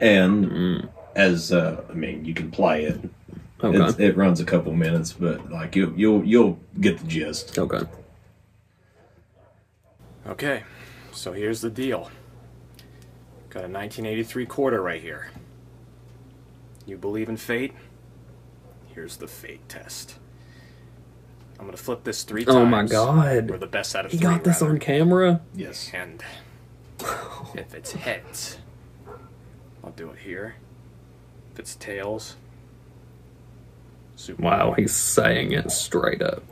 And 0.00 0.88
as 1.14 1.52
uh, 1.52 1.82
I 1.88 1.92
mean, 1.92 2.24
you 2.24 2.34
can 2.34 2.50
play 2.50 2.84
it. 2.84 3.00
Okay. 3.62 3.78
It's, 3.84 3.98
it 3.98 4.16
runs 4.16 4.40
a 4.40 4.44
couple 4.44 4.72
minutes, 4.72 5.12
but 5.12 5.50
like 5.50 5.76
you, 5.76 5.92
you'll 5.96 6.24
you'll 6.24 6.58
get 6.80 6.98
the 6.98 7.06
gist. 7.06 7.58
Okay. 7.58 7.80
Okay, 10.26 10.62
so 11.12 11.32
here's 11.32 11.60
the 11.60 11.70
deal. 11.70 12.10
Got 13.48 13.64
a 13.64 13.68
1983 13.68 14.46
quarter 14.46 14.80
right 14.82 15.00
here. 15.00 15.28
You 16.86 16.96
believe 16.96 17.28
in 17.28 17.36
fate? 17.36 17.72
Here's 18.94 19.16
the 19.16 19.26
fate 19.26 19.68
test. 19.68 20.16
I'm 21.58 21.66
gonna 21.66 21.76
flip 21.76 22.04
this 22.04 22.22
three 22.22 22.44
times. 22.44 22.56
Oh 22.56 22.64
my 22.64 22.84
God. 22.86 23.50
We're 23.50 23.58
the 23.58 23.66
best 23.66 23.94
out 23.96 24.06
of 24.06 24.12
He 24.12 24.18
three. 24.18 24.26
got 24.28 24.44
this 24.44 24.60
rather. 24.62 24.72
on 24.74 24.78
camera. 24.80 25.40
Yes. 25.54 25.90
And 25.92 26.22
if 27.54 27.74
it's 27.74 27.92
heads, 27.92 28.58
I'll 29.84 29.90
do 29.92 30.10
it 30.10 30.18
here. 30.20 30.54
If 31.52 31.58
it's 31.58 31.74
tails, 31.74 32.30
super. 32.30 32.49
Wow, 34.38 34.72
he's 34.72 34.94
saying 34.94 35.52
it 35.52 35.70
straight 35.70 36.22
up. 36.22 36.42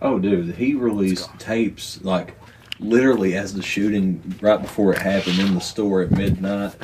Oh, 0.00 0.18
dude, 0.18 0.56
he 0.56 0.74
released 0.74 1.30
tapes 1.38 2.02
like 2.02 2.36
literally 2.80 3.36
as 3.36 3.54
the 3.54 3.62
shooting 3.62 4.36
right 4.40 4.60
before 4.60 4.92
it 4.92 4.98
happened 4.98 5.38
in 5.38 5.54
the 5.54 5.60
store 5.60 6.02
at 6.02 6.10
midnight. 6.10 6.74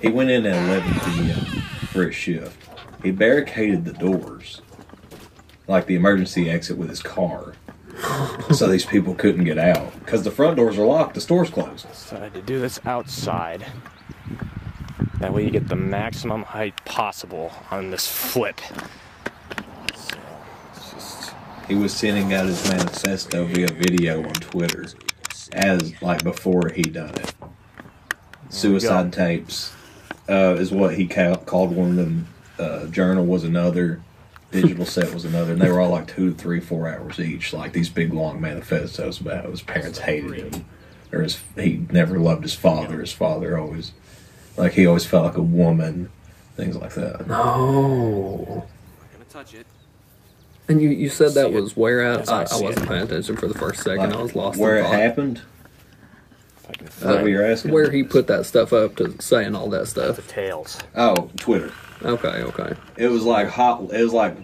He 0.00 0.08
went 0.08 0.30
in 0.30 0.46
at 0.46 0.56
11 0.68 1.00
p.m. 1.00 1.62
for 1.92 2.04
his 2.06 2.14
shift. 2.14 2.56
He 3.02 3.10
barricaded 3.12 3.84
the 3.84 3.92
doors, 3.92 4.60
like 5.66 5.86
the 5.86 5.94
emergency 5.94 6.50
exit, 6.50 6.76
with 6.76 6.88
his 6.88 7.02
car, 7.02 7.54
so 8.52 8.66
these 8.66 8.84
people 8.84 9.14
couldn't 9.14 9.44
get 9.44 9.58
out 9.58 9.92
because 10.00 10.22
the 10.22 10.30
front 10.30 10.56
doors 10.56 10.78
are 10.78 10.86
locked. 10.86 11.14
The 11.14 11.20
store's 11.20 11.50
closed. 11.50 11.88
Decided 11.88 12.34
to 12.34 12.42
do 12.42 12.60
this 12.60 12.80
outside. 12.84 13.66
That 15.20 15.34
way 15.34 15.44
you 15.44 15.50
get 15.50 15.68
the 15.68 15.76
maximum 15.76 16.44
height 16.44 16.84
possible 16.84 17.52
on 17.70 17.90
this 17.90 18.06
flip. 18.06 18.60
So, 21.68 21.74
it's 21.74 21.74
just 21.74 21.74
He 21.74 21.74
was 21.74 21.94
sending 21.94 22.34
out 22.34 22.46
his 22.46 22.68
manifesto 22.68 23.44
via 23.44 23.68
video 23.68 24.22
on 24.26 24.32
Twitter, 24.34 24.86
as 25.52 26.00
like 26.02 26.24
before 26.24 26.70
he 26.74 26.82
done 26.82 27.14
it. 27.14 27.34
Suicide 28.48 29.12
tapes 29.12 29.72
uh, 30.28 30.56
is 30.58 30.70
what 30.72 30.94
he 30.94 31.06
ca- 31.06 31.36
called 31.36 31.74
one 31.74 31.90
of 31.90 31.96
them. 31.96 32.26
Uh, 32.58 32.86
journal 32.86 33.24
was 33.24 33.44
another. 33.44 34.00
Digital 34.50 34.86
set 34.86 35.12
was 35.12 35.24
another, 35.24 35.52
and 35.52 35.60
they 35.60 35.70
were 35.70 35.80
all 35.80 35.90
like 35.90 36.08
two, 36.08 36.32
three, 36.32 36.60
four 36.60 36.88
hours 36.88 37.20
each. 37.20 37.52
Like 37.52 37.72
these 37.72 37.90
big 37.90 38.14
long 38.14 38.40
manifestos 38.40 39.20
about 39.20 39.44
how 39.44 39.50
his 39.50 39.62
parents 39.62 39.98
hated 39.98 40.54
him, 40.54 40.64
or 41.12 41.20
his 41.20 41.38
he 41.54 41.86
never 41.90 42.18
loved 42.18 42.42
his 42.42 42.54
father. 42.54 43.00
His 43.00 43.12
father 43.12 43.58
always, 43.58 43.92
like 44.56 44.72
he 44.72 44.86
always 44.86 45.04
felt 45.04 45.26
like 45.26 45.36
a 45.36 45.42
woman, 45.42 46.10
things 46.56 46.76
like 46.76 46.94
that. 46.94 47.26
Oh. 47.30 48.66
gonna 49.12 49.24
touch 49.28 49.54
it. 49.54 49.66
And 50.68 50.82
you, 50.82 50.90
you 50.90 51.08
said 51.08 51.32
that 51.32 51.52
was 51.52 51.76
where 51.76 52.02
at? 52.02 52.28
I 52.28 52.42
I, 52.42 52.46
I 52.52 52.60
wasn't 52.60 52.88
paying 52.88 53.02
attention 53.02 53.36
for 53.36 53.46
the 53.48 53.54
first 53.54 53.82
second. 53.82 54.12
I 54.12 54.20
was 54.20 54.34
lost 54.34 54.58
Where 54.58 54.76
in 54.78 54.84
it 54.84 54.88
thought. 54.88 54.98
happened, 55.00 55.42
If 56.68 56.82
Is 56.82 56.96
that 57.00 57.18
uh, 57.18 57.22
what 57.22 57.30
you're 57.30 57.44
asking? 57.44 57.72
Where 57.72 57.90
he 57.90 58.02
put 58.02 58.26
that 58.26 58.44
stuff 58.44 58.72
up 58.72 58.96
to 58.96 59.20
saying 59.20 59.54
all 59.54 59.70
that 59.70 59.88
stuff. 59.88 60.16
The 60.16 60.22
tails. 60.22 60.78
Oh, 60.94 61.30
Twitter. 61.38 61.72
Okay, 62.02 62.28
okay. 62.28 62.74
It 62.96 63.08
was 63.08 63.24
like 63.24 63.48
hot. 63.48 63.90
It 63.92 64.02
was 64.02 64.12
like 64.12 64.36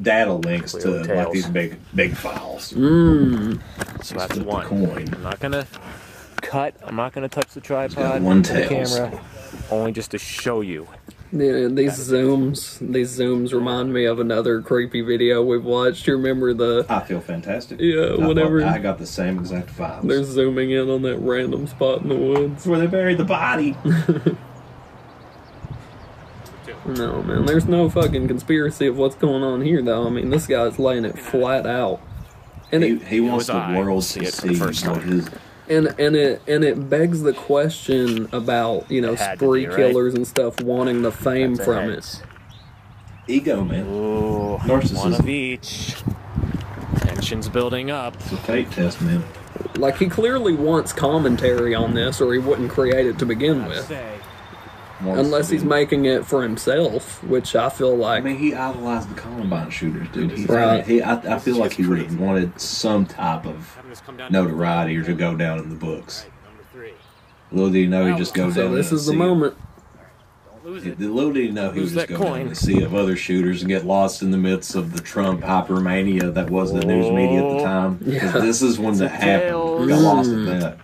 data 0.00 0.32
links 0.34 0.72
to 0.72 1.02
Clear 1.04 1.16
like 1.16 1.32
these 1.32 1.46
big 1.48 1.78
big 1.94 2.14
files. 2.14 2.72
Mmm. 2.72 3.60
So 4.04 4.14
that's 4.16 4.36
the 4.36 4.44
one. 4.44 4.66
coin. 4.66 5.08
I'm 5.14 5.22
not 5.22 5.40
gonna 5.40 5.66
cut. 6.42 6.74
I'm 6.84 6.96
not 6.96 7.12
gonna 7.12 7.28
touch 7.28 7.48
the 7.54 7.60
tripod, 7.60 8.22
one 8.22 8.42
the 8.42 8.66
camera, 8.68 9.20
only 9.70 9.92
just 9.92 10.10
to 10.12 10.18
show 10.18 10.60
you. 10.60 10.86
Yeah, 11.34 11.68
these 11.68 11.92
zooms, 11.98 12.78
these 12.92 13.18
zooms 13.18 13.54
remind 13.54 13.90
me 13.92 14.04
of 14.04 14.20
another 14.20 14.60
creepy 14.60 15.00
video 15.00 15.42
we've 15.42 15.64
watched. 15.64 16.06
You 16.06 16.16
remember 16.16 16.52
the? 16.52 16.84
I 16.90 17.00
feel 17.00 17.20
fantastic. 17.22 17.80
Yeah, 17.80 18.02
I 18.02 18.08
thought 18.16 18.20
whatever. 18.28 18.62
I 18.62 18.78
got 18.78 18.98
the 18.98 19.06
same 19.06 19.38
exact 19.38 19.70
files. 19.70 20.06
They're 20.06 20.24
zooming 20.24 20.70
in 20.72 20.90
on 20.90 21.00
that 21.02 21.16
random 21.18 21.66
spot 21.66 22.02
in 22.02 22.10
the 22.10 22.16
woods. 22.16 22.66
where 22.66 22.78
they 22.78 22.86
buried 22.86 23.16
the 23.18 23.24
body. 23.24 23.76
No, 26.84 27.22
man, 27.22 27.46
there's 27.46 27.66
no 27.66 27.88
fucking 27.88 28.26
conspiracy 28.26 28.86
of 28.88 28.96
what's 28.96 29.14
going 29.14 29.44
on 29.44 29.62
here, 29.62 29.80
though. 29.82 30.04
I 30.06 30.10
mean, 30.10 30.30
this 30.30 30.48
guy's 30.48 30.80
laying 30.80 31.04
it 31.04 31.16
flat 31.16 31.64
out, 31.64 32.00
and 32.72 32.82
he, 32.82 32.90
it 32.94 33.02
he 33.04 33.20
wants 33.20 33.36
was 33.36 33.46
the 33.48 33.52
I. 33.54 33.78
world 33.78 34.02
See 34.02 34.20
to 34.20 34.26
it 34.26 34.34
for 34.34 34.46
the 34.48 34.54
see 34.54 34.58
first 34.58 34.86
what 34.86 34.94
time. 35.00 35.08
his 35.08 35.30
and 35.72 35.94
and 35.98 36.14
it 36.16 36.42
and 36.46 36.62
it 36.64 36.88
begs 36.88 37.22
the 37.22 37.32
question 37.32 38.28
about 38.32 38.90
you 38.90 39.00
know 39.00 39.12
It 39.12 39.18
had 39.18 39.38
to 39.38 39.44
spree 39.46 39.60
be, 39.62 39.66
right? 39.68 39.76
killers 39.76 40.14
and 40.14 40.26
stuff 40.26 40.60
wanting 40.62 41.02
the 41.02 41.10
fame 41.12 41.54
That's 41.54 41.66
from 41.66 41.90
heads. 41.90 42.22
it. 43.28 43.32
ego, 43.32 43.64
man. 43.64 43.86
Ooh, 43.86 44.58
Narcissism. 44.58 44.96
one 44.98 45.14
of 45.14 45.28
each. 45.28 45.94
Tension's 46.98 47.48
building 47.48 47.90
up. 47.90 48.14
It's 48.16 48.32
a 48.32 48.36
fate 48.38 48.70
test, 48.70 49.00
man. 49.02 49.24
Like 49.76 49.96
he 49.96 50.08
clearly 50.08 50.54
wants 50.54 50.92
commentary 50.92 51.74
on 51.74 51.94
this, 51.94 52.20
or 52.20 52.32
he 52.32 52.38
wouldn't 52.38 52.70
create 52.70 53.06
it 53.06 53.18
to 53.20 53.26
begin 53.26 53.64
with. 53.66 53.86
Say, 53.86 54.02
Wants 54.10 54.21
Unless 55.04 55.48
to 55.48 55.54
he's 55.54 55.62
be- 55.62 55.68
making 55.68 56.04
it 56.04 56.24
for 56.24 56.42
himself, 56.42 57.22
which 57.24 57.54
I 57.56 57.68
feel 57.68 57.96
like. 57.96 58.22
I 58.22 58.26
mean, 58.26 58.36
he 58.38 58.54
idolized 58.54 59.08
the 59.10 59.20
Columbine 59.20 59.70
shooters, 59.70 60.08
dude. 60.12 60.30
He, 60.32 60.46
Right. 60.46 60.84
he 60.86 61.02
I, 61.02 61.36
I 61.36 61.38
feel 61.38 61.56
like 61.56 61.72
he 61.72 61.86
would 61.86 61.98
have 61.98 62.18
wanted 62.20 62.60
some 62.60 63.06
type 63.06 63.44
of 63.46 63.74
having 63.74 63.90
this 63.90 64.00
come 64.00 64.16
down 64.16 64.28
to 64.30 64.42
notoriety 64.42 64.96
or 64.96 65.04
to 65.04 65.14
go 65.14 65.34
down 65.36 65.58
in 65.58 65.68
the 65.70 65.74
books. 65.76 66.26
number 66.44 66.62
three. 66.72 66.92
Little 67.50 67.70
did 67.70 67.78
he 67.80 67.86
know 67.86 68.06
he 68.10 68.16
just 68.18 68.34
go 68.34 68.50
so. 68.50 68.64
down. 68.64 68.74
This 68.74 68.92
is 68.92 69.06
the 69.06 69.12
moment. 69.12 69.56
Don't 70.64 70.72
lose 70.74 70.86
it. 70.86 71.00
Little 71.00 71.32
did 71.32 71.46
he 71.46 71.50
know 71.50 71.70
he 71.72 71.80
would 71.80 71.88
Lose 71.88 71.94
just 71.94 72.08
that 72.08 72.16
go 72.16 72.22
down 72.24 72.40
in 72.42 72.48
a 72.48 72.54
sea 72.54 72.82
of 72.84 72.94
other 72.94 73.16
shooters 73.16 73.62
and 73.62 73.68
get 73.68 73.84
lost 73.84 74.22
in 74.22 74.30
the 74.30 74.38
midst 74.38 74.74
of 74.76 74.92
the 74.92 75.00
Trump 75.02 75.40
hypermania 75.40 76.32
that 76.34 76.48
was 76.50 76.72
the 76.72 76.84
news 76.84 77.10
media 77.10 77.38
at 77.44 77.48
the 77.56 77.62
oh. 77.62 77.64
time. 77.64 77.98
'Cause 77.98 78.06
Yeah. 78.08 78.30
This 78.38 78.62
is 78.62 78.78
when 78.78 78.96
that 78.98 79.08
happened. 79.08 79.50
tails. 79.50 79.80
He 79.82 79.88
got 79.88 80.00
lost 80.00 80.30
in 80.30 80.44
that. 80.46 80.78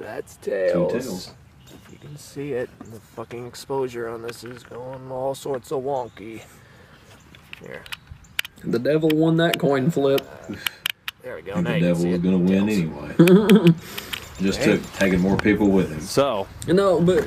That's 0.00 0.36
Two 0.36 0.50
tails. 0.90 1.32
Tails. 2.18 2.36
You 2.36 2.54
can 2.54 2.68
see 2.78 2.88
it. 2.88 2.90
The 2.92 3.00
fucking 3.00 3.46
exposure 3.46 4.08
on 4.08 4.22
this 4.22 4.44
is 4.44 4.62
going 4.62 5.10
all 5.10 5.34
sorts 5.34 5.72
of 5.72 5.82
wonky. 5.82 6.42
Here, 7.60 7.82
The 8.64 8.78
devil 8.78 9.08
won 9.10 9.36
that 9.38 9.58
coin 9.58 9.90
flip. 9.90 10.20
Uh, 10.48 10.54
there 11.22 11.36
we 11.36 11.42
go. 11.42 11.54
And 11.54 11.64
now 11.64 11.70
the 11.72 11.78
you 11.78 11.84
devil 11.86 12.06
was 12.06 12.20
going 12.20 12.46
to 12.46 12.52
win 12.52 12.68
anyway. 12.68 13.74
Just 14.40 14.60
Hey. 14.60 14.76
took 14.76 14.92
taking 14.92 15.20
more 15.20 15.36
people 15.36 15.68
with 15.68 15.90
him. 15.90 16.00
So, 16.00 16.46
you 16.66 16.74
No, 16.74 17.00
but 17.00 17.26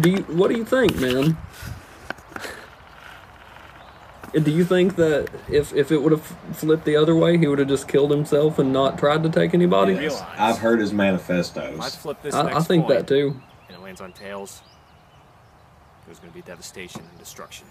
do 0.00 0.10
you, 0.10 0.18
what 0.22 0.48
do 0.50 0.56
you 0.56 0.64
think, 0.64 0.98
man? 1.00 1.36
Do 4.32 4.50
you 4.50 4.64
think 4.64 4.96
that 4.96 5.28
if 5.50 5.74
if 5.74 5.92
it 5.92 6.00
would 6.00 6.12
have 6.12 6.24
flipped 6.54 6.86
the 6.86 6.96
other 6.96 7.14
way, 7.14 7.36
he 7.36 7.46
would 7.46 7.58
have 7.58 7.68
just 7.68 7.86
killed 7.86 8.10
himself 8.10 8.58
and 8.58 8.72
not 8.72 8.98
tried 8.98 9.22
to 9.24 9.28
take 9.28 9.52
anybody? 9.52 9.92
Yes. 9.94 10.22
I've 10.38 10.58
heard 10.58 10.80
his 10.80 10.92
manifestos. 10.92 11.78
let's 11.78 11.96
flip 11.96 12.22
this 12.22 12.34
I, 12.34 12.44
next 12.44 12.56
I 12.56 12.60
think 12.62 12.86
coin, 12.86 12.96
that 12.96 13.06
too. 13.06 13.42
And 13.72 13.80
it 13.80 13.84
lands 13.84 14.02
on 14.02 14.12
tails. 14.12 14.62
There's 16.04 16.18
going 16.18 16.30
to 16.30 16.34
be 16.34 16.42
devastation 16.42 17.00
and 17.08 17.18
destruction. 17.18 17.66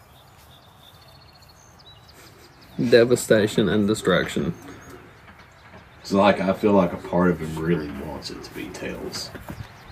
Devastation 2.90 3.70
and 3.70 3.88
destruction. 3.88 4.56
It's 6.00 6.12
like 6.12 6.42
I 6.42 6.54
feel 6.54 6.72
like 6.72 6.94
a 6.94 6.98
part 6.98 7.30
of 7.30 7.40
him 7.40 7.56
really 7.64 7.92
wants 8.08 8.32
it 8.32 8.42
to 8.44 8.54
be 8.56 8.70
tails, 8.70 9.30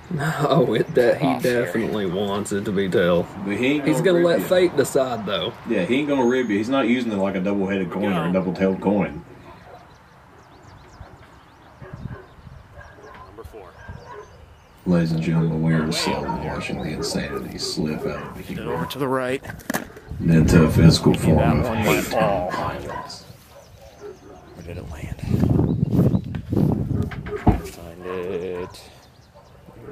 No, 0.10 0.34
oh, 0.50 0.74
it 0.74 0.96
that 0.96 1.22
he 1.22 1.28
oh, 1.28 1.30
Off 1.30 1.44
here. 1.44 1.66
definitely 1.66 2.08
wants 2.08 2.52
it 2.52 2.66
to 2.66 2.72
be 2.72 2.90
tail. 2.90 3.28
but 3.46 3.58
he 3.58 3.74
ain't. 3.74 3.88
He's 3.88 4.02
gonna 4.02 4.26
let 4.26 4.40
you. 4.40 4.46
fate 4.46 4.76
decide, 4.76 5.28
though. 5.28 5.54
Yeah, 5.70 5.86
he 5.86 6.00
ain't 6.00 6.08
gonna 6.08 6.26
rib 6.26 6.50
you. 6.50 6.58
He's 6.58 6.70
not 6.70 6.88
using 6.88 7.12
it 7.12 7.18
like 7.18 7.36
a 7.36 7.40
double-headed 7.40 7.92
coin 7.92 8.12
or 8.12 8.28
a 8.28 8.34
double-tailed 8.34 8.82
coin. 8.82 9.24
Number 13.28 13.44
four. 13.44 13.70
Ladies 14.90 15.12
and 15.12 15.22
gentlemen, 15.22 15.62
we 15.62 15.72
are 15.74 15.92
slowly 15.92 16.48
watching 16.48 16.82
the 16.82 16.90
insanity 16.90 17.60
slip 17.60 18.00
out 18.08 18.32
of 18.32 18.38
the 18.38 18.42
Get 18.42 18.64
it 18.64 18.68
over 18.68 18.88
to 18.88 18.98
the 18.98 19.08
right. 19.08 19.44
into 20.20 20.64
a 20.64 20.72
physical 20.72 21.14
form 21.14 21.60
of 21.60 21.76
hate. 21.76 21.88
went 21.88 22.08
violence. 22.08 23.22
Where 24.56 24.66
did 24.66 24.78
it 24.78 24.90
land? 24.90 25.20
Find 27.70 28.06
it. 28.08 28.90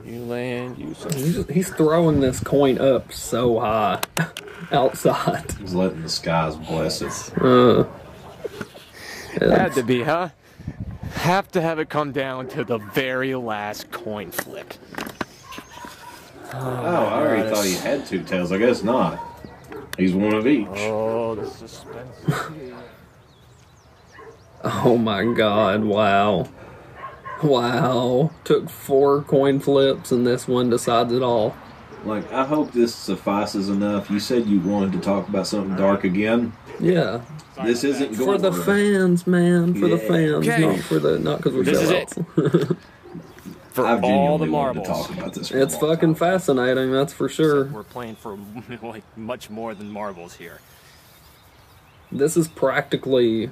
You 0.03 0.21
land, 0.23 0.79
you 0.79 0.95
He's, 1.13 1.47
he's 1.47 1.69
throwing 1.69 2.19
this 2.21 2.39
coin 2.39 2.79
up 2.79 3.13
so 3.13 3.59
high 3.59 4.01
outside. 4.71 5.51
He's 5.59 5.75
letting 5.75 6.01
the 6.01 6.09
skies 6.09 6.55
bless 6.55 7.03
it. 7.03 7.37
Uh, 7.39 7.83
Had 9.41 9.73
to 9.73 9.83
be, 9.83 10.01
huh? 10.01 10.29
Have 11.15 11.51
to 11.51 11.61
have 11.61 11.79
it 11.79 11.89
come 11.89 12.11
down 12.11 12.47
to 12.49 12.63
the 12.63 12.77
very 12.77 13.35
last 13.35 13.91
coin 13.91 14.31
flip. 14.31 14.73
Oh, 16.53 16.57
I 16.57 17.19
already 17.19 17.49
thought 17.49 17.65
he 17.65 17.75
had 17.75 18.05
two 18.05 18.23
tails. 18.23 18.51
I 18.51 18.57
guess 18.57 18.83
not. 18.83 19.19
He's 19.97 20.13
one 20.13 20.33
of 20.33 20.47
each. 20.47 20.67
Oh, 20.69 21.35
the 21.35 21.47
suspense. 21.47 22.15
oh 24.63 24.97
my 24.97 25.25
god! 25.33 25.83
Wow, 25.83 26.47
wow! 27.43 28.31
Took 28.43 28.69
four 28.69 29.23
coin 29.23 29.59
flips 29.59 30.11
and 30.11 30.25
this 30.25 30.47
one 30.47 30.69
decides 30.69 31.11
it 31.11 31.21
all. 31.23 31.55
Like, 32.05 32.31
I 32.31 32.45
hope 32.45 32.71
this 32.71 32.95
suffices 32.95 33.69
enough. 33.69 34.09
You 34.09 34.19
said 34.19 34.45
you 34.45 34.59
wanted 34.59 34.93
to 34.93 34.99
talk 34.99 35.27
about 35.27 35.47
something 35.47 35.75
dark 35.75 36.03
again. 36.03 36.53
Yeah, 36.79 37.21
This 37.63 37.83
isn't 37.83 38.13
for 38.15 38.25
going 38.25 38.41
the 38.41 38.51
fans, 38.53 39.25
man. 39.25 39.73
For 39.73 39.87
the 39.87 39.97
fans, 39.97 40.47
Okay. 40.47 40.61
not 40.61 40.79
for 40.79 40.99
the 40.99 41.17
not 41.19 41.37
because 41.37 41.53
we're 41.53 41.63
This 41.63 41.81
is 41.81 41.89
sellouts. 41.91 42.77
For 43.71 43.85
I've 43.85 44.03
all 44.03 44.39
the 44.39 44.45
genuinely 44.45 44.49
wanted 44.49 44.83
to 44.83 44.89
marbles. 44.89 45.07
talk 45.07 45.17
about 45.17 45.33
this. 45.35 45.51
It's 45.51 45.77
fucking 45.77 46.15
time. 46.15 46.15
fascinating, 46.15 46.91
that's 46.91 47.13
for 47.13 47.29
sure. 47.29 47.65
We're 47.65 47.83
playing 47.83 48.15
for 48.15 48.35
like 48.81 49.03
much 49.15 49.51
more 49.51 49.75
than 49.75 49.91
marbles 49.91 50.33
here. 50.35 50.61
This 52.11 52.35
is 52.37 52.47
practically 52.47 53.51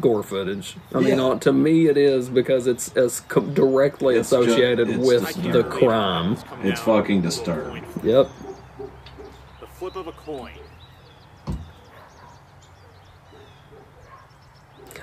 gore 0.00 0.22
footage. 0.22 0.76
I 0.94 1.00
mean, 1.00 1.18
Yeah. 1.18 1.24
uh, 1.24 1.38
to 1.40 1.52
me, 1.52 1.88
it 1.88 1.98
is 1.98 2.30
because 2.30 2.66
it's 2.66 2.96
as 2.96 3.20
co- 3.20 3.42
directly 3.42 4.16
It's 4.16 4.28
associated 4.32 4.88
it's 4.88 5.06
with 5.06 5.24
just- 5.26 5.42
the 5.52 5.64
crime. 5.64 6.38
It's 6.62 6.80
fucking 6.80 7.20
disturbing. 7.20 7.84
Yep. 8.02 8.30
The 9.60 9.66
flip 9.66 9.96
of 9.96 10.06
a 10.06 10.12
coin. 10.12 10.52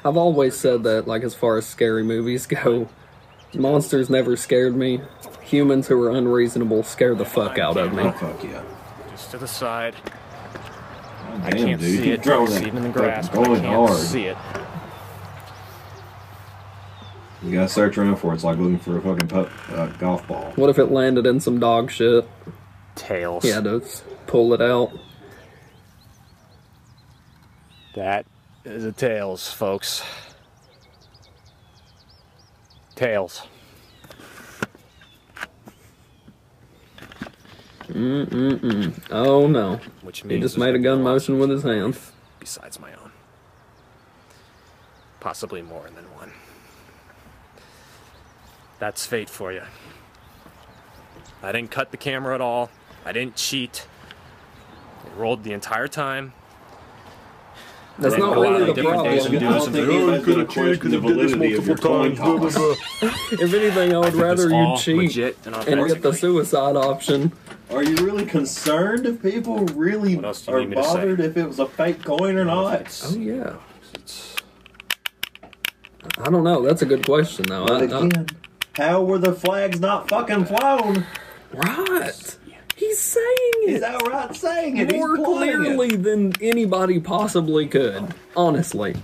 I've 0.06 0.18
always 0.18 0.56
said 0.56 0.84
that, 0.84 1.08
like, 1.08 1.24
as 1.24 1.34
far 1.36 1.58
as 1.58 1.66
scary 1.66 2.04
movies 2.04 2.46
go, 2.46 2.88
monsters 3.54 4.10
never 4.10 4.36
scared 4.38 4.76
me. 4.76 5.02
Humans 5.42 5.88
who 5.88 6.02
are 6.04 6.12
unreasonable 6.12 6.84
scare 6.84 7.16
the 7.16 7.26
fuck 7.26 7.58
out 7.58 7.78
of 7.78 7.94
me. 7.94 8.04
Oh, 8.04 8.12
fuck 8.12 8.44
yeah. 8.44 8.64
Just 9.12 9.32
to 9.32 9.38
the 9.38 9.48
side. 9.48 9.96
I 11.44 11.50
Damn, 11.52 11.66
can't 11.68 11.82
dude. 11.82 11.90
see 11.98 12.04
Keep 12.04 12.14
it. 12.14 12.24
throwing 12.24 12.48
It's 12.48 12.56
that 12.60 12.68
even 12.68 12.78
in 12.86 12.92
the 12.92 13.00
grass, 13.00 13.30
but 13.30 13.40
I 13.40 13.44
going 13.46 13.62
can't 13.62 13.76
hard. 13.90 13.98
see 13.98 14.26
it. 14.26 14.38
You 17.44 17.52
gotta 17.54 17.70
search 17.70 17.98
around 17.98 18.16
for 18.18 18.32
it. 18.32 18.36
It's 18.36 18.44
like 18.44 18.58
looking 18.58 18.80
for 18.80 18.98
a 18.98 19.02
fucking 19.02 19.28
pup, 19.28 19.50
uh, 19.72 19.88
golf 19.98 20.28
ball. 20.28 20.52
What 20.56 20.70
if 20.72 20.80
it 20.80 20.86
landed 20.88 21.28
in 21.28 21.40
some 21.40 21.60
dog 21.60 21.92
shit? 21.92 22.28
Tails. 22.96 23.46
Yeah, 23.46 23.56
had 23.56 23.66
to 23.66 23.82
pull 24.26 24.54
it 24.54 24.62
out. 24.62 24.92
That 27.96 28.26
is 28.68 28.84
a 28.84 28.92
tails, 28.92 29.52
folks. 29.52 30.04
Tails. 32.96 33.44
Mm-mm-mm. 37.88 39.00
Oh 39.12 39.48
no. 39.48 39.80
Which 40.02 40.22
He 40.22 40.40
just 40.40 40.58
made 40.58 40.76
a 40.76 40.80
gun 40.80 41.02
motion 41.02 41.40
with 41.40 41.50
his 41.50 41.64
hands. 41.64 42.12
Besides 42.40 42.80
my 42.80 42.94
own. 42.94 43.12
Possibly 45.20 45.62
more 45.62 45.90
than 45.96 46.06
one. 46.16 46.32
That's 48.80 49.06
fate 49.06 49.30
for 49.30 49.52
you. 49.52 49.64
I 51.42 51.52
didn't 51.52 51.72
cut 51.72 51.92
the 51.92 51.98
camera 51.98 52.36
at 52.36 52.42
all. 52.42 52.70
I 53.06 53.12
didn't 53.12 53.36
cheat. 53.36 53.88
It 55.06 55.12
rolled 55.16 55.44
the 55.44 55.54
entire 55.54 55.88
time. 55.88 56.34
That's 58.00 58.14
They 58.14 58.22
not 58.22 58.38
really 58.38 58.66
the 58.66 58.74
different 58.74 59.04
days 59.06 59.26
and 59.26 59.40
problem. 59.40 59.40
do 59.40 59.48
I 59.48 59.52
don't 59.52 59.62
some 59.64 59.74
think 59.74 59.88
things. 59.88 59.98
anybody's 59.98 60.26
going 60.26 60.38
to 60.38 60.54
question 60.54 60.92
the 60.92 61.00
validity 61.00 61.54
of 61.56 61.68
your 61.68 61.78
coin 61.78 62.16
toss. 62.16 62.56
If 63.32 63.54
anything, 63.54 63.94
I 63.96 64.00
would 64.00 64.14
rather 64.14 64.50
you 64.50 64.56
all 64.56 64.78
cheat 64.78 64.96
legit 64.98 65.38
and 65.46 65.56
and 65.56 65.88
get 65.88 66.02
the 66.04 66.14
suicide 66.14 66.76
option. 66.76 67.32
Are 67.72 67.84
you 67.84 67.96
really 67.98 68.26
concerned 68.26 69.06
if 69.08 69.22
people 69.22 69.66
really 69.68 70.16
What 70.16 70.26
else 70.26 70.46
do 70.46 70.52
you 70.52 70.58
are 70.58 70.60
need 70.62 70.70
me 70.70 70.76
to 70.76 70.84
say? 70.84 70.90
bothered 70.94 71.20
if 71.22 71.36
it 71.38 71.48
was 71.48 71.60
a 71.60 71.68
fake 71.68 72.04
coin 72.04 72.38
or 72.38 72.46
not? 72.46 73.02
Oh 73.06 73.16
yeah. 73.16 73.54
I 76.20 76.30
don't 76.30 76.44
know. 76.44 76.62
That's 76.62 76.82
a 76.82 76.86
good 76.86 77.06
question 77.06 77.46
though. 77.48 77.66
But 77.66 77.82
I- 77.82 77.86
again, 77.86 78.28
how 78.76 79.02
were 79.04 79.18
the 79.18 79.34
flags 79.34 79.80
not 79.80 80.08
fucking 80.10 80.46
flown? 80.46 81.06
right. 81.54 82.38
He's 82.88 83.00
saying 83.00 83.26
it 83.64 83.70
He's 83.70 83.84
outright 83.84 84.34
saying 84.36 84.78
it. 84.78 84.96
more 84.96 85.18
He's 85.18 85.26
clearly 85.26 85.88
it. 85.96 86.04
than 86.04 86.34
anybody 86.42 87.00
possibly 87.02 87.68
could. 87.68 88.14
Honestly. 88.36 88.96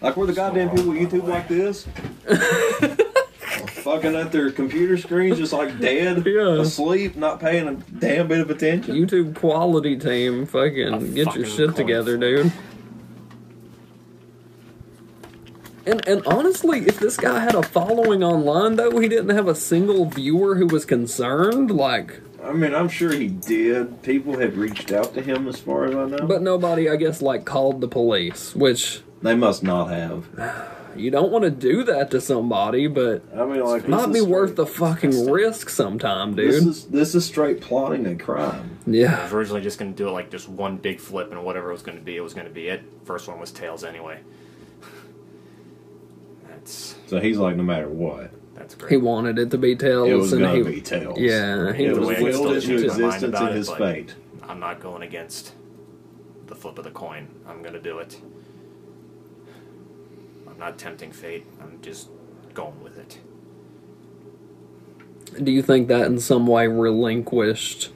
Like 0.00 0.16
we're 0.16 0.26
the 0.26 0.32
goddamn 0.32 0.70
people 0.70 0.92
YouTube 0.92 1.28
like 1.28 1.46
this. 1.48 1.86
fucking 3.82 4.14
at 4.16 4.32
their 4.32 4.50
computer 4.50 4.96
screens, 4.96 5.36
just 5.38 5.52
like 5.52 5.78
dead, 5.78 6.24
Yeah. 6.26 6.60
asleep, 6.60 7.16
not 7.16 7.38
paying 7.40 7.68
a 7.68 7.74
damn 7.74 8.28
bit 8.28 8.40
of 8.40 8.48
attention. 8.50 8.94
YouTube 8.94 9.34
quality 9.34 9.96
team, 9.98 10.46
fucking 10.46 10.94
A 10.94 10.98
get 11.00 11.24
fucking 11.26 11.40
your 11.42 11.50
shit 11.50 11.66
coin 11.68 11.74
together, 11.76 12.16
dude. 12.16 12.50
And 15.86 16.06
and 16.06 16.22
honestly, 16.26 16.80
if 16.86 16.98
this 16.98 17.16
guy 17.16 17.40
had 17.40 17.54
a 17.54 17.62
following 17.62 18.22
online 18.22 18.76
though, 18.76 18.98
he 18.98 19.08
didn't 19.08 19.34
have 19.34 19.48
a 19.48 19.54
single 19.54 20.04
viewer 20.06 20.54
who 20.56 20.66
was 20.66 20.84
concerned, 20.84 21.70
like 21.70 22.20
I 22.42 22.52
mean, 22.52 22.74
I'm 22.74 22.88
sure 22.88 23.12
he 23.12 23.28
did. 23.28 24.02
People 24.02 24.38
had 24.38 24.56
reached 24.56 24.92
out 24.92 25.12
to 25.14 25.22
him, 25.22 25.48
as 25.48 25.58
far 25.58 25.86
as 25.86 25.94
I 25.94 26.06
know. 26.06 26.26
but 26.26 26.40
nobody 26.42 26.88
I 26.88 26.96
guess 26.96 27.20
like 27.20 27.44
called 27.44 27.80
the 27.80 27.88
police, 27.88 28.54
which 28.54 29.00
they 29.22 29.34
must 29.34 29.62
not 29.62 29.86
have. 29.90 30.26
you 30.96 31.10
don't 31.10 31.30
want 31.32 31.44
to 31.44 31.50
do 31.50 31.82
that 31.84 32.10
to 32.12 32.20
somebody, 32.20 32.86
but 32.86 33.22
I 33.34 33.44
mean, 33.44 33.60
like, 33.64 33.82
this 33.82 33.90
might 33.90 34.06
be 34.12 34.20
straight- 34.20 34.28
worth 34.30 34.56
the 34.56 34.66
fucking 34.66 35.28
risk 35.30 35.68
sometime, 35.68 36.34
This 36.34 36.60
dude. 36.60 36.68
is 36.68 36.84
this 36.86 37.14
is 37.16 37.24
straight 37.24 37.60
plotting 37.60 38.06
a 38.06 38.14
crime. 38.16 38.78
I 38.86 38.90
Yeah. 38.90 39.22
was 39.24 39.32
originally 39.32 39.60
just 39.62 39.78
going 39.78 39.92
to 39.92 39.96
do 39.96 40.08
it 40.08 40.12
like 40.12 40.30
just 40.30 40.48
one 40.48 40.76
big 40.76 41.00
flip 41.00 41.32
and 41.32 41.44
whatever 41.44 41.70
it 41.70 41.72
was 41.72 41.82
going 41.82 41.98
to 41.98 42.04
be, 42.04 42.16
it 42.16 42.20
was 42.20 42.34
going 42.34 42.46
to 42.46 42.52
be 42.52 42.68
it. 42.68 42.82
First 43.04 43.26
one 43.28 43.38
was 43.40 43.50
tails 43.50 43.82
anyway. 43.84 44.20
That's 46.48 46.94
So 47.06 47.18
he's 47.20 47.38
like, 47.38 47.56
no 47.56 47.62
matter 47.64 47.88
what, 47.88 48.30
that's 48.58 48.74
great. 48.74 48.90
He 48.90 48.96
wanted 48.96 49.38
it 49.38 49.50
to 49.52 49.58
be 49.58 49.74
tails 49.76 50.08
it 50.08 50.14
was 50.14 50.32
and 50.32 50.42
gonna 50.42 50.64
be 50.64 50.80
tails. 50.80 51.18
Yeah, 51.18 51.72
he 51.72 51.84
it 51.84 51.90
Either 51.90 52.00
was 52.00 52.08
way, 52.08 52.16
I 52.16 52.18
can 52.20 52.32
still 52.32 52.42
willed 52.44 52.56
into 52.56 52.66
change 52.66 52.80
my 52.80 52.86
mind 52.86 53.04
existence 53.04 53.22
about 53.28 53.42
in 53.42 53.48
it, 53.48 53.56
his 53.58 53.68
but- 53.68 53.78
fate. 53.78 54.14
I'm 54.48 54.60
not 54.60 54.80
going 54.80 55.02
against 55.02 55.52
the 56.46 56.54
flip 56.54 56.78
of 56.78 56.84
the 56.84 56.90
coin. 56.90 57.28
I'm 57.46 57.60
going 57.60 57.74
to 57.74 57.80
do 57.82 57.98
it. 57.98 58.18
I'm 60.48 60.58
not 60.58 60.78
tempting 60.78 61.12
fate. 61.12 61.44
I'm 61.60 61.78
just 61.82 62.08
going 62.54 62.82
with 62.82 62.96
it. 62.98 63.18
Do 65.44 65.52
you 65.52 65.60
think 65.62 65.88
that 65.88 66.06
in 66.06 66.18
some 66.18 66.46
way 66.46 66.66
relinquished 66.66 67.90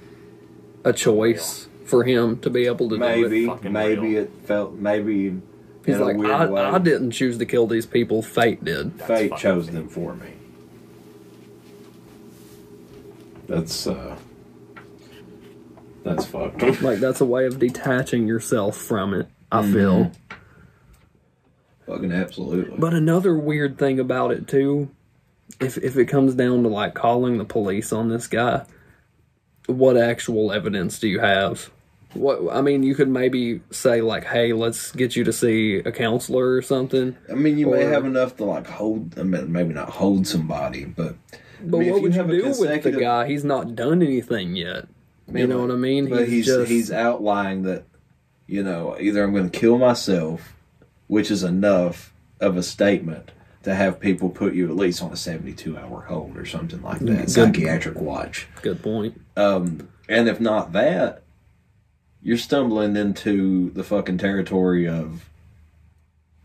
a 0.84 0.93
choice 0.93 1.68
for 1.86 2.05
him 2.05 2.39
to 2.40 2.51
be 2.51 2.66
able 2.66 2.90
to 2.90 2.97
do 2.97 3.01
Maybe, 3.01 3.44
it? 3.44 3.47
Fucking 3.47 3.72
maybe 3.72 4.01
real. 4.09 4.22
it 4.24 4.30
felt 4.44 4.74
maybe 4.74 5.40
He's 5.86 5.97
in 5.97 6.02
like, 6.02 6.16
a 6.16 6.18
weird 6.18 6.30
I, 6.32 6.47
way. 6.47 6.60
I 6.60 6.78
didn't 6.78 7.12
choose 7.12 7.39
to 7.39 7.47
kill 7.47 7.66
these 7.66 7.86
people. 7.86 8.22
Fate 8.22 8.62
did. 8.62 8.93
Fate 9.02 9.30
fucking 9.30 9.36
chose 9.39 9.66
fate. 9.66 9.74
them 9.74 9.89
for 9.89 10.14
me. 10.14 10.28
That's 13.47 13.86
uh 13.86 14.16
that's 16.05 16.27
fucked. 16.27 16.62
Like 16.82 16.98
that's 16.98 17.20
a 17.20 17.24
way 17.24 17.47
of 17.47 17.59
detaching 17.59 18.27
yourself 18.27 18.77
from 18.77 19.14
it. 19.14 19.28
I 19.51 19.62
Mm-hmm. 19.62 19.73
feel. 19.73 20.12
Fucking 21.86 22.12
absolutely. 22.12 22.77
But 22.78 22.94
another 22.94 23.36
weird 23.36 23.78
thing 23.78 23.98
about 24.01 24.31
it 24.32 24.48
too, 24.48 24.90
if 25.60 25.77
if 25.78 25.97
it 25.97 26.06
comes 26.06 26.35
down 26.35 26.62
to 26.62 26.69
like 26.69 26.94
calling 26.94 27.39
the 27.39 27.44
police 27.44 27.93
on 27.93 28.09
this 28.09 28.27
guy, 28.27 28.64
what 29.66 29.97
actual 29.97 30.52
evidence 30.52 30.98
do 30.98 31.09
you 31.09 31.20
have? 31.20 31.70
What 32.14 32.55
I 32.55 32.60
mean, 32.62 32.82
you 32.82 32.94
could 32.94 33.09
maybe 33.09 33.60
say 33.70 34.01
like, 34.01 34.24
"Hey, 34.24 34.52
let's 34.52 34.93
get 34.93 35.16
you 35.16 35.24
to 35.24 35.32
see 35.32 35.77
a 35.78 35.90
counselor 35.93 36.55
or 36.55 36.62
something." 36.62 37.16
I 37.31 37.35
mean, 37.35 37.59
you 37.59 37.66
may 37.66 37.85
have 37.85 38.05
enough 38.05 38.36
to 38.36 38.44
like 38.44 38.66
hold. 38.66 39.19
I 39.19 39.23
mean, 39.24 39.51
maybe 39.51 39.73
not 39.74 39.89
hold 39.90 40.27
somebody, 40.27 40.85
but 40.85 41.16
But 41.64 41.76
I 41.76 41.80
mean, 41.80 41.93
what 41.93 42.02
would 42.02 42.14
you 42.14 42.22
do 42.26 42.44
with 42.60 42.82
the 42.82 42.93
guy? 42.93 43.26
He's 43.26 43.44
not 43.44 43.74
done 43.74 44.02
anything 44.02 44.56
yet. 44.56 44.86
You 45.32 45.47
know 45.47 45.60
what 45.60 45.70
I 45.70 45.76
mean? 45.76 46.09
But 46.09 46.28
he's 46.28 46.47
just 46.47 46.70
he's 46.70 46.90
outlining 46.93 47.62
that, 47.62 47.84
you 48.47 48.62
know, 48.62 48.97
either 49.01 49.22
I'm 49.22 49.32
going 49.32 49.48
to 49.48 49.59
kill 49.59 49.78
myself, 49.78 50.55
which 51.06 51.30
is 51.30 51.43
enough 51.43 52.12
of 52.40 52.56
a 52.56 52.62
statement 52.62 53.30
to 53.62 53.74
have 53.74 54.01
people 54.01 54.28
put 54.28 54.55
you 54.55 54.68
at 54.68 54.76
least 54.76 55.02
on 55.02 55.12
a 55.12 55.16
72 55.16 55.78
hour 55.78 56.02
hold 56.02 56.36
or 56.36 56.44
something 56.44 56.82
like 56.82 56.98
that, 57.01 57.06
Good. 57.06 57.30
psychiatric 57.30 58.01
watch. 58.01 58.48
good 58.60 58.82
point. 58.82 59.20
Um, 59.36 59.89
and 60.09 60.28
if 60.28 60.40
not 60.40 60.72
that, 60.72 61.22
you're 62.22 62.36
stumbling 62.39 62.97
into 62.97 63.70
the 63.70 63.84
fucking 63.84 64.18
territory 64.18 64.89
of, 64.89 65.28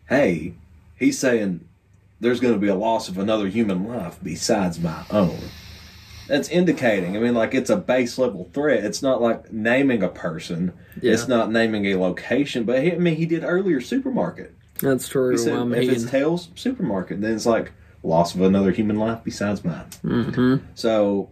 hey, 0.10 0.54
he's 0.96 1.18
saying 1.20 1.68
there's 2.20 2.40
going 2.40 2.54
to 2.54 2.60
be 2.60 2.68
a 2.68 2.76
loss 2.76 3.10
of 3.10 3.18
another 3.18 3.48
human 3.48 3.88
life 3.88 4.18
besides 4.22 4.80
my 4.80 5.04
own. 5.12 5.38
That's 6.28 6.50
indicating. 6.50 7.16
I 7.16 7.20
mean, 7.20 7.34
like 7.34 7.54
it's 7.54 7.70
a 7.70 7.78
base 7.78 8.18
level 8.18 8.50
threat. 8.54 8.84
It's 8.84 9.02
not 9.02 9.22
like 9.22 9.52
naming 9.52 10.04
a 10.04 10.10
person. 10.10 10.74
Yeah. 11.02 11.14
It's 11.14 11.28
not 11.28 11.52
naming 11.52 11.86
a 11.86 11.96
location. 11.96 12.66
But 12.66 12.84
he, 12.84 12.92
I 12.92 12.98
mean, 12.98 13.16
he 13.16 13.26
did 13.26 13.44
earlier 13.46 13.80
supermarket. 13.80 14.54
That's 14.82 15.08
true. 15.08 15.32
He 15.32 15.38
said 15.38 15.54
I 15.58 15.64
if 15.78 15.90
it's 15.90 16.10
Tails 16.10 16.50
supermarket, 16.56 17.22
then 17.22 17.34
it's 17.34 17.46
like 17.46 17.72
loss 18.04 18.36
of 18.36 18.42
another 18.42 18.72
human 18.72 18.98
life 18.98 19.22
besides 19.24 19.64
mine. 19.64 19.86
mhm. 20.04 20.62
So 20.76 21.30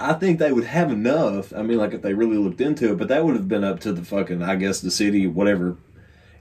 I 0.00 0.14
think 0.14 0.38
they 0.38 0.52
would 0.52 0.64
have 0.64 0.90
enough. 0.90 1.52
I 1.54 1.62
mean, 1.62 1.78
like 1.78 1.92
if 1.94 2.02
they 2.02 2.14
really 2.14 2.36
looked 2.36 2.60
into 2.60 2.90
it, 2.92 2.98
but 2.98 3.08
that 3.08 3.24
would 3.24 3.36
have 3.36 3.48
been 3.48 3.64
up 3.64 3.80
to 3.80 3.92
the 3.92 4.04
fucking, 4.04 4.42
I 4.42 4.56
guess, 4.56 4.80
the 4.80 4.90
city, 4.90 5.26
whatever, 5.26 5.76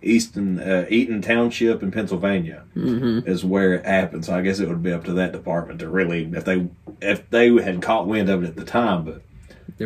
Easton, 0.03 0.59
uh, 0.59 0.85
Eaton 0.89 1.21
Township 1.21 1.81
in 1.81 1.91
Pennsylvania 1.91 2.63
Mhm. 2.75 3.27
is 3.27 3.43
where 3.45 3.73
it 3.73 3.85
happened. 3.85 4.25
So 4.25 4.35
I 4.35 4.41
guess 4.41 4.59
it 4.59 4.67
would 4.67 4.83
be 4.83 4.91
up 4.91 5.03
to 5.05 5.13
that 5.13 5.31
department 5.31 5.79
to 5.79 5.89
really, 5.89 6.29
if 6.33 6.45
they, 6.45 6.67
if 7.01 7.29
they 7.29 7.49
had 7.61 7.81
caught 7.81 8.07
wind 8.07 8.29
of 8.29 8.43
it 8.43 8.47
at 8.47 8.55
the 8.55 8.65
time. 8.65 9.05
But 9.05 9.21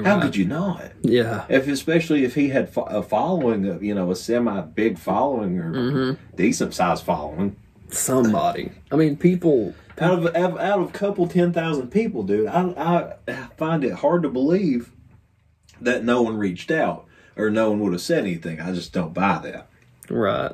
how 0.06 0.16
right. 0.16 0.22
could 0.24 0.36
you 0.36 0.46
not? 0.46 0.92
Yeah. 1.02 1.46
If 1.50 1.68
especially 1.68 2.24
if 2.24 2.36
he 2.36 2.50
had 2.50 2.70
a 2.76 3.02
following, 3.04 3.66
of, 3.68 3.84
you 3.84 3.94
know, 3.96 4.12
a 4.12 4.16
semi 4.16 4.62
big 4.62 4.98
following 4.98 5.60
or 5.60 5.72
Mhm. 5.72 6.18
decent 6.36 6.74
sized 6.74 7.04
following. 7.04 7.56
Somebody. 7.90 8.72
I 8.92 8.96
mean, 8.98 9.16
people. 9.18 9.74
Out 10.00 10.20
of 10.20 10.36
out 10.36 10.60
out 10.60 10.80
of 10.80 10.90
a 10.90 10.92
couple 10.92 11.26
ten 11.28 11.52
thousand 11.54 11.88
people, 11.90 12.22
dude, 12.24 12.48
I 12.48 13.14
I 13.28 13.34
find 13.58 13.84
it 13.84 13.94
hard 13.94 14.22
to 14.24 14.30
believe 14.30 14.92
that 15.82 16.04
no 16.04 16.22
one 16.22 16.38
reached 16.38 16.70
out 16.70 17.06
or 17.36 17.50
no 17.50 17.70
one 17.72 17.80
would 17.80 17.94
have 17.94 18.02
said 18.02 18.20
anything. 18.20 18.60
I 18.60 18.74
just 18.74 18.94
don't 18.94 19.14
buy 19.14 19.40
that. 19.44 19.68
Right. 20.10 20.54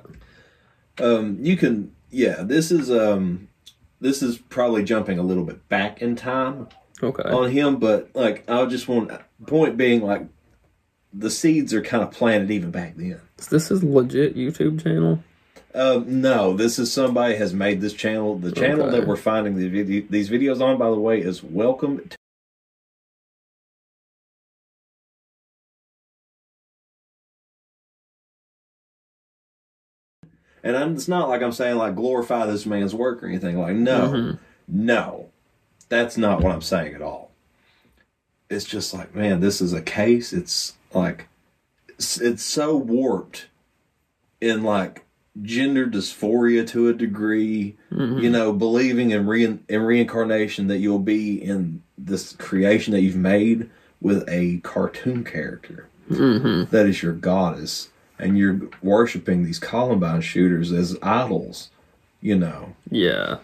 Um, 1.00 1.38
you 1.42 1.58
can, 1.58 1.94
yeah. 2.12 2.44
This 2.44 2.72
is 2.72 2.92
um, 2.92 3.48
this 4.00 4.22
is 4.22 4.38
probably 4.38 4.84
jumping 4.84 5.18
a 5.20 5.24
little 5.24 5.44
bit 5.44 5.68
back 5.70 6.02
in 6.02 6.16
time 6.16 6.68
Okay. 7.02 7.24
on 7.30 7.50
him, 7.52 7.78
but 7.78 8.10
like 8.14 8.50
I 8.50 8.66
just 8.66 8.88
want 8.88 9.12
point 9.48 9.78
being 9.78 10.02
like 10.02 10.28
the 11.14 11.30
seeds 11.30 11.74
are 11.74 11.82
kind 11.82 12.04
of 12.04 12.12
planted 12.12 12.50
even 12.52 12.72
back 12.72 12.96
then. 12.96 13.20
Is 13.40 13.48
this 13.48 13.72
is 13.72 13.84
legit 13.84 14.36
YouTube 14.36 14.82
channel? 14.84 15.24
Um, 15.76 16.22
no, 16.22 16.54
this 16.54 16.78
is 16.78 16.94
somebody 16.94 17.36
has 17.36 17.54
made 17.54 17.82
this 17.82 17.94
channel. 17.94 18.38
The 18.38 18.52
channel 18.52 18.86
Okay. 18.88 19.00
that 19.00 19.08
we're 19.08 19.16
finding 19.16 19.56
the 19.56 19.68
video, 19.70 20.06
these 20.10 20.30
videos 20.30 20.62
on, 20.62 20.78
by 20.78 20.90
the 20.90 21.00
way, 21.00 21.20
is 21.20 21.44
Welcome 21.44 22.08
And 30.64 30.78
I'm, 30.78 30.94
it's 30.96 31.08
not 31.10 31.28
like 31.30 31.42
I'm 31.42 31.52
saying 31.52 31.78
like 31.78 31.96
glorify 31.96 32.46
this 32.46 32.66
man's 32.66 32.96
work 32.96 33.22
or 33.22 33.28
anything. 33.28 33.60
Like 33.60 33.76
no, 33.76 34.08
Mhm. 34.10 34.40
no, 34.68 35.30
that's 35.90 36.18
not 36.18 36.42
what 36.42 36.54
I'm 36.54 36.62
saying 36.62 36.94
at 36.96 37.02
all. 37.02 37.32
It's 38.50 38.66
just 38.66 38.94
like 38.94 39.14
man, 39.16 39.40
this 39.42 39.62
is 39.62 39.74
a 39.74 39.82
case. 39.82 40.32
It's 40.34 40.74
like 40.94 41.28
it's, 41.90 42.20
it's 42.22 42.44
so 42.44 42.76
warped 42.78 43.48
in 44.40 44.64
like 44.64 45.04
gender 45.42 45.86
dysphoria 45.88 46.66
to 46.68 46.88
a 46.88 46.94
degree. 46.94 47.76
You 47.92 48.30
know, 48.30 48.54
believing 48.54 49.12
in 49.12 49.28
re 49.28 49.44
in 49.68 49.82
reincarnation 49.82 50.68
that 50.68 50.80
you'll 50.80 51.00
be 51.00 51.42
in 51.44 51.82
this 51.98 52.34
creation 52.38 52.92
that 52.94 53.02
you've 53.02 53.16
made 53.16 53.70
with 54.02 54.28
a 54.30 54.60
cartoon 54.60 55.24
character 55.24 55.88
Mm-hmm. 56.12 56.70
that 56.76 56.86
is 56.86 57.02
your 57.02 57.14
goddess, 57.14 57.90
and 58.20 58.38
you're 58.38 58.60
worshiping 58.82 59.44
these 59.44 59.60
Columbine 59.60 60.22
shooters 60.22 60.72
as 60.72 60.98
idols. 61.02 61.70
You 62.22 62.38
know, 62.38 62.76
Yeah. 62.90 63.38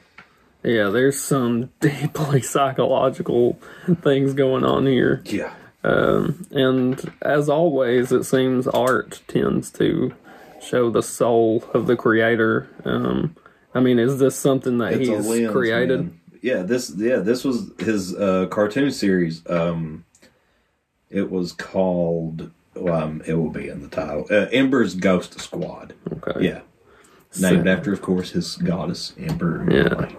Yeah, 0.63 0.89
there's 0.89 1.19
some 1.19 1.69
deeply 1.79 2.41
psychological 2.41 3.57
things 4.01 4.33
going 4.33 4.63
on 4.63 4.85
here. 4.85 5.21
yeah. 5.25 5.53
Um, 5.81 6.45
and 6.51 7.13
as 7.21 7.47
always, 7.47 8.11
it 8.11 8.25
seems 8.25 8.67
art 8.67 9.21
tends 9.29 9.71
to 9.71 10.13
show 10.61 10.89
the 10.89 11.01
soul 11.01 11.63
of 11.73 11.87
the 11.87 11.95
creator. 11.95 12.67
Um, 12.83 13.35
I 13.73 13.79
mean, 13.79 13.97
is 13.99 14.19
this 14.19 14.35
something 14.35 14.77
that 14.79 14.93
It's 14.93 15.07
he's 15.07 15.25
lens, 15.25 15.51
created? 15.51 15.99
man. 16.01 16.19
Yeah, 16.41 16.63
this 16.63 16.93
yeah 16.97 17.17
this 17.17 17.43
was 17.45 17.71
his 17.79 18.13
uh, 18.15 18.47
cartoon 18.49 18.91
series. 18.91 19.41
Um, 19.49 20.03
it 21.09 21.29
was 21.31 21.53
called. 21.53 22.51
Um, 22.87 23.21
it 23.25 23.33
will 23.33 23.49
be 23.49 23.67
in 23.67 23.81
the 23.81 23.89
title. 23.89 24.25
Uh, 24.29 24.47
Ember's 24.51 24.95
Ghost 24.95 25.39
Squad. 25.39 25.93
Okay. 26.13 26.45
Yeah, 26.47 26.61
named 27.39 27.67
after, 27.67 27.91
of 27.91 28.01
course, 28.01 28.31
his 28.31 28.55
goddess 28.55 29.13
Ember. 29.17 29.67
Yeah. 29.69 30.09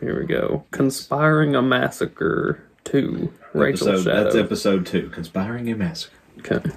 Here 0.00 0.20
we 0.20 0.26
go. 0.26 0.64
Conspiring 0.72 1.56
a 1.56 1.62
Massacre 1.62 2.62
2. 2.84 3.32
Rachel 3.54 3.88
Episode, 3.88 4.04
Shadow. 4.04 4.24
that's 4.24 4.36
episode 4.36 4.86
two. 4.86 5.08
Conspiring 5.08 5.70
a 5.70 5.76
massacre. 5.76 6.14
Okay. 6.38 6.70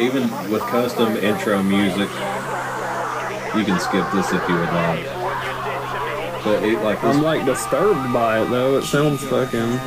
Even 0.00 0.22
with 0.50 0.62
custom 0.62 1.16
intro 1.18 1.62
music, 1.62 2.08
you 3.56 3.64
can 3.64 3.78
skip 3.78 4.06
this 4.12 4.32
if 4.32 4.48
you 4.48 4.54
would 4.56 4.68
like. 4.72 5.04
But 6.44 6.62
it, 6.64 6.80
like 6.82 7.02
I'm 7.04 7.22
like 7.22 7.44
disturbed 7.44 8.12
by 8.12 8.40
it 8.42 8.50
though. 8.50 8.78
It 8.78 8.82
sounds 8.84 9.22
fucking. 9.24 9.78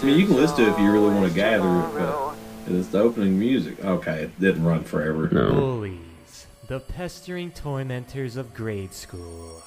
I 0.00 0.04
mean, 0.06 0.18
you 0.20 0.26
can 0.26 0.36
listen 0.36 0.56
to 0.58 0.62
it 0.64 0.68
if 0.68 0.78
you 0.78 0.90
really 0.92 1.10
want 1.10 1.28
to 1.28 1.34
gather 1.34 1.66
it, 1.66 1.94
but 1.94 2.36
it's 2.74 2.88
the 2.88 3.00
opening 3.00 3.38
music. 3.38 3.84
Okay, 3.84 4.22
it 4.24 4.40
didn't 4.40 4.64
run 4.64 4.84
forever. 4.84 5.28
No. 5.32 5.50
Bullies, 5.50 6.46
the 6.68 6.80
pestering 6.80 7.50
tormentors 7.50 8.36
of 8.36 8.54
grade 8.54 8.92
school. 8.92 9.62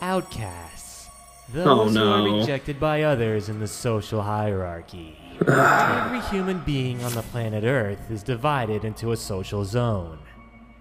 Outcasts, 0.00 1.08
those 1.52 1.96
Oh, 1.96 2.22
who 2.22 2.32
are 2.34 2.38
rejected 2.40 2.78
by 2.78 3.02
others 3.02 3.48
in 3.48 3.58
the 3.58 3.66
social 3.66 4.22
hierarchy. 4.22 5.18
Every 5.48 6.20
human 6.30 6.60
being 6.60 7.02
on 7.02 7.12
the 7.14 7.22
planet 7.22 7.64
Earth 7.64 8.10
is 8.10 8.22
divided 8.22 8.84
into 8.84 9.12
a 9.12 9.16
social 9.16 9.64
zone. 9.64 10.18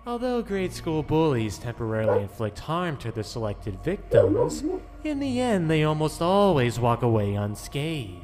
Although 0.06 0.44
grade 0.44 0.72
school 0.74 1.02
bullies 1.02 1.58
temporarily 1.58 2.22
inflict 2.22 2.60
harm 2.60 2.98
to 2.98 3.12
their 3.12 3.24
selected 3.24 3.84
victims, 3.84 4.64
in 5.04 5.20
the 5.20 5.40
end 5.40 5.70
they 5.72 5.84
almost 5.84 6.22
always 6.22 6.80
walk 6.80 7.02
away 7.02 7.34
unscathed. 7.34 8.22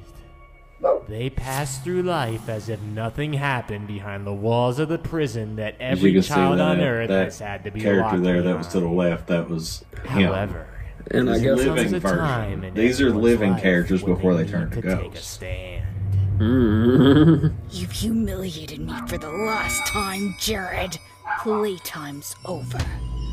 They 1.07 1.29
pass 1.29 1.77
through 1.79 2.03
life 2.03 2.47
as 2.49 2.69
if 2.69 2.79
nothing 2.81 3.33
happened 3.33 3.87
behind 3.87 4.25
the 4.25 4.33
walls 4.33 4.79
of 4.79 4.87
the 4.89 4.97
prison 4.97 5.55
that 5.57 5.75
every 5.79 6.11
you 6.11 6.17
can 6.17 6.23
see 6.23 6.29
child 6.33 6.59
that, 6.59 6.63
on 6.67 6.79
Earth 6.81 7.09
that 7.09 7.25
has 7.25 7.39
had 7.39 7.63
to 7.65 7.71
be 7.71 7.81
character 7.81 8.03
locked 8.17 8.23
there 8.23 8.41
that 8.41 8.57
was 8.57 8.67
to 8.69 8.79
the 8.79 8.87
left. 8.87 9.27
That 9.27 9.49
was 9.49 9.83
him. 10.05 10.23
However, 10.31 10.67
And 11.11 11.29
I 11.29 11.39
guess- 11.39 11.57
living 11.57 11.75
Comes 11.75 11.93
a 11.93 11.99
time 11.99 12.49
version. 12.61 12.63
in 12.63 12.73
These 12.73 13.01
are 13.01 13.11
living 13.11 13.55
characters 13.57 14.03
before 14.03 14.35
they 14.35 14.43
they 14.43 14.51
turn 14.51 14.69
need 14.69 14.75
to 14.75 14.81
to 14.81 14.95
take 14.95 15.05
a 15.05 15.09
ghosts. 15.09 15.27
stand. 15.27 15.83
You've 17.71 17.91
humiliated 17.91 18.79
me 18.79 18.93
for 19.07 19.17
the 19.17 19.29
last 19.29 19.85
time, 19.87 20.35
Jared. 20.39 20.97
Playtime's 21.41 22.35
over. 22.45 22.79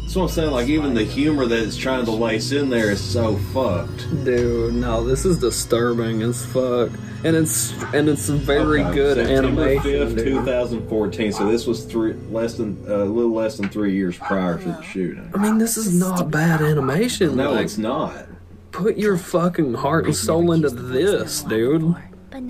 That's 0.09 0.17
what 0.17 0.23
I'm 0.23 0.29
saying. 0.31 0.51
Like 0.53 0.69
even 0.69 0.95
the 0.95 1.05
humor 1.05 1.45
that 1.45 1.59
it's 1.59 1.77
trying 1.77 2.07
to 2.07 2.13
lace 2.13 2.53
in 2.53 2.71
there 2.71 2.91
is 2.91 2.99
so 2.99 3.37
fucked. 3.53 4.09
Dude, 4.25 4.73
no, 4.73 5.05
this 5.05 5.27
is 5.27 5.39
disturbing 5.39 6.23
as 6.23 6.47
fuck. 6.47 6.91
And 7.25 7.37
it's 7.37 7.73
and 7.93 8.09
it's 8.09 8.27
very 8.31 8.83
Okay, 8.85 8.95
good 8.95 9.17
September 9.19 9.65
animation. 9.69 9.91
5th, 9.91 10.17
dude. 10.17 10.25
2014. 10.25 11.33
So 11.33 11.53
this 11.53 11.67
was 11.67 11.85
three 11.85 12.15
less 12.31 12.55
than 12.55 12.83
uh, 12.89 13.03
a 13.03 13.05
little 13.05 13.35
less 13.35 13.59
than 13.59 13.69
three 13.69 13.95
years 13.95 14.17
prior 14.17 14.57
to 14.57 14.65
the 14.65 14.81
shooting. 14.81 15.31
I 15.35 15.43
mean, 15.43 15.59
this 15.59 15.77
is 15.77 15.93
not 15.93 16.31
bad 16.31 16.63
animation. 16.63 17.37
No, 17.37 17.53
like, 17.53 17.67
it's 17.67 17.77
not. 17.77 18.29
Put 18.73 18.97
your 18.97 19.19
fucking 19.19 19.75
heart 19.75 20.07
and 20.07 20.17
soul 20.17 20.53
into 20.53 20.71
this, 20.71 21.43
dude. 21.43 21.95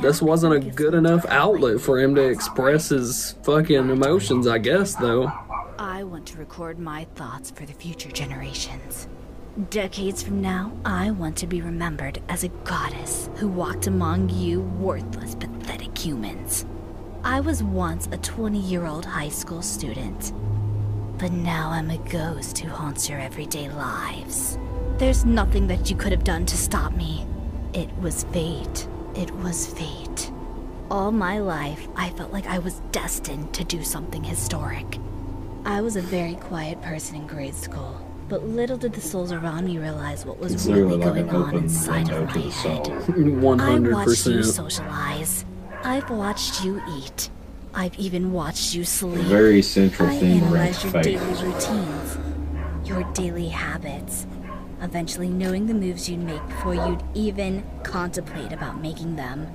This 0.01 0.23
wasn't 0.23 0.55
a 0.55 0.61
good 0.61 0.95
enough 0.95 1.27
outlet 1.27 1.81
for 1.81 1.99
him 1.99 2.15
to 2.15 2.23
express 2.23 2.91
his 2.91 3.35
fucking 3.43 3.91
emotions, 3.91 4.47
I 4.47 4.59
guess, 4.59 4.95
though. 4.95 5.33
I 5.81 6.03
want 6.03 6.27
to 6.29 6.39
record 6.39 6.81
my 6.81 7.05
thoughts 7.15 7.53
for 7.53 7.65
the 7.65 7.73
future 7.73 8.11
generations. 8.11 9.07
Decades 9.71 10.25
from 10.25 10.43
now, 10.43 10.73
I 10.85 11.13
want 11.13 11.37
to 11.37 11.47
be 11.47 11.61
remembered 11.61 12.21
as 12.29 12.43
a 12.43 12.49
goddess 12.49 13.31
who 13.37 13.47
walked 13.47 13.87
among 13.87 14.29
you 14.29 14.63
worthless, 14.63 15.37
pathetic 15.37 15.97
humans. 15.97 16.67
I 17.23 17.39
was 17.39 17.63
once 17.63 18.09
a 18.11 18.17
20 18.17 18.59
year 18.59 18.87
old 18.87 19.05
high 19.05 19.29
school 19.29 19.63
student, 19.63 20.33
but 21.17 21.31
now 21.31 21.71
I'm 21.71 21.91
a 21.91 21.99
ghost 22.11 22.59
who 22.59 22.71
haunts 22.71 23.09
your 23.09 23.21
everyday 23.21 23.71
lives. 23.71 24.59
There's 24.97 25.25
nothing 25.25 25.69
that 25.69 25.89
you 25.89 25.95
could 25.95 26.11
have 26.11 26.25
done 26.25 26.45
to 26.47 26.57
stop 26.57 26.93
me. 26.93 27.25
It 27.73 27.97
was 27.99 28.25
fate. 28.33 28.89
It 29.15 29.31
was 29.37 29.69
fate. 29.69 30.33
All 30.91 31.13
my 31.13 31.39
life, 31.39 31.87
I 31.95 32.11
felt 32.11 32.33
like 32.33 32.47
I 32.47 32.59
was 32.59 32.81
destined 32.91 33.55
to 33.55 33.63
do 33.63 33.85
something 33.85 34.25
historic. 34.25 34.99
I 35.65 35.81
was 35.81 35.97
a 35.97 36.01
very 36.01 36.35
quiet 36.37 36.81
person 36.83 37.17
in 37.17 37.27
grade 37.27 37.55
school, 37.55 38.01
but 38.29 38.43
little 38.47 38.77
did 38.77 38.93
the 38.95 39.01
souls 39.01 39.33
around 39.33 39.67
me 39.67 39.79
realize 39.79 40.25
what 40.25 40.39
was 40.39 40.53
It's 40.55 40.67
really 40.67 40.99
going 40.99 41.29
on 41.31 41.57
inside 41.57 42.11
of 42.11 42.27
my 42.35 42.41
head. 42.41 42.87
soul. 42.87 42.95
One 43.41 43.61
I 43.61 43.73
hundred 43.73 43.95
watched 43.95 44.27
you 44.27 44.43
socialize. 44.43 45.45
I've 45.85 46.09
watched 46.11 46.65
you 46.65 46.81
eat. 46.99 47.31
I've 47.75 47.97
even 47.99 48.33
watched 48.33 48.75
you 48.75 48.85
sleep. 48.85 49.21
very 49.27 49.63
central 49.63 50.09
I 50.09 50.19
theme 50.19 50.45
around 50.53 50.83
your 50.83 50.93
fate. 50.93 51.03
daily 51.05 51.43
routines, 51.45 52.19
your 52.85 53.03
daily 53.13 53.49
habits, 53.49 54.27
eventually 54.81 55.29
knowing 55.29 55.67
the 55.67 55.75
moves 55.75 56.09
you'd 56.09 56.21
make 56.21 56.45
before 56.49 56.75
you'd 56.75 57.03
even 57.15 57.63
contemplate 57.85 58.53
about 58.53 58.81
making 58.81 59.17
them. 59.17 59.47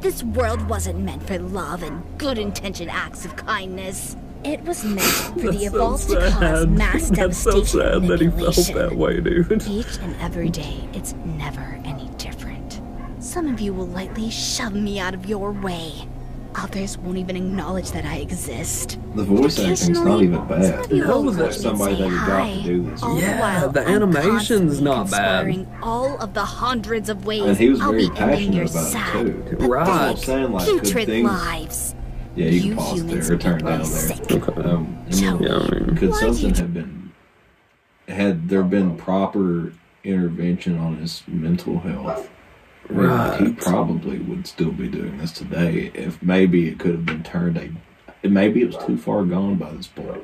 This 0.00 0.22
world 0.22 0.68
wasn't 0.68 0.98
meant 1.00 1.22
for 1.26 1.38
love 1.38 1.82
and 1.82 2.02
good 2.18 2.38
intention 2.38 2.88
acts 2.90 3.24
of 3.24 3.36
kindness. 3.36 4.16
It 4.44 4.62
was 4.64 4.84
meant 4.84 5.00
for 5.00 5.50
the 5.50 5.50
That's 5.52 5.60
so 5.70 5.76
evolved 5.76 6.08
to 6.10 6.30
cause 6.30 6.66
mass 6.66 7.08
That's 7.10 7.38
so 7.38 7.50
devastation 7.52 7.80
sad 7.80 8.02
that 8.08 8.20
he 8.20 8.28
felt 8.28 8.56
that 8.74 8.94
way, 8.96 9.20
dude. 9.20 9.62
Each 9.66 9.98
and 9.98 10.14
every 10.20 10.50
day, 10.50 10.86
it's 10.92 11.14
never 11.24 11.80
any 11.84 12.08
different. 12.18 12.80
Some 13.20 13.48
of 13.48 13.60
you 13.60 13.72
will 13.72 13.86
lightly 13.86 14.30
shove 14.30 14.74
me 14.74 14.98
out 15.00 15.14
of 15.14 15.26
your 15.26 15.52
way. 15.52 15.92
Others 16.56 16.98
won't 16.98 17.18
even 17.18 17.36
acknowledge 17.36 17.90
that 17.92 18.04
I 18.04 18.18
exist. 18.18 18.98
The 19.16 19.24
voice 19.24 19.58
acting's 19.58 19.88
not 19.88 20.22
even 20.22 20.46
bad. 20.46 20.84
of 20.84 20.92
you 20.92 21.04
will 21.04 21.32
There's 21.32 21.64
approach 21.64 21.64
me 21.64 21.70
and 21.70 21.78
somebody 21.78 21.94
that 21.96 22.08
you 22.10 22.16
got 22.16 22.46
to 22.46 22.62
do 22.62 22.82
this. 22.90 23.02
all 23.02 23.14
the 23.16 23.20
Yeah, 23.22 23.40
while 23.40 23.70
the 23.70 23.80
I'm 23.82 23.88
animation's 24.02 24.80
not 24.80 25.10
bad. 25.10 25.66
all 25.82 26.16
of 26.20 26.32
the 26.34 26.44
hundreds 26.44 27.08
of 27.08 27.26
ways 27.26 27.42
And 27.42 27.56
he 27.56 27.70
was 27.70 27.80
I'll 27.80 27.90
very 27.90 28.08
be 28.08 28.18
ending 28.18 28.52
your 28.52 28.66
passionate 28.66 28.92
about 28.92 29.14
sad, 29.14 29.26
it 29.26 29.58
too. 29.58 29.66
Right. 29.66 30.18
saying, 30.18 30.52
like, 30.52 30.68
putrid 30.68 31.08
lives. 31.24 31.93
Yeah, 32.36 32.46
you, 32.46 32.50
You 32.50 32.62
can 32.70 32.76
pause 32.76 33.06
there 33.06 33.32
or 33.32 33.38
turn 33.38 33.56
make 33.56 33.64
me 33.64 33.70
down 33.70 33.78
there. 33.78 33.86
sick. 33.86 34.48
Um, 34.48 34.98
I 35.06 35.14
mean, 35.14 35.42
Yeah, 35.42 35.56
I 35.56 35.70
mean, 35.70 35.96
could 35.96 36.14
something 36.14 36.54
have 36.54 36.74
been 36.74 37.12
had 38.08 38.48
there 38.48 38.62
been 38.62 38.96
proper 38.96 39.72
intervention 40.02 40.78
on 40.78 40.96
his 40.96 41.22
mental 41.26 41.78
health? 41.78 42.28
Right. 42.90 43.40
He 43.40 43.52
probably 43.52 44.18
would 44.18 44.46
still 44.46 44.70
be 44.72 44.88
doing 44.88 45.16
this 45.18 45.32
today. 45.32 45.90
If 45.94 46.22
maybe 46.22 46.68
it 46.68 46.78
could 46.78 46.92
have 46.92 47.06
been 47.06 47.22
turned 47.22 47.56
a, 47.56 48.28
maybe 48.28 48.60
it 48.62 48.66
was 48.66 48.84
too 48.84 48.98
far 48.98 49.24
gone 49.24 49.56
by 49.56 49.72
this 49.72 49.86
point. 49.86 50.22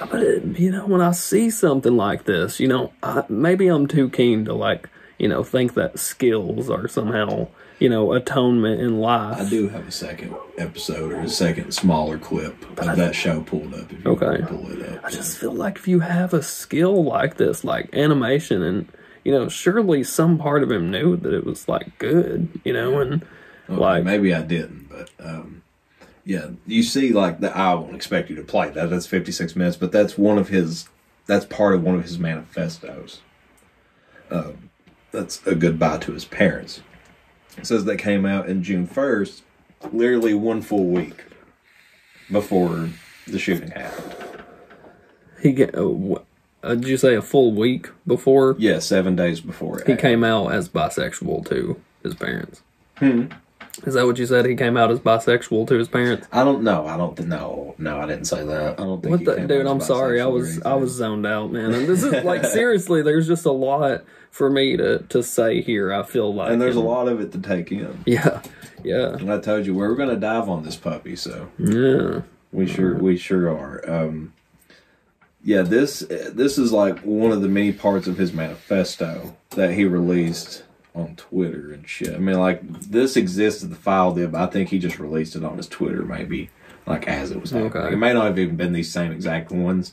But 0.00 0.22
it, 0.22 0.58
you 0.58 0.72
know, 0.72 0.86
when 0.86 1.02
I 1.02 1.12
see 1.12 1.50
something 1.50 1.96
like 1.96 2.24
this, 2.24 2.58
you 2.58 2.66
know, 2.66 2.92
I, 3.02 3.22
maybe 3.28 3.68
I'm 3.68 3.86
too 3.86 4.08
keen 4.08 4.44
to 4.46 4.54
like, 4.54 4.88
you 5.18 5.28
know, 5.28 5.44
think 5.44 5.74
that 5.74 5.98
skills 6.00 6.68
are 6.70 6.88
somehow, 6.88 7.46
you 7.80 7.88
know, 7.88 8.12
atonement 8.12 8.80
in 8.80 9.00
life. 9.00 9.40
I 9.40 9.48
do 9.48 9.68
have 9.70 9.88
a 9.88 9.90
second 9.90 10.36
episode 10.58 11.12
or 11.12 11.20
a 11.20 11.28
second 11.28 11.72
smaller 11.72 12.18
clip 12.18 12.62
of 12.78 12.96
that 12.96 13.14
show 13.14 13.40
pulled 13.40 13.74
up. 13.74 13.90
If 13.92 14.04
you 14.04 14.10
Okay. 14.12 14.42
pull 14.46 14.70
it 14.70 14.88
up. 14.88 15.04
I 15.04 15.10
just 15.10 15.38
feel 15.38 15.52
like 15.52 15.76
if 15.76 15.88
you 15.88 16.00
have 16.00 16.32
a 16.34 16.42
skill 16.42 17.02
like 17.02 17.36
this, 17.38 17.64
like 17.64 17.88
animation, 17.94 18.62
and 18.62 18.86
you 19.24 19.32
know, 19.32 19.48
surely 19.48 20.04
some 20.04 20.38
part 20.38 20.62
of 20.62 20.70
him 20.70 20.90
knew 20.90 21.16
that 21.16 21.32
it 21.34 21.44
was 21.44 21.68
like 21.68 21.98
good, 21.98 22.48
you 22.64 22.72
know, 22.72 23.00
and 23.00 23.22
Okay, 23.68 23.80
like 23.80 24.04
maybe 24.04 24.34
I 24.34 24.42
didn't, 24.42 24.88
but 24.90 25.10
um, 25.24 25.62
yeah, 26.24 26.48
you 26.66 26.82
see, 26.82 27.12
like 27.12 27.40
the 27.40 27.56
I 27.56 27.74
won't 27.74 27.94
expect 27.94 28.28
you 28.30 28.36
to 28.36 28.42
play 28.42 28.68
that. 28.70 28.90
That's 28.90 29.06
fifty 29.06 29.32
six 29.32 29.56
minutes, 29.56 29.76
but 29.76 29.90
that's 29.90 30.18
one 30.18 30.38
of 30.38 30.48
his. 30.48 30.88
That's 31.26 31.44
part 31.46 31.74
of 31.74 31.82
one 31.84 31.94
of 31.94 32.02
his 32.02 32.18
manifestos. 32.18 33.20
Um, 34.30 34.70
that's 35.12 35.44
a 35.46 35.54
goodbye 35.54 35.98
to 35.98 36.12
his 36.12 36.24
parents. 36.24 36.80
Says 37.62 37.84
they 37.84 37.96
came 37.96 38.24
out 38.24 38.48
in 38.48 38.62
June 38.62 38.86
first, 38.86 39.42
literally 39.92 40.34
one 40.34 40.62
full 40.62 40.86
week 40.86 41.24
before 42.30 42.88
the 43.26 43.38
shooting 43.38 43.70
happened. 43.70 44.14
he 45.42 45.52
get. 45.52 45.74
Uh, 45.74 45.88
wh- 45.88 46.22
uh, 46.62 46.74
did 46.74 46.88
you 46.88 46.96
say 46.98 47.14
a 47.14 47.22
full 47.22 47.52
week 47.54 47.88
before 48.06 48.54
Yeah, 48.58 48.78
seven 48.80 49.16
days 49.16 49.40
before 49.40 49.78
it 49.80 49.86
he 49.86 49.92
happened. 49.92 50.00
came 50.00 50.24
out 50.24 50.52
as 50.52 50.68
bisexual 50.68 51.48
to 51.48 51.80
his 52.02 52.14
parents? 52.14 52.62
Hmm. 52.98 53.26
Is 53.86 53.94
that 53.94 54.04
what 54.04 54.18
you 54.18 54.26
said? 54.26 54.44
He 54.44 54.56
came 54.56 54.76
out 54.76 54.90
as 54.90 54.98
bisexual 55.00 55.66
to 55.68 55.74
his 55.74 55.88
parents. 55.88 56.26
I 56.32 56.44
don't 56.44 56.62
know. 56.62 56.86
I 56.86 56.98
don't 56.98 57.18
know. 57.26 57.74
No, 57.78 57.98
I 57.98 58.06
didn't 58.06 58.26
say 58.26 58.44
that. 58.44 58.78
I 58.78 58.84
don't 58.84 59.00
think. 59.02 59.10
What 59.12 59.20
he 59.20 59.24
the 59.42 59.46
dude? 59.48 59.66
I'm 59.66 59.80
sorry. 59.80 60.20
I 60.20 60.26
was 60.26 60.60
I 60.62 60.74
was 60.74 60.90
zoned 60.92 61.26
out, 61.26 61.50
man. 61.50 61.72
And 61.72 61.86
this 61.88 62.02
is 62.02 62.24
like 62.24 62.44
seriously. 62.52 63.00
There's 63.02 63.26
just 63.26 63.46
a 63.46 63.52
lot 63.52 64.04
for 64.30 64.50
me 64.50 64.76
to 64.76 65.00
to 65.00 65.22
say 65.22 65.60
here. 65.60 65.92
I 65.92 66.02
feel 66.02 66.32
like, 66.34 66.50
and 66.50 66.60
there's 66.60 66.76
a 66.76 66.80
lot 66.80 67.08
of 67.08 67.20
it 67.20 67.32
to 67.32 67.38
take 67.38 67.72
in. 67.72 68.02
Yeah, 68.06 68.42
yeah, 68.82 69.14
And 69.14 69.32
I 69.32 69.38
told 69.38 69.66
you 69.66 69.74
we 69.74 69.80
were 69.80 69.96
going 69.96 70.08
to 70.08 70.16
dive 70.16 70.48
on 70.48 70.62
this 70.62 70.76
puppy, 70.76 71.16
so 71.16 71.50
yeah. 71.58 72.22
We 72.52 72.66
sure 72.66 72.96
we 72.96 73.16
sure 73.16 73.48
are. 73.48 73.88
Um, 73.88 74.32
yeah, 75.42 75.62
this 75.62 76.00
this 76.08 76.58
is 76.58 76.72
like 76.72 77.00
one 77.00 77.32
of 77.32 77.42
the 77.42 77.48
many 77.48 77.72
parts 77.72 78.06
of 78.06 78.18
his 78.18 78.32
manifesto 78.32 79.36
that 79.50 79.74
he 79.74 79.84
released 79.84 80.64
on 80.94 81.16
Twitter 81.16 81.72
and 81.72 81.88
shit. 81.88 82.14
I 82.14 82.18
mean, 82.18 82.38
like 82.38 82.60
this 82.62 83.16
exists 83.16 83.62
in 83.62 83.70
the 83.70 83.76
file 83.76 84.12
dip. 84.12 84.34
I 84.34 84.46
think 84.46 84.68
he 84.68 84.78
just 84.78 84.98
released 84.98 85.36
it 85.36 85.44
on 85.44 85.56
his 85.56 85.68
Twitter, 85.68 86.02
maybe 86.02 86.50
like 86.86 87.06
as 87.06 87.30
it 87.30 87.40
was 87.40 87.50
happening. 87.50 87.72
Okay. 87.72 87.94
It 87.94 87.98
may 87.98 88.12
not 88.12 88.26
have 88.26 88.38
even 88.38 88.56
been 88.56 88.72
these 88.72 88.92
same 88.92 89.12
exact 89.12 89.50
ones, 89.50 89.92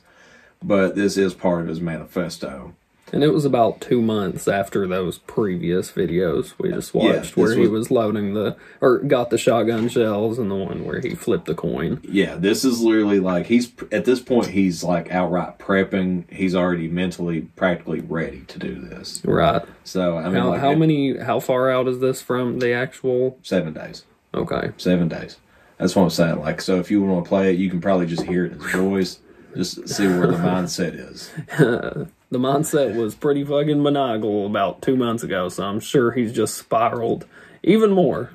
but 0.63 0.95
this 0.95 1.17
is 1.17 1.33
part 1.33 1.61
of 1.61 1.67
his 1.67 1.79
manifesto. 1.81 2.75
And 3.13 3.23
it 3.23 3.33
was 3.33 3.45
about 3.45 3.79
two 3.79 4.01
months 4.01 4.47
after 4.49 4.85
those 4.85 5.17
previous 5.19 5.91
videos 5.91 6.53
we 6.59 6.69
just 6.71 6.93
watched, 6.93 7.13
this 7.21 7.37
where 7.37 7.53
he 7.55 7.61
was- 7.61 7.69
was 7.69 7.91
loading 7.91 8.33
the 8.33 8.57
or 8.81 8.97
got 8.99 9.29
the 9.29 9.37
shotgun 9.37 9.87
shells, 9.87 10.37
and 10.37 10.51
the 10.51 10.55
one 10.55 10.83
where 10.83 10.99
he 10.99 11.15
flipped 11.15 11.45
the 11.45 11.53
coin. 11.55 11.99
Yeah, 12.03 12.35
this 12.35 12.65
is 12.65 12.81
literally 12.81 13.19
like 13.21 13.45
he's 13.45 13.71
at 13.93 14.03
this 14.05 14.19
point 14.19 14.47
he's 14.47 14.83
like 14.83 15.09
outright 15.11 15.57
prepping. 15.57 16.25
He's 16.29 16.53
already 16.53 16.89
mentally 16.89 17.41
practically 17.55 18.01
ready 18.01 18.41
to 18.49 18.59
do 18.59 18.75
this. 18.75 19.21
Right. 19.23 19.61
So 19.85 20.17
I 20.17 20.25
mean, 20.25 20.33
how 20.35 20.49
like, 20.49 20.59
how 20.59 20.71
it- 20.71 20.79
many? 20.79 21.17
How 21.17 21.39
far 21.39 21.71
out 21.71 21.87
is 21.87 21.99
this 21.99 22.21
from 22.21 22.59
the 22.59 22.71
actual? 22.73 23.37
Seven 23.41 23.73
days. 23.73 24.03
Okay. 24.35 24.71
Seven 24.77 25.07
days. 25.07 25.37
That's 25.77 25.95
what 25.95 26.03
I'm 26.03 26.09
saying. 26.09 26.39
Like, 26.39 26.59
so 26.59 26.79
if 26.79 26.89
you 26.91 27.01
want 27.03 27.23
to 27.23 27.29
play 27.29 27.51
it, 27.53 27.57
you 27.59 27.69
can 27.69 27.79
probably 27.79 28.07
just 28.07 28.23
hear 28.23 28.45
it 28.45 28.51
in 28.53 28.59
his 28.59 28.71
voice. 28.73 29.19
Just 29.57 29.89
see 29.89 30.07
where 30.07 30.27
the 30.27 30.37
mindset 30.37 30.93
is. 30.93 31.31
the 31.57 32.07
mindset 32.39 32.95
was 32.95 33.15
pretty 33.15 33.43
fucking 33.43 33.81
maniacal 33.81 34.45
about 34.45 34.81
two 34.83 34.95
months 34.95 35.23
ago, 35.23 35.49
so 35.49 35.63
I'm 35.63 35.79
sure 35.79 36.11
he's 36.11 36.31
just 36.31 36.55
spiraled 36.55 37.25
even 37.63 37.89
more. 37.91 38.29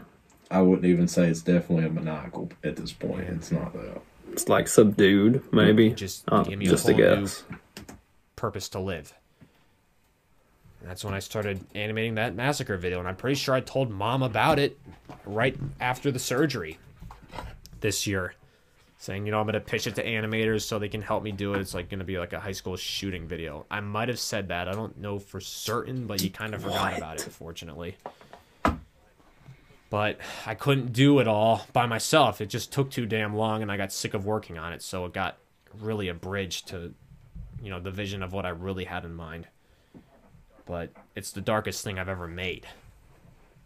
I 0.50 0.60
wouldn't 0.62 0.84
even 0.84 1.06
say 1.06 1.28
it's 1.28 1.40
definitely 1.40 1.86
a 1.86 1.90
maniacal 1.90 2.50
at 2.64 2.74
this 2.76 2.92
point. 2.92 3.20
It's 3.28 3.52
not 3.52 3.72
though. 3.72 4.02
It's 4.32 4.48
like 4.48 4.66
subdued, 4.66 5.42
maybe. 5.52 5.90
Just 5.90 6.24
Uh, 6.28 6.42
gave 6.42 6.58
me 6.58 6.66
just 6.66 6.88
a 6.88 6.90
a 6.90 6.94
whole 6.94 7.04
new 7.16 7.20
guess. 7.22 7.44
purpose 8.34 8.68
to 8.70 8.80
live. 8.80 9.14
And 10.80 10.90
that's 10.90 11.04
when 11.04 11.14
I 11.14 11.20
started 11.20 11.60
animating 11.76 12.16
that 12.16 12.34
massacre 12.34 12.76
video, 12.76 12.98
and 12.98 13.06
I'm 13.06 13.14
pretty 13.16 13.36
sure 13.36 13.54
I 13.54 13.60
told 13.60 13.90
mom 13.90 14.22
about 14.24 14.58
it 14.58 14.76
right 15.24 15.56
after 15.80 16.10
the 16.10 16.18
surgery 16.18 16.78
this 17.80 18.06
year, 18.06 18.34
saying, 19.02 19.26
you 19.26 19.32
know, 19.32 19.40
I'm 19.40 19.46
gonna 19.46 19.58
pitch 19.58 19.88
it 19.88 19.96
to 19.96 20.06
animators 20.06 20.62
so 20.62 20.78
they 20.78 20.88
can 20.88 21.02
help 21.02 21.24
me 21.24 21.32
do 21.32 21.54
it. 21.54 21.60
It's 21.60 21.74
like 21.74 21.90
gonna 21.90 22.04
be 22.04 22.20
like 22.20 22.32
a 22.32 22.38
high 22.38 22.52
school 22.52 22.76
shooting 22.76 23.26
video. 23.26 23.66
I 23.68 23.80
might 23.80 24.08
have 24.08 24.20
said 24.20 24.48
that. 24.48 24.68
I 24.68 24.72
don't 24.72 24.96
know 24.96 25.18
for 25.18 25.40
certain, 25.40 26.06
but 26.06 26.22
you 26.22 26.30
kind 26.30 26.54
of 26.54 26.62
forgot 26.62 26.96
about 26.96 27.20
it, 27.20 27.32
fortunately. 27.32 27.96
But 29.90 30.18
I 30.46 30.54
couldn't 30.54 30.92
do 30.92 31.18
it 31.18 31.26
all 31.26 31.66
by 31.72 31.86
myself. 31.86 32.40
It 32.40 32.46
just 32.46 32.72
took 32.72 32.92
too 32.92 33.04
damn 33.04 33.34
long, 33.34 33.60
and 33.60 33.72
I 33.72 33.76
got 33.76 33.92
sick 33.92 34.14
of 34.14 34.24
working 34.24 34.56
on 34.56 34.72
it. 34.72 34.82
So 34.82 35.04
it 35.04 35.12
got 35.12 35.36
really 35.80 36.06
abridged 36.06 36.68
to, 36.68 36.94
you 37.60 37.70
know, 37.70 37.80
the 37.80 37.90
vision 37.90 38.22
of 38.22 38.32
what 38.32 38.46
I 38.46 38.50
really 38.50 38.84
had 38.84 39.04
in 39.04 39.14
mind. 39.14 39.48
But 40.64 40.90
it's 41.16 41.32
the 41.32 41.40
darkest 41.40 41.82
thing 41.82 41.98
I've 41.98 42.08
ever 42.08 42.28
made, 42.28 42.68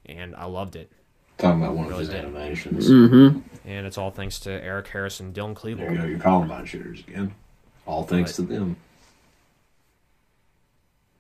and 0.07 0.35
I 0.35 0.47
loved 0.47 0.77
it. 0.77 0.91
Talking 1.39 1.63
about 1.63 1.75
one 1.77 1.85
of 1.85 1.91
Really 1.91 2.01
his 2.05 2.09
did. 2.11 2.25
animations. 2.25 2.89
Mm-hmm. 2.91 3.41
And 3.69 3.87
it's 3.87 3.99
all 3.99 4.11
thanks 4.11 4.41
to 4.41 4.51
Eric 4.51 4.89
Harris 4.89 5.21
and 5.21 5.35
Dylan 5.35 5.55
Klebold. 5.55 5.79
There 5.79 5.93
you 5.93 5.99
go. 5.99 6.05
Your 6.05 6.19
Columbine 6.19 6.65
shooters 6.65 7.01
again. 7.01 7.35
All 7.85 8.03
thanks 8.05 8.35
to 8.37 8.43
them. 8.43 8.77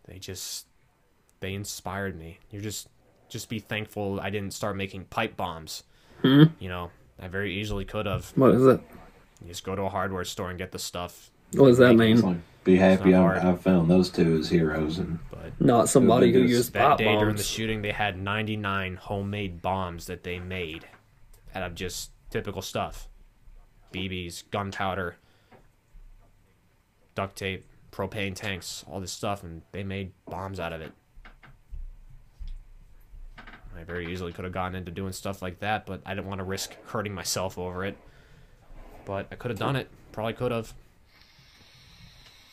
They 0.06 0.18
just 0.18 0.66
they 1.40 1.54
inspired 1.54 2.18
me. 2.18 2.38
You're 2.50 2.62
just 2.62 2.88
just 3.28 3.48
be 3.48 3.58
thankful 3.58 4.20
I 4.20 4.30
didn't 4.30 4.52
start 4.54 4.76
making 4.76 5.04
pipe 5.06 5.36
bombs. 5.36 5.82
Hmm? 6.22 6.44
You 6.58 6.68
know, 6.68 6.90
I 7.20 7.28
very 7.28 7.54
easily 7.54 7.84
could 7.84 8.06
have. 8.06 8.32
What 8.36 8.54
is 8.54 8.66
it? 8.66 8.80
You 9.42 9.48
just 9.48 9.64
go 9.64 9.74
to 9.76 9.82
a 9.82 9.88
hardware 9.88 10.24
store 10.24 10.48
and 10.48 10.58
get 10.58 10.72
the 10.72 10.78
stuff. 10.78 11.30
What 11.52 11.66
does 11.68 11.78
that 11.78 11.94
Make 11.94 12.08
it. 12.08 12.12
It's 12.12 12.22
mean? 12.22 12.32
like, 12.34 12.40
be 12.66 12.76
happy 12.76 13.12
not 13.12 13.18
I, 13.18 13.22
hard. 13.22 13.38
I 13.38 13.54
found 13.54 13.88
those 13.88 14.10
two 14.10 14.36
as 14.38 14.50
heroes 14.50 14.98
and 14.98 15.18
Not 15.60 15.88
somebody 15.88 16.32
who 16.32 16.40
Who 16.40 16.46
used 16.46 16.72
That 16.74 16.82
pop 16.82 16.98
day 16.98 17.16
during 17.16 17.36
the 17.36 17.42
shooting, 17.42 17.80
they 17.80 17.92
had 17.92 18.18
99 18.18 18.96
homemade 18.96 19.62
bombs 19.62 20.06
that 20.06 20.24
they 20.24 20.38
made 20.38 20.86
out 21.54 21.62
of 21.62 21.74
just 21.74 22.10
typical 22.28 22.60
stuff 22.60 23.08
BBs, 23.94 24.42
gunpowder, 24.50 25.16
duct 27.14 27.36
tape, 27.36 27.64
propane 27.92 28.34
tanks, 28.34 28.84
all 28.90 29.00
this 29.00 29.12
stuff, 29.12 29.42
and 29.42 29.62
they 29.72 29.84
made 29.84 30.12
bombs 30.28 30.60
out 30.60 30.72
of 30.72 30.82
it. 30.82 30.92
I 33.78 33.84
very 33.84 34.12
easily 34.12 34.32
could 34.32 34.44
have 34.44 34.52
gotten 34.52 34.74
into 34.74 34.90
doing 34.90 35.12
stuff 35.12 35.40
like 35.40 35.60
that, 35.60 35.86
but 35.86 36.00
I 36.04 36.14
didn't 36.14 36.26
want 36.26 36.40
to 36.40 36.44
risk 36.44 36.76
hurting 36.86 37.14
myself 37.14 37.58
over 37.58 37.84
it. 37.84 37.96
But 39.04 39.28
I 39.30 39.36
could 39.36 39.50
have 39.50 39.58
done 39.58 39.76
it. 39.76 39.88
Probably 40.12 40.32
could 40.32 40.50
have. 40.50 40.74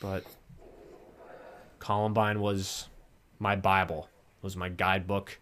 But 0.04 0.22
Columbine 1.78 2.40
was 2.40 2.88
my 3.38 3.56
Bible, 3.56 4.10
it 4.36 4.44
was 4.44 4.54
my 4.54 4.68
guidebook. 4.68 5.38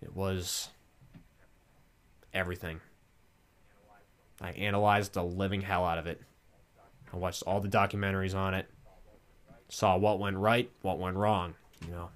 It 0.00 0.14
was 0.14 0.68
everything. 2.32 2.80
I 4.40 4.50
analyzed 4.50 5.14
the 5.14 5.24
living 5.24 5.60
hell 5.60 5.84
out 5.84 5.98
of 5.98 6.06
it. 6.06 6.22
I 7.12 7.16
watched 7.16 7.42
all 7.48 7.60
the 7.60 7.68
documentaries 7.68 8.32
on 8.32 8.54
it. 8.54 8.70
Saw 9.68 9.96
what 9.96 10.20
went 10.20 10.36
right, 10.36 10.70
what 10.82 11.00
went 11.00 11.16
wrong, 11.16 11.54
you 11.84 11.90
know. 11.90 12.10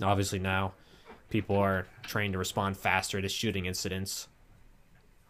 Obviously 0.00 0.38
now 0.38 0.74
people 1.28 1.56
are 1.56 1.88
trained 2.04 2.34
to 2.34 2.38
respond 2.38 2.76
faster 2.76 3.20
to 3.20 3.28
shooting 3.28 3.66
incidents. 3.66 4.28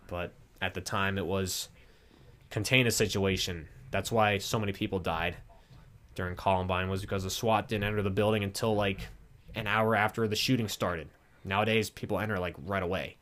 But 0.08 0.34
at 0.60 0.74
the 0.74 0.82
time 0.82 1.16
it 1.16 1.24
was 1.24 1.70
contain 2.50 2.86
a 2.86 2.90
situation. 2.90 3.66
That's 3.90 4.12
why 4.12 4.38
so 4.38 4.58
many 4.58 4.72
people 4.72 4.98
died 4.98 5.36
during 6.14 6.36
Columbine 6.36 6.88
was 6.88 7.00
because 7.00 7.24
the 7.24 7.30
SWAT 7.30 7.68
didn't 7.68 7.84
enter 7.84 8.02
the 8.02 8.10
building 8.10 8.44
until 8.44 8.74
like 8.74 9.00
an 9.54 9.66
hour 9.66 9.96
after 9.96 10.26
the 10.28 10.36
shooting 10.36 10.68
started. 10.68 11.08
Nowadays 11.44 11.90
people 11.90 12.18
enter 12.18 12.38
like 12.38 12.54
right 12.66 12.82
away. 12.82 13.16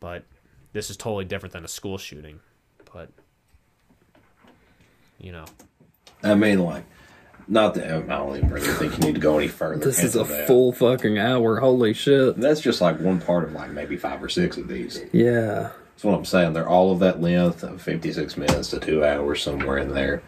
But 0.00 0.24
this 0.72 0.90
is 0.90 0.96
totally 0.96 1.24
different 1.24 1.52
than 1.52 1.64
a 1.64 1.68
school 1.68 1.98
shooting. 1.98 2.40
But 2.92 3.10
you 5.18 5.32
know, 5.32 5.46
I 6.22 6.34
mean, 6.34 6.60
like, 6.60 6.84
not 7.48 7.74
that 7.74 7.86
I 7.86 8.00
don't 8.00 8.36
even 8.36 8.50
really 8.50 8.68
think 8.74 8.92
you 8.92 8.98
need 8.98 9.14
to 9.14 9.20
go 9.20 9.38
any 9.38 9.48
further. 9.48 9.84
This 9.84 10.02
is 10.02 10.14
a 10.14 10.24
that. 10.24 10.46
full 10.46 10.72
fucking 10.72 11.18
hour. 11.18 11.58
Holy 11.58 11.92
shit. 11.94 12.36
That's 12.36 12.60
just 12.60 12.80
like 12.80 13.00
one 13.00 13.20
part 13.20 13.44
of 13.44 13.52
like 13.52 13.70
maybe 13.70 13.96
five 13.96 14.22
or 14.22 14.28
six 14.28 14.56
of 14.56 14.68
these. 14.68 15.02
Yeah. 15.12 15.70
That's 15.98 16.04
what 16.04 16.14
I'm 16.14 16.24
saying. 16.24 16.52
They're 16.52 16.68
all 16.68 16.92
of 16.92 17.00
that 17.00 17.20
length 17.20 17.64
of 17.64 17.82
56 17.82 18.36
minutes 18.36 18.70
to 18.70 18.78
two 18.78 19.04
hours, 19.04 19.42
somewhere 19.42 19.78
in 19.78 19.94
there. 19.94 20.22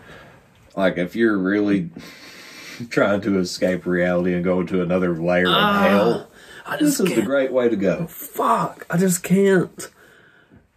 Like, 0.75 0.99
if 0.99 1.15
you're 1.15 1.39
really 1.39 1.91
trying 2.91 3.21
to 3.21 3.39
escape 3.39 3.87
reality 3.87 4.35
and 4.35 4.43
go 4.43 4.63
into 4.63 4.83
another 4.83 5.15
layer 5.15 5.47
of 5.47 5.55
Ah, 5.55 5.83
hell, 5.89 6.31
I 6.67 6.77
this 6.77 6.99
is 6.99 7.15
the 7.15 7.23
great 7.23 7.53
way 7.53 7.69
to 7.69 7.77
go. 7.77 8.09
Fuck. 8.09 8.85
I 8.91 8.97
just 8.97 9.23
can't. 9.23 9.89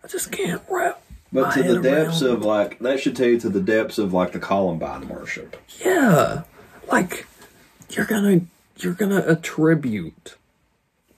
I 0.03 0.07
just 0.10 0.32
can't 0.32 0.61
wrap. 0.70 1.02
But 1.32 1.49
to 1.56 1.64
the 1.64 1.82
depths 1.82 2.22
around- 2.22 2.32
of 2.36 2.45
like, 2.45 2.78
that 2.78 2.99
should 2.99 3.15
take 3.15 3.32
you 3.32 3.40
to 3.40 3.49
the 3.49 3.61
depths 3.61 3.98
of 3.98 4.14
like 4.14 4.32
the 4.32 4.40
Columbine 4.40 5.10
worship. 5.10 5.57
Yeah. 5.84 6.44
Like 6.91 7.26
you're 7.90 8.06
gonna 8.06 8.41
you're 8.78 8.94
gonna 8.94 9.24
attribute 9.26 10.36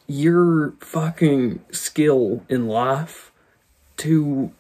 your 0.07 0.75
fucking 0.79 1.59
skill 1.71 2.45
in 2.47 2.67
life 2.69 3.33
to 3.97 4.51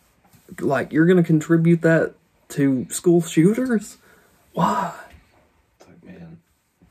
like 0.59 0.93
you're 0.93 1.05
gonna 1.05 1.23
contribute 1.23 1.81
that 1.81 2.13
to 2.49 2.87
school 2.89 3.21
shooters? 3.21 3.97
Why? 4.53 4.93
It's 5.79 5.87
like, 5.87 6.03
man, 6.03 6.39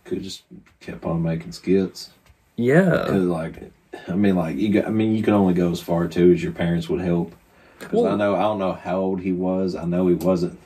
could 0.04 0.22
just 0.22 0.42
kept 0.80 1.04
on 1.04 1.22
making 1.22 1.52
skits. 1.52 2.10
Yeah. 2.56 3.04
Like, 3.06 3.70
I 4.08 4.14
mean, 4.14 4.36
like 4.36 4.56
you 4.56 4.72
got. 4.72 4.86
I 4.86 4.90
mean, 4.90 5.14
you 5.14 5.22
can 5.22 5.34
only 5.34 5.54
go 5.54 5.70
as 5.70 5.80
far 5.80 6.06
too 6.08 6.32
as 6.32 6.42
your 6.42 6.52
parents 6.52 6.88
would 6.88 7.00
help. 7.00 7.34
Because 7.78 8.04
I 8.04 8.16
know, 8.16 8.34
I 8.36 8.42
don't 8.42 8.58
know 8.58 8.72
how 8.72 8.98
old 8.98 9.20
he 9.20 9.32
was. 9.32 9.74
I 9.74 9.84
know 9.84 10.06
he 10.08 10.14
wasn't. 10.14 10.58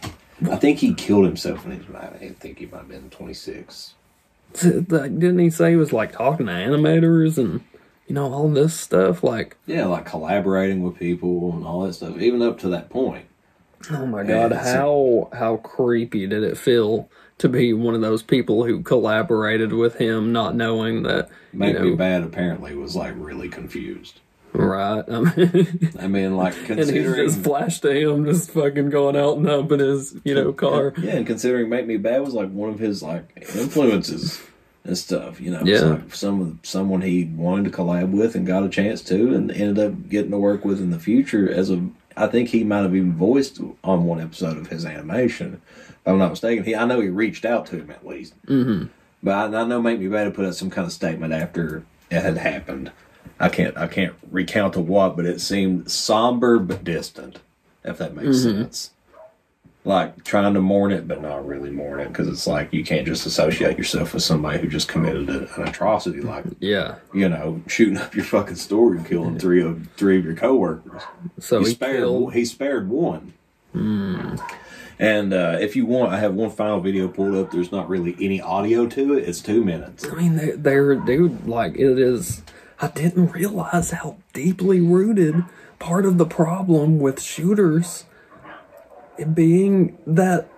I 0.50 0.56
think 0.56 0.78
he 0.78 0.94
killed 0.94 1.24
himself 1.24 1.64
when 1.64 1.80
he 1.80 1.86
was. 1.90 1.96
I 1.96 2.28
think 2.38 2.59
he 2.59 2.66
might 2.66 2.78
have 2.78 2.88
been 2.88 3.10
twenty 3.10 3.34
six. 3.34 3.94
Like, 4.62 5.18
Didn't 5.18 5.38
he 5.40 5.50
say 5.50 5.70
he 5.70 5.76
was 5.76 5.92
like 5.92 6.12
talking 6.12 6.46
to 6.46 6.52
animators 6.52 7.38
and 7.38 7.60
you 8.09 8.14
know 8.14 8.32
all 8.32 8.48
this 8.48 8.74
stuff? 8.78 9.22
Like, 9.22 9.56
Yeah, 9.66 9.85
like 9.86 10.06
collaborating 10.06 10.82
with 10.82 10.97
people 10.98 11.52
and 11.52 11.64
all 11.64 11.82
that 11.82 11.93
stuff. 11.93 12.18
Even 12.18 12.43
up 12.43 12.59
to 12.60 12.68
that 12.70 12.90
point. 12.90 13.26
oh 13.90 14.06
my 14.06 14.24
god, 14.24 14.51
how 14.52 15.28
how 15.32 15.59
creepy 15.59 16.26
did 16.26 16.43
it 16.43 16.59
feel 16.59 17.09
to 17.39 17.48
be 17.48 17.72
one 17.72 17.94
of 17.94 18.01
those 18.01 18.22
people 18.22 18.64
who 18.64 18.82
collaborated 18.82 19.72
with 19.72 19.97
him, 19.98 20.32
not 20.32 20.56
knowing 20.56 21.05
that 21.05 21.28
you 21.52 21.59
Make 21.60 21.74
know, 21.78 21.85
Me 21.85 21.94
Bad 21.94 22.22
apparently 22.24 22.74
was 22.74 22.97
like 22.97 23.14
really 23.16 23.48
confused. 23.48 24.20
Right. 24.55 25.05
I 25.09 25.20
mean, 25.20 25.93
I 26.01 26.09
mean, 26.09 26.36
like 26.36 26.55
and 26.70 26.80
he 26.80 26.86
considering. 26.86 27.26
just 27.28 27.43
flashed 27.43 27.82
to 27.82 27.90
him, 27.93 28.24
just 28.24 28.51
fucking 28.51 28.89
going 28.90 29.14
out 29.14 29.36
and 29.36 29.47
humping 29.47 29.78
his, 29.78 30.16
you 30.24 30.35
know, 30.35 30.52
car. 30.52 30.94
Yeah, 30.98 31.16
and 31.16 31.26
considering 31.26 31.68
Make 31.68 31.86
Me 31.86 31.98
Bad 31.98 32.22
was 32.22 32.32
like 32.35 32.51
one 32.51 32.70
of 32.70 32.78
his 32.78 33.02
like 33.02 33.30
influences 33.55 34.40
and 34.89 34.98
stuff. 34.98 35.40
You 35.40 35.52
know, 35.52 35.62
Yeah. 35.65 35.81
like 35.82 36.15
some 36.15 36.59
someone 36.65 37.02
he 37.02 37.27
wanted 37.36 37.66
to 37.70 37.70
collab 37.77 38.10
with 38.10 38.35
and 38.35 38.44
got 38.47 38.65
a 38.65 38.69
chance 38.69 39.02
to, 39.02 39.35
and 39.35 39.52
ended 39.52 39.78
up 39.78 40.09
getting 40.09 40.32
to 40.32 40.39
work 40.39 40.65
with 40.65 40.81
in 40.81 40.90
the 40.90 40.98
future. 40.98 41.48
As 41.48 41.70
a, 41.70 41.86
I 42.16 42.27
think 42.27 42.48
he 42.48 42.65
might 42.65 42.82
have 42.82 42.97
even 42.97 43.12
voiced 43.12 43.60
on 43.85 44.05
one 44.05 44.20
episode 44.20 44.56
of 44.56 44.66
his 44.69 44.85
animation. 44.85 45.60
If 45.77 45.97
I'm 46.06 46.19
not 46.19 46.31
mistaken, 46.31 46.65
he 46.65 46.74
I 46.74 46.85
know 46.86 47.01
he 47.01 47.09
reached 47.09 47.44
out 47.44 47.66
to 47.66 47.77
him 47.77 47.90
at 47.90 48.05
least. 48.06 48.35
Mm-hmm. 48.47 48.86
But 49.23 49.55
I, 49.55 49.60
I 49.60 49.65
know 49.65 49.81
Make 49.81 50.01
Me 50.01 50.09
Better 50.09 50.31
put 50.31 50.47
out 50.47 50.55
some 50.56 50.70
kind 50.70 50.86
of 50.86 50.93
statement 50.93 51.32
after 51.32 51.85
it 52.10 52.23
had 52.23 52.39
happened. 52.39 52.90
I 53.39 53.48
can't 53.51 53.77
I 53.77 53.86
can't 53.86 54.15
recount 54.32 54.73
to 54.74 54.81
what, 54.81 55.16
but 55.16 55.27
it 55.27 55.40
seemed 55.40 55.90
somber 55.90 56.59
but 56.59 56.82
distant, 56.82 57.39
if 57.85 57.98
that 57.98 58.16
makes 58.16 58.39
Mhm. 58.39 58.43
sense. 58.43 58.90
Like 59.89 60.23
trying 60.23 60.52
to 60.52 60.60
mourn 60.60 60.93
it, 60.93 61.09
but 61.09 61.23
not 61.23 61.47
really 61.47 61.70
mourn 61.70 62.01
it, 62.01 62.09
because 62.09 62.28
it's 62.28 62.47
like 62.47 62.74
you 62.74 62.85
can't 62.85 63.06
just 63.06 63.24
associate 63.24 63.78
yourself 63.78 64.12
with 64.12 64.23
somebody 64.23 64.59
who 64.59 64.69
just 64.69 64.86
committed 64.86 65.31
a- 65.31 65.48
an 65.60 65.66
atrocity, 65.69 66.20
like 66.20 66.44
Yeah. 66.60 66.97
you 67.15 67.27
know, 67.27 67.62
shooting 67.66 67.97
up 67.97 68.15
your 68.15 68.27
fucking 68.27 68.56
store 68.56 68.94
and 68.94 69.06
killing 69.06 69.39
three 69.39 69.62
of 69.62 69.89
three 69.97 70.19
of 70.19 70.27
your 70.27 70.35
coworkers. 70.35 71.01
So 71.40 71.60
he 71.60 71.70
spared 71.70 71.97
killed- 71.97 72.35
he 72.35 72.44
spared 72.44 72.90
one. 72.90 73.32
Hmm. 73.73 74.35
And 74.98 75.32
uh, 75.32 75.56
if 75.59 75.74
you 75.74 75.86
want, 75.86 76.12
I 76.12 76.19
have 76.19 76.35
one 76.35 76.51
final 76.51 76.81
video 76.81 77.09
pulled 77.09 77.35
up. 77.36 77.51
There's 77.51 77.73
not 77.73 77.89
really 77.89 78.15
any 78.20 78.43
audio 78.43 78.86
to 78.89 79.15
it. 79.15 79.27
It's 79.27 79.40
two 79.40 79.65
minutes. 79.65 80.05
I 80.06 80.15
mean, 80.15 80.36
they, 80.36 80.51
they're 80.51 80.97
dude. 80.97 81.47
Like 81.47 81.77
it 81.77 81.98
is. 81.98 82.43
I 82.81 82.89
didn't 82.89 83.32
realize 83.32 83.93
how 83.93 84.16
deeply 84.35 84.81
rooted 84.81 85.44
part 85.78 86.05
of 86.05 86.19
the 86.19 86.27
problem 86.27 86.98
with 86.98 87.23
shooters 87.23 88.05
being 89.34 89.98
that 90.06 90.48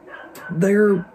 they're 0.50 1.06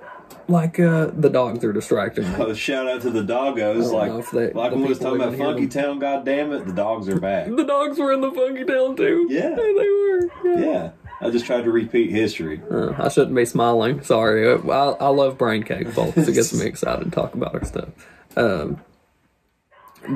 like 0.47 0.80
uh 0.80 1.07
the 1.07 1.30
dogs 1.30 1.63
are 1.63 1.73
distracting 1.73 2.30
me. 2.30 2.35
Oh, 2.38 2.53
shout 2.55 2.88
out 2.88 3.01
to 3.01 3.09
the 3.09 3.23
doggos. 3.23 3.91
Like, 3.91 4.30
they- 4.31 4.51
like 4.53 4.72
the 4.72 4.76
when 4.77 4.84
we 4.84 4.89
was 4.89 4.99
talking 4.99 5.22
about 5.22 5.35
Funky. 5.38 5.67
Town, 5.67 5.99
God 5.99 6.26
damn 6.26 6.51
it, 6.53 6.65
the 6.67 6.73
dogs 6.73 7.09
are 7.09 7.19
back. 7.19 7.47
The 7.47 7.63
dogs 7.65 7.97
were 7.97 8.11
in 8.13 8.22
the 8.22 8.31
funky 8.31 8.63
town 8.63 8.95
too. 8.95 9.27
Yeah. 9.30 9.55
they 9.55 9.73
were. 9.73 10.30
Yeah. 10.43 10.59
Yeah. 10.65 10.91
I 11.22 11.30
just 11.30 11.45
tried 11.45 11.63
to 11.63 11.72
repeat 11.72 12.11
history. 12.11 12.61
Uh, 12.69 12.93
I 12.97 13.07
shouldn't 13.07 13.35
be 13.35 13.45
smiling. 13.45 14.03
Sorry. 14.03 14.47
I, 14.51 14.55
I 14.55 15.07
love 15.07 15.38
braincake, 15.38 15.91
folks. 15.93 16.17
It 16.17 16.34
gets 16.34 16.53
me 16.53 16.65
excited 16.67 17.05
to 17.05 17.09
talk 17.11 17.34
about 17.34 17.55
our 17.55 17.63
stuff. 17.63 17.89
Um, 18.35 18.81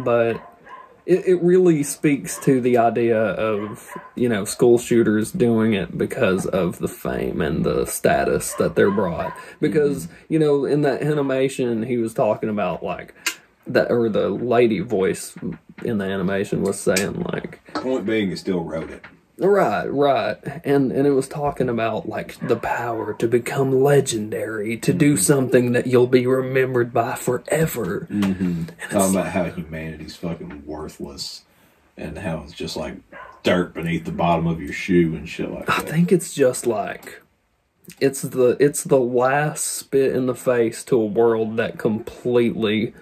but 0.04 0.42
it, 1.10 1.26
it 1.26 1.42
really 1.42 1.82
speaks 1.82 2.38
to 2.46 2.62
the 2.62 2.78
idea 2.78 3.20
of, 3.20 3.92
you 4.14 4.30
know, 4.30 4.46
school 4.46 4.78
shooters 4.78 5.32
doing 5.32 5.74
it 5.74 5.98
because 5.98 6.46
of 6.46 6.78
the 6.78 6.88
fame 6.88 7.42
and 7.42 7.66
the 7.66 7.86
status 7.86 8.54
that 8.54 8.76
they're 8.76 8.92
brought. 8.92 9.36
Because, 9.60 10.06
mm-hmm. 10.06 10.34
you 10.34 10.38
know, 10.38 10.66
in 10.66 10.84
that 10.84 11.02
animation, 11.02 11.82
he 11.82 11.98
was 11.98 12.14
talking 12.14 12.48
about, 12.48 12.84
like, 12.84 13.16
that, 13.66 13.90
or 13.90 14.08
the 14.08 14.30
lady 14.30 14.82
voice 14.82 15.36
in 15.84 15.98
the 15.98 16.06
animation 16.06 16.62
was 16.62 16.80
saying, 16.80 17.24
like, 17.34 17.60
Point 17.74 18.06
being, 18.06 18.30
you 18.30 18.36
still 18.36 18.64
wrote 18.64 18.92
it. 18.92 19.04
Right, 19.40 19.86
right. 19.86 20.38
And 20.66 20.92
and 20.92 21.08
it 21.08 21.12
was 21.12 21.28
talking 21.28 21.70
about 21.70 22.08
like 22.10 22.38
the 22.48 22.56
power 22.56 23.14
to 23.16 23.28
become 23.28 23.72
legendary, 23.72 24.78
to 24.78 24.94
do 24.94 25.16
something 25.18 25.72
that 25.72 25.88
you'll 25.88 26.08
be 26.08 26.28
remembered 26.28 26.94
by 26.94 27.16
forever. 27.16 28.08
Mm-hmm. 28.10 28.66
Talking 28.90 29.16
about 29.16 29.28
how 29.28 29.46
humanity's 29.46 30.16
fucking 30.16 30.64
worthless 30.66 31.44
and 31.96 32.18
how 32.18 32.44
it's 32.44 32.54
just 32.54 32.76
like 32.76 32.96
dirt 33.44 33.74
beneath 33.74 34.06
the 34.06 34.12
bottom 34.12 34.48
of 34.48 34.62
your 34.62 34.74
shoe 34.74 35.16
and 35.16 35.28
shit 35.28 35.52
like 35.52 35.68
that. 35.68 35.80
I 35.80 35.82
think 35.82 36.12
it's 36.12 36.34
just 36.34 36.66
like 36.68 37.22
it's 38.00 38.22
the 38.22 38.58
it's 38.60 38.84
the 38.84 39.00
last 39.00 39.66
spit 39.66 40.16
in 40.16 40.26
the 40.26 40.36
face 40.36 40.84
to 40.86 40.96
a 40.96 41.06
world 41.06 41.58
that 41.58 41.78
completely 41.78 42.94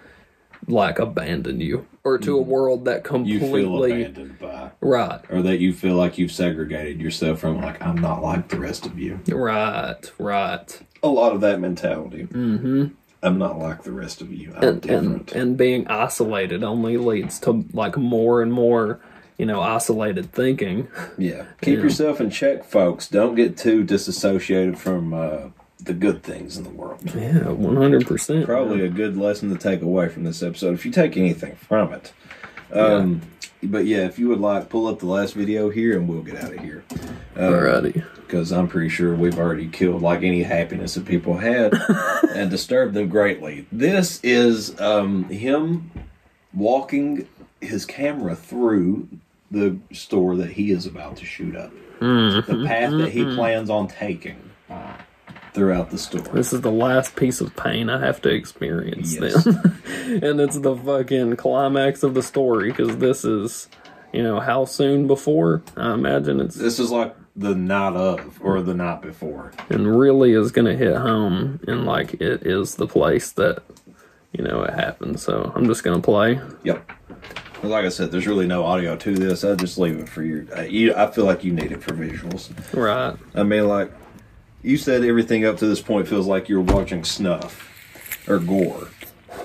like 0.67 0.99
abandoned 0.99 1.61
you 1.61 1.87
or 2.07 2.17
to 2.19 2.37
a 2.37 2.41
world 2.41 2.85
that 2.85 3.03
completely 3.03 3.91
abandoned 4.03 4.39
by. 4.39 4.71
right 4.81 5.19
Or 5.29 5.41
that 5.41 5.59
you 5.59 5.73
feel 5.73 5.95
like 5.95 6.17
you've 6.17 6.31
segregated 6.31 7.01
yourself 7.01 7.39
from, 7.39 7.59
like, 7.61 7.81
I'm 7.85 7.97
not 7.97 8.23
like 8.23 8.47
the 8.47 8.59
rest 8.59 8.85
of 8.85 8.97
you. 8.97 9.19
right 9.29 10.11
right 10.17 10.79
A 11.03 11.07
lot 11.09 11.33
of 11.33 11.41
that 11.41 11.59
mentality. 11.59 12.27
mhm 12.31 12.91
I'm 13.23 13.39
not 13.39 13.57
like 13.57 13.83
the 13.83 13.91
rest 13.91 14.21
of 14.21 14.31
you. 14.31 14.53
I'm 14.55 14.63
and, 14.63 14.81
different. 14.81 15.31
and 15.33 15.41
and 15.41 15.57
being 15.57 15.87
isolated 15.87 16.63
only 16.63 16.97
leads 16.97 17.39
to 17.41 17.65
like 17.73 17.97
more 17.97 18.41
and 18.43 18.53
more 18.53 18.99
you 19.39 19.45
know 19.45 19.59
isolated 19.59 20.31
thinking 20.31 20.87
Yeah. 21.17 21.45
Keep 21.61 21.77
Yeah. 21.77 21.83
yourself 21.83 22.21
in 22.21 22.29
check, 22.29 22.63
folks. 22.63 23.07
Don't 23.09 23.35
get 23.35 23.57
too 23.57 23.83
disassociated 23.83 24.77
from 24.79 25.13
uh, 25.13 25.49
the 25.87 25.93
good 25.93 26.21
things 26.23 26.57
in 26.57 26.63
the 26.63 26.69
world. 26.69 26.99
yeah 27.15 27.39
100% 27.39 28.45
Probably 28.45 28.85
a 28.85 28.89
good 28.89 29.17
lesson 29.17 29.49
to 29.49 29.57
take 29.57 29.81
away 29.81 30.09
from 30.09 30.23
this 30.23 30.43
episode, 30.43 30.73
if 30.73 30.85
you 30.85 30.91
take 30.91 31.17
anything 31.17 31.55
from 31.55 31.93
it. 31.93 32.13
Um, 32.71 33.21
But 33.63 33.85
yeah, 33.85 34.05
if 34.05 34.19
you 34.19 34.27
would 34.29 34.39
like, 34.39 34.69
pull 34.69 34.85
up 34.85 34.99
the 34.99 35.07
last 35.07 35.33
video 35.33 35.69
here 35.69 35.97
and 35.97 36.07
we'll 36.07 36.21
get 36.21 36.35
out 36.35 36.53
of 36.53 36.59
here. 36.59 36.83
Alrighty. 37.35 38.05
Because 38.15 38.51
I'm 38.51 38.67
pretty 38.67 38.89
sure 38.89 39.15
we've 39.15 39.39
already 39.39 39.67
killed 39.67 40.01
like 40.01 40.21
any 40.21 40.43
happiness 40.43 40.93
that 40.93 41.05
people 41.05 41.37
had 41.37 41.73
and 42.35 42.51
disturbed 42.51 42.93
them 42.93 43.07
greatly. 43.09 43.65
This 43.71 44.19
is 44.21 44.79
um, 44.79 45.23
him 45.29 45.89
walking 46.53 47.27
his 47.61 47.85
camera 47.85 48.35
through 48.35 49.07
the 49.49 49.77
store 49.91 50.35
that 50.35 50.51
he 50.51 50.71
is 50.71 50.85
about 50.85 51.15
to 51.17 51.25
shoot 51.25 51.55
up. 51.55 51.71
The 51.99 52.63
path 52.67 52.91
that 52.91 53.09
he 53.11 53.23
plans 53.35 53.69
on 53.71 53.87
taking 53.87 54.46
throughout 55.57 55.89
the 55.89 55.97
store. 55.97 56.21
This 56.21 56.53
is 56.53 56.61
the 56.61 56.71
last 56.71 57.15
piece 57.15 57.41
of 57.41 57.55
pain 57.55 57.89
I 57.89 57.99
have 57.99 58.21
to 58.21 58.29
experience 58.29 59.15
Yes. 59.19 59.43
then. 59.43 59.81
and 60.23 60.39
it's 60.39 60.59
the 60.59 60.75
fucking 60.75 61.35
climax 61.35 62.03
of 62.03 62.13
the 62.13 62.21
story 62.21 62.69
because 62.69 62.97
this 62.97 63.25
is, 63.25 63.67
you 64.13 64.21
know, 64.21 64.39
how 64.39 64.65
soon 64.65 65.07
before? 65.07 65.63
I 65.75 65.93
imagine 65.95 66.39
it's. 66.39 66.55
This 66.55 66.77
is 66.79 66.91
like 66.91 67.15
the 67.35 67.55
night 67.55 67.95
of 67.95 68.39
or 68.41 68.61
the 68.61 68.75
night 68.75 69.01
before. 69.01 69.51
And 69.69 69.99
really 69.99 70.33
is 70.33 70.51
going 70.51 70.65
to 70.65 70.75
hit 70.77 70.95
home 70.95 71.59
and 71.67 71.85
like 71.85 72.13
it 72.21 72.45
is 72.45 72.75
the 72.75 72.87
place 72.87 73.31
that, 73.31 73.63
you 74.33 74.43
know, 74.43 74.61
it 74.61 74.73
happened. 74.75 75.19
So 75.19 75.51
I'm 75.55 75.65
just 75.65 75.83
going 75.83 75.99
to 75.99 76.05
play. 76.05 76.39
Yep. 76.63 76.91
Like 77.63 77.85
I 77.85 77.89
said, 77.89 78.11
there's 78.11 78.27
really 78.27 78.45
no 78.45 78.63
audio 78.63 78.95
to 78.95 79.15
this. 79.15 79.43
I 79.43 79.55
just 79.55 79.79
leave 79.79 79.97
it 79.97 80.07
for 80.07 80.21
you. 80.21 80.47
I, 80.55 80.65
you. 80.65 80.93
I 80.93 81.09
feel 81.09 81.25
like 81.25 81.43
you 81.43 81.51
need 81.51 81.71
it 81.71 81.81
for 81.81 81.93
visuals. 81.93 82.51
Right. 82.71 83.17
I 83.33 83.41
mean, 83.41 83.67
like 83.67 83.91
you 84.67 84.77
said, 84.77 85.03
everything 85.03 85.45
up 85.45 85.57
to 85.57 85.67
this 85.67 85.81
point 85.81 86.07
feels 86.07 86.27
like 86.27 86.49
you're 86.49 86.61
watching 86.61 87.03
snuff 87.03 87.73
or 88.27 88.39
gore, 88.39 88.89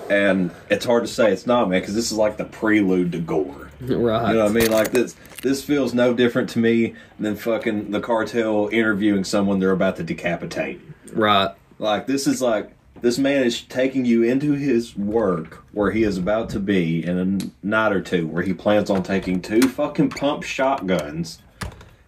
and 0.09 0.51
it's 0.69 0.85
hard 0.85 1.03
to 1.03 1.07
say 1.07 1.31
it's 1.31 1.47
not, 1.47 1.69
man, 1.69 1.79
because 1.79 1.95
this 1.95 2.11
is 2.11 2.17
like 2.17 2.37
the 2.37 2.45
prelude 2.45 3.13
to 3.13 3.19
gore. 3.19 3.71
Right. 3.79 4.29
You 4.29 4.35
know 4.35 4.43
what 4.43 4.51
I 4.51 4.53
mean? 4.53 4.71
Like 4.71 4.91
this. 4.91 5.15
This 5.41 5.63
feels 5.63 5.93
no 5.93 6.13
different 6.13 6.49
to 6.51 6.59
me 6.59 6.95
than 7.19 7.35
fucking 7.35 7.91
the 7.91 7.99
cartel 7.99 8.69
interviewing 8.71 9.25
someone 9.25 9.59
they're 9.59 9.71
about 9.71 9.97
to 9.97 10.03
decapitate. 10.03 10.79
Right. 11.11 11.53
Like 11.79 12.07
this 12.07 12.27
is 12.27 12.41
like 12.41 12.71
this 13.01 13.17
man 13.17 13.43
is 13.43 13.61
taking 13.61 14.05
you 14.05 14.23
into 14.23 14.53
his 14.53 14.95
work 14.95 15.65
where 15.73 15.91
he 15.91 16.03
is 16.03 16.17
about 16.17 16.49
to 16.51 16.59
be 16.61 17.05
in 17.05 17.19
a 17.19 17.65
night 17.65 17.91
or 17.91 17.99
two 18.01 18.25
where 18.25 18.43
he 18.43 18.53
plans 18.53 18.89
on 18.89 19.03
taking 19.03 19.41
two 19.41 19.67
fucking 19.67 20.11
pump 20.11 20.43
shotguns 20.43 21.39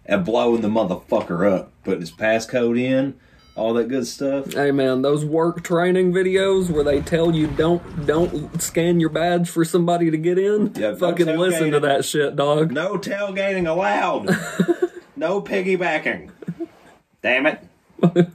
and 0.06 0.24
blowing 0.24 0.62
the 0.62 0.68
motherfucker 0.68 1.50
up, 1.52 1.72
putting 1.84 2.00
his 2.00 2.12
passcode 2.12 2.80
in, 2.80 3.14
all 3.56 3.74
that 3.74 3.88
good 3.88 4.06
stuff. 4.06 4.52
Hey 4.52 4.70
man, 4.70 5.02
those 5.02 5.24
work 5.24 5.62
training 5.64 6.12
videos 6.12 6.70
where 6.70 6.84
they 6.84 7.00
tell 7.00 7.34
you 7.34 7.46
don't 7.46 8.06
don't 8.06 8.60
scan 8.62 9.00
your 9.00 9.08
badge 9.10 9.48
for 9.48 9.64
somebody 9.64 10.10
to 10.10 10.16
get 10.18 10.38
in. 10.38 10.72
Yeah, 10.74 10.90
no 10.90 10.96
fucking 10.96 11.26
listen 11.26 11.70
to 11.72 11.80
that 11.80 12.04
shit, 12.04 12.36
dog. 12.36 12.70
No 12.70 12.96
tailgating 12.98 13.66
allowed. 13.68 14.26
no 15.16 15.40
piggybacking. 15.40 16.30
Damn 17.22 17.46
it. 17.46 17.60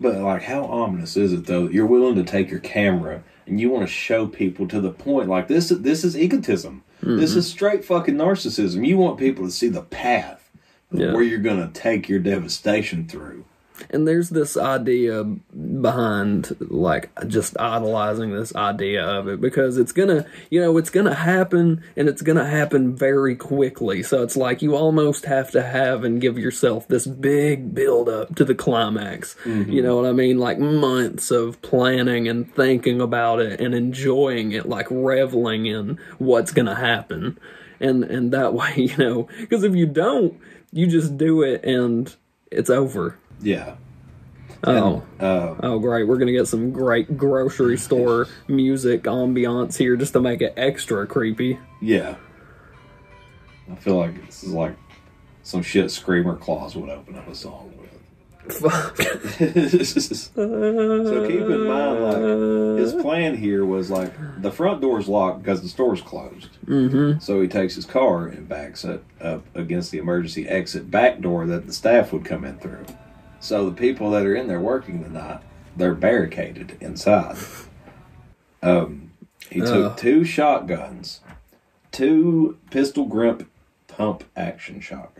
but 0.00 0.14
like 0.16 0.42
how 0.42 0.64
ominous 0.64 1.16
is 1.16 1.32
it 1.32 1.46
though 1.46 1.64
that 1.66 1.72
you're 1.72 1.86
willing 1.86 2.14
to 2.14 2.22
take 2.24 2.50
your 2.50 2.60
camera 2.60 3.22
and 3.46 3.60
you 3.60 3.70
want 3.70 3.82
to 3.86 3.92
show 3.92 4.26
people 4.26 4.66
to 4.68 4.80
the 4.80 4.90
point 4.92 5.28
like 5.28 5.48
this 5.48 5.68
this 5.70 6.04
is 6.04 6.16
egotism. 6.16 6.82
This 7.02 7.34
Mhm. 7.34 7.36
is 7.36 7.46
straight 7.48 7.84
fucking 7.84 8.14
narcissism. 8.14 8.86
You 8.86 8.98
want 8.98 9.18
people 9.18 9.44
to 9.44 9.50
see 9.50 9.68
the 9.68 9.82
path 9.82 10.45
Yeah. 10.92 11.12
where 11.12 11.22
you're 11.22 11.38
gonna 11.38 11.70
take 11.72 12.08
your 12.08 12.20
devastation 12.20 13.06
through. 13.08 13.44
And 13.90 14.06
there's 14.06 14.30
this 14.30 14.56
idea 14.56 15.24
behind 15.24 16.56
like 16.60 17.10
just 17.28 17.58
idolizing 17.58 18.32
this 18.32 18.54
idea 18.56 19.04
of 19.04 19.28
it 19.28 19.40
because 19.40 19.76
it's 19.76 19.92
gonna, 19.92 20.26
you 20.50 20.60
know, 20.60 20.76
it's 20.78 20.90
gonna 20.90 21.14
happen 21.14 21.82
and 21.96 22.08
it's 22.08 22.22
gonna 22.22 22.46
happen 22.46 22.96
very 22.96 23.36
quickly. 23.36 24.02
So 24.02 24.22
it's 24.22 24.36
like 24.36 24.62
you 24.62 24.74
almost 24.76 25.26
have 25.26 25.50
to 25.52 25.62
have 25.62 26.04
and 26.04 26.20
give 26.20 26.38
yourself 26.38 26.88
this 26.88 27.06
big 27.06 27.74
build 27.74 28.08
up 28.08 28.34
to 28.36 28.44
the 28.44 28.54
climax. 28.54 29.36
Mm-hmm. 29.44 29.70
You 29.72 29.82
know 29.82 29.96
what 29.96 30.06
I 30.06 30.12
mean? 30.12 30.38
Like 30.38 30.58
months 30.58 31.30
of 31.30 31.60
planning 31.62 32.28
and 32.28 32.52
thinking 32.54 33.00
about 33.00 33.40
it 33.40 33.60
and 33.60 33.74
enjoying 33.74 34.52
it, 34.52 34.66
like 34.66 34.86
reveling 34.90 35.66
in 35.66 35.98
what's 36.18 36.52
gonna 36.52 36.76
happen. 36.76 37.38
And 37.78 38.04
and 38.04 38.32
that 38.32 38.54
way, 38.60 38.72
you 38.76 38.96
know, 38.96 39.28
because 39.38 39.64
if 39.64 39.74
you 39.74 39.86
don't, 39.86 40.40
you 40.76 40.86
just 40.86 41.16
do 41.16 41.42
it 41.42 41.64
and 41.64 42.14
it's 42.52 42.68
over. 42.68 43.18
Yeah. 43.40 43.76
Oh. 44.62 45.02
uh, 45.18 45.54
oh, 45.62 45.78
great. 45.78 46.06
We're 46.06 46.18
going 46.18 46.26
to 46.26 46.34
get 46.34 46.48
some 46.48 46.70
great 46.70 47.16
grocery 47.16 47.78
store 47.78 48.28
music 48.46 49.04
ambiance 49.04 49.78
here 49.78 49.96
just 49.96 50.12
to 50.12 50.20
make 50.20 50.42
it 50.42 50.52
extra 50.58 51.06
creepy. 51.06 51.58
Yeah. 51.80 52.16
I 53.72 53.74
feel 53.76 53.96
like 53.96 54.26
this 54.26 54.44
is 54.44 54.52
like 54.52 54.76
some 55.42 55.62
shit 55.62 55.90
Screamer 55.90 56.36
Claws 56.36 56.76
would 56.76 56.90
open 56.90 57.16
up 57.16 57.26
a 57.26 57.34
song. 57.34 57.72
Fuck. 58.48 58.96
so 59.02 61.26
keep 61.26 61.40
in 61.40 61.66
mind, 61.66 62.02
like 62.02 62.78
his 62.78 62.94
plan 62.94 63.36
here 63.36 63.64
was 63.64 63.90
like 63.90 64.12
the 64.40 64.50
front 64.50 64.80
door's 64.80 65.08
locked 65.08 65.42
because 65.42 65.62
the 65.62 65.68
store's 65.68 66.00
closed. 66.00 66.56
Mm-hmm. 66.66 67.18
So 67.18 67.40
he 67.40 67.48
takes 67.48 67.74
his 67.74 67.84
car 67.84 68.26
and 68.26 68.48
backs 68.48 68.84
it 68.84 69.04
up 69.20 69.44
against 69.56 69.90
the 69.90 69.98
emergency 69.98 70.48
exit 70.48 70.90
back 70.90 71.20
door 71.20 71.46
that 71.46 71.66
the 71.66 71.72
staff 71.72 72.12
would 72.12 72.24
come 72.24 72.44
in 72.44 72.58
through. 72.58 72.86
So 73.40 73.66
the 73.66 73.76
people 73.76 74.10
that 74.10 74.26
are 74.26 74.34
in 74.34 74.48
there 74.48 74.60
working 74.60 75.02
the 75.02 75.08
night, 75.08 75.40
they're 75.76 75.94
barricaded 75.94 76.76
inside. 76.80 77.36
Um, 78.62 79.12
he 79.50 79.60
took 79.60 79.96
two 79.96 80.24
shotguns, 80.24 81.20
two 81.92 82.58
pistol 82.70 83.06
grip 83.06 83.48
pump 83.86 84.24
action 84.36 84.80
shotguns. 84.80 85.15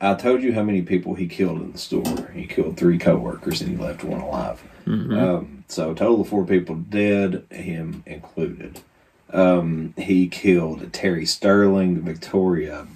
I 0.00 0.14
told 0.14 0.42
you 0.42 0.52
how 0.54 0.62
many 0.62 0.82
people 0.82 1.14
he 1.14 1.26
killed 1.26 1.60
in 1.60 1.72
the 1.72 1.78
store. 1.78 2.30
He 2.34 2.46
killed 2.46 2.76
three 2.76 2.98
coworkers 2.98 3.60
and 3.60 3.70
he 3.70 3.76
left 3.76 4.02
one 4.02 4.20
alive. 4.20 4.62
Mhm. 4.86 5.16
Um, 5.20 5.64
so 5.68 5.90
a 5.92 5.94
total 5.94 6.22
of 6.22 6.28
four 6.28 6.44
people 6.46 6.74
dead, 6.76 7.44
him 7.50 8.02
included. 8.06 8.80
Um, 9.32 9.94
he 9.96 10.26
killed 10.26 10.92
Terry 10.92 11.26
Sterling, 11.26 12.00
Victoria, 12.00 12.86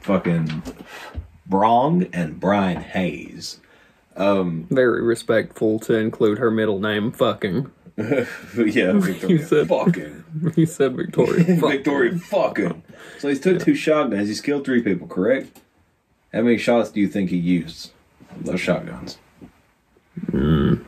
fucking 0.00 0.62
Brong, 1.48 2.08
and 2.12 2.38
Brian 2.38 2.82
Hayes. 2.82 3.58
Um, 4.16 4.66
Very 4.70 5.02
respectful 5.02 5.78
to 5.80 5.94
include 5.94 6.38
her 6.38 6.50
middle 6.50 6.78
name, 6.78 7.10
fucking. 7.10 7.70
yeah, 7.96 8.24
you 8.56 9.00
Victoria, 9.00 9.46
said 9.46 9.68
fucking. 9.68 10.24
You 10.56 10.66
said 10.66 10.94
Victoria. 10.94 11.44
fuck. 11.56 11.70
Victoria, 11.72 12.18
fucking. 12.18 12.82
So 13.18 13.28
he's 13.28 13.40
took 13.40 13.60
two 13.60 13.74
shotguns. 13.74 14.28
He's 14.28 14.40
killed 14.40 14.64
three 14.64 14.82
people, 14.82 15.08
correct? 15.08 15.58
How 16.32 16.42
many 16.42 16.58
shots 16.58 16.90
do 16.90 17.00
you 17.00 17.08
think 17.08 17.30
he 17.30 17.36
used? 17.36 17.90
Those 18.40 18.60
shotguns. 18.60 19.18
Mm. 20.30 20.84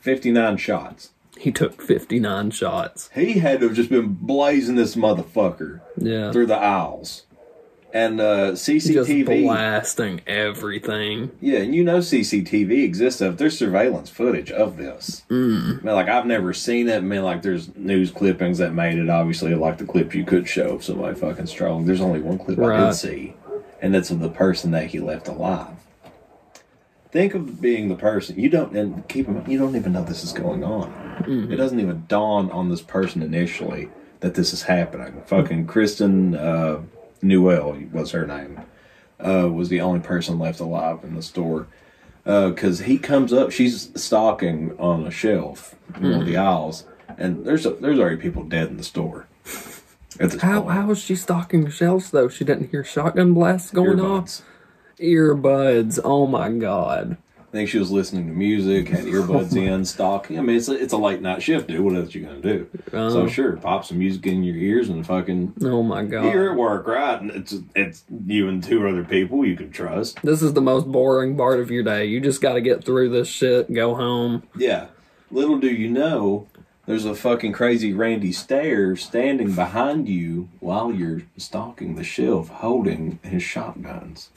59 0.00 0.56
shots. 0.56 1.10
He 1.38 1.50
took 1.52 1.80
59 1.80 2.50
shots. 2.50 3.08
He 3.14 3.34
had 3.38 3.60
to 3.60 3.68
have 3.68 3.76
just 3.76 3.90
been 3.90 4.14
blazing 4.20 4.76
this 4.76 4.94
motherfucker 4.94 5.80
Yeah. 5.96 6.32
through 6.32 6.46
the 6.46 6.56
aisles. 6.56 7.24
And 7.92 8.20
uh, 8.20 8.50
Just 8.52 8.68
CCTV. 8.68 9.42
blasting 9.42 10.20
everything. 10.24 11.32
Yeah, 11.40 11.58
and 11.58 11.74
you 11.74 11.82
know 11.82 11.98
CCTV 11.98 12.84
exists 12.84 13.20
of 13.20 13.36
there's 13.38 13.58
surveillance 13.58 14.08
footage 14.08 14.52
of 14.52 14.76
this. 14.76 15.24
Mm. 15.28 15.80
I 15.80 15.82
mean, 15.84 15.94
like 15.96 16.08
I've 16.08 16.24
never 16.26 16.52
seen 16.52 16.88
it. 16.88 16.98
I 16.98 17.00
mean, 17.00 17.24
like 17.24 17.42
there's 17.42 17.74
news 17.74 18.12
clippings 18.12 18.58
that 18.58 18.74
made 18.74 18.96
it. 18.96 19.10
Obviously, 19.10 19.56
like 19.56 19.78
the 19.78 19.86
clip 19.86 20.14
you 20.14 20.24
could 20.24 20.48
show 20.48 20.76
of 20.76 20.84
somebody 20.84 21.18
fucking 21.18 21.46
strong. 21.48 21.84
There's 21.84 22.00
only 22.00 22.20
one 22.20 22.38
clip 22.38 22.60
I 22.60 22.62
Right. 22.62 22.86
did 22.86 22.94
see, 22.94 23.34
and 23.80 23.94
it's 23.96 24.10
of 24.10 24.20
the 24.20 24.28
person 24.28 24.70
that 24.72 24.86
he 24.88 25.00
left 25.00 25.28
alive. 25.28 25.74
Think 27.12 27.34
of 27.34 27.60
being 27.60 27.88
the 27.88 27.96
person 27.96 28.38
you 28.38 28.48
don't 28.48 28.76
and 28.76 29.06
keep 29.08 29.26
in 29.26 29.34
mind, 29.34 29.48
you 29.48 29.58
don't 29.58 29.74
even 29.74 29.92
know 29.92 30.04
this 30.04 30.22
is 30.22 30.32
going 30.32 30.62
on. 30.62 30.92
Mhm. 31.26 31.50
It 31.52 31.56
doesn't 31.56 31.80
even 31.80 32.04
dawn 32.06 32.50
on 32.52 32.68
this 32.68 32.82
person 32.82 33.20
initially 33.22 33.88
that 34.20 34.34
this 34.34 34.52
is 34.52 34.62
happening. 34.62 35.22
Fucking 35.26 35.66
Kristen 35.66 36.36
uh, 36.36 36.80
Newell 37.22 37.76
was 37.92 38.12
her 38.12 38.26
name. 38.26 38.60
Uh, 39.18 39.48
was 39.52 39.68
the 39.68 39.80
only 39.80 40.00
person 40.00 40.38
left 40.38 40.60
alive 40.60 41.00
in 41.02 41.14
the 41.14 41.22
store 41.22 41.66
because 42.24 42.80
he 42.80 42.96
comes 42.96 43.32
up. 43.32 43.50
She's 43.50 43.90
stalking 44.00 44.74
on 44.78 45.06
a 45.06 45.10
shelf, 45.10 45.74
in 45.96 46.10
one 46.10 46.20
of 46.20 46.26
the 46.26 46.36
aisles, 46.36 46.84
and 47.18 47.44
there's 47.44 47.66
a, 47.66 47.70
there's 47.70 47.98
already 47.98 48.16
people 48.16 48.44
dead 48.44 48.68
in 48.68 48.76
the 48.76 48.82
store. 48.84 49.26
How 50.20 50.60
point. 50.62 50.72
how 50.74 50.86
was 50.86 50.98
she 50.98 51.16
stalking 51.16 51.64
the 51.64 51.70
shelves 51.70 52.10
though? 52.10 52.28
She 52.28 52.44
didn't 52.44 52.70
hear 52.70 52.84
shotgun 52.84 53.34
blasts 53.34 53.70
going 53.70 54.00
off. 54.00 54.42
Earbuds. 55.00 55.98
Oh 56.04 56.26
my 56.26 56.50
god. 56.50 57.16
I 57.38 57.52
think 57.52 57.68
she 57.68 57.80
was 57.80 57.90
listening 57.90 58.28
to 58.28 58.32
music, 58.32 58.86
had 58.88 59.04
earbuds 59.06 59.56
in, 59.56 59.84
stalking. 59.84 60.38
I 60.38 60.42
mean, 60.42 60.54
it's 60.56 60.68
a, 60.68 60.80
it's 60.80 60.92
a 60.92 60.96
late 60.96 61.20
night 61.20 61.42
shift, 61.42 61.66
dude. 61.66 61.80
What 61.80 61.96
else 61.96 62.14
you 62.14 62.24
gonna 62.24 62.40
do? 62.40 62.68
so 62.92 63.22
Oh. 63.22 63.26
sure, 63.26 63.56
pop 63.56 63.84
some 63.84 63.98
music 63.98 64.24
in 64.26 64.44
your 64.44 64.54
ears 64.54 64.88
and 64.88 65.04
fucking. 65.04 65.54
Oh 65.64 65.82
my 65.82 66.04
god. 66.04 66.32
You're 66.32 66.52
at 66.52 66.56
work, 66.56 66.86
right? 66.86 67.20
And 67.20 67.30
it's 67.32 67.56
it's 67.74 68.04
you 68.26 68.48
and 68.48 68.62
two 68.62 68.86
other 68.86 69.02
people 69.02 69.44
you 69.44 69.56
can 69.56 69.72
trust. 69.72 70.20
This 70.22 70.42
is 70.42 70.52
the 70.52 70.60
most 70.60 70.86
boring 70.86 71.36
part 71.36 71.58
of 71.58 71.70
your 71.72 71.82
day. 71.82 72.04
You 72.04 72.20
just 72.20 72.40
got 72.40 72.52
to 72.52 72.60
get 72.60 72.84
through 72.84 73.08
this 73.08 73.26
shit, 73.28 73.72
go 73.72 73.94
home. 73.96 74.44
Yeah. 74.56 74.88
Little 75.32 75.58
do 75.58 75.68
you 75.68 75.88
know, 75.90 76.46
there's 76.86 77.04
a 77.04 77.14
fucking 77.14 77.52
crazy 77.52 77.92
Randy 77.92 78.32
Stair 78.32 78.96
standing 78.96 79.54
behind 79.54 80.08
you 80.08 80.48
while 80.60 80.92
you're 80.92 81.22
stalking 81.36 81.94
the 81.94 82.04
shelf 82.04 82.48
holding 82.48 83.18
his 83.22 83.42
shotguns. 83.42 84.30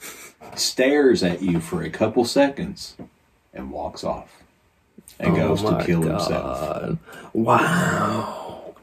Stares 0.54 1.22
at 1.22 1.42
you 1.42 1.58
for 1.60 1.82
a 1.82 1.90
couple 1.90 2.24
seconds 2.24 2.96
and 3.52 3.70
walks 3.70 4.04
off. 4.04 4.42
And 5.18 5.32
Oh 5.32 5.36
goes 5.36 5.62
to 5.62 5.82
kill 5.84 6.02
himself. 6.02 6.98
Wow. 7.32 8.74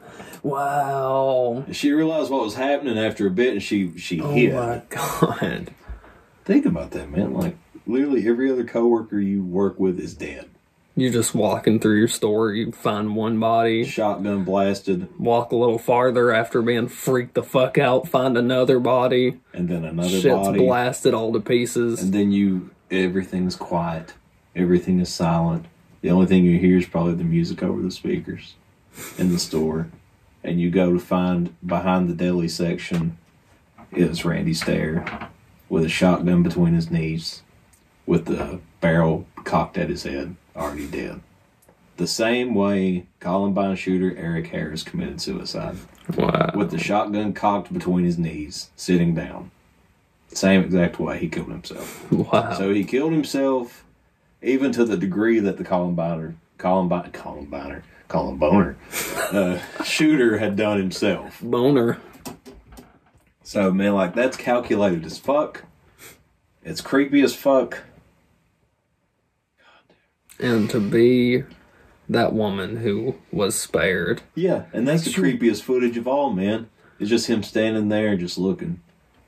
Wow. 0.42 1.64
She 1.72 1.92
realized 1.92 2.30
what 2.30 2.42
was 2.44 2.54
happening 2.56 2.98
after 2.98 3.26
a 3.26 3.30
bit 3.30 3.52
and 3.52 3.62
she 3.62 3.96
she 3.98 4.20
Oh 4.20 4.32
hid. 4.32 4.54
my 4.54 4.82
god. 4.88 5.70
Think 6.44 6.66
about 6.66 6.90
that, 6.92 7.10
man. 7.10 7.32
Like 7.32 7.56
literally 7.86 8.26
every 8.28 8.50
other 8.50 8.64
coworker 8.64 9.18
you 9.20 9.42
work 9.42 9.78
with 9.78 9.98
is 10.00 10.14
dead. 10.14 10.48
You're 10.94 11.12
just 11.12 11.34
walking 11.34 11.80
through 11.80 11.98
your 11.98 12.08
store, 12.08 12.52
you 12.52 12.70
find 12.70 13.16
one 13.16 13.40
body, 13.40 13.84
shotgun 13.84 14.44
blasted, 14.44 15.08
walk 15.18 15.50
a 15.50 15.56
little 15.56 15.78
farther 15.78 16.30
after 16.32 16.60
being 16.60 16.88
freaked 16.88 17.34
the 17.34 17.42
fuck 17.42 17.78
out, 17.78 18.08
find 18.08 18.36
another 18.36 18.78
body, 18.78 19.40
and 19.54 19.70
then 19.70 19.84
another 19.84 20.08
shit's 20.10 20.26
body. 20.26 20.58
blasted 20.58 21.14
all 21.14 21.32
to 21.32 21.40
pieces. 21.40 22.02
And 22.02 22.12
then 22.12 22.30
you, 22.30 22.70
everything's 22.90 23.56
quiet. 23.56 24.12
Everything 24.54 25.00
is 25.00 25.08
silent. 25.08 25.64
The 26.02 26.10
only 26.10 26.26
thing 26.26 26.44
you 26.44 26.58
hear 26.58 26.76
is 26.76 26.86
probably 26.86 27.14
the 27.14 27.24
music 27.24 27.62
over 27.62 27.80
the 27.80 27.90
speakers 27.90 28.54
in 29.16 29.32
the 29.32 29.38
store. 29.38 29.88
And 30.44 30.60
you 30.60 30.70
go 30.70 30.92
to 30.92 30.98
find 30.98 31.54
behind 31.66 32.10
the 32.10 32.14
deli 32.14 32.48
section 32.48 33.16
is 33.92 34.24
Randy 34.24 34.52
Stair 34.52 35.30
with 35.68 35.84
a 35.84 35.88
shotgun 35.88 36.42
between 36.42 36.74
his 36.74 36.90
knees, 36.90 37.42
with 38.04 38.26
the 38.26 38.60
barrel 38.82 39.26
cocked 39.44 39.78
at 39.78 39.88
his 39.88 40.02
head, 40.02 40.36
already 40.56 40.86
dead. 40.86 41.20
The 41.96 42.06
same 42.06 42.54
way 42.54 43.06
Columbine 43.20 43.76
shooter 43.76 44.16
Eric 44.16 44.48
Harris 44.48 44.82
committed 44.82 45.20
suicide. 45.20 45.76
Wow. 46.16 46.50
With 46.54 46.70
the 46.70 46.78
shotgun 46.78 47.32
cocked 47.32 47.72
between 47.72 48.04
his 48.04 48.18
knees, 48.18 48.70
sitting 48.76 49.14
down. 49.14 49.50
Same 50.28 50.62
exact 50.62 50.98
way 50.98 51.18
he 51.18 51.28
killed 51.28 51.50
himself. 51.50 52.10
Wow. 52.10 52.54
So 52.54 52.72
he 52.72 52.84
killed 52.84 53.12
himself, 53.12 53.84
even 54.40 54.72
to 54.72 54.84
the 54.84 54.96
degree 54.96 55.38
that 55.40 55.58
the 55.58 55.64
Columbine, 55.64 56.38
Columbine, 56.56 57.12
Columbiner, 57.12 57.82
Columboner, 58.08 58.76
uh, 59.32 59.82
shooter 59.84 60.38
had 60.38 60.56
done 60.56 60.78
himself. 60.78 61.40
Boner. 61.42 61.98
So 63.42 63.70
man, 63.70 63.94
like 63.94 64.14
that's 64.14 64.36
calculated 64.36 65.04
as 65.04 65.18
fuck. 65.18 65.64
It's 66.64 66.80
creepy 66.80 67.22
as 67.22 67.34
fuck. 67.34 67.82
And 70.42 70.68
to 70.70 70.80
be 70.80 71.44
that 72.08 72.32
woman 72.32 72.76
who 72.78 73.14
was 73.30 73.58
spared. 73.58 74.22
Yeah, 74.34 74.64
and 74.72 74.86
that's 74.86 75.04
the 75.04 75.10
creepiest 75.10 75.62
footage 75.62 75.96
of 75.96 76.06
all, 76.08 76.30
man. 76.30 76.68
It's 76.98 77.08
just 77.10 77.26
him 77.28 77.42
standing 77.42 77.88
there, 77.88 78.16
just 78.16 78.38
looking, 78.38 78.80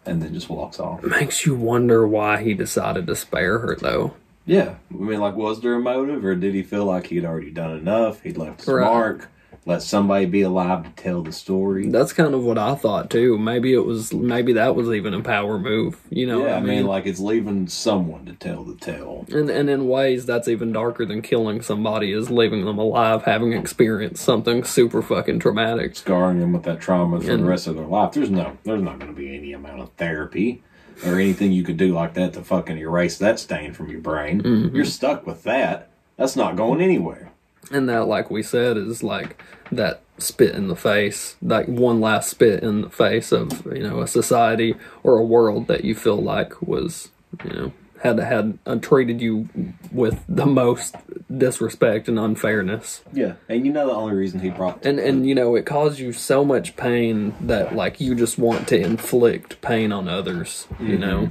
and 0.04 0.22
then 0.22 0.34
just 0.34 0.48
walks 0.50 0.78
off. 0.78 1.02
Makes 1.02 1.46
you 1.46 1.54
wonder 1.54 2.06
why 2.06 2.42
he 2.42 2.54
decided 2.54 3.06
to 3.06 3.16
spare 3.16 3.58
her, 3.60 3.76
though. 3.80 4.14
Yeah, 4.46 4.74
I 4.92 4.94
mean, 4.96 5.20
like, 5.20 5.34
was 5.36 5.60
there 5.62 5.74
a 5.74 5.80
motive, 5.80 6.24
or 6.24 6.34
did 6.34 6.54
he 6.54 6.62
feel 6.62 6.84
like 6.84 7.06
he'd 7.06 7.24
already 7.24 7.50
done 7.50 7.78
enough? 7.78 8.20
He'd 8.22 8.36
left 8.36 8.60
his 8.60 8.68
Right. 8.68 8.84
mark. 8.84 9.30
Let 9.66 9.82
somebody 9.82 10.26
be 10.26 10.42
alive 10.42 10.84
to 10.84 10.90
tell 11.02 11.22
the 11.22 11.32
story. 11.32 11.88
That's 11.88 12.12
kind 12.12 12.34
of 12.34 12.42
what 12.44 12.58
I 12.58 12.74
thought 12.74 13.08
too. 13.08 13.38
Maybe 13.38 13.72
it 13.72 13.86
was. 13.86 14.12
Maybe 14.12 14.52
that 14.52 14.76
was 14.76 14.90
even 14.90 15.14
a 15.14 15.22
power 15.22 15.58
move. 15.58 15.98
You 16.10 16.26
know? 16.26 16.44
yeah, 16.46 16.56
I 16.56 16.60
mean, 16.60 16.86
like 16.86 17.06
it's 17.06 17.18
leaving 17.20 17.66
someone 17.68 18.26
to 18.26 18.34
tell 18.34 18.62
the 18.64 18.74
tale. 18.76 19.24
And 19.30 19.48
and 19.48 19.70
in 19.70 19.88
ways 19.88 20.26
that's 20.26 20.48
even 20.48 20.72
darker 20.72 21.06
than 21.06 21.22
killing 21.22 21.62
somebody 21.62 22.12
is 22.12 22.30
leaving 22.30 22.66
them 22.66 22.78
alive, 22.78 23.22
having 23.22 23.54
experienced 23.54 24.22
something 24.22 24.64
super 24.64 25.00
fucking 25.00 25.38
traumatic. 25.38 25.96
Scarring 25.96 26.40
them 26.40 26.52
with 26.52 26.64
that 26.64 26.80
trauma 26.82 27.20
for 27.20 27.34
the 27.36 27.42
rest 27.44 27.66
of 27.66 27.76
their 27.76 27.86
life. 27.86 28.12
There's 28.12 28.30
no, 28.30 28.58
there's 28.64 28.82
not 28.82 28.98
going 28.98 29.14
to 29.14 29.18
be 29.18 29.34
any 29.34 29.54
amount 29.54 29.80
of 29.80 29.90
therapy 29.92 30.62
or 31.06 31.14
anything 31.18 31.52
you 31.52 31.62
could 31.64 31.78
do 31.78 31.94
like 31.94 32.12
that 32.14 32.34
to 32.34 32.42
fucking 32.42 32.76
erase 32.78 33.16
that 33.18 33.38
stain 33.40 33.72
from 33.72 33.88
your 33.88 34.00
brain. 34.00 34.42
Mhm. 34.42 34.74
You're 34.74 34.84
stuck 34.84 35.26
with 35.26 35.42
that. 35.44 35.88
That's 36.16 36.36
not 36.36 36.54
going 36.54 36.80
anywhere. 36.82 37.30
And 37.70 37.88
that, 37.88 38.06
like 38.06 38.30
we 38.30 38.42
said, 38.42 38.76
is 38.76 39.02
like 39.02 39.42
that 39.72 40.00
spit 40.18 40.54
in 40.54 40.68
the 40.68 40.76
face, 40.76 41.36
like 41.42 41.66
one 41.66 42.00
last 42.00 42.30
spit 42.30 42.62
in 42.62 42.82
the 42.82 42.90
face 42.90 43.32
of 43.32 43.66
you 43.66 43.82
know 43.82 44.00
a 44.00 44.06
society 44.06 44.74
or 45.02 45.18
a 45.18 45.24
world 45.24 45.66
that 45.68 45.84
you 45.84 45.94
feel 45.94 46.20
like 46.20 46.60
was 46.62 47.10
you 47.44 47.50
know 47.50 47.72
had 48.02 48.18
had 48.18 48.58
uh, 48.66 48.76
treated 48.76 49.20
you 49.20 49.48
with 49.90 50.22
the 50.28 50.46
most 50.46 50.94
disrespect 51.36 52.08
and 52.08 52.18
unfairness. 52.18 53.02
Yeah, 53.12 53.34
and 53.48 53.66
you 53.66 53.72
know 53.72 53.86
the 53.86 53.94
only 53.94 54.14
reason 54.14 54.40
he 54.40 54.50
brought 54.50 54.84
And 54.84 54.98
and 54.98 55.26
you 55.26 55.34
know 55.34 55.54
it 55.56 55.66
caused 55.66 55.98
you 55.98 56.12
so 56.12 56.44
much 56.44 56.76
pain 56.76 57.34
that 57.40 57.74
like 57.74 58.00
you 58.00 58.14
just 58.14 58.38
want 58.38 58.68
to 58.68 58.78
inflict 58.78 59.60
pain 59.62 59.90
on 59.90 60.08
others. 60.08 60.68
You 60.80 60.98
know. 60.98 61.30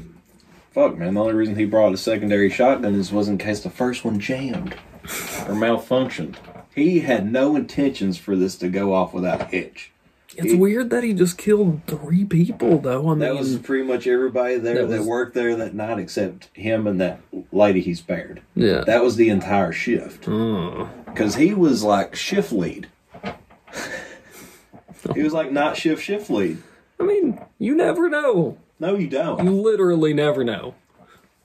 Fuck, 0.72 0.98
man. 0.98 1.14
The 1.14 1.22
only 1.22 1.36
reason 1.36 1.56
he 1.56 1.66
brought 1.66 1.94
a 1.94 1.98
secondary 1.98 2.50
shotgun 2.50 2.96
is 2.96 3.12
was 3.12 3.28
in 3.28 3.38
case 3.38 3.60
the 3.60 3.70
first 3.70 4.04
one 4.04 4.20
jammed 4.20 4.76
or 5.04 5.54
malfunctioned. 5.56 6.36
He 6.74 7.02
had 7.02 7.32
no 7.32 7.56
intentions 7.56 8.18
for 8.18 8.36
this 8.36 8.56
to 8.58 8.68
go 8.70 8.94
off 8.94 9.14
without 9.14 9.42
a 9.42 9.46
hitch. 9.46 9.92
It's 10.36 10.56
weird 10.56 10.90
that 10.90 11.04
he 11.04 11.14
just 11.14 11.38
killed 11.38 11.82
three 11.86 12.26
people 12.26 12.80
though. 12.80 13.06
I 13.10 13.10
mean, 13.12 13.20
That 13.20 13.36
was 13.36 13.56
pretty 13.60 13.84
much 13.86 14.08
everybody 14.08 14.58
there 14.58 14.76
That 14.82 14.88
that, 14.90 14.98
was- 15.00 15.08
worked 15.08 15.36
there 15.36 15.56
that 15.56 15.76
night 15.76 16.00
except 16.00 16.50
him 16.54 16.88
and 16.88 17.00
that 17.00 17.22
lady 17.52 17.82
he 17.82 17.94
spared. 17.94 18.42
Yeah. 18.56 18.84
That 18.84 19.04
was 19.04 19.16
the 19.16 19.30
entire 19.30 19.72
shift. 19.72 20.28
Uh. 20.28 20.88
Because 21.06 21.36
he 21.36 21.54
was 21.54 21.84
like 21.84 22.16
shift 22.16 22.52
lead. 22.52 22.88
he 25.14 25.22
was 25.22 25.34
like 25.34 25.52
not 25.52 25.78
shift 25.78 26.02
shift 26.04 26.30
lead. 26.32 26.58
I 27.00 27.04
mean, 27.04 27.40
you 27.60 27.76
never 27.76 28.10
know. 28.10 28.58
No, 28.80 28.96
you 28.96 29.08
don't. 29.08 29.44
You 29.44 29.52
literally 29.52 30.14
never 30.14 30.44
know. 30.44 30.74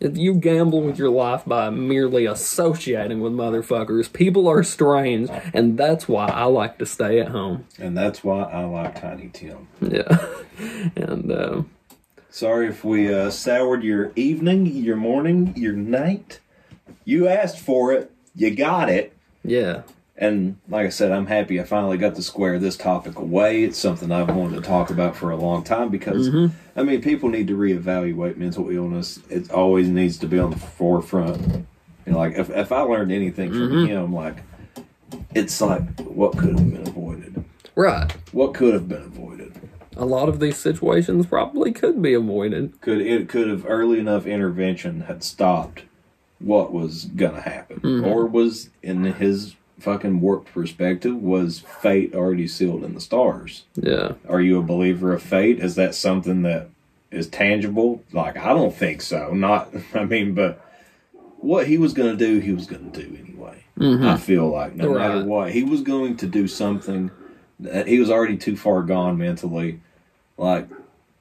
If 0.01 0.17
you 0.17 0.35
gamble 0.35 0.83
with 0.83 0.97
your 0.97 1.11
life 1.11 1.43
by 1.45 1.71
merely 1.71 2.25
associating 2.25 3.21
with 3.21 3.33
motherfuckers, 3.33 4.13
people 4.13 4.47
are 4.47 4.63
strange, 4.63 5.29
and 5.53 5.77
that's 5.77 6.07
why 6.09 6.27
I 6.27 6.45
like 6.45 6.79
to 6.79 6.87
stay 6.87 7.19
at 7.21 7.29
home. 7.29 7.67
And 7.79 7.97
that's 7.97 8.23
why 8.23 8.43
I 8.45 8.65
like 8.65 9.01
Tiny 9.01 9.29
Tim. 9.33 9.67
Yeah. 9.81 10.27
and, 10.97 11.33
uh, 11.33 11.63
Sorry 12.31 12.69
if 12.69 12.85
we 12.85 13.13
uh, 13.13 13.31
soured 13.31 13.83
your 13.83 14.13
evening, 14.15 14.67
your 14.67 14.97
morning, 14.97 15.53
your 15.57 15.73
night. 15.73 16.39
You 17.05 17.27
asked 17.27 17.59
for 17.59 17.93
it. 17.93 18.13
You 18.37 18.55
got 18.55 18.89
it. 18.89 19.13
yeah. 19.43 19.83
And 20.21 20.57
like 20.69 20.85
I 20.85 20.89
said, 20.89 21.13
I'm 21.13 21.27
happy 21.27 21.61
I 21.61 21.65
finally 21.65 21.97
got 21.97 22.17
to 22.17 22.23
square 22.23 22.59
this 22.59 22.77
topic 22.77 23.17
away. 23.19 23.63
It's 23.63 23.79
something 23.79 24.11
I've 24.11 24.35
wanted 24.35 24.57
to 24.57 24.63
talk 24.63 24.91
about 24.91 25.17
for 25.17 25.31
a 25.31 25.37
long 25.37 25.63
time 25.63 25.91
because, 25.91 26.29
Mhm. 26.29 26.51
I 26.77 26.83
mean, 26.83 27.01
people 27.01 27.29
need 27.29 27.47
to 27.47 27.57
reevaluate 27.57 28.37
mental 28.37 28.69
illness. 28.69 29.21
It 29.31 29.51
always 29.53 29.89
needs 29.89 30.19
to 30.19 30.27
be 30.27 30.39
on 30.41 30.51
the 30.51 30.57
forefront. 30.59 31.65
You 32.05 32.13
know, 32.13 32.19
like, 32.19 32.37
if, 32.37 32.51
if 32.51 32.73
I 32.73 32.81
learned 32.81 33.13
anything 33.13 33.51
from 33.53 33.71
Mhm. 33.71 33.87
him, 33.87 34.13
like, 34.13 34.43
it's 35.37 35.61
like, 35.61 36.01
what 36.01 36.37
could 36.37 36.59
have 36.59 36.69
been 36.73 36.89
avoided? 36.89 37.45
Right. 37.77 38.13
What 38.33 38.55
could 38.55 38.75
have 38.75 38.89
been 38.89 39.03
avoided? 39.03 39.53
A 39.97 40.05
lot 40.05 40.29
of 40.29 40.41
these 40.41 40.57
situations 40.57 41.27
probably 41.27 41.71
could 41.71 42.03
be 42.03 42.15
avoided. 42.15 42.81
Could 42.81 43.01
it 43.01 43.29
could 43.29 43.49
have 43.49 43.65
early 43.69 44.01
enough 44.01 44.27
intervention 44.27 45.03
had 45.03 45.23
stopped 45.23 45.83
what 46.41 46.73
was 46.73 47.05
gonna 47.17 47.41
happen, 47.41 47.81
Mhm. 47.81 48.07
or 48.07 48.27
was 48.27 48.71
in 48.83 49.05
his 49.05 49.55
fucking 49.79 50.21
warped 50.21 50.53
perspective 50.53 51.15
was 51.17 51.61
fate 51.61 52.15
already 52.15 52.47
sealed 52.49 52.85
in 52.85 52.95
the 52.95 53.01
stars? 53.01 53.65
Yeah. 53.75 54.13
Are 54.29 54.41
you 54.41 54.59
a 54.59 54.63
believer 54.63 55.13
of 55.13 55.23
fate? 55.23 55.61
Is 55.61 55.75
that 55.77 55.95
something 55.95 56.43
that 56.43 56.69
is 57.11 57.29
tangible? 57.29 58.03
Like 58.13 58.37
I 58.37 58.53
don't 58.55 58.75
think 58.75 59.03
so. 59.03 59.33
Not 59.35 59.73
I 59.95 60.05
mean, 60.05 60.35
but 60.35 60.65
what 61.39 61.67
he 61.69 61.79
was 61.79 61.93
gonna 61.93 62.17
do, 62.17 62.39
he 62.41 62.53
was 62.53 62.67
gonna 62.67 62.91
do 62.91 63.17
anyway. 63.21 63.65
Mhm. 63.79 64.05
I 64.07 64.17
feel 64.17 64.49
like 64.49 64.75
no 64.75 64.93
matter 64.95 65.25
what, 65.25 65.53
he 65.53 65.63
was 65.63 65.83
going 65.83 66.17
to 66.19 66.27
do 66.27 66.49
something 66.49 67.11
that 67.61 67.87
he 67.87 67.99
was 68.01 68.11
already 68.11 68.37
too 68.37 68.57
far 68.57 68.83
gone 68.83 69.19
mentally. 69.19 69.81
Like 70.37 70.69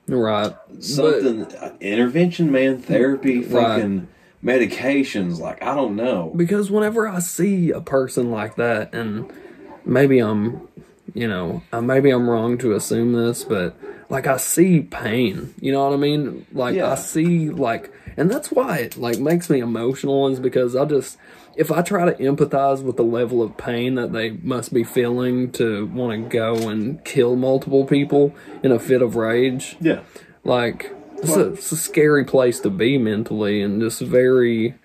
Right. 0.07 0.53
something 0.79 1.45
intervention, 1.81 2.51
man, 2.51 2.77
therapy, 2.79 3.39
Right. 3.39 3.47
fucking 3.47 4.07
medications. 4.43 5.39
Like 5.39 5.61
I 5.63 5.75
don't 5.75 5.95
know. 5.95 6.31
because 6.35 6.69
whenever 6.71 7.07
I 7.07 7.19
see 7.19 7.71
a 7.71 7.81
person 7.81 8.31
like 8.31 8.55
that, 8.55 8.93
and 8.93 9.31
maybe 9.85 10.19
I'm, 10.19 10.67
you 11.13 11.27
know, 11.27 11.63
maybe 11.81 12.09
I'm 12.09 12.29
wrong 12.29 12.57
to 12.59 12.73
assume 12.75 13.13
this, 13.13 13.43
but 13.43 13.75
like 14.09 14.27
I 14.27 14.37
see 14.37 14.81
pain. 14.81 15.53
You 15.61 15.71
know 15.71 15.83
what 15.85 15.93
I 15.93 15.97
mean? 15.97 16.45
Like 16.53 16.75
Yeah. 16.75 16.91
I 16.91 16.95
see 16.95 17.49
like, 17.49 17.91
and 18.15 18.29
that's 18.31 18.51
why 18.51 18.77
it 18.79 18.97
like 18.97 19.19
makes 19.19 19.49
me 19.49 19.59
emotional 19.59 20.27
is 20.27 20.39
because 20.39 20.75
I 20.75 20.85
just 20.85 21.17
if 21.55 21.71
I 21.71 21.81
try 21.81 22.05
to 22.05 22.23
empathize 22.23 22.83
with 22.83 22.97
the 22.97 23.03
level 23.03 23.41
of 23.41 23.57
pain 23.57 23.95
that 23.95 24.13
they 24.13 24.29
must 24.29 24.71
be 24.71 24.83
feeling 24.83 25.51
to 25.53 25.87
want 25.87 26.23
to 26.25 26.29
go 26.29 26.69
and 26.69 27.03
kill 27.03 27.35
multiple 27.35 27.83
people 27.85 28.35
in 28.61 28.71
a 28.71 28.77
fit 28.77 29.01
of 29.01 29.15
rage, 29.15 29.75
Yeah. 29.81 30.01
like 30.43 30.93
it's 31.17 31.35
a, 31.35 31.47
it's 31.53 31.71
a 31.71 31.77
scary 31.77 32.23
place 32.25 32.59
to 32.61 32.69
be 32.69 32.97
mentally 32.97 33.61
and 33.61 33.81
just 33.81 34.01
very 34.01 34.75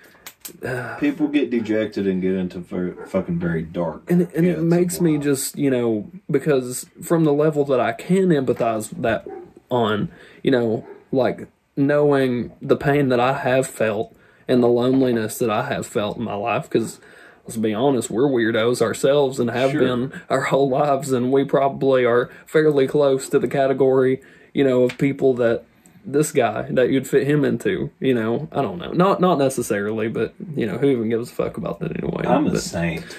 People 0.98 1.28
get 1.28 1.50
dejected 1.50 2.06
and 2.06 2.20
get 2.20 2.34
into 2.34 2.58
ver- 2.58 3.06
fucking 3.06 3.38
very 3.38 3.62
dark. 3.62 4.02
and 4.10 4.22
and 4.34 4.44
it 4.46 4.58
makes 4.60 5.00
me 5.00 5.16
just 5.18 5.56
you 5.56 5.70
know 5.70 6.10
because 6.30 6.86
from 7.02 7.24
the 7.24 7.32
level 7.32 7.64
that 7.66 7.78
I 7.80 7.92
can 7.92 8.28
empathize 8.28 8.90
that 9.02 9.26
on 9.70 10.10
you 10.42 10.50
know 10.50 10.86
like 11.12 11.46
knowing 11.76 12.52
the 12.60 12.76
pain 12.76 13.08
that 13.10 13.20
I 13.20 13.34
have 13.38 13.66
felt 13.66 14.14
and 14.48 14.62
the 14.62 14.68
loneliness 14.68 15.38
that 15.38 15.48
I 15.50 15.66
have 15.68 15.86
felt 15.86 16.16
in 16.18 16.24
my 16.24 16.34
life 16.34 16.64
because 16.64 17.00
let's 17.44 17.56
be 17.56 17.72
honest 17.72 18.10
we're 18.10 18.28
weirdos 18.28 18.82
ourselves 18.82 19.38
and 19.40 19.48
have 19.50 19.70
Sure. 19.70 19.80
been 19.80 20.20
our 20.28 20.42
whole 20.42 20.68
lives 20.68 21.12
and 21.12 21.32
we 21.32 21.44
probably 21.44 22.04
are 22.04 22.30
fairly 22.46 22.86
close 22.88 23.28
to 23.28 23.38
the 23.38 23.48
category 23.48 24.20
you 24.52 24.64
know 24.64 24.82
of 24.82 24.98
people 24.98 25.34
that 25.34 25.64
this 26.04 26.32
guy 26.32 26.62
that 26.72 26.90
you'd 26.90 27.06
fit 27.08 27.26
him 27.26 27.44
into 27.44 27.90
you 28.00 28.14
know 28.14 28.48
I 28.52 28.62
don't 28.62 28.78
know 28.78 28.92
not 28.92 29.20
not 29.20 29.38
necessarily 29.38 30.08
but 30.08 30.34
you 30.56 30.66
know 30.66 30.78
who 30.78 30.86
even 30.88 31.08
gives 31.08 31.30
a 31.30 31.34
fuck 31.34 31.56
about 31.56 31.80
that 31.80 31.96
anyway 31.96 32.24
I'm 32.26 32.46
a 32.46 32.50
But- 32.50 32.60
saint. 32.60 33.16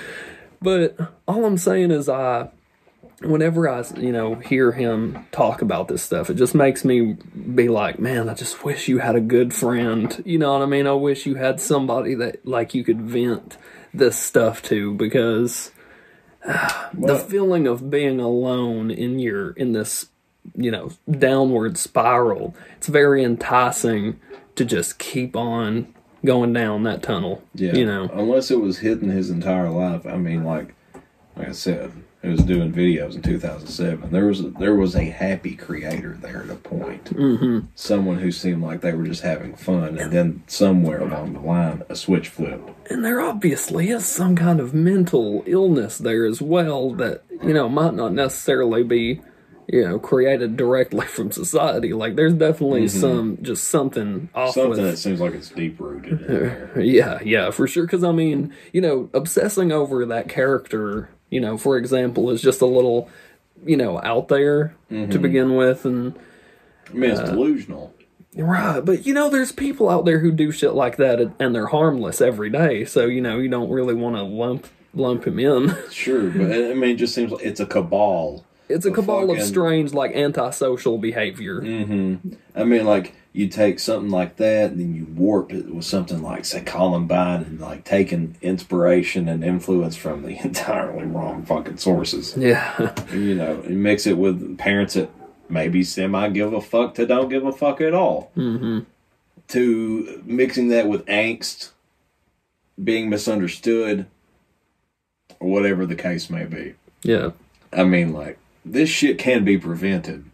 but 0.62 0.96
all 1.28 1.46
I'm 1.46 1.58
saying 1.58 1.92
is, 1.92 2.08
I, 2.10 2.50
whenever 3.22 3.70
I, 3.70 3.84
you 3.98 4.12
know, 4.12 4.36
hear 4.36 4.72
him 4.74 5.26
talk 5.32 5.62
about 5.62 5.88
this 5.88 6.02
stuff, 6.04 6.30
it 6.30 6.34
just 6.36 6.54
makes 6.56 6.84
me 6.86 7.18
be 7.56 7.68
like, 7.70 8.00
man, 8.00 8.28
I 8.30 8.34
just 8.34 8.64
wish 8.66 8.88
you 8.90 8.98
had 9.00 9.16
a 9.16 9.22
good 9.22 9.54
friend. 9.54 10.22
You 10.26 10.40
know 10.40 10.54
what 10.54 10.62
I 10.62 10.66
mean? 10.66 10.88
I 10.88 10.94
wish 10.94 11.26
you 11.26 11.36
had 11.36 11.60
somebody 11.62 12.16
that, 12.16 12.46
like, 12.46 12.74
you 12.74 12.84
could 12.84 13.02
vent 13.02 13.58
this 13.94 14.18
stuff 14.18 14.62
to 14.64 14.94
because 14.96 15.72
the 16.94 17.18
feeling 17.30 17.68
of 17.68 17.90
being 17.90 18.20
alone 18.20 18.92
in 18.92 19.20
your, 19.20 19.52
in 19.52 19.72
this, 19.74 20.08
you 20.56 20.72
know, 20.72 20.92
downward 21.10 21.78
spiral, 21.78 22.56
it's 22.78 22.88
very 22.88 23.24
enticing 23.24 24.20
to 24.56 24.66
just 24.66 25.00
keep 25.00 25.36
on 25.36 25.94
going 26.26 26.54
down 26.54 26.84
that 26.84 27.04
tunnel. 27.04 27.44
Yeah. 27.54 27.74
You 27.74 27.86
know? 27.86 28.10
Unless 28.14 28.52
it 28.52 28.60
was 28.60 28.80
hidden 28.80 29.10
his 29.10 29.30
entire 29.30 29.70
life. 29.70 30.06
I 30.06 30.18
mean, 30.18 30.44
like, 30.44 30.76
like 31.36 31.50
I 31.50 31.52
said, 31.52 31.92
it 32.22 32.30
was 32.30 32.44
doing 32.44 32.72
videos 32.72 33.16
in 33.16 33.22
2007. 33.22 34.12
There 34.12 34.28
was 34.28 34.40
a, 34.40 34.50
there 34.52 34.76
was 34.76 34.96
a 34.96 35.04
happy 35.04 35.56
creator 35.56 36.18
there 36.22 36.44
at 36.44 36.50
a 36.50 36.56
point. 36.56 37.06
Mm-hmm. 37.06 37.68
Someone 37.76 38.20
who 38.20 38.32
seemed 38.32 38.64
like 38.64 38.80
they 38.80 38.94
were 38.94 39.04
just 39.04 39.24
having 39.24 39.56
fun, 39.56 39.98
and 39.98 40.14
then 40.14 40.44
somewhere 40.48 41.02
along 41.02 41.34
the 41.34 41.42
line, 41.42 41.84
a 41.90 41.98
switch 41.98 42.30
flipped. 42.30 42.90
And 42.90 43.04
there 43.04 43.20
obviously 43.20 43.90
is 43.90 44.06
some 44.06 44.38
kind 44.38 44.62
of 44.62 44.74
mental 44.74 45.44
illness 45.46 45.98
there 45.98 46.26
as 46.26 46.42
well 46.42 46.92
that, 46.92 47.24
you 47.44 47.54
know, 47.54 47.68
might 47.68 47.94
not 47.94 48.14
necessarily 48.14 48.84
be, 48.84 49.20
you 49.68 49.84
know, 49.84 50.00
created 50.00 50.58
directly 50.58 51.06
from 51.08 51.32
society. 51.32 51.94
Like, 51.94 52.16
there's 52.16 52.34
definitely 52.34 52.86
Mhm. 52.86 52.90
some, 53.02 53.38
just 53.42 53.66
something 53.66 54.30
off 54.36 54.54
Something 54.54 54.70
with. 54.72 54.80
that 54.80 54.98
seems 54.98 55.20
like 55.22 55.34
it's 55.34 55.50
deep 55.50 55.80
rooted. 55.80 56.70
yeah, 56.78 57.20
yeah, 57.24 57.50
for 57.52 57.68
sure. 57.68 57.86
Because, 57.86 58.04
I 58.04 58.12
mean, 58.12 58.54
you 58.72 58.82
know, 58.82 59.10
obsessing 59.14 59.72
over 59.72 60.06
that 60.06 60.28
character, 60.30 61.10
you 61.30 61.40
know, 61.40 61.58
for 61.58 61.78
example, 61.78 62.30
is 62.30 62.42
just 62.42 62.62
a 62.62 62.66
little, 62.66 63.10
you 63.66 63.78
know, 63.78 64.00
out 64.04 64.28
there 64.28 64.76
to 64.90 64.96
Mhm. 64.96 65.22
begin 65.22 65.56
with. 65.56 65.86
And, 65.86 66.14
I 66.90 66.94
mean, 66.94 67.12
it's 67.12 67.20
uh, 67.22 67.28
delusional. 67.28 67.94
Right, 68.36 68.80
but 68.84 69.06
you 69.06 69.14
know, 69.14 69.30
there's 69.30 69.52
people 69.52 69.90
out 69.90 70.06
there 70.06 70.18
who 70.18 70.32
do 70.32 70.52
shit 70.52 70.74
like 70.74 70.98
that, 70.98 71.22
and- 71.22 71.34
and 71.40 71.54
they're 71.54 71.68
harmless 71.68 72.20
every 72.20 72.50
day. 72.50 72.84
So 72.84 73.06
you 73.06 73.22
know, 73.22 73.38
you 73.38 73.48
don't 73.48 73.70
really 73.70 73.94
want 73.94 74.16
to 74.16 74.24
lump 74.24 74.66
lump 74.96 75.26
him 75.28 75.38
in. 75.38 75.76
Sure, 75.92 76.30
but 76.32 76.52
I 76.52 76.74
mean, 76.74 76.92
it 76.92 76.96
just 76.96 77.14
seems 77.14 77.32
like 77.32 77.46
it's 77.46 77.60
a 77.60 77.66
cabal. 77.68 78.44
It's 78.70 78.86
a 78.86 78.92
cabal 78.92 79.30
of 79.32 79.42
strange, 79.42 79.94
like 79.94 80.16
antisocial 80.16 80.98
behavior. 80.98 81.62
Mm-hmm. 81.62 82.34
I 82.56 82.64
mean, 82.64 82.86
like 82.86 83.14
you 83.34 83.48
take 83.48 83.80
something 83.80 84.10
like 84.10 84.38
that, 84.38 84.72
and 84.72 84.80
then 84.80 84.96
you 84.96 85.06
warp 85.06 85.52
it 85.52 85.74
with 85.74 85.86
something 85.86 86.22
like, 86.22 86.46
say, 86.46 86.62
Columbine, 86.62 87.42
and 87.42 87.60
like 87.60 87.84
taking 87.84 88.38
inspiration 88.42 89.28
and 89.28 89.44
influence 89.44 89.96
from 89.96 90.24
the 90.24 90.38
entirely 90.44 91.06
wrong 91.06 91.44
fucking 91.44 91.78
sources. 91.78 92.36
Yeah, 92.38 92.94
you 93.12 93.36
know, 93.36 93.62
and 93.66 93.82
mix 93.84 94.06
it 94.06 94.18
with 94.18 94.58
parents 94.58 94.94
that 94.94 95.10
maybe 95.50 95.84
semi 95.84 96.30
give 96.30 96.54
a 96.54 96.62
fuck 96.62 96.96
to 96.96 97.06
don't 97.06 97.30
give 97.30 97.46
a 97.46 97.52
fuck 97.52 97.82
at 97.82 97.94
all. 97.94 98.32
Mm-hmm. 98.38 98.80
To 99.50 100.24
mixing 100.26 100.70
that 100.70 100.88
with 100.88 101.06
angst, 101.06 101.72
being 102.82 103.10
misunderstood, 103.10 104.06
or 105.40 105.50
whatever 105.50 105.86
the 105.86 105.96
case 105.96 106.30
may 106.30 106.46
be. 106.46 106.76
Yeah. 107.04 107.32
I 107.72 107.84
mean, 107.84 108.14
like 108.14 108.40
this 108.66 108.90
shit 108.90 109.18
can 109.18 109.44
be 109.44 109.58
prevented. 109.58 110.26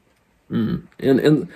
Mm. 0.52 0.84
And 1.00 1.20
and 1.20 1.48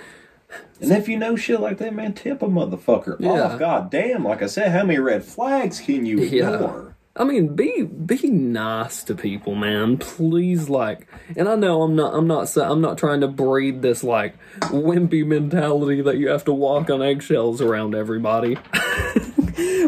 And 0.80 0.92
if 0.92 1.08
you 1.08 1.16
know 1.16 1.34
shit 1.36 1.60
like 1.60 1.78
that, 1.78 1.94
man, 1.94 2.12
tip 2.12 2.42
a 2.42 2.46
motherfucker 2.46 3.16
Yeah. 3.20 3.30
off. 3.30 3.58
God 3.58 3.90
damn, 3.90 4.24
like 4.24 4.42
I 4.42 4.46
said, 4.46 4.70
how 4.72 4.84
many 4.84 4.98
red 4.98 5.24
flags 5.24 5.80
can 5.80 6.04
you 6.06 6.18
Yeah. 6.20 6.52
ignore? 6.54 6.93
I 7.16 7.22
mean, 7.22 7.54
be 7.54 7.82
be 7.82 8.28
nice 8.28 9.04
to 9.04 9.14
people, 9.14 9.54
man. 9.54 9.98
Please, 9.98 10.68
like, 10.68 11.06
and 11.36 11.48
I 11.48 11.54
know 11.54 11.82
I'm 11.82 11.94
not, 11.94 12.12
I'm 12.12 12.26
not, 12.26 12.56
I'm 12.56 12.80
not 12.80 12.98
trying 12.98 13.20
to 13.20 13.28
breed 13.28 13.82
this 13.82 14.02
like 14.02 14.34
wimpy 14.62 15.24
mentality 15.24 16.02
that 16.02 16.16
you 16.16 16.28
have 16.28 16.44
to 16.46 16.52
walk 16.52 16.90
on 16.90 17.02
eggshells 17.02 17.60
around 17.60 17.94
everybody. 17.94 18.56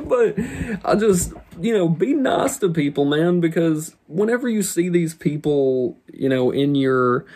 but 0.05 0.39
I 0.85 0.95
just, 0.95 1.33
you 1.61 1.77
know, 1.77 1.89
be 1.89 2.15
nice 2.15 2.59
to 2.59 2.69
people, 2.69 3.05
man, 3.05 3.41
because 3.41 3.97
whenever 4.07 4.49
you 4.49 4.63
see 4.63 4.89
these 4.89 5.15
people, 5.15 5.99
you 6.13 6.29
know, 6.29 6.53
in 6.53 6.77
your 6.77 7.27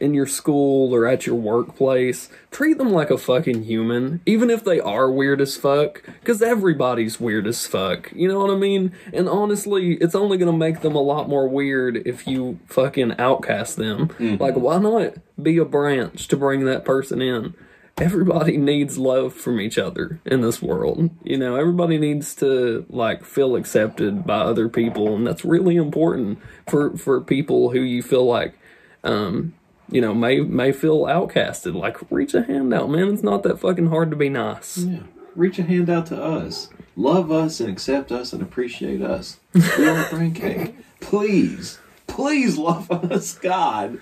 in 0.00 0.14
your 0.14 0.26
school 0.26 0.94
or 0.94 1.06
at 1.06 1.26
your 1.26 1.36
workplace, 1.36 2.28
treat 2.50 2.78
them 2.78 2.90
like 2.90 3.10
a 3.10 3.18
fucking 3.18 3.62
human, 3.62 4.20
even 4.26 4.50
if 4.50 4.64
they 4.64 4.80
are 4.80 5.10
weird 5.10 5.40
as 5.40 5.56
fuck, 5.56 6.02
because 6.20 6.42
everybody's 6.42 7.20
weird 7.20 7.46
as 7.46 7.66
fuck. 7.66 8.10
You 8.12 8.28
know 8.28 8.40
what 8.40 8.50
I 8.50 8.56
mean? 8.56 8.92
And 9.12 9.28
honestly, 9.28 9.94
it's 9.94 10.14
only 10.14 10.38
gonna 10.38 10.52
make 10.52 10.80
them 10.80 10.96
a 10.96 11.02
lot 11.02 11.28
more 11.28 11.48
weird 11.48 11.96
if 12.06 12.26
you 12.26 12.58
fucking 12.66 13.14
outcast 13.18 13.76
them. 13.76 14.08
Mm-hmm. 14.08 14.42
Like, 14.42 14.56
why 14.56 14.78
not 14.78 15.14
be 15.40 15.58
a 15.58 15.64
branch 15.64 16.26
to 16.28 16.36
bring 16.36 16.64
that 16.64 16.84
person 16.84 17.22
in? 17.22 17.54
Everybody 17.96 18.56
needs 18.56 18.98
love 18.98 19.34
from 19.34 19.60
each 19.60 19.78
other 19.78 20.18
in 20.24 20.40
this 20.40 20.60
world. 20.60 21.10
You 21.22 21.38
know, 21.38 21.54
everybody 21.54 21.96
needs 21.96 22.34
to 22.36 22.84
like 22.88 23.24
feel 23.24 23.54
accepted 23.54 24.26
by 24.26 24.38
other 24.38 24.68
people, 24.68 25.14
and 25.14 25.24
that's 25.24 25.44
really 25.44 25.76
important 25.76 26.40
for 26.68 26.96
for 26.96 27.20
people 27.20 27.70
who 27.70 27.80
you 27.80 28.02
feel 28.02 28.26
like 28.26 28.58
um, 29.04 29.54
you 29.90 30.00
know, 30.00 30.14
may 30.14 30.40
may 30.40 30.72
feel 30.72 31.02
outcasted. 31.02 31.74
Like, 31.74 31.98
reach 32.10 32.34
a 32.34 32.42
hand 32.42 32.72
out, 32.74 32.90
man. 32.90 33.12
It's 33.12 33.22
not 33.22 33.42
that 33.44 33.60
fucking 33.60 33.88
hard 33.88 34.10
to 34.10 34.16
be 34.16 34.28
nice. 34.28 34.78
Yeah. 34.78 35.00
Reach 35.36 35.58
a 35.58 35.62
hand 35.62 35.90
out 35.90 36.06
to 36.06 36.22
us. 36.22 36.70
Love 36.96 37.30
us 37.30 37.60
and 37.60 37.70
accept 37.70 38.12
us 38.12 38.32
and 38.32 38.42
appreciate 38.42 39.02
us. 39.02 39.38
We 39.54 39.60
are 39.88 40.04
braincake. 40.04 40.74
Please, 41.00 41.78
please 42.06 42.56
love 42.56 42.90
us, 42.90 43.36
God. 43.38 43.98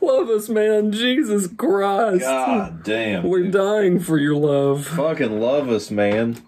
Love 0.00 0.28
us, 0.28 0.48
man. 0.48 0.92
Jesus 0.92 1.48
Christ. 1.48 2.22
God 2.22 2.82
damn. 2.82 3.24
We're 3.24 3.50
dying 3.50 4.00
for 4.00 4.18
your 4.18 4.36
love. 4.36 4.86
Fucking 4.86 5.40
love 5.40 5.68
us, 5.68 5.90
man. 5.90 6.42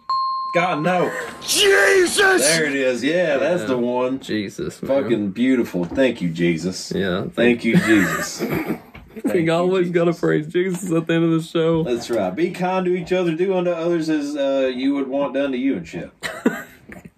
God, 0.54 0.82
no. 0.82 1.12
Jesus! 1.42 2.42
There 2.42 2.64
it 2.64 2.74
is. 2.74 3.04
Yeah, 3.04 3.36
that's 3.36 3.64
the 3.64 3.76
one. 3.76 4.18
Jesus, 4.20 4.82
man. 4.82 5.02
Fucking 5.02 5.30
beautiful. 5.32 5.84
Thank 5.84 6.22
you, 6.22 6.30
Jesus. 6.30 6.90
Yeah. 6.90 7.26
Thank 7.28 7.64
you, 7.64 7.76
Jesus. 7.76 8.42
We 9.24 9.50
always 9.50 9.90
gotta 9.90 10.12
praise 10.14 10.46
Jesus 10.46 10.92
at 10.92 11.08
the 11.08 11.14
end 11.14 11.24
of 11.24 11.30
the 11.32 11.42
show. 11.42 11.82
That's 11.82 12.08
right. 12.08 12.30
Be 12.30 12.52
kind 12.52 12.86
to 12.86 12.94
each 12.94 13.12
other. 13.12 13.34
Do 13.34 13.56
unto 13.56 13.70
others 13.70 14.08
as 14.08 14.36
uh, 14.36 14.70
you 14.72 14.94
would 14.94 15.08
want 15.08 15.34
done 15.34 15.50
to 15.52 15.58
you 15.58 15.76
and 15.76 15.88
shit. 15.88 16.10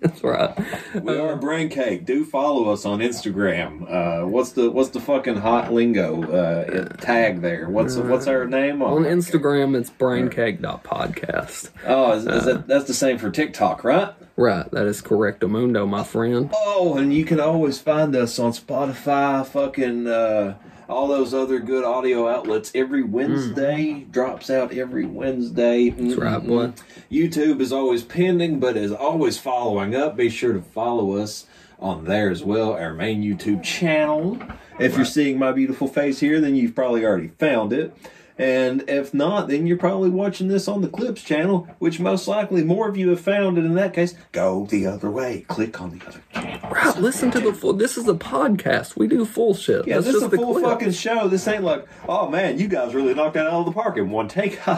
That's 0.01 0.25
right. 0.25 0.57
We 0.95 1.19
are 1.19 1.37
braincake. 1.39 2.07
Do 2.07 2.25
follow 2.25 2.73
us 2.73 2.87
on 2.87 3.01
Instagram. 3.01 3.85
Uh, 3.91 4.27
what's 4.27 4.53
the 4.53 4.71
what's 4.71 4.91
the 4.91 5.01
fucking 5.01 5.37
hot 5.37 5.73
lingo 5.73 6.23
uh, 6.23 6.89
tag 6.97 7.43
there? 7.43 7.69
What's 7.69 7.97
what's 7.97 8.27
our 8.27 8.47
name 8.47 8.81
On 8.83 8.99
on? 8.99 9.05
Instagram, 9.05 9.77
it's 9.79 9.91
braincake.podcast. 9.91 11.71
Oh, 11.87 12.13
is, 12.13 12.27
is 12.27 12.45
that 12.47 12.67
that's 12.67 12.87
the 12.87 12.95
same 12.95 13.19
for 13.19 13.31
TikTok, 13.31 13.85
right? 13.85 14.15
Right, 14.37 14.71
that 14.71 14.87
is 14.87 15.03
correctamundo, 15.03 15.87
my 15.87 16.03
friend. 16.03 16.51
Oh, 16.55 16.97
and 16.97 17.13
you 17.13 17.27
can 17.27 17.39
always 17.41 17.79
find 17.79 18.17
us 18.17 18.39
on 18.39 18.53
Spotify, 18.53 19.47
fucking 19.47 20.07
uh, 20.07 20.57
all 20.91 21.09
those 21.09 21.33
other 21.33 21.59
good 21.61 21.85
audio 21.85 22.29
outlets. 22.29 22.73
Every 22.75 23.03
Wednesday 23.03 23.93
mm. 23.93 24.11
drops 24.11 24.51
out 24.51 24.73
every 24.73 25.07
Wednesday. 25.07 25.91
Mm-hmm. 25.91 26.09
That's 26.09 26.21
right, 26.21 26.47
boy. 26.47 26.73
YouTube 27.11 27.61
is 27.61 27.73
always 27.73 28.03
pending, 28.03 28.61
but 28.61 28.77
is 28.77 28.93
always 28.93 29.39
following 29.39 29.95
up. 29.95 30.17
Be 30.17 30.29
sure 30.29 30.53
to 30.53 30.61
follow 30.61 31.17
us 31.17 31.47
on 31.79 32.05
there 32.05 32.31
as 32.31 32.45
well, 32.45 32.73
our 32.75 32.93
main 32.93 33.23
YouTube 33.23 33.63
channel. 33.63 34.39
If 34.79 34.97
you're 34.97 35.07
seeing 35.07 35.39
my 35.39 35.53
beautiful 35.53 35.89
face 35.89 36.21
here, 36.21 36.41
then 36.41 36.55
you've 36.55 36.75
probably 36.75 37.05
already 37.05 37.29
found 37.29 37.73
it. 37.73 37.95
And 38.41 38.85
if 38.89 39.13
not, 39.13 39.49
then 39.49 39.67
you're 39.67 39.77
probably 39.77 40.09
watching 40.09 40.49
this 40.49 40.67
on 40.67 40.81
the 40.81 40.89
Clips 40.89 41.23
channel, 41.23 41.69
which 41.79 42.01
most 42.01 42.27
likely 42.27 42.65
more 42.65 42.89
of 42.89 42.97
you 42.97 43.11
have 43.11 43.21
found. 43.21 43.59
And 43.59 43.67
in 43.67 43.75
that 43.75 43.93
case, 43.93 44.15
go 44.33 44.65
the 44.67 44.87
other 44.87 45.11
way. 45.11 45.43
Click 45.49 45.81
on 45.81 45.99
the 45.99 46.07
other 46.07 46.23
channel. 46.33 46.71
Right, 46.71 46.97
listen 46.99 47.31
to 47.33 47.41
the 47.41 47.53
full. 47.53 47.75
This 47.75 47.99
is 47.99 48.09
a 48.09 48.15
podcast. 48.15 48.97
We 48.97 49.09
do 49.09 49.25
full 49.27 49.53
shit. 49.55 49.87
Yeah, 49.87 49.97
That's 49.97 50.07
this 50.07 50.15
is 50.17 50.23
a 50.23 50.31
full 50.31 50.55
clip. 50.55 50.65
fucking 50.65 50.93
show. 50.93 51.29
This 51.29 51.47
ain't 51.49 51.65
like, 51.65 51.87
oh 52.09 52.31
man, 52.31 52.59
you 52.59 52.67
guys 52.69 52.95
really 52.95 53.13
knocked 53.13 53.35
that 53.35 53.47
out 53.47 53.53
of 53.61 53.67
the 53.67 53.73
park 53.73 53.99
in 53.99 54.11
one 54.11 54.29
take. 54.29 54.59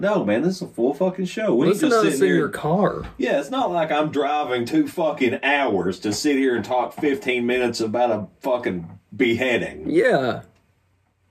No, 0.00 0.24
man, 0.24 0.42
this 0.42 0.56
is 0.56 0.62
a 0.62 0.68
full 0.68 0.94
fucking 0.94 1.24
show. 1.24 1.54
We 1.54 1.66
Listen 1.66 1.90
just 1.90 2.02
to 2.02 2.08
us 2.08 2.14
sitting 2.14 2.28
in 2.28 2.34
here. 2.34 2.36
your 2.36 2.48
car. 2.48 3.02
Yeah, 3.16 3.40
it's 3.40 3.50
not 3.50 3.70
like 3.72 3.90
I'm 3.90 4.10
driving 4.12 4.64
two 4.64 4.86
fucking 4.86 5.40
hours 5.42 5.98
to 6.00 6.12
sit 6.12 6.36
here 6.36 6.54
and 6.54 6.64
talk 6.64 6.92
15 6.94 7.44
minutes 7.44 7.80
about 7.80 8.10
a 8.10 8.26
fucking 8.40 8.88
beheading. 9.16 9.90
Yeah, 9.90 10.42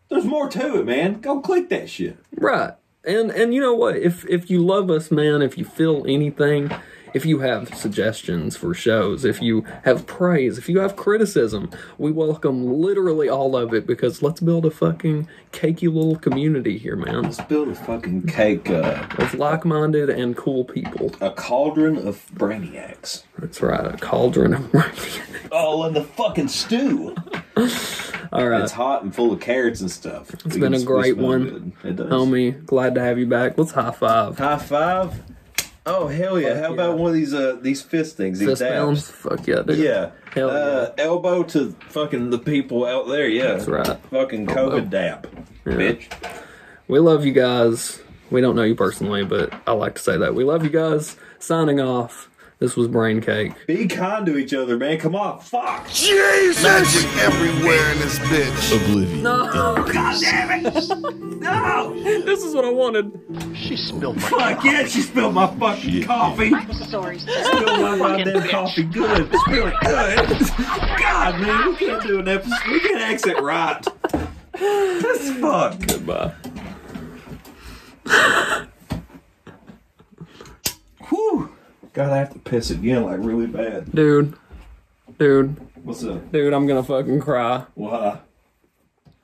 There's 0.09 0.25
more 0.25 0.49
to 0.49 0.79
it, 0.79 0.85
man. 0.85 1.19
Go 1.21 1.39
click 1.41 1.69
that 1.69 1.89
shit. 1.89 2.17
right. 2.35 2.73
And 3.03 3.31
and 3.31 3.53
you 3.53 3.61
know 3.61 3.73
what? 3.73 3.95
If 3.95 4.27
if 4.27 4.49
you 4.49 4.65
love 4.65 4.89
us, 4.89 5.11
man, 5.11 5.41
if 5.41 5.57
you 5.57 5.63
feel 5.63 6.05
anything, 6.07 6.69
if 7.13 7.25
you 7.25 7.39
have 7.39 7.73
suggestions 7.75 8.55
for 8.57 8.73
shows, 8.73 9.25
if 9.25 9.41
you 9.41 9.65
have 9.83 10.05
praise, 10.07 10.57
if 10.57 10.67
you 10.69 10.79
have 10.79 10.95
criticism, 10.95 11.69
we 11.97 12.11
welcome 12.11 12.65
literally 12.81 13.29
all 13.29 13.55
of 13.55 13.73
it 13.73 13.85
because 13.87 14.21
let's 14.21 14.39
build 14.39 14.65
a 14.65 14.71
fucking 14.71 15.27
cakey 15.51 15.91
little 15.93 16.15
community 16.17 16.77
here, 16.77 16.95
man. 16.95 17.23
Let's 17.23 17.41
build 17.41 17.69
a 17.69 17.75
fucking 17.75 18.27
cake, 18.27 18.69
uh, 18.69 19.05
Of 19.17 19.33
like-minded 19.33 20.09
and 20.09 20.35
cool 20.35 20.65
people. 20.65 21.11
a 21.21 21.31
cauldron 21.31 21.97
of 22.07 22.25
brainiacs. 22.33 23.23
That's 23.39 23.61
right, 23.61 23.85
a 23.85 23.97
cauldron 23.97 24.53
of 24.53 24.61
brainiacs. 24.71 25.51
All 25.51 25.85
in 25.85 25.93
the 25.93 26.03
fucking 26.03 26.47
stew. 26.49 27.15
All 28.33 28.47
right. 28.47 28.61
It's 28.61 28.73
hot 28.73 29.03
and 29.03 29.15
full 29.15 29.31
of 29.31 29.39
carrots 29.39 29.79
and 29.81 29.89
stuff. 29.89 30.33
It's 30.45 30.57
been 30.57 30.73
a 30.73 30.83
great 30.83 31.17
one. 31.17 31.73
It 31.83 31.95
does. 31.95 32.07
Homie, 32.11 32.63
glad 32.65 32.93
to 32.95 33.01
have 33.01 33.17
you 33.17 33.25
back. 33.25 33.57
Let's 33.57 33.71
high 33.71 33.91
five. 33.91 34.37
High 34.37 34.57
five. 34.57 35.23
Oh 35.89 36.07
hell 36.07 36.37
yeah! 36.39 36.59
How 36.59 36.73
about 36.73 36.97
one 36.97 37.09
of 37.09 37.15
these 37.15 37.33
uh 37.33 37.57
these 37.61 37.81
fist 37.81 38.17
things? 38.17 38.39
These 38.39 38.49
Fist 38.49 38.61
dabs? 38.61 38.73
pounds? 38.75 39.09
Fuck 39.09 39.47
yeah, 39.47 39.61
dude. 39.61 39.77
Yeah. 39.77 40.11
Hell 40.33 40.49
uh, 40.49 40.91
Elbow 40.97 41.43
to 41.43 41.73
fucking 41.89 42.29
the 42.29 42.37
people 42.39 42.85
out 42.85 43.07
there. 43.07 43.27
Yeah. 43.29 43.53
That's 43.53 43.67
right. 43.67 43.97
Fucking 44.11 44.49
Elbow. 44.49 44.79
COVID 44.81 44.89
dap, 44.89 45.27
Yeah. 45.65 45.73
bitch. 45.73 46.11
We 46.89 46.99
love 46.99 47.25
you 47.25 47.31
guys. 47.31 48.01
We 48.29 48.41
don't 48.41 48.55
know 48.57 48.63
you 48.63 48.75
personally, 48.75 49.23
but 49.23 49.53
I 49.65 49.71
like 49.71 49.95
to 49.95 50.01
say 50.01 50.17
that. 50.17 50.35
We 50.35 50.43
love 50.43 50.63
you 50.63 50.69
guys. 50.69 51.15
Signing 51.39 51.79
off. 51.79 52.26
This 52.59 52.75
was 52.75 52.87
braincake. 52.87 53.53
Be 53.67 53.85
kind 53.87 54.25
to 54.25 54.35
each 54.35 54.51
other, 54.51 54.77
man. 54.77 54.97
Come 54.97 55.15
on, 55.15 55.39
fuck. 55.39 55.87
Jesus! 55.89 56.63
Magic 56.63 57.05
everywhere 57.17 57.91
in 57.91 57.99
this 57.99 58.17
bitch. 58.17 58.75
Oblivion. 58.75 59.21
No! 59.21 59.45
God 59.93 60.19
damn 60.19 60.65
it! 60.65 60.73
No! 61.39 61.93
This 62.23 62.43
is 62.43 62.55
what 62.55 62.65
I 62.65 62.71
wanted. 62.71 63.11
She 63.55 63.77
spilled 63.77 64.15
my 64.15 64.21
Fuck 64.23 64.63
yeah, 64.63 64.85
she 64.85 65.01
spilled 65.01 65.35
my 65.35 65.45
fucking 65.57 66.03
coffee. 66.03 66.51
I'm 66.51 66.73
sorry, 66.73 67.19
sir. 67.19 67.43
Spill 67.43 67.77
my 67.77 67.97
Fucking 67.97 68.25
goddamn 68.25 68.41
bitch. 68.41 68.49
coffee 68.49 68.83
good. 68.83 69.29
Spill 69.41 69.67
it 69.67 69.73
good. 69.83 70.99
God, 70.99 71.39
man, 71.39 71.67
we 71.69 71.75
can't 71.77 72.01
do 72.01 72.19
an 72.19 72.27
episode. 72.27 72.67
We 72.71 72.79
can't 72.79 73.01
exit 73.01 73.39
right. 73.39 73.85
That's 74.53 75.31
fuck. 75.39 75.79
Goodbye. 75.87 76.33
Whew. 81.09 81.51
God, 81.97 82.11
I 82.11 82.17
have 82.17 82.31
to 82.33 82.37
piss 82.37 82.69
again, 82.69 83.05
like 83.05 83.17
really 83.21 83.47
bad. 83.47 83.91
Dude. 83.91 84.35
Dude. 85.17 85.57
What's 85.83 86.03
up? 86.03 86.31
Dude, 86.31 86.53
I'm 86.53 86.67
gonna 86.67 86.83
fucking 86.83 87.21
cry. 87.21 87.63
Why? 87.73 88.19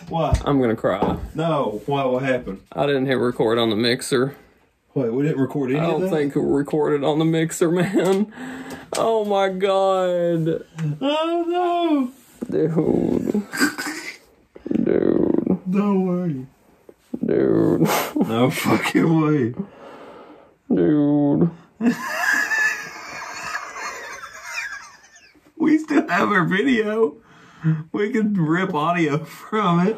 Why? 0.10 0.36
I'm 0.44 0.60
gonna 0.60 0.76
cry. 0.76 1.20
No. 1.36 1.84
Why? 1.86 2.04
What 2.06 2.24
happened? 2.24 2.62
I 2.72 2.88
didn't 2.88 3.06
hit 3.06 3.20
record 3.20 3.60
on 3.60 3.70
the 3.70 3.76
mixer. 3.76 4.36
Wait, 4.96 5.14
we 5.14 5.22
didn't 5.22 5.40
record 5.40 5.70
any 5.70 5.82
I 5.82 5.84
of 5.86 5.92
don't 5.92 6.02
that? 6.02 6.10
think 6.10 6.36
it 6.36 6.40
recorded 6.40 7.04
on 7.04 7.20
the 7.20 7.26
mixer, 7.26 7.70
man. 7.72 8.34
Oh 8.98 9.24
my 9.24 9.50
god. 9.50 10.66
Oh 11.00 11.46
no. 11.48 12.12
Dude. 12.50 13.44
Dude. 14.84 14.88
no! 14.88 15.62
No 15.68 16.00
way. 16.00 16.46
Dude. 17.24 17.82
No 18.28 18.50
fucking 18.50 19.22
way. 19.22 19.54
Dude. 20.76 21.52
we 25.64 25.78
still 25.78 26.06
have 26.10 26.30
our 26.30 26.44
video. 26.44 27.16
We 27.94 28.10
can 28.12 28.34
rip 28.34 28.74
audio 28.74 29.24
from 29.24 29.88
it. 29.88 29.98